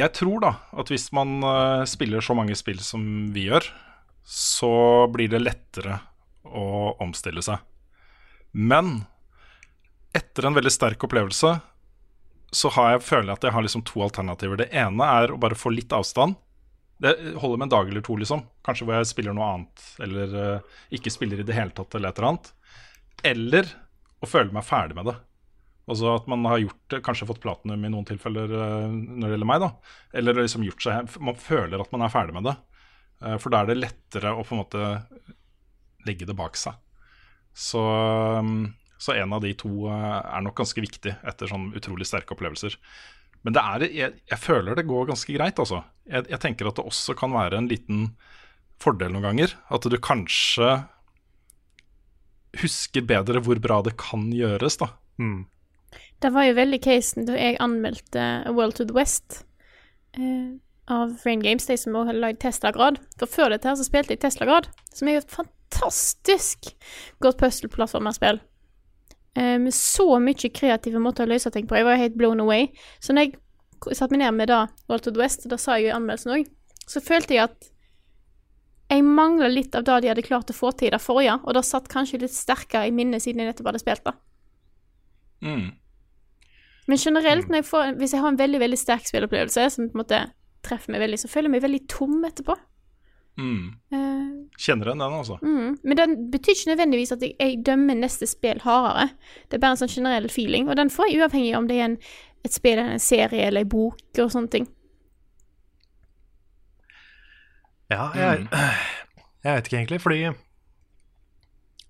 Jeg 0.00 0.16
tror 0.16 0.40
da 0.44 0.54
at 0.72 0.90
hvis 0.92 1.10
man 1.16 1.36
eh, 1.44 1.84
spiller 1.90 2.24
så 2.24 2.36
mange 2.38 2.56
spill 2.58 2.80
som 2.84 3.04
vi 3.34 3.48
gjør, 3.50 3.66
så 4.24 4.74
blir 5.12 5.28
det 5.28 5.42
lettere 5.42 6.00
å 6.44 6.94
omstille 7.04 7.42
seg. 7.44 7.60
Men 8.54 9.02
etter 10.14 10.46
en 10.46 10.56
veldig 10.56 10.72
sterk 10.72 11.04
opplevelse 11.04 11.56
så 12.54 12.70
jeg, 12.70 13.02
føler 13.02 13.32
jeg 13.32 13.38
at 13.38 13.46
jeg 13.48 13.54
har 13.56 13.64
liksom 13.66 13.82
to 13.82 14.02
alternativer. 14.04 14.60
Det 14.60 14.70
ene 14.78 15.06
er 15.18 15.32
å 15.34 15.38
bare 15.42 15.58
få 15.58 15.72
litt 15.74 15.92
avstand. 15.92 16.36
Det 17.02 17.10
holder 17.42 17.58
med 17.58 17.66
en 17.66 17.72
dag 17.72 17.88
eller 17.90 18.04
to, 18.06 18.14
liksom. 18.20 18.44
Kanskje 18.64 18.86
hvor 18.86 19.00
jeg 19.00 19.08
spiller 19.10 19.34
noe 19.34 19.48
annet, 19.56 19.86
eller 20.06 20.36
eh, 20.38 20.76
ikke 20.94 21.10
spiller 21.10 21.42
i 21.42 21.46
det 21.46 21.56
hele 21.56 21.74
tatt, 21.74 21.96
eller 21.98 22.12
et 22.12 22.20
eller 22.20 22.30
annet. 22.30 22.52
Eller 23.26 23.72
å 24.22 24.30
føle 24.30 24.54
meg 24.54 24.66
ferdig 24.68 24.94
med 25.00 25.10
det. 25.10 25.16
Altså 25.84 26.14
at 26.14 26.28
man 26.32 26.46
har 26.48 26.62
gjort 26.62 26.96
kanskje 27.04 27.28
fått 27.28 27.42
platinum 27.44 27.82
i 27.84 27.90
noen 27.92 28.06
tilfeller 28.08 28.52
eh, 28.56 28.86
når 28.92 29.26
det 29.26 29.34
gjelder 29.34 29.50
meg, 29.50 29.64
da. 29.64 29.96
Eller 30.16 30.38
liksom 30.40 30.64
gjort 30.64 30.86
seg 30.86 31.16
Man 31.20 31.36
føler 31.36 31.82
at 31.82 31.92
man 31.92 32.06
er 32.06 32.12
ferdig 32.12 32.36
med 32.36 32.48
det. 32.48 32.54
Eh, 33.20 33.36
for 33.40 33.52
da 33.52 33.62
er 33.62 33.72
det 33.72 33.80
lettere 33.82 34.32
å 34.32 34.44
på 34.46 34.56
en 34.56 34.62
måte 34.62 34.94
legge 36.08 36.28
det 36.28 36.36
bak 36.38 36.56
seg. 36.60 36.78
Så, 37.54 37.80
um, 37.80 38.72
så 38.98 39.14
en 39.14 39.36
av 39.36 39.44
de 39.44 39.52
to 39.56 39.86
eh, 39.92 40.20
er 40.24 40.44
nok 40.44 40.56
ganske 40.58 40.82
viktig 40.84 41.14
etter 41.22 41.50
sånn 41.50 41.70
utrolig 41.76 42.08
sterke 42.08 42.34
opplevelser. 42.34 42.76
Men 43.44 43.56
det 43.56 43.62
er, 43.62 43.84
jeg, 43.92 44.16
jeg 44.32 44.40
føler 44.40 44.76
det 44.76 44.88
går 44.88 45.10
ganske 45.12 45.36
greit, 45.36 45.60
altså. 45.60 45.82
Jeg, 46.08 46.26
jeg 46.32 46.40
tenker 46.40 46.68
at 46.68 46.80
det 46.80 46.88
også 46.88 47.16
kan 47.18 47.32
være 47.36 47.60
en 47.60 47.68
liten 47.68 48.08
fordel 48.80 49.12
noen 49.12 49.28
ganger. 49.28 49.54
At 49.72 49.84
du 49.84 49.96
kanskje 50.00 50.78
husker 52.62 53.04
bedre 53.04 53.42
hvor 53.44 53.58
bra 53.62 53.82
det 53.84 53.98
kan 54.00 54.30
gjøres, 54.32 54.78
da. 54.80 54.94
Mm. 55.20 55.44
Det 56.24 56.30
var 56.32 56.46
jo 56.48 56.54
veldig 56.56 56.78
casen 56.80 57.26
da 57.28 57.34
jeg 57.36 57.58
anmeldte 57.60 58.20
A 58.48 58.52
World 58.56 58.78
to 58.78 58.86
the 58.88 58.94
West 58.96 59.42
eh, 60.16 60.54
av 60.88 61.18
Rain 61.26 61.42
Games, 61.44 61.66
de 61.68 61.76
som 61.76 61.96
òg 62.00 62.08
hadde 62.08 62.22
lagd 62.22 62.40
Tesla-grad. 62.40 62.96
For 63.20 63.28
før 63.28 63.52
dette 63.52 63.68
her 63.68 63.76
så 63.76 63.84
spilte 63.84 64.14
jeg 64.14 64.22
Tesla-grad, 64.22 64.70
som 64.96 65.10
er 65.10 65.18
jo 65.18 65.24
et 65.24 65.34
fantastisk 65.34 66.70
godt 67.20 67.42
puzzle-plattformerspill. 67.42 68.40
Eh, 69.36 69.58
med 69.60 69.76
så 69.76 70.06
mye 70.22 70.52
kreative 70.56 71.04
måter 71.04 71.28
å 71.28 71.32
løse 71.34 71.52
ting 71.52 71.68
på. 71.68 71.76
Jeg 71.76 71.88
var 71.90 71.98
jo 71.98 72.04
helt 72.06 72.16
blown 72.16 72.40
away. 72.40 72.70
Så 73.04 73.12
når 73.12 73.28
jeg 73.28 74.00
satte 74.00 74.16
meg 74.16 74.24
ned 74.24 74.40
med 74.40 74.52
da 74.54 74.62
World 74.88 75.04
to 75.04 75.12
the 75.12 75.20
West, 75.20 75.44
og 75.44 75.52
da 75.52 75.60
sa 75.60 75.76
jeg 75.76 75.90
jo 75.90 75.92
i 75.92 75.96
anmeldelsen 75.98 76.36
òg, 76.38 76.50
så 76.88 77.04
følte 77.04 77.36
jeg 77.36 77.50
at 77.50 77.70
jeg 78.94 79.04
mangla 79.04 79.52
litt 79.52 79.76
av 79.76 79.84
det 79.84 80.00
de 80.04 80.14
hadde 80.14 80.24
klart 80.24 80.52
å 80.52 80.56
få 80.56 80.72
til 80.72 80.88
i 80.88 80.96
det 80.96 81.04
forrige, 81.04 81.36
og 81.44 81.56
det 81.56 81.68
satt 81.68 81.92
kanskje 81.92 82.24
litt 82.24 82.32
sterkere 82.32 82.88
i 82.88 82.96
minnet 82.96 83.24
siden 83.24 83.44
jeg 83.44 83.52
nettopp 83.52 83.74
hadde 83.74 83.84
spilt 83.84 84.08
det. 84.08 84.20
Mm. 85.44 85.72
Men 86.90 87.00
generelt, 87.00 87.48
når 87.48 87.62
jeg 87.62 87.68
får, 87.70 87.96
hvis 88.00 88.12
jeg 88.12 88.20
har 88.20 88.32
en 88.32 88.38
veldig 88.38 88.60
veldig 88.60 88.78
sterk 88.78 89.08
spillopplevelse 89.08 89.66
som 89.72 89.88
på 89.88 89.96
en 89.96 90.02
måte 90.02 90.20
treffer 90.64 90.92
meg 90.92 91.04
veldig, 91.04 91.20
så 91.20 91.30
føler 91.32 91.48
jeg 91.48 91.54
meg 91.56 91.64
veldig 91.64 91.82
tom 91.92 92.18
etterpå. 92.28 92.56
Mm. 93.40 93.72
Uh, 93.90 94.44
Kjenner 94.60 94.92
den, 94.92 95.00
den, 95.02 95.16
altså. 95.18 95.38
mm. 95.42 95.80
Men 95.82 95.98
den 95.98 96.14
betyr 96.30 96.54
ikke 96.54 96.70
nødvendigvis 96.70 97.12
at 97.16 97.24
jeg, 97.24 97.34
jeg 97.40 97.64
dømmer 97.66 97.98
neste 97.98 98.28
spill 98.30 98.60
hardere. 98.62 99.08
Det 99.48 99.58
er 99.58 99.64
bare 99.64 99.74
en 99.74 99.82
sånn 99.82 99.94
generell 99.96 100.30
feeling, 100.30 100.68
og 100.68 100.78
den 100.78 100.92
får 100.92 101.10
jeg 101.10 101.24
uavhengig 101.24 101.54
av 101.54 101.64
om 101.64 101.68
det 101.70 101.80
er 101.80 101.88
en, 101.88 101.98
et 102.46 102.54
spill, 102.54 102.78
eller 102.78 102.98
en 102.98 103.02
serie 103.02 103.48
eller 103.48 103.66
en 103.66 103.74
bok 103.74 104.22
og 104.22 104.32
sånne 104.32 104.52
ting. 104.52 104.68
Ja, 107.92 108.08
jeg, 108.16 108.46
jeg 109.44 109.56
vet 109.56 109.68
ikke 109.68 109.80
egentlig, 109.80 110.00
fordi 110.02 110.22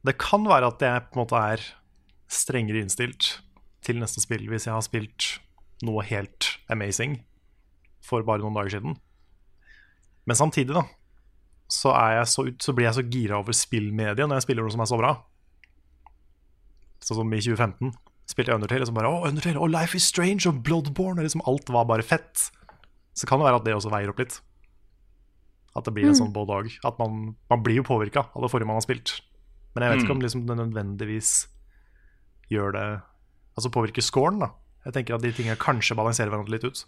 det 0.05 0.19
kan 0.21 0.45
være 0.49 0.69
at 0.73 0.83
jeg 0.85 1.05
på 1.09 1.19
en 1.19 1.23
måte 1.23 1.43
er 1.55 1.67
strengere 2.29 2.83
innstilt 2.83 3.39
til 3.85 4.01
neste 4.01 4.23
spill 4.25 4.47
hvis 4.51 4.67
jeg 4.67 4.75
har 4.75 4.85
spilt 4.87 5.39
noe 5.85 6.03
helt 6.09 6.51
amazing 6.73 7.19
for 8.05 8.25
bare 8.25 8.41
noen 8.43 8.57
dager 8.57 8.79
siden. 8.79 8.97
Men 10.27 10.37
samtidig, 10.39 10.73
da, 10.77 10.85
så, 11.69 11.93
er 11.97 12.19
jeg 12.21 12.27
så, 12.33 12.45
så 12.61 12.73
blir 12.77 12.87
jeg 12.89 12.97
så 12.99 13.05
gira 13.13 13.39
over 13.41 13.53
spillmediet 13.57 14.25
når 14.29 14.41
jeg 14.41 14.47
spiller 14.49 14.65
noe 14.65 14.73
som 14.73 14.81
er 14.85 14.91
så 14.93 14.99
bra. 15.01 15.13
Sånn 17.05 17.19
som 17.21 17.33
i 17.37 17.41
2015 17.45 17.93
spilte 18.31 18.49
jeg 18.53 18.57
Undertale, 18.57 18.85
og 18.87 18.89
så 18.89 18.97
bare 18.97 19.11
Å, 19.13 19.23
Undertale, 19.29 19.61
og 19.61 19.69
Life 19.73 19.97
is 19.99 20.07
Strange 20.09 20.49
og 20.49 20.63
Bloodborne, 20.65 21.21
og 21.21 21.27
liksom 21.27 21.45
alt 21.51 21.69
var 21.75 21.85
bare 21.91 22.07
fett. 22.07 22.47
Så 23.15 23.29
kan 23.29 23.41
det 23.43 23.49
være 23.51 23.61
at 23.61 23.67
det 23.67 23.75
også 23.77 23.93
veier 23.93 24.09
opp 24.13 24.23
litt. 24.23 24.39
At 25.77 25.85
det 25.85 25.93
blir 25.97 26.07
en 26.09 26.15
Mm. 26.15 26.21
sånn 26.23 26.33
både 26.33 26.57
og. 26.57 26.71
At 26.89 26.99
man, 26.99 27.37
man 27.51 27.63
blir 27.63 27.77
jo 27.83 27.83
påvirka 27.85 28.29
av 28.35 28.43
det 28.43 28.51
forrige 28.51 28.67
man 28.71 28.79
har 28.81 28.87
spilt. 28.87 29.21
Men 29.75 29.83
jeg 29.85 29.91
vet 29.93 29.99
Mm. 30.01 30.05
ikke 30.07 30.17
om 30.17 30.21
liksom 30.23 30.47
det 30.47 30.57
nødvendigvis 30.57 31.31
gjør 32.51 32.73
det 32.73 33.03
Altså 33.55 33.71
påvirker 33.73 34.05
scoren, 34.05 34.43
da. 34.43 34.53
Jeg 34.85 34.97
tenker 34.99 35.17
at 35.17 35.25
de 35.25 35.33
tingene 35.33 35.61
kanskje 35.61 35.97
balanserer 35.97 36.33
hverandre 36.33 36.57
litt 36.57 36.67
ut. 36.67 36.85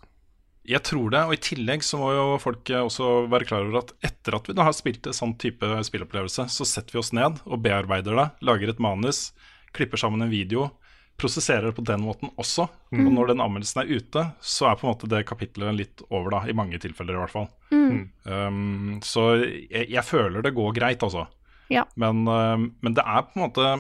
Jeg 0.67 0.83
tror 0.83 1.13
det, 1.15 1.21
og 1.29 1.35
i 1.37 1.43
tillegg 1.43 1.85
så 1.87 1.99
må 2.01 2.09
jo 2.11 2.25
folk 2.43 2.71
også 2.75 3.29
være 3.31 3.47
klar 3.47 3.69
over 3.69 3.85
at 3.85 3.93
etter 4.09 4.35
at 4.35 4.49
vi 4.51 4.57
da 4.59 4.65
har 4.67 4.75
spilt 4.75 5.07
en 5.07 5.15
sånn 5.15 5.37
type 5.39 5.69
spillopplevelse, 5.87 6.49
så 6.51 6.67
setter 6.67 6.97
vi 6.97 7.03
oss 7.03 7.13
ned 7.15 7.39
og 7.47 7.63
bearbeider 7.63 8.19
det, 8.19 8.27
lager 8.49 8.73
et 8.73 8.83
manus, 8.83 9.29
klipper 9.77 10.01
sammen 10.01 10.27
en 10.27 10.33
video, 10.33 10.73
prosesserer 11.21 11.71
det 11.71 11.77
på 11.79 11.85
den 11.87 12.03
måten 12.05 12.33
også. 12.35 12.67
Mm. 12.91 13.07
Og 13.07 13.13
når 13.15 13.31
den 13.31 13.45
anmeldelsen 13.45 13.85
er 13.85 13.95
ute, 13.95 14.25
så 14.43 14.69
er 14.69 14.81
på 14.81 14.89
en 14.89 14.93
måte 14.93 15.11
det 15.11 15.23
kapitlet 15.29 15.79
litt 15.79 16.03
over, 16.11 16.33
da, 16.35 16.43
i 16.51 16.57
mange 16.57 16.81
tilfeller 16.83 17.15
i 17.17 17.23
hvert 17.23 17.37
fall. 17.37 17.49
Mm. 17.71 18.03
Um, 18.27 18.97
så 19.07 19.29
jeg, 19.39 19.87
jeg 19.87 20.05
føler 20.05 20.45
det 20.45 20.57
går 20.57 20.75
greit, 20.77 21.07
altså. 21.07 21.29
Ja. 21.73 21.87
Men, 21.95 22.27
uh, 22.27 22.59
men 22.59 22.99
det 22.99 23.07
er 23.07 23.25
på 23.27 23.39
en 23.39 23.47
måte 23.47 23.71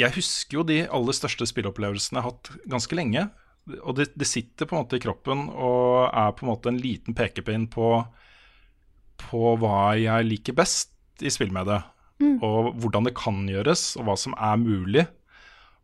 Jeg 0.00 0.14
husker 0.16 0.60
jo 0.60 0.66
de 0.66 0.82
aller 0.88 1.16
største 1.16 1.46
spilleopplevelsene 1.48 2.18
jeg 2.18 2.24
har 2.24 2.32
hatt 2.32 2.52
ganske 2.70 2.96
lenge. 2.96 3.26
Og 3.82 3.94
det, 3.98 4.08
det 4.18 4.26
sitter 4.26 4.66
på 4.66 4.74
en 4.74 4.82
måte 4.82 4.98
i 4.98 5.02
kroppen 5.02 5.46
og 5.52 6.08
er 6.08 6.32
på 6.34 6.46
en 6.46 6.50
måte 6.50 6.72
en 6.72 6.80
liten 6.82 7.14
pekepinn 7.14 7.68
på, 7.70 7.94
på 9.22 9.54
hva 9.62 9.92
jeg 10.00 10.28
liker 10.28 10.56
best 10.58 11.22
i 11.22 11.30
spillmediet. 11.30 11.86
Mm. 12.22 12.38
Og 12.42 12.72
hvordan 12.82 13.06
det 13.08 13.16
kan 13.18 13.42
gjøres, 13.50 13.92
og 13.98 14.08
hva 14.08 14.16
som 14.18 14.34
er 14.38 14.58
mulig. 14.60 15.06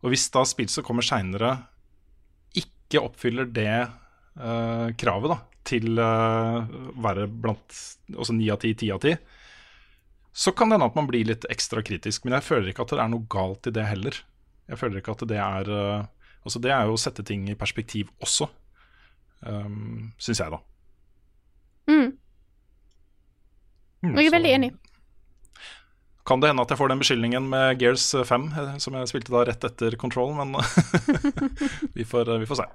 Og 0.03 0.13
hvis 0.13 0.29
da 0.33 0.45
spill 0.47 0.69
som 0.71 0.85
kommer 0.87 1.05
seinere, 1.05 1.55
ikke 2.57 3.03
oppfyller 3.03 3.49
det 3.53 3.73
uh, 3.85 4.87
kravet 4.99 5.33
da, 5.33 5.39
til 5.67 5.99
å 6.01 6.11
være 7.03 7.27
blant 7.29 7.81
ni 8.33 8.47
av 8.51 8.61
ti, 8.63 8.73
ti 8.79 8.89
av 8.95 9.03
ti, 9.03 9.13
så 10.33 10.51
kan 10.51 10.69
det 10.69 10.77
hende 10.77 10.87
at 10.91 10.97
man 10.97 11.09
blir 11.09 11.27
litt 11.27 11.45
ekstra 11.49 11.83
kritisk. 11.85 12.25
Men 12.25 12.37
jeg 12.37 12.47
føler 12.47 12.71
ikke 12.71 12.85
at 12.85 12.93
det 12.93 13.01
er 13.03 13.11
noe 13.11 13.27
galt 13.31 13.69
i 13.69 13.73
det 13.75 13.85
heller. 13.89 14.21
Jeg 14.69 14.79
føler 14.79 15.01
ikke 15.01 15.15
at 15.17 15.25
det 15.29 15.39
er 15.41 15.71
eh, 15.73 16.07
Altså 16.39 16.59
Det 16.63 16.71
er 16.71 16.87
jo 16.87 16.95
å 16.95 16.99
sette 17.01 17.23
ting 17.27 17.49
i 17.51 17.55
perspektiv 17.59 18.07
også, 18.23 18.45
um, 19.43 20.13
syns 20.23 20.39
jeg, 20.39 20.53
da. 20.53 20.59
Mm. 21.91 22.13
Jeg 24.15 24.29
er 24.29 24.33
veldig 24.37 24.53
enig. 24.55 24.69
Kan 26.29 26.39
det 26.39 26.53
hende 26.53 26.63
at 26.63 26.71
jeg 26.71 26.79
får 26.79 26.93
den 26.93 27.01
beskyldningen 27.03 27.49
med 27.51 27.81
Gears 27.83 28.07
5, 28.31 28.47
eh, 28.55 28.71
som 28.79 28.95
jeg 28.95 29.11
spilte 29.11 29.35
da 29.35 29.43
rett 29.49 29.67
etter 29.67 29.99
Control, 29.99 30.31
men 30.37 30.55
vi, 31.97 32.07
får, 32.07 32.31
vi 32.39 32.47
får 32.47 32.61
se. 32.61 32.69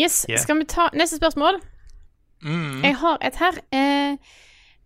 Yes, 0.00 0.24
Yeah. 0.28 0.40
Skal 0.40 0.62
vi 0.62 0.64
ta 0.64 0.88
neste 0.96 1.20
spørsmål? 1.20 1.60
Mm. 2.40 2.80
Jeg 2.84 2.96
har 2.96 3.18
et 3.20 3.36
her. 3.36 3.58
Eh, 3.68 4.16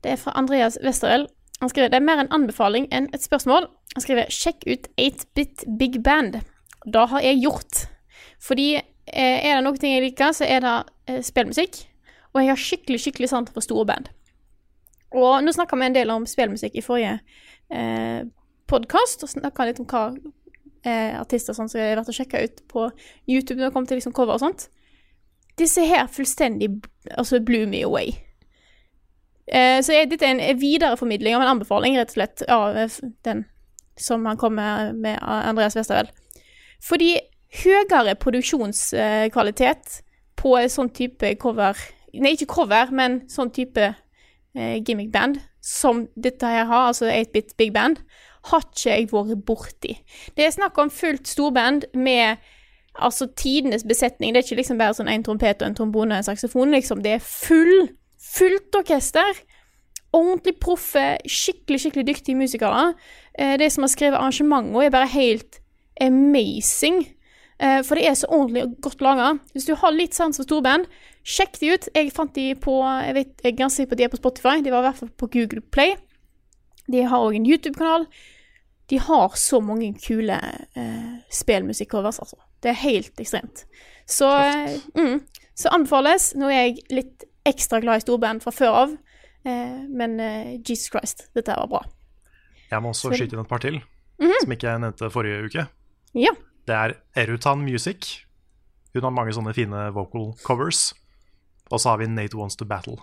det 0.05 0.13
er 0.13 0.21
fra 0.21 0.35
Andreas 0.39 0.79
Westerøl. 0.85 1.27
Han 1.61 1.71
skriver 1.71 1.89
det 1.89 1.97
er 1.97 2.05
mer 2.05 2.21
en 2.21 2.33
anbefaling 2.35 2.89
enn 2.93 3.09
et 3.15 3.25
spørsmål. 3.25 3.69
Han 3.95 4.03
skriver 4.03 4.31
'sjekk 4.31 4.67
ut 4.67 4.89
8-bit 5.01 5.65
Big 5.79 6.01
Band'. 6.09 6.43
Da 6.93 7.07
har 7.07 7.21
jeg 7.21 7.41
gjort. 7.41 7.89
Fordi 8.41 8.75
eh, 8.75 9.47
er 9.47 9.55
det 9.57 9.65
noe 9.65 9.79
jeg 9.81 10.03
liker, 10.03 10.33
så 10.33 10.45
er 10.45 10.61
det 10.61 10.77
eh, 11.09 11.23
spillmusikk. 11.23 11.89
Og 12.35 12.43
jeg 12.43 12.51
har 12.51 12.57
skikkelig 12.57 13.01
skikkelig 13.01 13.29
sant 13.29 13.51
for 13.55 13.61
store 13.61 13.87
band. 13.87 14.11
Og 15.15 15.45
nå 15.45 15.53
snakka 15.53 15.77
vi 15.77 15.87
en 15.87 15.95
del 15.95 16.11
om 16.11 16.27
spillmusikk 16.27 16.75
i 16.75 16.83
forrige 16.83 17.19
eh, 17.71 18.27
podkast, 18.67 19.23
og 19.23 19.31
snakka 19.31 19.69
litt 19.69 19.81
om 19.81 19.87
hva 19.87 20.09
eh, 20.85 21.15
artister 21.21 21.55
sånn 21.55 21.71
som 21.71 21.81
har 21.81 21.95
vært 21.95 22.11
og 22.11 22.19
sjekka 22.19 22.43
ut 22.43 22.65
på 22.69 22.89
YouTube 23.31 23.61
når 23.61 23.69
det 23.69 23.73
kommer 23.77 23.89
til 23.89 24.01
liksom 24.03 24.17
cover 24.17 24.35
og 24.35 24.43
sånt. 24.43 24.69
Disse 25.59 25.87
her 25.87 26.09
fullstendig 26.11 26.69
altså 27.15 27.41
blew 27.41 27.69
me 27.71 27.85
away. 27.87 28.24
Eh, 29.47 29.81
så 29.85 29.97
jeg, 29.97 30.11
dette 30.13 30.27
er 30.27 30.39
en 30.39 30.61
videreformidling 30.61 31.37
av 31.37 31.45
en 31.45 31.53
anbefaling, 31.57 31.99
rett 31.99 32.15
og 32.15 32.19
slett, 32.19 32.45
av 32.49 32.79
eh, 32.81 33.01
den 33.27 33.45
som 34.01 34.25
han 34.27 34.39
kom 34.41 34.57
med, 34.59 34.97
med 34.99 35.19
Andreas 35.23 35.77
Westervel. 35.77 36.09
Fordi 36.83 37.13
høyere 37.63 38.17
produksjonskvalitet 38.19 40.01
på 40.41 40.57
en 40.59 40.73
sånn 40.73 40.91
type 40.95 41.37
cover 41.43 41.79
Nei, 42.15 42.37
ikke 42.37 42.47
cover, 42.47 42.93
men 42.95 43.25
sånn 43.27 43.49
type 43.51 43.89
eh, 43.91 44.77
gimmick-band 44.87 45.41
som 45.65 46.05
dette 46.15 46.47
her 46.47 46.69
har, 46.69 46.93
altså 46.93 47.09
8-bit 47.11 47.57
big 47.59 47.73
band, 47.75 47.99
har 48.53 48.63
ikke 48.69 48.93
jeg 48.93 49.09
vært 49.11 49.43
borti. 49.49 49.97
Det 50.37 50.45
er 50.45 50.53
snakk 50.55 50.79
om 50.79 50.93
fullt 50.95 51.27
storband 51.27 51.89
med 51.97 52.37
altså 52.95 53.27
tidenes 53.35 53.83
besetning. 53.89 54.31
Det 54.31 54.43
er 54.43 54.47
ikke 54.47 54.61
liksom 54.61 54.79
bare 54.79 54.95
sånn 54.95 55.11
en 55.11 55.25
trompet 55.27 55.63
og 55.63 55.71
en 55.73 55.79
trombone 55.79 56.15
og 56.15 56.23
en 56.23 56.29
saksofon, 56.29 56.75
liksom. 56.77 57.03
Det 57.03 57.17
er 57.17 57.25
full, 57.25 57.89
fullt 58.25 58.79
orkester. 58.79 59.43
Ordentlig 60.15 60.57
proffe, 60.63 61.17
skikkelig, 61.27 61.81
skikkelig 61.83 62.07
dyktige 62.13 62.39
musikere. 62.39 62.93
Eh, 63.39 63.57
de 63.59 63.69
som 63.71 63.87
har 63.87 63.93
skrevet 63.93 64.19
arrangementene, 64.19 64.87
er 64.87 64.95
bare 64.95 65.11
helt 65.11 65.61
amazing. 66.01 67.03
Eh, 67.59 67.81
for 67.87 67.99
det 67.99 68.07
er 68.09 68.15
så 68.19 68.31
ordentlig 68.31 68.65
og 68.65 68.77
godt 68.83 69.03
laga. 69.03 69.33
Hvis 69.53 69.67
du 69.69 69.75
har 69.79 69.95
litt 69.95 70.15
sans 70.15 70.37
for 70.39 70.47
storband, 70.47 70.87
sjekk 71.25 71.59
de 71.61 71.75
ut. 71.75 71.89
Jeg 71.95 72.13
fant 72.15 72.35
de 72.35 72.53
på 72.55 72.79
Jeg 72.83 73.15
vet 73.15 73.35
jeg 73.43 73.53
er 73.53 73.59
ganske 73.59 73.83
sikker 73.83 73.95
på 73.95 73.99
de 73.99 74.07
er 74.07 74.13
på 74.13 74.23
Spotify. 74.23 74.57
De 74.63 74.73
var 74.75 74.85
i 74.85 74.89
hvert 74.89 75.03
fall 75.03 75.13
på 75.19 75.31
Google 75.35 75.63
Play. 75.75 75.95
De 76.91 77.03
har 77.03 77.25
òg 77.25 77.37
en 77.37 77.47
YouTube-kanal. 77.47 78.07
De 78.93 78.99
har 79.01 79.37
så 79.41 79.61
mange 79.65 79.95
kule 79.97 80.37
eh, 80.77 81.15
spillmusikk-covers, 81.33 82.21
altså. 82.21 82.37
Det 82.61 82.73
er 82.73 82.83
helt 82.83 83.21
ekstremt. 83.21 83.65
Så, 84.07 84.29
eh, 84.29 84.77
mm, 84.99 85.23
så 85.57 85.73
anbefales. 85.73 86.35
Nå 86.37 86.51
er 86.53 86.67
jeg 86.67 86.83
litt 86.93 87.25
ekstra 87.47 87.81
glad 87.81 88.01
i 88.01 88.05
storband 88.05 88.43
fra 88.43 88.53
før 88.53 88.79
av, 88.85 88.93
eh, 89.45 89.79
men 89.89 90.19
eh, 90.21 90.55
Jesus 90.65 90.91
Christ, 90.91 91.27
dette 91.35 91.55
var 91.57 91.67
bra. 91.69 91.83
Jeg 92.71 92.83
må 92.83 92.91
også 92.95 93.11
Så- 93.11 93.19
skyte 93.19 93.35
inn 93.37 93.41
et 93.45 93.49
par 93.49 93.59
til, 93.59 93.81
Mhm. 94.21 94.33
som 94.41 94.51
ikke 94.53 94.69
jeg 94.71 94.81
nevnte 94.81 95.11
forrige 95.13 95.45
uke. 95.45 95.69
Ja. 96.15 96.31
Det 96.67 96.75
er 96.75 96.95
Erutan 97.17 97.65
Music. 97.65 98.25
Hun 98.95 99.03
har 99.03 99.11
mange 99.11 99.33
sånne 99.35 99.53
fine 99.55 99.93
vocal 99.93 100.33
covers. 100.45 100.95
Og 101.71 101.79
så 101.81 101.91
har 101.91 101.99
vi 101.99 102.07
Nate 102.07 102.37
Wants 102.37 102.57
to 102.57 102.65
Battle. 102.65 102.97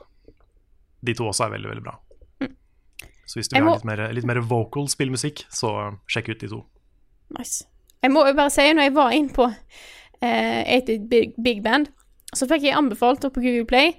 De 1.03 1.13
to 1.13 1.23
også 1.27 1.45
er 1.45 1.49
veldig, 1.57 1.69
veldig 1.69 1.83
bra. 1.83 1.97
Så 3.27 3.35
hvis 3.39 3.47
du 3.47 3.55
vil 3.55 3.63
ha 3.69 3.73
litt 3.75 3.85
mer, 3.85 4.13
litt 4.13 4.25
mer 4.25 4.41
vocal 4.41 4.87
spillmusikk, 4.87 5.45
så 5.49 5.97
sjekk 6.07 6.29
ut 6.33 6.39
de 6.39 6.47
to. 6.51 6.65
Nice. 7.37 7.63
Jeg 8.03 8.11
må 8.11 8.25
jo 8.27 8.33
bare 8.33 8.49
si, 8.51 8.61
når 8.73 8.81
jeg 8.89 8.93
var 8.93 9.11
inn 9.11 9.29
på 9.29 9.45
uh, 9.45 10.63
80 10.67 11.07
Big, 11.09 11.33
Big 11.41 11.61
Band, 11.63 11.87
så 12.35 12.47
fikk 12.49 12.63
jeg 12.63 12.75
anbefalt 12.75 13.21
på 13.21 13.41
Google 13.41 13.65
Play 13.65 13.93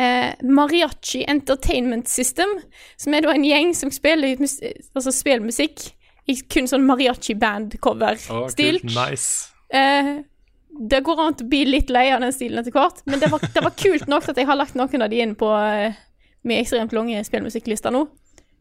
eh, 0.00 0.32
Mariachi 0.42 1.24
Entertainment 1.28 2.08
System, 2.08 2.48
som 2.96 3.14
er 3.16 3.26
da 3.26 3.34
en 3.36 3.44
gjeng 3.44 3.74
som 3.76 3.90
spiller 3.94 4.38
altså 4.40 5.12
spillmusikk 5.12 5.90
i 6.30 6.36
kun 6.48 6.68
sånn 6.70 6.84
mariachi-band-cover-stil. 6.88 8.80
Nice. 8.84 9.48
Eh, 9.72 10.20
det 10.88 11.00
går 11.04 11.20
an 11.20 11.34
å 11.34 11.48
bli 11.50 11.64
litt 11.66 11.90
lei 11.90 12.08
av 12.14 12.22
den 12.22 12.32
stilen 12.34 12.62
etter 12.62 12.74
hvert, 12.74 13.02
men 13.10 13.20
det 13.22 13.30
var, 13.32 13.42
det 13.54 13.62
var 13.64 13.74
kult 13.78 14.06
nok 14.10 14.28
at 14.30 14.38
jeg 14.38 14.46
har 14.48 14.58
lagt 14.58 14.76
noen 14.78 15.02
av 15.04 15.10
de 15.10 15.20
inn 15.24 15.34
på 15.38 15.50
eh, 15.58 15.98
med 16.46 16.62
ekstremt 16.62 16.94
lange 16.96 17.20
spillmusikklister 17.26 17.92
nå. 17.94 18.06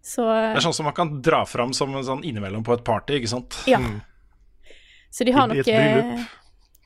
Så, 0.02 0.24
eh, 0.26 0.54
Det 0.56 0.62
er 0.62 0.66
sånn 0.70 0.78
som 0.80 0.88
man 0.90 0.96
kan 0.98 1.14
dra 1.22 1.44
fram 1.48 1.74
som 1.76 1.94
en 1.96 2.04
sånn 2.08 2.24
innimellom 2.26 2.64
på 2.66 2.74
et 2.78 2.84
party, 2.88 3.20
ikke 3.20 3.32
sant? 3.36 3.60
Ja. 3.70 3.80
Så 5.12 5.26
de 5.26 5.32
har 5.36 5.50
I- 5.54 5.58
i 5.58 5.60
et 5.64 5.66
bryllup. 5.70 6.12
eh, 6.20 6.26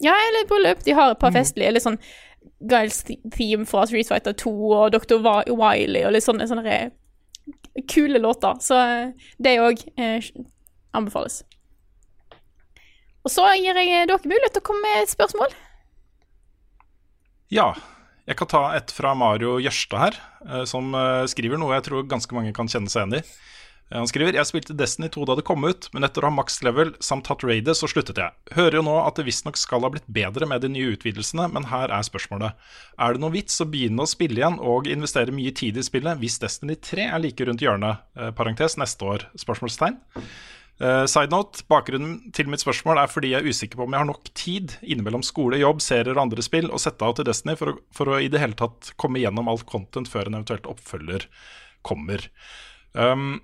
Ja, 0.04 0.12
eller 0.12 0.48
bryllup. 0.50 0.84
De 0.84 0.92
har 0.92 1.12
et 1.12 1.20
par 1.20 1.32
Mm. 1.32 1.36
festlige, 1.38 1.68
eller 1.68 1.80
sånn 1.80 1.98
Giles 2.70 3.04
Theme 3.06 3.68
fra 3.70 3.86
Street 3.90 4.08
Fighter 4.08 4.36
2 4.40 4.52
og 4.72 4.94
Dr. 4.96 5.20
Wiley 5.52 6.04
og 6.08 6.16
litt 6.16 6.26
sånne, 6.26 6.48
sånne 6.50 6.78
kule 7.92 8.22
låter. 8.22 8.60
Så 8.64 8.80
eh, 8.80 9.32
det 9.44 9.58
òg 9.62 9.84
eh, 9.98 10.32
anbefales. 10.96 11.42
Og 13.24 13.32
så 13.32 13.48
gir 13.56 13.72
jeg 13.72 14.08
dere 14.08 14.20
mulighet 14.28 14.58
til 14.58 14.64
å 14.64 14.68
komme 14.68 14.84
med 14.84 15.04
et 15.06 15.14
spørsmål. 15.14 15.56
Ja. 17.54 17.72
Jeg 18.24 18.38
kan 18.40 18.48
ta 18.48 18.62
et 18.78 18.92
fra 18.96 19.12
Mario 19.20 19.58
Jørstad 19.60 20.00
her, 20.00 20.18
eh, 20.48 20.64
som 20.70 20.94
eh, 20.96 21.26
skriver 21.28 21.60
noe 21.60 21.76
jeg 21.76 21.90
tror 21.90 22.06
ganske 22.08 22.36
mange 22.36 22.54
kan 22.56 22.70
kjenne 22.72 22.92
seg 22.92 23.04
igjen 23.04 23.18
i. 23.20 23.24
Han 23.92 24.08
skriver 24.10 24.38
Jeg 24.38 24.50
spilte 24.50 24.76
Destiny 24.78 25.10
2 25.14 25.26
da 25.30 25.36
det 25.38 25.46
kom 25.46 25.66
ut, 25.68 25.90
men 25.94 26.08
etter 26.08 26.24
å 26.24 26.30
ha 26.32 26.34
max 26.34 26.62
level 26.66 26.94
samt 27.04 27.28
hatt 27.30 27.44
raidet, 27.46 27.76
så 27.78 27.90
sluttet 27.90 28.18
jeg. 28.18 28.34
Hører 28.56 28.80
jo 28.80 28.86
nå 28.88 28.96
at 29.04 29.20
det 29.20 29.28
visstnok 29.28 29.60
skal 29.60 29.86
ha 29.86 29.92
blitt 29.94 30.08
bedre 30.08 30.48
med 30.50 30.64
de 30.64 30.72
nye 30.74 30.96
utvidelsene, 30.96 31.50
men 31.54 31.68
her 31.70 31.94
er 31.94 32.08
spørsmålet. 32.08 32.58
Er 32.98 33.14
det 33.14 33.22
noe 33.22 33.36
vits 33.36 33.60
å 33.62 33.70
begynne 33.70 34.06
å 34.06 34.10
spille 34.10 34.42
igjen 34.42 34.58
og 34.64 34.90
investere 34.90 35.36
mye 35.36 35.54
tid 35.54 35.78
i 35.78 35.86
spillet 35.86 36.22
hvis 36.24 36.40
Destiny 36.42 36.80
3 36.80 37.12
er 37.12 37.22
like 37.22 37.46
rundt 37.46 37.62
hjørnet? 37.62 38.02
Eh, 38.18 38.34
parentes 38.34 38.80
neste 38.82 39.10
år? 39.10 39.28
Spørsmålstegn. 39.44 40.00
Eh, 40.82 41.06
side 41.06 41.30
note, 41.30 41.62
Bakgrunnen 41.70 42.34
til 42.34 42.50
mitt 42.50 42.64
spørsmål 42.64 43.04
er 43.04 43.12
fordi 43.12 43.30
jeg 43.36 43.44
er 43.44 43.54
usikker 43.54 43.78
på 43.78 43.86
om 43.86 43.94
jeg 43.94 44.02
har 44.02 44.10
nok 44.10 44.34
tid 44.34 44.74
innimellom 44.82 45.22
skole, 45.26 45.62
jobb, 45.62 45.84
serier 45.86 46.16
og 46.16 46.26
andre 46.26 46.46
spill 46.46 46.72
å 46.74 46.82
sette 46.82 47.06
av 47.06 47.14
til 47.20 47.30
Destiny 47.30 47.54
for 47.60 47.76
å, 47.76 47.78
for 47.94 48.10
å 48.10 48.18
i 48.18 48.32
det 48.34 48.42
hele 48.42 48.58
tatt 48.58 48.96
komme 48.98 49.22
gjennom 49.22 49.52
alt 49.52 49.68
content 49.70 50.10
før 50.10 50.32
en 50.32 50.40
eventuelt 50.40 50.66
oppfølger 50.72 51.28
kommer. 51.86 52.26
Um, 52.98 53.44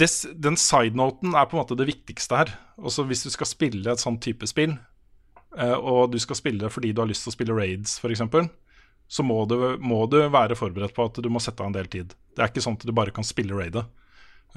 des, 0.00 0.26
den 0.34 0.58
sidenoten 0.60 1.34
er 1.34 1.48
på 1.48 1.56
en 1.56 1.62
måte 1.62 1.78
det 1.78 1.88
viktigste 1.88 2.40
her. 2.40 2.52
Også 2.76 3.06
hvis 3.08 3.24
du 3.26 3.32
skal 3.32 3.48
spille 3.48 3.92
et 3.92 4.02
sånn 4.02 4.18
type 4.22 4.48
spill, 4.50 4.76
eh, 5.56 5.76
og 5.76 6.12
du 6.12 6.18
skal 6.22 6.38
spille 6.38 6.70
fordi 6.72 6.92
du 6.92 7.02
har 7.02 7.10
lyst 7.10 7.26
til 7.26 7.32
å 7.32 7.36
spille 7.36 7.56
raids 7.56 7.98
f.eks., 8.02 8.24
så 9.06 9.22
må 9.22 9.44
du, 9.46 9.54
må 9.78 10.00
du 10.10 10.18
være 10.34 10.56
forberedt 10.58 10.96
på 10.96 11.04
at 11.06 11.20
du 11.22 11.28
må 11.30 11.38
sette 11.42 11.62
av 11.62 11.70
en 11.70 11.76
del 11.76 11.86
tid. 11.90 12.16
Det 12.34 12.42
er 12.42 12.50
ikke 12.50 12.64
sånn 12.64 12.74
at 12.74 12.88
du 12.88 12.90
bare 12.96 13.14
kan 13.14 13.26
spille 13.26 13.54
raidet. 13.54 13.84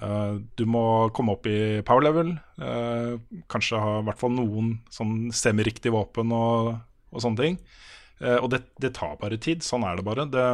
Eh, 0.02 0.40
du 0.58 0.66
må 0.66 0.84
komme 1.14 1.36
opp 1.38 1.46
i 1.50 1.84
power 1.86 2.08
level, 2.08 2.34
eh, 2.58 3.14
kanskje 3.52 3.84
ha 3.84 4.00
i 4.00 4.08
hvert 4.10 4.22
fall 4.22 4.34
noen 4.34 4.80
sånn 4.94 5.30
semiriktig 5.36 5.94
våpen 5.94 6.34
og, 6.34 6.74
og 7.14 7.24
sånne 7.26 7.46
ting. 7.46 7.62
Og 8.20 8.50
det, 8.52 8.58
det 8.84 8.90
tar 8.98 9.14
bare 9.16 9.38
tid. 9.40 9.62
Sånn 9.64 9.86
er 9.88 9.96
det 9.96 10.04
bare. 10.04 10.26
Det 10.28 10.48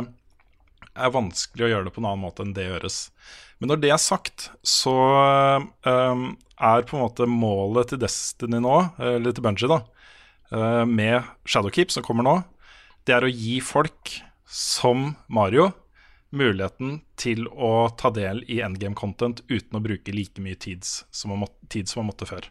er 0.95 1.13
vanskelig 1.13 1.67
å 1.67 1.71
gjøre 1.71 1.87
det 1.87 1.93
på 1.95 2.01
en 2.01 2.09
annen 2.09 2.23
måte 2.23 2.45
enn 2.45 2.55
det 2.55 2.67
gjøres. 2.67 2.99
Men 3.59 3.71
når 3.71 3.83
det 3.83 3.91
er 3.93 4.01
sagt, 4.01 4.49
så 4.65 4.95
um, 5.85 6.25
er 6.55 6.87
på 6.87 6.97
en 6.97 7.05
måte 7.05 7.27
målet 7.29 7.91
til 7.91 8.01
Destiny 8.01 8.59
nå, 8.63 8.75
eller 8.99 9.35
til 9.35 9.45
Bungie, 9.45 9.69
da, 9.71 9.81
uh, 10.51 10.83
med 10.87 11.27
Shadowkeep 11.47 11.93
som 11.93 12.05
kommer 12.05 12.27
nå, 12.27 12.35
det 13.05 13.15
er 13.15 13.27
å 13.27 13.31
gi 13.31 13.59
folk 13.63 14.17
som 14.49 15.13
Mario 15.27 15.71
muligheten 16.35 16.99
til 17.19 17.47
å 17.47 17.87
ta 17.97 18.11
del 18.13 18.41
i 18.51 18.59
endgame-content 18.65 19.43
uten 19.47 19.77
å 19.77 19.83
bruke 19.83 20.13
like 20.13 20.41
mye 20.43 20.57
tids 20.59 21.03
som 21.15 21.31
man 21.31 21.45
måtte, 21.45 21.59
tid 21.71 21.89
som 21.89 22.03
man 22.03 22.11
måtte 22.11 22.27
før. 22.29 22.49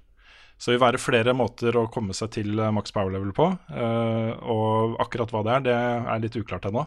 Så 0.57 0.71
det 0.71 0.79
vil 0.79 0.85
være 0.85 1.03
flere 1.03 1.35
måter 1.37 1.77
å 1.77 1.89
komme 1.93 2.15
seg 2.17 2.31
til 2.37 2.59
eh, 2.59 2.73
max 2.75 2.95
power 2.95 3.13
level 3.13 3.35
på. 3.37 3.51
eh, 3.75 4.31
og 4.51 4.95
akkurat 5.03 5.33
hva 5.35 5.43
det 5.45 5.57
er, 5.57 5.65
det 5.67 5.75
er 6.15 6.23
litt 6.23 6.39
uklart 6.39 6.69
ennå. 6.71 6.87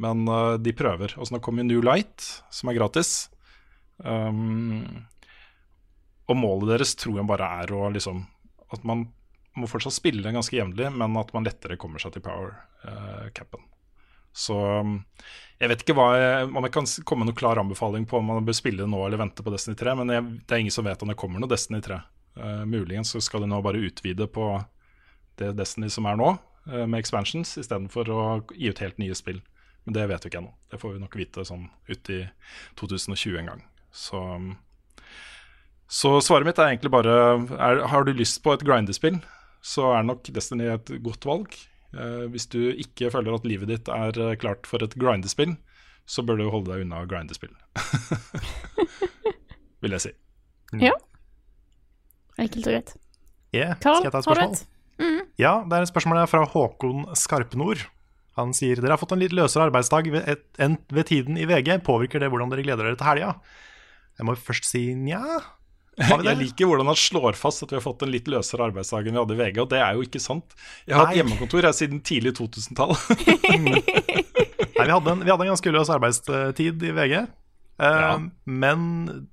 Men 0.00 0.24
uh, 0.28 0.54
de 0.58 0.74
prøver. 0.76 1.16
Og 1.18 1.28
så 1.28 1.36
nå 1.36 1.42
kommer 1.44 1.66
New 1.66 1.82
Light, 1.84 2.24
som 2.50 2.70
er 2.70 2.78
gratis. 2.78 3.30
Um, 3.98 5.04
og 6.30 6.38
målet 6.38 6.76
deres 6.76 6.94
tror 6.98 7.20
jeg 7.20 7.28
bare 7.28 7.48
er 7.62 7.70
å 7.76 7.90
liksom 7.92 8.24
At 8.72 8.86
man 8.88 9.04
må 9.58 9.68
fortsatt 9.68 9.94
spille 9.94 10.32
ganske 10.32 10.56
jevnlig, 10.56 10.88
men 10.96 11.16
at 11.20 11.32
man 11.36 11.44
lettere 11.44 11.76
kommer 11.76 12.00
seg 12.00 12.14
til 12.14 12.24
power-capen. 12.24 13.66
Så 14.32 14.56
um, 14.80 14.94
jeg 15.60 15.68
vet 15.68 15.82
ikke 15.84 15.96
hva 15.98 16.06
jeg, 16.16 16.46
om 16.48 16.64
jeg 16.64 16.72
kan 16.72 16.88
komme 17.04 17.22
med 17.22 17.32
noen 17.32 17.38
klar 17.42 17.60
anbefaling 17.60 18.06
på 18.08 18.16
om 18.18 18.30
man 18.32 18.46
bør 18.46 18.56
spille 18.56 18.86
nå 18.88 19.02
eller 19.04 19.20
vente 19.20 19.44
på 19.44 19.52
Destiny 19.52 19.76
3, 19.76 19.94
men 20.00 20.14
jeg, 20.14 20.30
det 20.40 20.56
er 20.56 20.64
ingen 20.64 20.74
som 20.74 20.88
vet 20.88 21.04
om 21.04 21.12
det 21.12 21.18
kommer 21.20 21.42
noe 21.42 21.52
Destiny 21.52 21.82
3. 21.84 22.00
Uh, 22.40 22.62
muligens 22.64 23.12
så 23.12 23.20
skal 23.20 23.44
de 23.44 23.50
nå 23.52 23.60
bare 23.64 23.84
utvide 23.84 24.24
på 24.32 24.48
det 25.36 25.52
Destiny 25.58 25.92
som 25.92 26.08
er 26.08 26.16
nå, 26.16 26.32
uh, 26.72 26.84
med 26.86 27.02
expansions, 27.02 27.58
istedenfor 27.60 28.08
å 28.08 28.22
gi 28.56 28.72
ut 28.72 28.80
helt 28.80 29.04
nye 29.04 29.18
spill. 29.18 29.44
Men 29.84 29.96
det 29.96 30.06
vet 30.10 30.24
vi 30.24 30.30
ikke 30.30 30.40
ennå. 30.42 30.52
Det 30.70 30.78
får 30.78 30.94
vi 30.94 31.02
nok 31.02 31.16
vite 31.18 31.44
sånn 31.46 31.66
ut 31.90 32.10
i 32.14 32.20
2020 32.78 33.38
en 33.40 33.50
gang. 33.50 33.62
Så, 33.92 34.20
så 35.90 36.14
svaret 36.24 36.46
mitt 36.48 36.60
er 36.62 36.70
egentlig 36.70 36.92
bare 36.94 37.16
er, 37.58 37.82
Har 37.90 38.06
du 38.06 38.12
lyst 38.16 38.40
på 38.44 38.54
et 38.54 38.62
grindespill, 38.64 39.18
så 39.62 39.90
er 39.96 40.06
nok 40.06 40.30
Destiny 40.34 40.70
et 40.72 40.94
godt 41.04 41.26
valg. 41.28 41.56
Eh, 41.92 42.24
hvis 42.32 42.46
du 42.52 42.60
ikke 42.72 43.10
føler 43.12 43.36
at 43.36 43.46
livet 43.48 43.68
ditt 43.68 43.90
er 43.92 44.16
eh, 44.16 44.36
klart 44.40 44.68
for 44.70 44.82
et 44.84 44.96
grindespill, 44.98 45.56
så 46.08 46.24
bør 46.26 46.40
du 46.40 46.46
holde 46.50 46.72
deg 46.72 46.86
unna 46.86 47.02
grindespill. 47.10 47.52
Vil 49.82 49.94
jeg 49.98 50.06
si. 50.06 50.12
Ja. 50.80 50.94
Enkelt 52.40 52.66
og 52.66 52.72
greit. 52.72 52.94
Yeah, 53.52 53.74
Carl, 53.82 53.98
skal 54.00 54.08
jeg 54.08 54.14
ta 54.14 54.22
et 54.22 54.28
spørsmål? 54.28 54.62
Mhm. 55.02 55.26
Ja, 55.40 55.52
det 55.68 55.76
er 55.76 55.84
et 55.84 55.90
spørsmål 55.90 56.22
fra 56.30 56.46
Håkon 56.48 57.04
Skarpnord. 57.18 57.82
Han 58.38 58.54
sier 58.56 58.80
dere 58.80 58.94
har 58.94 59.00
fått 59.02 59.12
en 59.12 59.20
litt 59.20 59.34
løsere 59.36 59.66
arbeidsdag 59.68 60.06
ved, 60.12 60.28
et- 60.28 60.60
enn 60.62 60.78
ved 60.88 61.06
tiden 61.10 61.36
i 61.36 61.44
VG. 61.48 61.78
Påvirker 61.84 62.20
det 62.22 62.30
hvordan 62.32 62.50
dere 62.52 62.64
gleder 62.64 62.84
dere 62.88 62.96
til 62.96 63.06
helga? 63.10 63.34
Jeg 64.18 64.26
må 64.28 64.36
først 64.36 64.64
si 64.68 64.86
nja. 64.94 65.20
Jeg 66.00 66.38
liker 66.40 66.64
hvordan 66.70 66.88
han 66.88 66.96
slår 66.96 67.36
fast 67.36 67.62
at 67.66 67.68
vi 67.72 67.76
har 67.76 67.84
fått 67.84 68.00
en 68.06 68.12
litt 68.14 68.24
løsere 68.32 68.64
arbeidsdag 68.70 69.04
enn 69.10 69.12
vi 69.12 69.20
hadde 69.20 69.34
i 69.36 69.40
VG, 69.42 69.58
og 69.60 69.68
det 69.68 69.80
er 69.84 69.92
jo 69.98 70.04
ikke 70.06 70.20
sant. 70.24 70.54
Jeg 70.88 70.96
har 70.96 71.04
hatt 71.10 71.18
hjemmekontor 71.18 71.66
her 71.68 71.76
siden 71.76 72.00
tidlig 72.00 72.32
2000-tall. 72.38 72.96
Nei, 73.62 74.86
vi 74.86 74.90
hadde, 74.94 75.12
en, 75.12 75.20
vi 75.24 75.30
hadde 75.30 75.44
en 75.44 75.52
ganske 75.52 75.72
løs 75.74 75.90
arbeidstid 75.92 76.82
i 76.88 76.92
VG. 76.96 77.16
Eh, 77.82 78.14
Men 78.48 78.86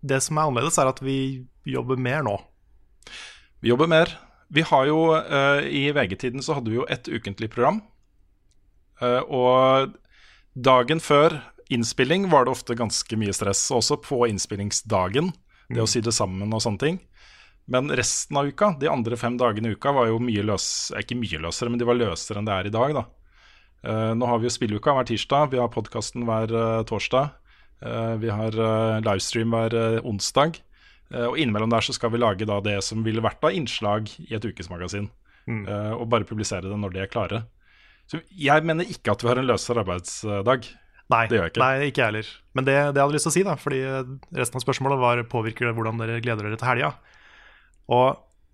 det 0.04 0.20
som 0.26 0.38
er 0.40 0.50
annerledes, 0.50 0.78
er 0.82 0.92
at 0.92 1.00
vi 1.04 1.46
jobber 1.70 1.96
mer 2.00 2.24
nå. 2.28 2.36
Vi 3.64 3.72
jobber 3.72 3.88
mer. 3.92 4.12
Vi 4.52 4.64
har 4.66 4.88
jo, 4.90 5.00
uh, 5.14 5.62
I 5.64 5.92
VG-tiden 5.94 6.42
så 6.44 6.56
hadde 6.58 6.72
vi 6.74 6.80
jo 6.80 6.86
et 6.90 7.06
ukentlig 7.08 7.52
program. 7.54 7.82
Eh, 9.02 9.22
og 9.24 9.96
dagen 10.56 11.02
før 11.04 11.40
innspilling 11.72 12.28
var 12.32 12.46
det 12.46 12.56
ofte 12.56 12.78
ganske 12.78 13.20
mye 13.20 13.36
stress, 13.36 13.68
også 13.74 14.00
på 14.04 14.26
innspillingsdagen. 14.30 15.32
Det 15.70 15.84
å 15.84 15.90
sy 15.90 16.02
det 16.02 16.16
sammen 16.18 16.50
og 16.56 16.64
sånne 16.66 16.82
ting. 16.82 16.96
Men 17.70 17.92
resten 17.94 18.40
av 18.40 18.48
uka, 18.50 18.72
de 18.82 18.90
andre 18.90 19.18
fem 19.20 19.36
dagene 19.38 19.70
i 19.70 19.76
uka, 19.78 19.94
var 19.94 20.10
jo 20.10 20.18
mye 20.24 20.46
løs, 20.46 20.92
eh, 20.96 21.04
ikke 21.04 21.20
mye 21.20 21.42
løsere, 21.46 21.70
men 21.70 21.82
de 21.82 21.86
var 21.86 22.00
løsere 22.00 22.42
enn 22.42 22.50
det 22.50 22.56
er 22.56 22.68
i 22.68 22.74
dag. 22.74 22.94
da. 22.98 23.06
Eh, 23.84 24.14
nå 24.18 24.26
har 24.26 24.40
vi 24.40 24.50
jo 24.50 24.56
spilleuka 24.56 24.96
hver 24.98 25.06
tirsdag, 25.06 25.52
vi 25.52 25.62
har 25.62 25.70
podkasten 25.70 26.26
hver 26.26 26.50
torsdag. 26.86 27.32
Vi 27.80 28.28
har 28.28 28.52
livestream 29.00 29.54
hver 29.56 30.04
onsdag. 30.04 30.58
Og 31.16 31.38
innimellom 31.40 31.70
der 31.72 31.80
så 31.80 31.94
skal 31.96 32.12
vi 32.12 32.20
lage 32.20 32.44
da 32.46 32.60
det 32.60 32.84
som 32.84 33.06
ville 33.06 33.24
vært 33.24 33.42
av 33.42 33.56
innslag 33.56 34.12
i 34.20 34.36
et 34.36 34.44
ukesmagasin. 34.44 35.08
Mm. 35.48 35.64
og 35.96 36.10
bare 36.10 36.28
publisere 36.28 36.68
det 36.68 36.76
når 36.78 36.92
de 36.92 37.00
er 37.00 37.08
klare. 37.08 37.46
Så 38.10 38.22
jeg 38.34 38.66
mener 38.66 38.90
ikke 38.90 39.14
at 39.14 39.24
vi 39.24 39.30
har 39.30 39.40
en 39.42 39.50
løsere 39.50 39.84
arbeidsdag. 39.84 40.70
Nei, 41.10 41.24
det 41.30 41.38
gjør 41.38 41.46
jeg 41.46 41.54
ikke. 41.54 41.62
Nei, 41.62 41.90
ikke 41.90 42.02
jeg 42.02 42.10
heller. 42.12 42.32
Men 42.58 42.66
det, 42.68 42.76
det 42.78 43.00
jeg 43.00 43.04
hadde 43.04 43.16
lyst 43.16 43.26
til 43.28 43.32
å 43.32 43.36
si, 43.36 43.44
da, 43.46 43.56
fordi 43.58 43.82
resten 44.38 44.60
av 44.60 44.64
spørsmålet 44.66 45.02
var 45.02 45.22
påvirker 45.30 45.70
det 45.70 45.76
hvordan 45.78 46.02
dere 46.02 46.22
gleder 46.22 46.46
dere 46.46 46.60
til 46.62 46.70
helga. 46.70 46.92
Og 47.90 48.08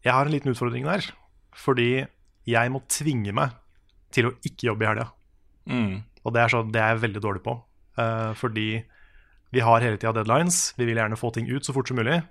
jeg 0.06 0.16
har 0.16 0.28
en 0.28 0.36
liten 0.36 0.51
utfordring 0.51 0.88
der, 0.88 1.08
fordi 1.56 1.89
jeg 2.47 2.72
må 2.72 2.84
tvinge 2.91 3.36
meg 3.36 3.56
til 4.16 4.30
å 4.30 4.36
ikke 4.47 4.70
jobbe 4.70 4.86
i 4.86 4.89
helga. 4.91 5.08
Mm. 5.72 5.95
Og 6.24 6.36
det 6.36 6.43
er, 6.43 6.51
så, 6.53 6.62
det 6.64 6.82
er 6.82 6.93
jeg 6.93 7.03
veldig 7.03 7.24
dårlig 7.24 7.43
på. 7.45 7.58
Uh, 7.99 8.32
fordi 8.39 8.70
vi 9.56 9.64
har 9.64 9.84
hele 9.84 9.99
tida 9.99 10.14
deadlines. 10.16 10.74
Vi 10.80 10.88
vil 10.88 10.99
gjerne 10.99 11.20
få 11.20 11.32
ting 11.36 11.47
ut 11.51 11.68
så 11.68 11.76
fort 11.76 11.91
som 11.91 11.99
mulig. 11.99 12.22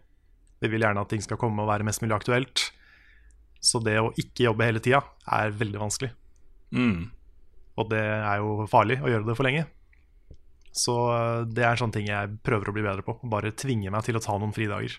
Vi 0.64 0.70
vil 0.72 0.84
gjerne 0.84 1.04
at 1.04 1.12
ting 1.12 1.24
skal 1.24 1.40
komme 1.40 1.64
og 1.64 1.70
være 1.70 1.86
mest 1.86 2.04
mulig 2.04 2.16
aktuelt. 2.16 2.68
Så 3.64 3.80
det 3.84 3.96
å 4.00 4.12
ikke 4.20 4.48
jobbe 4.48 4.68
hele 4.68 4.82
tida 4.84 5.02
er 5.32 5.54
veldig 5.56 5.80
vanskelig. 5.80 6.12
Mm. 6.74 7.08
Og 7.80 7.88
det 7.90 8.02
er 8.02 8.42
jo 8.42 8.66
farlig 8.70 9.00
å 9.02 9.10
gjøre 9.10 9.26
det 9.28 9.36
for 9.38 9.46
lenge. 9.46 9.64
Så 10.74 10.94
eh, 11.14 11.40
det 11.54 11.64
er 11.64 11.72
en 11.72 11.82
sånn 11.84 11.94
ting 11.94 12.08
jeg 12.10 12.36
prøver 12.46 12.70
å 12.70 12.74
bli 12.76 12.84
bedre 12.86 13.06
på. 13.06 13.16
Bare 13.30 13.54
tvinge 13.54 13.92
meg 13.94 14.06
til 14.06 14.18
å 14.18 14.22
ta 14.22 14.36
noen 14.38 14.54
fridager. 14.54 14.98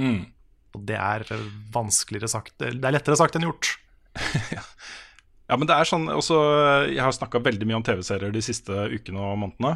Mm. 0.00 0.24
Og 0.72 0.84
det 0.88 0.96
er 0.96 1.26
eh, 1.28 1.48
vanskeligere 1.74 2.30
sagt 2.32 2.54
Det 2.62 2.72
er 2.72 2.94
lettere 2.96 3.18
sagt 3.20 3.36
enn 3.36 3.48
gjort. 3.48 3.74
Ja, 5.50 5.58
men 5.60 5.68
det 5.68 5.74
er 5.76 5.84
sånn 5.84 6.06
også, 6.08 6.36
Jeg 6.88 7.02
har 7.02 7.12
snakka 7.12 7.42
veldig 7.44 7.66
mye 7.68 7.76
om 7.76 7.84
TV-serier 7.84 8.32
de 8.32 8.40
siste 8.44 8.72
ukene 8.88 9.20
og 9.20 9.34
månedene. 9.42 9.74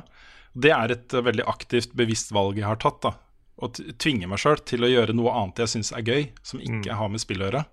Det 0.56 0.70
er 0.72 0.94
et 0.94 1.12
eh, 1.12 1.24
veldig 1.26 1.44
aktivt, 1.52 1.92
bevisst 1.98 2.32
valg 2.32 2.56
jeg 2.56 2.64
har 2.64 2.78
tatt. 2.80 3.02
da 3.04 3.12
Å 3.60 3.68
tvinge 3.74 4.28
meg 4.30 4.40
sjøl 4.40 4.62
til 4.64 4.86
å 4.86 4.88
gjøre 4.88 5.16
noe 5.16 5.34
annet 5.36 5.60
jeg 5.64 5.74
syns 5.74 5.92
er 5.92 6.06
gøy, 6.06 6.30
som 6.46 6.62
ikke 6.64 6.96
har 6.96 7.12
med 7.12 7.20
spill 7.20 7.42
å 7.42 7.50
gjøre. 7.50 7.64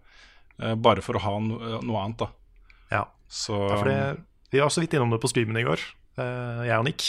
eh, 0.59 0.75
bare 0.75 1.05
for 1.05 1.15
å 1.15 1.23
ha 1.23 1.35
no, 1.39 1.61
noe 1.79 2.01
annet, 2.03 2.25
da. 2.25 2.29
Så 3.33 3.57
Ja, 3.57 3.79
for 3.79 3.89
det, 3.89 3.99
vi 4.53 4.61
var 4.61 4.69
så 4.73 4.83
vidt 4.83 4.93
innom 4.93 5.13
det 5.13 5.21
på 5.23 5.31
streamen 5.31 5.57
i 5.57 5.65
går, 5.65 5.81
eh, 6.21 6.61
jeg 6.69 6.77
og 6.77 6.85
Nick. 6.85 7.07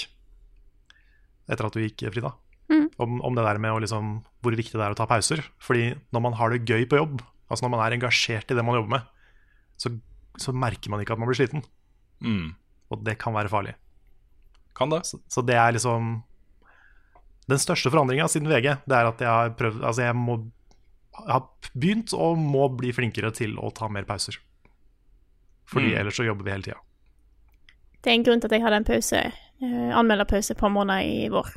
Etter 1.45 1.69
at 1.69 1.77
du 1.77 1.83
gikk, 1.83 2.07
Frida. 2.15 2.33
Mm. 2.73 2.89
Om, 2.97 3.19
om 3.29 3.37
det 3.37 3.45
der 3.45 3.61
med 3.61 3.75
å 3.75 3.81
liksom, 3.85 4.15
hvor 4.41 4.57
viktig 4.57 4.79
det 4.79 4.87
er 4.87 4.95
å 4.95 4.97
ta 4.97 5.05
pauser. 5.09 5.43
Fordi 5.61 5.91
når 6.17 6.25
man 6.25 6.37
har 6.39 6.55
det 6.55 6.65
gøy 6.65 6.89
på 6.89 7.01
jobb, 7.03 7.21
altså 7.51 7.67
når 7.67 7.75
man 7.77 7.85
er 7.85 7.97
engasjert 7.99 8.49
i 8.49 8.57
det 8.57 8.65
man 8.65 8.79
jobber 8.79 8.95
med, 8.97 9.11
så, 9.77 9.93
så 10.41 10.55
merker 10.57 10.93
man 10.93 11.05
ikke 11.05 11.13
at 11.13 11.21
man 11.21 11.29
blir 11.29 11.37
sliten. 11.43 11.67
Mm. 12.25 12.55
Og 12.89 13.05
det 13.05 13.19
kan 13.21 13.37
være 13.37 13.53
farlig. 13.53 13.77
Kan 14.75 14.95
det. 14.95 15.05
Så, 15.05 15.21
så 15.31 15.45
det 15.45 15.55
er 15.55 15.77
liksom 15.77 16.17
Den 17.47 17.61
største 17.63 17.93
forandringa 17.93 18.25
siden 18.33 18.49
VG, 18.51 18.71
det 18.89 18.97
er 18.97 19.07
at 19.07 19.21
jeg 19.23 19.29
har 19.31 19.53
prøvd 19.59 19.85
Altså, 19.85 20.07
jeg 20.09 20.17
må 20.19 20.41
jeg 21.15 21.31
har 21.31 21.71
begynt 21.79 22.11
og 22.17 22.41
må 22.43 22.65
bli 22.75 22.89
flinkere 22.91 23.29
til 23.31 23.53
å 23.63 23.69
ta 23.71 23.87
mer 23.93 24.03
pauser. 24.09 24.35
Fordi 25.67 25.93
Mm. 25.93 25.99
ellers 26.01 26.17
så 26.17 26.25
jobber 26.27 26.45
vi 26.45 26.51
hele 26.51 26.63
tida. 26.63 26.79
Det 28.05 28.11
er 28.11 28.15
en 28.15 28.25
grunn 28.25 28.41
til 28.41 28.49
at 28.49 28.53
jeg 28.53 28.63
hadde 28.63 28.77
en 28.77 28.85
pause, 28.85 29.21
uh, 29.63 29.91
anmelderpause 29.99 30.51
et 30.51 30.59
par 30.61 30.69
måneder 30.69 31.01
i 31.01 31.29
vår. 31.33 31.55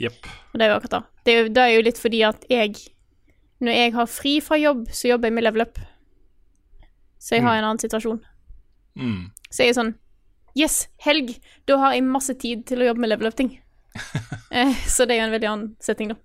Yep. 0.00 0.26
Og 0.52 0.58
det 0.58 0.62
er 0.66 0.70
jo 0.70 0.76
akkurat 0.76 0.90
da. 0.90 1.02
Det 1.26 1.34
er 1.34 1.48
det 1.48 1.62
er 1.62 1.72
jo 1.74 1.82
litt 1.82 1.98
fordi 1.98 2.22
at 2.26 2.44
jeg 2.50 2.74
Når 3.60 3.72
jeg 3.72 3.92
har 3.94 4.06
fri 4.06 4.40
fra 4.40 4.56
jobb, 4.58 4.88
så 4.90 5.08
jobber 5.08 5.26
jeg 5.28 5.32
med 5.32 5.42
level 5.44 5.62
up. 5.62 5.78
Så 7.18 7.36
jeg 7.36 7.42
har 7.42 7.54
en 7.56 7.64
annen 7.64 7.78
situasjon. 7.78 8.18
Mm. 8.96 9.30
Så 9.50 9.62
jeg 9.62 9.68
er 9.68 9.78
sånn 9.78 9.94
Yes, 10.56 10.88
helg! 10.98 11.40
Da 11.66 11.76
har 11.78 11.94
jeg 11.94 12.02
masse 12.04 12.34
tid 12.34 12.66
til 12.66 12.82
å 12.82 12.86
jobbe 12.90 13.00
med 13.00 13.08
level 13.10 13.26
up-ting. 13.26 13.60
eh, 14.52 14.74
så 14.86 15.06
det 15.06 15.16
er 15.16 15.22
jo 15.22 15.26
en 15.28 15.32
veldig 15.34 15.48
annen 15.50 15.76
setting, 15.80 16.08
da. 16.08 16.16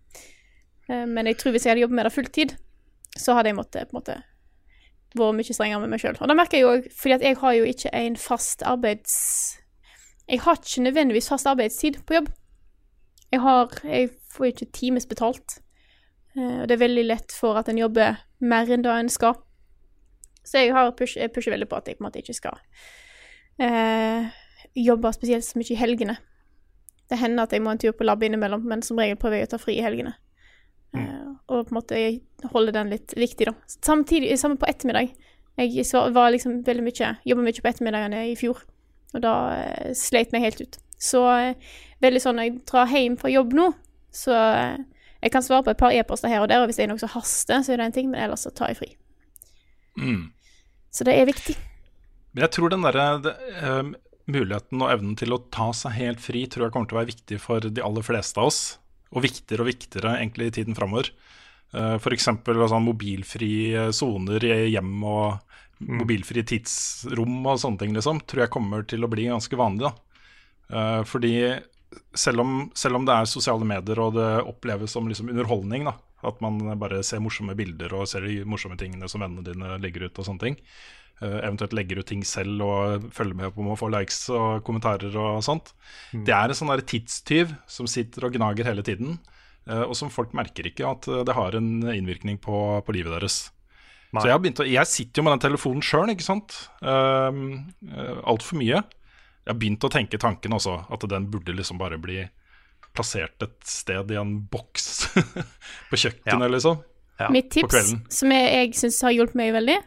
Eh, 0.90 1.06
men 1.06 1.26
jeg 1.26 1.38
tror 1.38 1.52
hvis 1.52 1.66
jeg 1.66 1.72
hadde 1.72 1.82
jobbet 1.82 1.96
med 1.96 2.06
det 2.06 2.14
fulltid, 2.14 2.58
så 3.18 3.34
hadde 3.38 3.50
jeg 3.50 3.56
måttet 3.58 3.90
på 3.90 3.96
en 3.96 4.02
måte 4.02 4.18
vært 5.18 5.38
mye 5.40 5.56
strengere 5.56 5.82
med 5.84 5.94
meg 5.94 6.04
sjøl. 6.04 6.18
Og 6.20 6.30
da 6.30 6.36
merker 6.38 6.60
jeg 6.60 6.66
jo 6.66 6.74
òg, 6.76 6.90
fordi 6.94 7.18
jeg 7.26 7.40
har 7.42 7.56
jo 7.58 7.72
ikke 7.72 7.94
en 8.02 8.20
fast 8.20 8.66
arbeids... 8.68 9.16
Jeg 10.30 10.44
har 10.46 10.60
ikke 10.60 10.84
nødvendigvis 10.86 11.30
fast 11.32 11.48
arbeidstid 11.50 12.04
på 12.06 12.20
jobb. 12.20 12.28
Jeg 13.32 13.42
har 13.42 13.72
Jeg 13.84 14.10
får 14.34 14.46
ikke 14.46 14.72
times 14.74 15.06
betalt. 15.10 15.60
Eh, 16.38 16.62
og 16.62 16.68
det 16.70 16.76
er 16.76 16.86
veldig 16.86 17.06
lett 17.08 17.34
for 17.34 17.58
at 17.58 17.70
en 17.70 17.82
jobber 17.82 18.22
mer 18.40 18.70
enn 18.70 18.86
det 18.86 18.94
en 18.94 19.10
skal. 19.10 19.40
Så 20.46 20.62
jeg, 20.62 20.74
push, 20.98 21.18
jeg 21.18 21.32
pusher 21.34 21.52
veldig 21.52 21.68
på 21.70 21.78
at 21.78 21.88
jeg 21.88 21.98
på 21.98 22.04
en 22.04 22.08
måte 22.08 22.22
ikke 22.22 22.34
skal 22.38 22.58
eh, 23.60 24.30
jobbe 24.76 25.12
spesielt 25.14 25.46
så 25.46 25.60
mye 25.60 25.74
i 25.74 25.80
helgene. 25.80 26.16
Det 27.10 27.18
hender 27.18 27.44
at 27.44 27.54
jeg 27.54 27.64
må 27.66 27.74
en 27.74 27.82
tur 27.82 27.92
på 27.98 28.06
lab 28.06 28.24
innimellom, 28.24 28.66
men 28.70 28.82
som 28.86 29.00
regel 29.02 29.18
prøver 29.18 29.42
jeg 29.42 29.50
å 29.50 29.54
ta 29.56 29.62
fri 29.62 29.80
i 29.80 29.86
helgene. 29.86 30.14
Eh, 30.98 31.30
og 31.50 31.68
på 31.68 31.74
en 31.74 31.78
måte 31.78 32.00
holde 32.54 32.74
den 32.76 32.92
litt 32.94 33.14
viktig, 33.18 33.50
da. 33.50 33.56
Samtidig, 33.68 34.32
samme 34.42 34.60
på 34.60 34.70
ettermiddag. 34.70 35.14
Jeg 35.60 35.84
var 36.16 36.32
liksom 36.32 36.62
veldig 36.64 36.86
mye 36.86 37.08
Jobba 37.28 37.44
mye 37.44 37.62
på 37.62 37.68
ettermiddagene 37.68 38.22
i 38.30 38.36
fjor, 38.40 38.62
og 39.14 39.24
da 39.26 39.34
eh, 39.58 39.92
sleit 39.98 40.32
meg 40.36 40.46
helt 40.48 40.64
ut. 40.64 40.80
Så 41.00 41.24
eh, 41.34 41.72
veldig 42.04 42.24
sånn 42.24 42.40
når 42.40 42.48
jeg 42.48 42.62
drar 42.72 42.94
hjem 42.94 43.20
fra 43.20 43.32
jobb 43.34 43.56
nå, 43.58 43.70
så 44.16 44.34
jeg 45.20 45.34
kan 45.34 45.44
svare 45.46 45.68
på 45.68 45.74
et 45.74 45.82
par 45.82 45.94
e-poster 45.94 46.32
her 46.32 46.42
og 46.42 46.50
der, 46.50 46.64
og 46.64 46.70
hvis 46.70 46.80
det 46.80 46.88
er 46.88 46.94
noe 46.94 47.02
som 47.02 47.12
haster, 47.14 47.62
så 47.62 47.74
er 47.74 47.82
det 47.82 47.90
en 47.90 47.98
ting, 48.00 48.12
men 48.12 48.24
ellers 48.24 48.48
så 48.48 48.54
tar 48.56 48.72
jeg 48.72 48.80
fri. 48.80 48.94
Mm. 50.00 50.30
Så 50.96 51.06
det 51.06 51.18
er 51.20 51.28
viktig. 51.30 51.58
Men 52.34 52.46
jeg 52.46 52.56
tror 52.56 52.72
den 52.72 52.86
derre 52.86 53.10
muligheten 54.30 54.82
og 54.82 54.92
evnen 54.94 55.16
til 55.20 55.34
å 55.36 55.42
ta 55.54 55.70
seg 55.76 55.96
helt 55.98 56.22
fri 56.24 56.46
tror 56.48 56.68
jeg 56.68 56.76
kommer 56.76 56.90
til 56.90 56.98
å 56.98 57.02
være 57.02 57.12
viktig 57.12 57.40
for 57.42 57.66
de 57.66 57.84
aller 57.84 58.06
fleste 58.06 58.40
av 58.40 58.50
oss. 58.52 58.62
Og 59.16 59.26
viktigere 59.26 59.66
og 59.66 59.72
viktigere 59.72 60.18
egentlig 60.20 60.50
i 60.50 60.56
tiden 60.60 60.78
framover. 60.78 61.12
Uh, 61.74 61.96
F.eks. 61.98 62.28
Altså, 62.30 62.82
mobilfrie 62.84 63.90
soner 63.96 64.46
i 64.46 64.58
hjem 64.74 64.98
og 65.06 65.40
mobilfrie 65.80 66.44
tidsrom 66.44 67.40
og 67.48 67.60
sånne 67.62 67.80
ting, 67.80 67.96
liksom, 67.96 68.22
tror 68.28 68.44
jeg 68.44 68.54
kommer 68.54 68.84
til 68.88 69.06
å 69.06 69.12
bli 69.12 69.30
ganske 69.30 69.60
vanlig. 69.60 69.88
da. 69.88 69.94
Eh, 70.70 71.04
fordi 71.08 71.34
selv 72.14 72.44
om, 72.44 72.72
selv 72.76 73.00
om 73.00 73.08
det 73.08 73.16
er 73.16 73.30
sosiale 73.30 73.66
medier 73.66 74.00
og 74.04 74.14
det 74.18 74.30
oppleves 74.46 74.94
som 74.94 75.08
liksom 75.10 75.32
underholdning, 75.32 75.88
da, 75.90 75.96
at 76.28 76.42
man 76.44 76.60
bare 76.80 77.02
ser 77.06 77.24
morsomme 77.24 77.56
bilder 77.58 77.96
og 77.98 78.10
ser 78.12 78.28
de 78.28 78.44
morsomme 78.46 78.78
tingene 78.78 79.10
som 79.10 79.24
vennene 79.24 79.46
dine 79.46 79.80
legger 79.82 80.10
ut 80.10 80.20
og 80.20 80.28
sånne 80.28 80.44
ting, 80.44 80.60
eh, 80.60 80.99
eventuelt 81.28 81.76
legger 81.76 82.00
ut 82.00 82.08
ting 82.08 82.24
selv 82.28 82.64
og 82.64 83.10
følger 83.16 83.36
med 83.36 83.54
på 83.54 83.64
om 83.64 83.74
å 83.74 83.78
få 83.80 83.90
likes 83.92 84.22
og 84.32 84.64
kommentarer 84.68 85.16
og 85.20 85.44
sånt. 85.46 85.74
Det 86.14 86.36
er 86.36 86.52
en 86.52 86.58
sånn 86.58 86.72
tidstyv 86.80 87.54
som 87.70 87.90
sitter 87.92 88.28
og 88.28 88.38
gnager 88.38 88.70
hele 88.70 88.86
tiden, 88.86 89.18
eh, 89.68 89.84
og 89.84 89.96
som 90.00 90.12
folk 90.14 90.36
merker 90.38 90.70
ikke 90.70 90.88
at 90.88 91.10
eh, 91.12 91.24
det 91.28 91.36
har 91.36 91.58
en 91.60 91.72
innvirkning 91.92 92.40
på, 92.44 92.62
på 92.86 92.96
livet 92.96 93.18
deres. 93.18 93.50
Nei. 94.10 94.24
Så 94.24 94.32
jeg, 94.32 94.38
har 94.38 94.64
å, 94.64 94.70
jeg 94.72 94.90
sitter 94.90 95.22
jo 95.22 95.28
med 95.28 95.36
den 95.36 95.44
telefonen 95.44 95.86
sjøl, 95.86 96.10
ikke 96.16 96.26
sant. 96.26 96.56
Um, 96.82 97.70
Altfor 98.26 98.58
mye. 98.58 98.80
Jeg 98.80 99.52
har 99.52 99.60
begynt 99.60 99.86
å 99.86 99.92
tenke 99.94 100.18
tanken 100.22 100.56
også, 100.56 100.80
at 100.90 101.06
den 101.12 101.28
burde 101.30 101.54
liksom 101.54 101.78
bare 101.82 102.00
bli 102.02 102.24
plassert 102.98 103.44
et 103.46 103.58
sted 103.70 104.10
i 104.14 104.18
en 104.18 104.34
boks 104.50 104.88
på 105.92 106.00
kjøkkenet, 106.00 106.50
liksom. 106.56 106.82
Mitt 107.34 107.50
tips, 107.52 107.92
som 108.16 108.32
jeg, 108.32 108.50
jeg 108.56 108.76
syns 108.80 109.02
har 109.04 109.14
hjulpet 109.14 109.38
meg 109.38 109.52
veldig, 109.58 109.78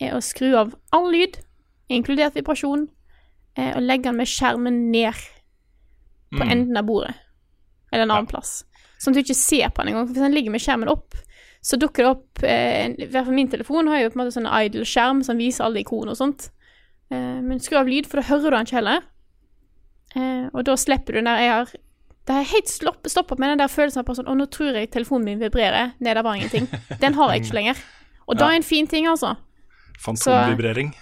er 0.00 0.14
å 0.16 0.22
skru 0.22 0.54
av 0.58 0.74
all 0.92 1.10
lyd, 1.12 1.38
inkludert 1.90 2.34
vibrasjon, 2.34 2.88
eh, 3.56 3.72
og 3.76 3.82
legge 3.82 4.02
den 4.10 4.16
med 4.16 4.26
skjermen 4.30 4.90
ned 4.92 5.14
på 6.34 6.42
Mm. 6.42 6.50
enden 6.50 6.76
av 6.76 6.84
bordet, 6.84 7.14
eller 7.92 8.02
en 8.02 8.10
annen 8.10 8.26
plass. 8.26 8.64
Sånn 8.98 9.12
at 9.14 9.14
du 9.14 9.22
ikke 9.22 9.36
ser 9.38 9.68
på 9.70 9.82
den 9.84 9.92
engang. 9.94 10.08
Hvis 10.08 10.14
den 10.18 10.32
ligger 10.34 10.50
med 10.50 10.60
skjermen 10.60 10.88
opp, 10.88 11.14
så 11.62 11.76
dukker 11.78 12.02
det 12.02 12.06
opp 12.10 12.42
eh, 12.42 12.88
I 12.88 13.06
hvert 13.06 13.24
fall 13.26 13.34
min 13.34 13.48
telefon 13.48 13.86
har 13.88 14.00
jo 14.00 14.10
på 14.10 14.18
en 14.20 14.24
måte 14.26 14.34
sånn 14.34 14.46
idle-skjerm 14.50 15.22
som 15.24 15.36
viser 15.38 15.64
alle 15.64 15.80
ikonene 15.84 16.10
og 16.10 16.16
sånt. 16.16 16.50
Eh, 17.10 17.40
men 17.42 17.58
skru 17.60 17.76
av 17.78 17.86
lyd, 17.86 18.06
for 18.06 18.20
da 18.20 18.26
hører 18.26 18.42
du 18.50 18.50
den 18.56 18.66
ikke 18.66 18.78
heller. 18.80 19.02
Eh, 20.16 20.48
og 20.54 20.64
da 20.64 20.74
slipper 20.76 21.12
du 21.12 21.18
den 21.20 21.24
der 21.30 21.38
jeg 21.42 21.50
har 21.52 21.66
Det 22.26 22.34
har 22.34 22.42
helt 22.42 22.68
stoppa 23.10 23.36
med 23.38 23.50
den 23.50 23.58
der 23.58 23.68
følelsen 23.70 24.00
av 24.02 24.14
sånn 24.16 24.26
Å, 24.26 24.34
nå 24.34 24.46
tror 24.50 24.74
jeg 24.74 24.90
telefonen 24.90 25.24
min 25.24 25.38
vibrerer. 25.38 25.92
Nei, 26.00 26.14
det 26.14 26.24
var 26.24 26.34
ingenting. 26.34 26.66
Den 27.00 27.14
har 27.14 27.30
jeg 27.32 27.42
ikke 27.44 27.54
lenger. 27.54 27.76
Og 28.26 28.36
da 28.36 28.46
Ja. 28.46 28.50
er 28.52 28.56
en 28.56 28.62
fin 28.66 28.86
ting, 28.88 29.06
altså. 29.06 29.36
Fantomvibrering. 30.02 30.92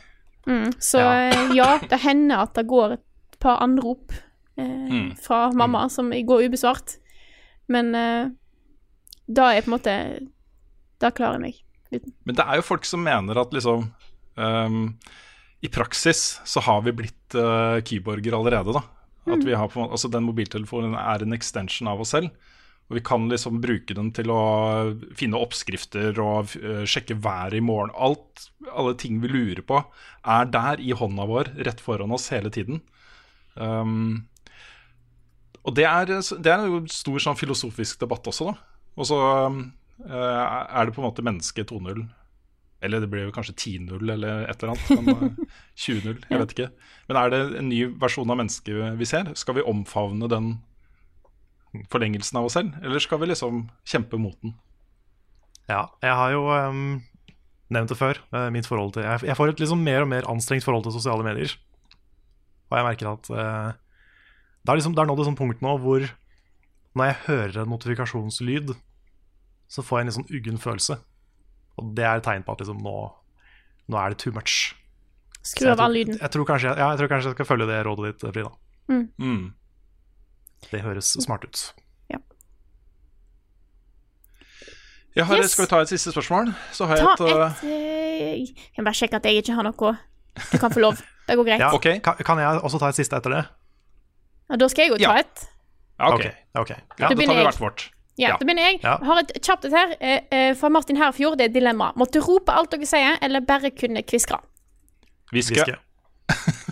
Mm, 0.47 0.73
så 0.79 0.99
ja. 1.01 1.31
ja, 1.57 1.69
det 1.89 2.01
hender 2.05 2.43
at 2.45 2.55
det 2.59 2.67
går 2.69 2.93
et 2.99 3.39
par 3.41 3.63
anrop 3.65 4.13
eh, 4.59 4.89
Mm. 4.91 5.17
fra 5.17 5.51
mamma 5.53 5.89
som 5.91 6.11
går 6.13 6.45
ubesvart. 6.49 6.99
Men 7.69 7.95
eh, 7.95 8.29
da 9.27 9.49
er 9.51 9.55
jeg 9.59 9.65
på 9.65 9.71
en 9.73 9.77
måte 9.79 9.95
Da 11.01 11.11
klarer 11.11 11.39
jeg 11.41 11.41
meg. 11.43 11.61
Uten. 11.95 12.13
Men 12.25 12.35
det 12.37 12.45
er 12.45 12.57
jo 12.61 12.63
folk 12.67 12.85
som 12.85 13.03
mener 13.05 13.39
at 13.41 13.53
liksom 13.53 13.87
um, 14.37 14.99
I 15.65 15.69
praksis 15.73 16.41
så 16.45 16.61
har 16.61 16.83
vi 16.85 16.93
blitt 16.93 17.35
uh, 17.39 17.81
keyborger 17.85 18.35
allerede, 18.37 18.73
da. 18.77 18.83
At 19.27 19.39
Mm. 19.41 19.45
vi 19.47 19.55
har 19.57 19.69
på, 19.69 19.81
en 19.81 19.87
måte- 19.87 19.93
altså 19.97 20.11
Den 20.13 20.25
mobiltelefonen 20.29 20.95
er 20.95 21.23
en 21.25 21.33
extension 21.33 21.89
av 21.89 22.01
oss 22.01 22.11
selv. 22.13 22.29
Og 22.91 22.99
vi 22.99 23.03
kan 23.05 23.29
liksom 23.31 23.63
bruke 23.65 23.97
den 23.97 24.11
til 24.13 24.29
å 24.33 24.41
finne 25.17 25.41
oppskrifter 25.41 26.19
og 26.21 26.53
eh, 26.61 26.83
sjekke 26.89 27.17
været 27.17 27.57
i 27.57 27.65
morgen. 27.65 27.95
Alt, 27.97 28.51
alle 28.69 28.93
ting 29.01 29.23
vi 29.23 29.31
lurer 29.33 29.63
på, 29.65 29.81
er 30.21 30.51
der 30.53 30.83
i 30.85 30.93
hånda 30.97 31.25
vår, 31.31 31.55
rett 31.65 31.81
foran 31.81 32.13
oss 32.13 32.29
hele 32.35 32.53
tiden. 32.53 32.83
Um, 33.55 34.27
og 35.65 35.79
det 35.79 35.87
er, 35.89 36.13
det 36.13 36.53
er 36.53 36.67
en 36.67 36.91
stor 36.93 37.23
sånn 37.25 37.41
filosofisk 37.41 38.03
debatt 38.03 38.29
også, 38.29 38.51
da. 38.53 38.83
Og 39.01 39.09
så 39.09 39.17
um, 39.49 39.63
eh, 40.05 40.45
er 40.45 40.85
det 40.85 40.95
på 40.95 41.01
en 41.01 41.09
måte 41.09 41.25
menneske 41.25 41.65
2.0. 41.65 42.05
Eller 42.85 43.01
det 43.01 43.09
blir 43.09 43.25
jo 43.25 43.33
kanskje 43.33 43.57
10.0 43.57 43.97
eller 44.13 44.45
et 44.45 44.61
eller 44.61 44.75
annet. 44.75 45.09
Men 45.09 45.31
eh, 45.33 45.57
20.0, 45.87 46.21
jeg 46.29 46.41
vet 46.43 46.55
ikke. 46.59 46.71
Men 47.09 47.21
er 47.23 47.33
det 47.33 47.43
en 47.63 47.71
ny 47.73 47.81
versjon 48.03 48.29
av 48.29 48.43
mennesket 48.43 49.01
vi 49.01 49.09
ser? 49.09 49.33
Skal 49.41 49.57
vi 49.57 49.65
omfavne 49.73 50.29
den 50.29 50.53
forlengelsen 51.93 52.39
av 52.41 52.49
oss 52.49 52.57
selv, 52.59 52.77
eller 52.83 53.03
skal 53.03 53.21
vi 53.23 53.31
liksom 53.31 53.67
kjempe 53.89 54.21
mot 54.21 54.37
den? 54.45 54.55
Ja, 55.69 55.87
jeg 56.05 56.17
har 56.19 56.33
jo 56.35 56.43
um, 56.51 56.83
nevnt 57.73 57.93
det 57.93 57.97
før. 57.99 58.21
eh, 58.37 58.51
mitt 58.53 58.69
forhold 58.69 58.93
til 58.95 59.07
Jeg, 59.07 59.23
jeg 59.31 59.37
får 59.39 59.55
et 59.55 59.63
liksom 59.63 59.81
mer 59.85 60.05
og 60.05 60.11
mer 60.11 60.29
anstrengt 60.29 60.67
forhold 60.67 60.85
til 60.85 60.93
sosiale 60.93 61.25
medier. 61.25 61.55
Og 62.69 62.77
jeg 62.79 62.87
merker 62.87 63.11
at 63.15 63.31
uh, 63.33 63.73
det 64.65 64.73
er 64.73 64.81
liksom, 64.81 64.95
det 64.97 65.03
er 65.03 65.09
nådd 65.09 65.25
et 65.25 65.31
sånt 65.31 65.41
punkt 65.41 65.65
nå 65.65 65.75
hvor 65.81 66.07
når 66.95 67.11
jeg 67.11 67.21
hører 67.27 67.57
en 67.65 67.73
notifikasjonslyd, 67.73 68.71
så 69.67 69.83
får 69.83 69.99
jeg 69.99 70.05
en 70.05 70.11
litt 70.11 70.19
sånn 70.19 70.37
uggen 70.39 70.61
følelse. 70.63 71.01
Og 71.81 71.91
det 71.99 72.07
er 72.07 72.21
et 72.21 72.27
tegn 72.27 72.45
på 72.47 72.55
at 72.55 72.63
liksom 72.63 72.79
nå, 72.85 72.95
nå 73.91 73.99
er 73.99 74.15
det 74.15 74.21
too 74.23 74.35
much. 74.37 74.77
Skru 75.45 75.73
av 75.73 75.83
all 75.83 75.97
lyden. 75.97 76.21
Jeg 76.21 76.33
tror, 76.33 76.47
kanskje, 76.49 76.71
ja, 76.71 76.93
jeg 76.93 77.01
tror 77.01 77.11
kanskje 77.11 77.33
jeg 77.33 77.37
skal 77.37 77.49
følge 77.49 77.67
det 77.69 77.81
rådet 77.85 78.13
ditt, 78.13 78.27
Frida. 78.31 78.53
Mm. 78.93 79.03
Det 80.71 80.81
høres 80.83 81.17
smart 81.25 81.45
ut. 81.45 81.75
Jeg 85.15 85.27
har, 85.27 85.37
Yes. 85.39 85.51
Skal 85.55 85.65
vi 85.65 85.69
ta 85.71 85.79
et 85.85 85.89
siste 85.89 86.11
spørsmål? 86.11 86.49
Så 86.75 86.87
har 86.91 86.97
jeg 86.97 87.07
Ta 87.07 87.25
et, 87.25 87.61
uh, 87.63 87.69
Jeg 87.71 88.49
kan 88.75 88.85
bare 88.85 88.95
sjekke 88.99 89.15
at 89.21 89.25
jeg 89.25 89.37
ikke 89.45 89.55
har 89.55 89.63
noe. 89.63 89.93
Du 90.53 90.59
kan 90.59 90.73
få 90.75 90.81
lov. 90.83 90.97
Det 91.29 91.37
går 91.39 91.45
greit. 91.47 91.61
Ja, 91.63 91.69
okay. 91.75 92.01
kan, 92.03 92.15
kan 92.27 92.39
jeg 92.43 92.61
også 92.67 92.79
ta 92.83 92.89
et 92.91 92.99
siste 92.99 93.17
etter 93.17 93.31
det? 93.31 93.45
Ja, 94.51 94.57
da 94.59 94.69
skal 94.69 94.83
jeg 94.83 94.91
jo 94.91 94.97
ta 94.99 95.15
Ja. 95.15 95.21
et. 95.23 95.45
ja, 96.01 96.09
ok. 96.15 96.25
Ok, 96.25 96.27
ok. 96.65 96.71
Ja, 96.99 97.09
Da 97.09 97.09
tar 97.15 97.15
vi 97.15 97.27
hvert 97.47 97.61
vårt. 97.61 97.91
Ja, 98.19 98.29
Ja. 98.29 98.37
da 98.37 98.45
begynner 98.45 98.63
jeg. 98.71 98.81
Ja. 98.83 98.97
Jeg 98.99 99.07
har 99.07 99.19
et 99.23 99.33
kjapt 99.43 99.65
et 99.65 99.73
her 99.73 99.95
eh, 100.01 100.21
eh, 100.33 100.55
fra 100.57 100.69
Martin 100.69 100.97
Herfjord. 100.97 101.39
Det 101.39 101.45
er 101.47 101.49
et 101.49 101.55
dilemma. 101.55 101.93
Måtte 101.97 102.19
rope 102.21 102.51
alt 102.53 102.71
dere 102.71 102.87
sier, 102.87 103.17
eller 103.23 103.41
bare 103.41 103.71
kunne 103.71 104.03
kviskre? 104.03 104.41
Hviske. 105.33 105.55
Hviske. 105.55 105.79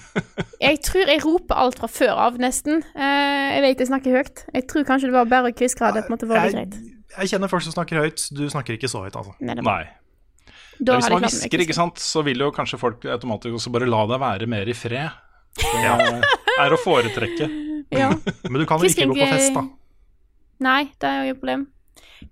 Jeg 0.62 0.78
tror 0.84 1.08
jeg 1.08 1.22
roper 1.24 1.58
alt 1.58 1.78
fra 1.80 1.88
før 1.90 2.18
av, 2.26 2.36
nesten. 2.40 2.82
Eh, 2.94 3.46
jeg 3.56 3.64
vet 3.64 3.82
jeg 3.82 3.88
snakker 3.88 4.18
høyt. 4.18 4.44
Jeg 4.54 4.66
tror 4.70 4.84
kanskje 4.88 5.08
det 5.10 5.16
var 5.16 5.30
bare 5.30 5.52
kviskre 5.56 5.90
på 5.96 6.02
en 6.04 6.12
måte 6.12 6.28
Jeg, 6.28 6.52
greit. 6.54 6.76
jeg 7.16 7.32
kjenner 7.32 7.50
folk 7.50 7.64
som 7.64 7.74
snakker 7.74 8.02
høyt. 8.04 8.28
Du 8.36 8.44
snakker 8.52 8.76
ikke 8.76 8.90
så 8.92 9.02
høyt, 9.06 9.16
altså. 9.18 9.34
Nei, 9.40 9.56
det 9.58 9.64
Nei. 9.66 9.82
Da 10.82 10.96
Hvis 10.98 11.10
man 11.12 11.22
hvisker, 11.22 11.62
ikke 11.62 11.76
sant, 11.76 12.00
så 12.02 12.22
vil 12.26 12.40
jo 12.42 12.50
kanskje 12.54 12.78
folk 12.80 13.04
automatisk 13.06 13.58
også 13.60 13.72
bare 13.74 13.86
la 13.90 14.02
deg 14.10 14.22
være 14.22 14.48
mer 14.50 14.68
i 14.68 14.74
fred. 14.76 15.18
Det 15.58 15.82
er, 15.84 16.72
å 16.72 16.80
foretrekke. 16.80 17.50
Ja. 17.92 18.06
Men 18.48 18.56
du 18.56 18.64
kan 18.64 18.80
jo 18.80 18.88
ikke 18.88 19.04
gå 19.10 19.18
på 19.18 19.26
fest, 19.34 19.52
da. 19.52 19.66
Nei, 20.64 20.86
det 20.96 21.08
er 21.10 21.26
jo 21.26 21.34
et 21.34 21.40
problem. 21.42 21.66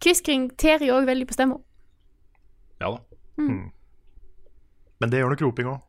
Kviskring 0.00 0.46
tærer 0.56 0.86
jo 0.86 0.94
òg 0.96 1.04
veldig 1.10 1.26
på 1.28 1.36
stemma. 1.36 1.58
Ja 2.80 2.94
da. 2.94 3.02
Men 3.44 5.12
det 5.12 5.20
gjør 5.20 5.34
nok 5.34 5.44
roping 5.44 5.68
òg. 5.68 5.82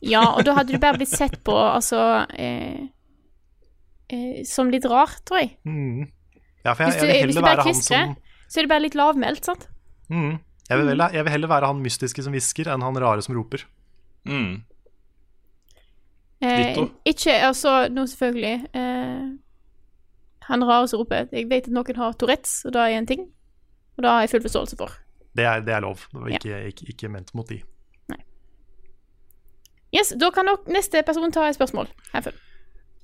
Ja, 0.00 0.22
og 0.32 0.46
da 0.48 0.54
hadde 0.56 0.72
du 0.72 0.80
bare 0.80 0.96
blitt 0.96 1.12
sett 1.12 1.36
på, 1.44 1.52
altså 1.52 2.24
eh, 2.32 2.88
eh, 4.08 4.38
Som 4.48 4.72
litt 4.72 4.86
rar, 4.88 5.12
tror 5.28 5.42
jeg. 5.42 5.50
Mm. 5.68 6.06
Ja, 6.64 6.72
for 6.72 6.86
jeg, 6.86 6.96
jeg 6.96 7.08
vil 7.08 7.36
heller 7.36 7.46
være 7.50 7.68
han 7.68 7.78
som 7.82 8.16
så 8.48 8.60
er 8.60 8.64
det 8.64 8.72
bare 8.72 8.84
litt 8.86 8.96
lavmælt, 8.96 9.44
sant? 9.44 9.68
mm. 10.08 10.38
jeg, 10.70 10.78
vil 10.80 11.02
jeg 11.12 11.24
vil 11.24 11.34
heller 11.34 11.50
være 11.50 11.68
han 11.68 11.82
mystiske 11.84 12.24
som 12.24 12.32
hvisker, 12.32 12.70
enn 12.72 12.84
han 12.84 12.96
rare 13.00 13.24
som 13.24 13.36
roper. 13.36 13.66
Mm. 14.28 14.62
Eh, 16.38 16.78
ikke 17.08 17.32
altså 17.48 17.88
Nå, 17.90 18.04
selvfølgelig 18.06 18.68
eh, 18.78 19.22
Han 20.46 20.64
rare 20.68 20.88
som 20.88 21.00
roper. 21.00 21.26
Jeg 21.34 21.48
vet 21.50 21.66
at 21.66 21.74
noen 21.74 21.98
har 21.98 22.14
Tourettes, 22.14 22.60
og 22.64 22.76
det 22.76 22.82
er 22.82 22.94
en 22.94 23.08
ting. 23.08 23.24
Og 23.96 24.04
det 24.04 24.12
har 24.12 24.22
jeg 24.22 24.30
full 24.32 24.44
forståelse 24.44 24.78
for. 24.78 24.94
Det 25.36 25.44
er, 25.44 25.64
det 25.66 25.74
er 25.74 25.82
lov. 25.82 26.04
Det 26.12 26.20
var 26.22 26.36
ikke, 26.38 26.60
ikke, 26.70 26.86
ikke 26.94 27.10
ment 27.12 27.34
mot 27.34 27.48
de. 27.50 27.58
Yes, 29.94 30.10
Da 30.20 30.30
kan 30.30 30.44
nok 30.46 30.66
neste 30.68 31.00
person 31.06 31.32
ta 31.32 31.46
et 31.48 31.56
spørsmål. 31.56 31.88
Herfra. 32.12 32.32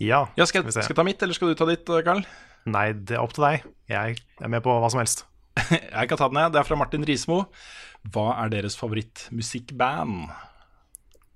Ja, 0.03 0.25
Ja, 0.37 0.45
skal, 0.45 0.67
skal 0.71 0.83
jeg 0.91 0.97
ta 0.99 1.05
mitt, 1.07 1.23
eller 1.23 1.35
skal 1.35 1.49
du 1.49 1.55
ta 1.55 1.65
ditt, 1.71 1.87
Karl? 1.87 2.25
Nei, 2.67 2.93
det 2.93 3.17
er 3.17 3.23
opp 3.23 3.33
til 3.37 3.45
deg. 3.45 3.65
Jeg 3.89 4.19
er 4.41 4.49
med 4.49 4.63
på 4.65 4.73
hva 4.81 4.91
som 4.91 5.01
helst. 5.01 5.25
Jeg 5.71 6.09
kan 6.11 6.19
ta 6.19 6.27
den, 6.29 6.41
jeg. 6.41 6.53
Det 6.53 6.59
er 6.61 6.67
fra 6.67 6.77
Martin 6.77 7.05
Rismo. 7.07 7.45
Hva 8.11 8.25
er 8.43 8.49
deres 8.51 8.75
favorittmusikkband? 8.77 10.25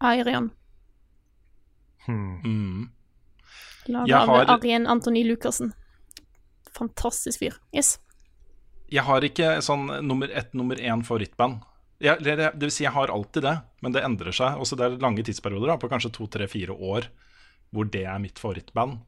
Arian. 0.02 0.50
Hmm. 2.06 2.40
Mm. 2.42 2.90
Laga 3.88 4.06
Jeg 4.08 4.16
av 4.18 4.28
har- 4.28 4.50
Arjen 4.56 4.86
Antony 4.86 5.22
Lucassen. 5.28 5.72
Fantastisk 6.74 7.38
fyr. 7.40 7.56
Yes. 7.72 7.98
Jeg 8.90 9.04
har 9.04 9.20
ikke 9.20 9.58
sånn 9.62 9.86
nummer 10.06 10.30
ett, 10.32 10.52
nummer 10.54 10.76
én 10.76 11.04
favorittband. 11.04 11.60
Jeg, 12.00 12.18
det, 12.24 12.36
det 12.38 12.52
vil 12.62 12.70
si, 12.70 12.84
jeg 12.84 12.92
har 12.94 13.08
alltid 13.10 13.42
det, 13.42 13.56
men 13.84 13.94
det 13.94 14.02
endrer 14.06 14.34
seg. 14.34 14.58
Også 14.60 14.78
det 14.78 14.86
er 14.86 14.98
lange 15.02 15.24
tidsperioder, 15.26 15.70
da, 15.70 15.78
på 15.80 15.90
kanskje 15.90 16.12
to, 16.16 16.26
tre, 16.30 16.48
fire 16.50 16.74
år, 16.74 17.08
hvor 17.74 17.88
det 17.90 18.04
er 18.08 18.20
mitt 18.22 18.40
favorittband. 18.40 18.98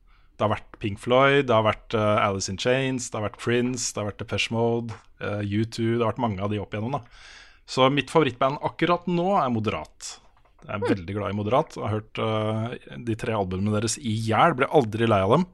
Det 0.41 0.47
har 0.47 0.55
vært 0.55 0.79
Pink 0.81 1.01
Floyd, 1.03 1.45
det 1.51 1.53
har 1.53 1.67
vært 1.67 1.95
eh, 1.97 2.23
Alice 2.25 2.49
in 2.49 2.57
Chains, 2.61 3.11
det 3.11 3.19
har 3.19 3.27
vært 3.27 3.43
Prince, 3.43 3.91
det 3.93 4.01
har 4.01 4.09
vært 4.09 4.23
Depeche 4.23 4.55
Mode, 4.57 4.97
eh, 5.21 5.43
U2 5.45 5.99
Det 5.99 6.01
har 6.01 6.15
vært 6.15 6.23
mange 6.25 6.41
av 6.41 6.53
de 6.53 6.61
opp 6.63 6.73
igjennom. 6.73 6.97
da. 6.97 7.03
Så 7.69 7.87
mitt 7.93 8.11
favorittband 8.11 8.63
akkurat 8.67 9.05
nå 9.11 9.29
er 9.39 9.53
Moderat. 9.53 10.15
Jeg 10.65 10.73
er 10.77 10.87
veldig 10.89 11.17
glad 11.17 11.33
i 11.33 11.37
Moderat. 11.37 11.77
Jeg 11.77 11.85
har 11.85 11.93
hørt 11.95 12.21
uh, 12.21 12.97
de 13.07 13.17
tre 13.21 13.37
albumene 13.37 13.73
deres 13.77 13.95
i 13.97 14.13
hjel. 14.27 14.57
Ble 14.59 14.69
aldri 14.77 15.07
lei 15.09 15.21
av 15.23 15.37
dem. 15.37 15.45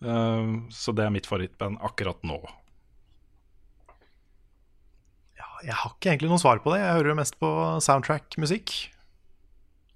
Uh, 0.00 0.64
så 0.72 0.94
det 0.96 1.04
er 1.04 1.12
mitt 1.14 1.28
favorittband 1.28 1.78
akkurat 1.84 2.24
nå. 2.26 2.40
Jeg 5.64 5.76
har 5.76 5.94
ikke 5.94 6.10
egentlig 6.12 6.30
noe 6.32 6.42
svar 6.42 6.60
på 6.64 6.72
det. 6.74 6.82
Jeg 6.82 6.98
hører 6.98 7.12
jo 7.12 7.18
mest 7.18 7.38
på 7.40 7.50
soundtrack-musikk. 7.84 8.74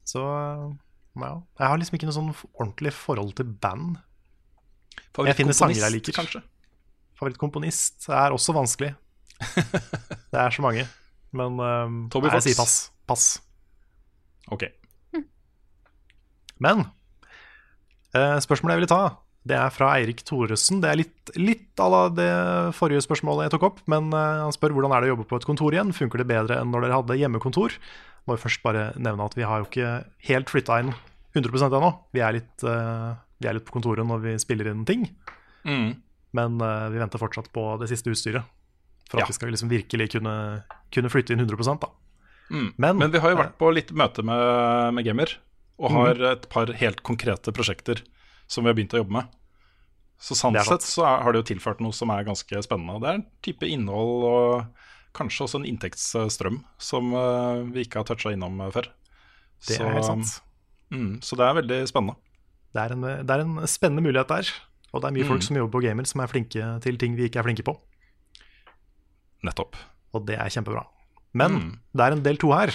Så 0.09 0.23
ja. 0.23 1.33
Jeg 1.59 1.67
har 1.67 1.81
liksom 1.81 1.99
ikke 1.99 2.09
noe 2.09 2.17
sånn 2.17 2.31
ordentlig 2.33 2.95
forhold 2.97 3.35
til 3.39 3.51
band. 3.63 3.99
Jeg 5.27 5.37
finner 5.39 5.57
sanger 5.57 5.83
jeg 5.83 5.97
liker. 5.99 6.17
kanskje? 6.17 6.43
Favorittkomponist 7.19 8.09
er 8.15 8.33
også 8.33 8.55
vanskelig. 8.57 8.95
det 10.33 10.41
er 10.41 10.55
så 10.55 10.65
mange. 10.65 10.87
Men 11.37 11.59
um, 11.61 11.99
Toby 12.13 12.31
jeg 12.33 12.51
sier 12.51 12.59
pass. 12.59 12.77
Pass. 13.11 13.27
Ok. 14.55 14.67
Men 16.61 16.85
uh, 18.17 18.39
spørsmålet 18.43 18.77
jeg 18.77 18.83
ville 18.83 18.93
ta, 18.93 19.03
det 19.47 19.57
er 19.57 19.71
fra 19.73 19.95
Eirik 19.97 20.21
Thoresen. 20.29 20.83
Det 20.83 20.91
er 20.91 20.99
litt, 21.01 21.31
litt 21.41 21.81
à 21.81 21.87
la 21.91 22.01
det 22.13 22.31
forrige 22.77 23.01
spørsmålet 23.07 23.47
jeg 23.49 23.55
tok 23.57 23.63
opp, 23.71 23.79
men 23.89 24.11
eh, 24.13 24.41
han 24.45 24.53
spør 24.53 24.75
hvordan 24.77 24.93
er 24.93 25.01
det 25.01 25.11
å 25.11 25.15
jobbe 25.17 25.29
på 25.31 25.39
et 25.41 25.47
kontor 25.49 25.73
igjen. 25.77 25.95
Funker 25.97 26.21
det 26.23 26.29
bedre 26.29 26.59
enn 26.61 26.71
når 26.75 26.85
dere 26.87 26.99
hadde 27.01 27.17
hjemmekontor? 27.23 27.77
Må 28.29 28.37
jo 28.37 28.43
først 28.45 28.63
bare 28.63 28.91
nevne 29.01 29.25
at 29.25 29.35
vi 29.39 29.47
har 29.49 29.63
jo 29.63 29.69
ikke 29.71 29.93
helt 30.29 30.53
flytta 30.53 30.81
inn 30.85 30.93
100% 31.35 31.73
ennå. 31.79 31.91
Vi 32.13 32.21
er 32.21 32.37
litt, 32.37 32.65
eh, 32.69 33.09
vi 33.41 33.49
er 33.49 33.57
litt 33.57 33.65
på 33.65 33.73
kontoret 33.79 34.05
når 34.07 34.21
vi 34.29 34.37
spiller 34.43 34.71
inn 34.73 34.85
ting, 34.85 35.09
Mm. 35.65 35.97
men 36.33 36.61
eh, 36.61 36.89
vi 36.93 36.99
venter 37.01 37.21
fortsatt 37.21 37.51
på 37.53 37.79
det 37.81 37.89
siste 37.91 38.09
utstyret. 38.13 38.45
For 39.11 39.19
at 39.19 39.25
Ja. 39.25 39.27
vi 39.27 39.33
skal 39.35 39.51
liksom 39.51 39.69
virkelig 39.69 40.11
kunne, 40.13 40.63
kunne 40.93 41.11
flytte 41.11 41.33
inn 41.35 41.41
100 41.41 41.81
da. 41.81 41.89
Mm. 42.51 42.73
Men, 42.79 42.99
Men 42.99 43.11
vi 43.11 43.19
har 43.19 43.31
jo 43.31 43.37
vært 43.37 43.57
på 43.59 43.73
litt 43.75 43.91
møte 43.93 44.23
med, 44.25 44.95
med 44.95 45.05
gamer, 45.05 45.33
og 45.79 45.91
Mhm. 45.91 45.97
har 45.97 46.33
et 46.33 46.49
par 46.49 46.67
helt 46.67 47.03
konkrete 47.03 47.53
prosjekter 47.53 48.03
som 48.51 48.65
vi 48.67 48.71
har 48.73 48.77
begynt 48.79 48.97
å 48.97 49.03
jobbe 49.05 49.15
med. 49.21 49.29
Så 50.21 50.37
sånn 50.37 50.57
sett 50.67 50.85
så 50.85 51.07
har 51.07 51.33
det 51.33 51.41
jo 51.41 51.49
tilført 51.55 51.81
noe 51.81 51.95
som 51.97 52.11
er 52.13 52.27
ganske 52.27 52.61
spennende. 52.67 52.99
Det 53.01 53.09
er 53.09 53.19
en 53.21 53.27
type 53.47 53.69
innhold 53.71 54.25
og 54.29 54.67
kanskje 55.17 55.47
også 55.47 55.61
en 55.63 55.69
inntektsstrøm 55.71 56.59
som 56.79 57.15
eh, 57.17 57.63
vi 57.73 57.87
ikke 57.87 58.03
har 58.03 58.09
toucha 58.11 58.35
innom 58.35 58.59
eh, 58.67 58.73
før. 58.75 58.91
Det 59.67 59.79
er 59.81 59.95
helt 59.97 60.05
sant. 60.11 60.35
Mm, 60.93 61.15
så 61.25 61.39
det 61.39 61.47
er 61.47 61.57
veldig 61.63 61.79
spennende. 61.89 62.19
Det 62.75 62.83
er, 62.85 62.93
en, 62.95 63.07
det 63.27 63.35
er 63.35 63.43
en 63.47 63.57
spennende 63.71 64.05
mulighet 64.05 64.29
der. 64.31 64.51
Og 64.93 65.01
det 65.03 65.09
er 65.09 65.15
mye 65.17 65.25
Mm. 65.25 65.31
folk 65.33 65.43
som 65.47 65.57
jobber 65.57 65.73
på 65.79 65.83
gamer, 65.87 66.05
som 66.07 66.21
er 66.21 66.31
flinke 66.31 66.69
til 66.85 66.97
ting 66.99 67.17
vi 67.19 67.29
ikke 67.31 67.41
er 67.41 67.47
flinke 67.47 67.65
på. 67.67 67.75
Nettopp. 69.47 69.77
Og 70.15 70.27
det 70.29 70.37
er 70.39 70.51
kjempebra. 70.53 70.85
Men 71.33 71.53
Mm. 71.57 71.79
det 71.95 72.05
er 72.07 72.13
en 72.13 72.23
del 72.23 72.37
to 72.37 72.51
her. 72.53 72.71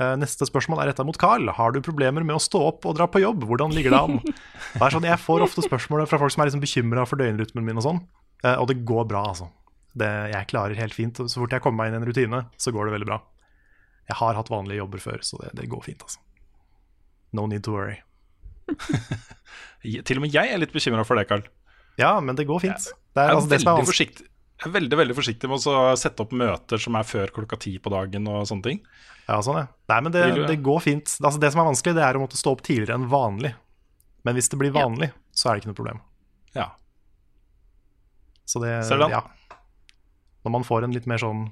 Eh, 0.00 0.14
Neste 0.20 0.46
spørsmål 0.48 0.80
er 0.82 0.90
retta 0.90 1.04
mot 1.04 1.18
Carl. 1.20 1.50
Har 1.56 1.74
du 1.74 1.80
problemer 1.84 2.24
med 2.24 2.36
å 2.38 2.42
stå 2.42 2.60
opp 2.70 2.86
og 2.88 2.96
dra 2.96 3.06
på 3.10 3.20
jobb? 3.22 3.44
Hvordan 3.48 3.74
ligger 3.76 3.92
det 3.94 4.00
an? 4.00 4.20
Det 4.74 4.82
er 4.86 4.94
sånn, 4.94 5.06
jeg 5.08 5.20
får 5.20 5.44
ofte 5.44 5.64
spørsmål 5.66 6.06
fra 6.08 6.20
folk 6.22 6.32
som 6.32 6.44
er 6.44 6.50
liksom 6.50 6.62
bekymra 6.64 7.04
for 7.08 7.20
døgnrytmen 7.20 7.66
min, 7.66 7.80
og 7.80 7.84
sånn. 7.86 8.00
Eh, 8.44 8.56
Og 8.56 8.70
det 8.70 8.78
går 8.88 9.04
bra, 9.10 9.26
altså. 9.34 9.50
Det, 9.98 10.08
jeg 10.32 10.48
klarer 10.52 10.78
helt 10.78 10.94
fint. 10.94 11.18
Så 11.26 11.40
fort 11.42 11.52
jeg 11.52 11.62
kommer 11.64 11.82
meg 11.84 11.90
inn 11.92 11.98
i 11.98 12.02
en 12.04 12.08
rutine, 12.08 12.44
så 12.62 12.72
går 12.72 12.86
det 12.88 12.94
veldig 12.98 13.08
bra. 13.10 13.20
Jeg 14.10 14.18
har 14.22 14.38
hatt 14.38 14.50
vanlige 14.50 14.80
jobber 14.80 15.02
før, 15.02 15.20
så 15.26 15.38
det, 15.42 15.50
det 15.60 15.68
går 15.70 15.82
fint, 15.86 16.02
altså. 16.06 16.22
No 17.36 17.44
need 17.50 17.62
to 17.66 17.74
worry. 17.76 17.98
Til 19.82 20.18
og 20.18 20.24
med 20.24 20.34
jeg 20.34 20.50
er 20.54 20.60
litt 20.62 20.72
bekymra 20.74 21.04
for 21.06 21.18
det, 21.18 21.26
Carl. 21.30 21.44
Ja, 21.98 22.14
men 22.24 22.38
det 22.38 22.46
går 22.48 22.62
fint. 22.62 22.88
Det 23.14 23.22
Jeg 23.22 23.26
er 23.26 23.32
er, 23.32 23.36
altså 23.36 23.54
er 23.54 23.64
veldig 23.66 23.88
forsiktig, 23.90 24.26
er 24.68 24.72
veldig 24.74 24.96
veldig 25.00 25.14
forsiktig 25.16 25.48
med 25.48 25.62
å 25.70 25.82
sette 25.96 26.20
opp 26.24 26.32
møter 26.36 26.78
som 26.82 26.96
er 26.98 27.06
før 27.08 27.30
klokka 27.32 27.56
ti 27.62 27.78
på 27.80 27.90
dagen 27.92 28.26
og 28.28 28.42
sånne 28.50 28.62
ting. 28.66 28.80
Ja, 29.28 29.38
sånn, 29.46 29.60
ja. 29.62 29.66
Nei, 29.88 30.00
men 30.04 30.12
det, 30.12 30.24
det 30.48 30.56
går 30.66 30.80
fint. 30.84 31.12
Altså, 31.22 31.38
det 31.40 31.52
som 31.54 31.60
er 31.62 31.68
vanskelig, 31.70 31.94
det 31.96 32.02
er 32.04 32.18
å 32.18 32.22
måtte 32.24 32.36
stå 32.40 32.52
opp 32.56 32.62
tidligere 32.66 32.96
enn 32.98 33.08
vanlig. 33.12 33.54
Men 34.26 34.34
hvis 34.36 34.50
det 34.52 34.58
blir 34.60 34.72
Ja. 34.74 34.82
vanlig, 34.84 35.12
så 35.32 35.48
er 35.48 35.54
det 35.56 35.62
ikke 35.62 35.70
noe 35.72 35.78
problem. 35.80 36.00
Ja. 36.56 36.66
Så 38.44 38.60
det, 38.64 38.74
Ser 38.84 38.98
du 38.98 39.04
den? 39.06 39.10
ja. 39.14 39.22
Når 40.44 40.50
man 40.58 40.64
får 40.66 40.84
en 40.84 40.92
litt 40.96 41.06
mer 41.06 41.20
sånn 41.22 41.44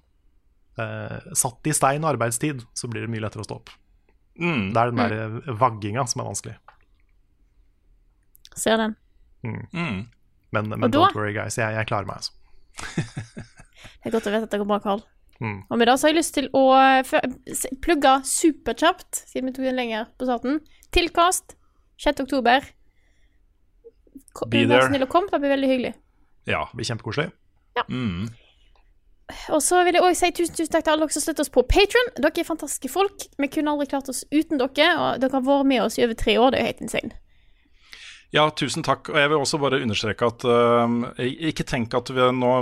eh, 0.79 1.19
satt 1.37 1.67
i 1.71 1.73
stein 1.77 2.05
arbeidstid, 2.09 2.65
så 2.75 2.89
blir 2.91 3.03
det 3.07 3.11
mye 3.13 3.21
lettere 3.25 3.45
å 3.45 3.49
stå 3.49 3.57
opp. 3.61 3.71
Mm. 4.39 4.73
Det 4.75 4.81
er 4.83 4.91
den 4.93 5.03
der 5.03 5.55
vagginga 5.59 6.05
som 6.09 6.23
er 6.23 6.29
vanskelig. 6.31 6.57
Ser 8.59 8.77
den. 8.81 8.95
Mm. 9.47 9.67
Mm. 9.73 9.99
Men, 10.51 10.69
men 10.69 10.91
da- 10.91 10.99
don't 10.99 11.15
worry, 11.15 11.33
guys. 11.37 11.57
Jeg, 11.59 11.75
jeg 11.77 11.87
klarer 11.91 12.07
meg, 12.09 12.17
altså. 12.23 12.33
Det 12.79 14.09
er 14.09 14.15
godt 14.15 14.29
å 14.29 14.33
vite 14.33 14.47
at 14.47 14.53
det 14.55 14.61
går 14.63 14.69
bra, 14.71 14.79
Karl. 14.83 15.05
Mm. 15.39 15.59
Og 15.71 15.79
med 15.79 15.87
det 15.87 15.95
så 15.99 16.07
har 16.07 16.13
jeg 16.13 16.19
lyst 16.19 16.35
til 16.35 16.49
å 16.57 16.65
eh, 16.75 17.13
plugge 17.85 18.15
superkjapt, 18.27 19.23
siden 19.31 19.51
vi 19.51 19.55
tok 19.57 19.69
den 19.69 19.79
lenger 19.79 20.09
på 20.19 20.27
starten. 20.27 20.59
Tilkast 20.95 21.55
6. 22.03 22.25
oktober. 22.27 22.67
Be 24.49 24.65
Vær 24.65 24.75
there. 24.75 24.89
snill 24.91 25.07
og 25.07 25.11
kom, 25.13 25.27
det 25.31 25.41
blir 25.43 25.55
veldig 25.55 25.71
hyggelig. 25.71 25.95
Ja. 26.49 26.65
Det 26.71 26.81
blir 26.81 26.91
kjempekoselig. 26.91 27.31
Mm. 27.89 28.29
Og 29.55 29.61
så 29.63 29.83
vil 29.85 29.99
jeg 29.99 30.03
også 30.03 30.25
si 30.25 30.31
tusen, 30.39 30.55
tusen 30.57 30.73
takk 30.73 30.87
til 30.87 30.95
alle 30.95 31.05
dere 31.05 31.15
som 31.15 31.25
støtter 31.25 31.45
oss 31.45 31.53
på 31.53 31.65
Patron. 31.69 32.13
Dere 32.17 32.43
er 32.43 32.49
fantastiske 32.49 32.91
folk. 32.93 33.27
Vi 33.37 33.51
kunne 33.53 33.75
aldri 33.75 33.89
klart 33.91 34.09
oss 34.11 34.25
uten 34.33 34.61
dere, 34.61 34.89
og 34.97 35.21
dere 35.23 35.35
har 35.37 35.45
vært 35.45 35.69
med 35.69 35.83
oss 35.85 35.99
i 35.99 36.05
over 36.07 36.17
tre 36.19 36.39
år. 36.41 36.55
Det 36.55 36.61
er 36.61 36.65
jo 36.65 36.71
helt 36.73 36.87
insane. 36.87 37.19
Ja, 38.35 38.49
tusen 38.53 38.85
takk. 38.85 39.09
Og 39.13 39.17
jeg 39.17 39.31
vil 39.33 39.41
også 39.41 39.61
bare 39.61 39.81
understreke 39.81 40.29
at 40.29 40.45
uh, 40.45 41.21
ikke 41.49 41.67
tenk 41.69 41.95
at 41.97 42.11
vi 42.13 42.27
nå 42.37 42.55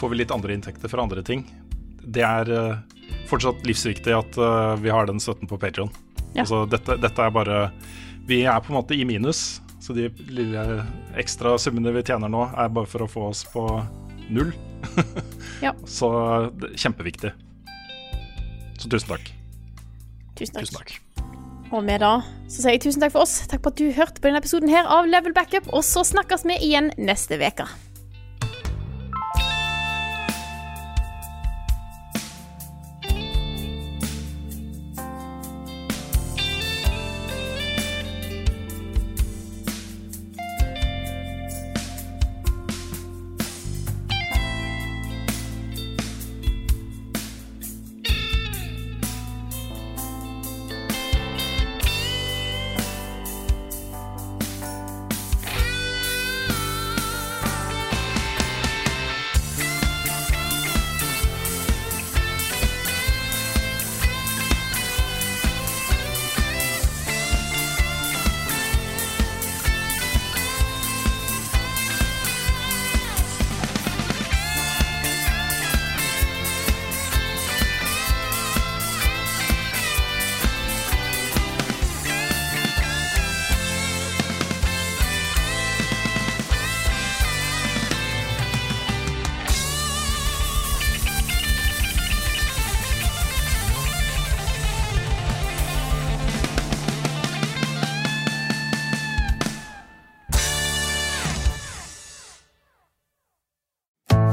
får 0.00 0.12
vi 0.12 0.20
litt 0.22 0.32
andre 0.32 0.56
inntekter 0.56 0.88
fra 0.88 1.04
andre 1.04 1.24
ting. 1.26 1.44
Det 2.00 2.24
er 2.24 2.48
uh, 2.48 3.00
fortsatt 3.28 3.66
livsviktig 3.68 4.14
at 4.16 4.38
uh, 4.40 4.78
vi 4.80 4.92
har 4.92 5.08
den 5.10 5.20
støtten 5.20 5.50
på 5.50 5.60
Patreon. 5.60 5.92
Ja. 6.32 6.46
Altså, 6.46 6.64
dette, 6.70 6.96
dette 7.02 7.26
er 7.26 7.32
bare 7.34 7.64
Vi 8.28 8.44
er 8.46 8.60
på 8.62 8.70
en 8.70 8.78
måte 8.78 8.94
i 8.94 9.04
minus, 9.04 9.60
så 9.82 9.96
de 9.96 10.06
lille 10.30 10.62
ekstra 11.18 11.56
summene 11.58 11.92
vi 11.96 12.04
tjener 12.06 12.30
nå, 12.30 12.46
er 12.54 12.72
bare 12.72 12.88
for 12.88 13.04
å 13.04 13.10
få 13.10 13.28
oss 13.32 13.44
på 13.52 13.66
null. 14.30 14.54
Ja. 15.60 15.74
Så 15.84 16.08
kjempeviktig. 16.72 17.34
Så 18.80 18.88
tusen 18.88 19.12
takk. 19.12 19.28
Tusen 20.40 20.56
takk. 20.56 20.64
Tusen 20.64 20.78
takk. 20.78 20.94
Og 21.70 21.84
med 21.86 22.02
det 22.02 22.16
så 22.50 22.64
sier 22.64 22.74
jeg 22.74 22.82
tusen 22.82 23.04
takk 23.04 23.14
for 23.14 23.22
oss. 23.22 23.36
Takk 23.50 23.62
for 23.62 23.70
at 23.70 23.78
du 23.78 23.94
hørte 23.94 24.18
på 24.18 24.26
denne 24.26 24.42
episoden 24.42 24.72
her 24.72 24.88
av 24.90 25.06
Level 25.06 25.34
Backup, 25.36 25.70
og 25.70 25.86
så 25.86 26.02
snakkes 26.06 26.42
vi 26.48 26.58
igjen 26.66 26.90
neste 26.98 27.38
uke. 27.38 27.68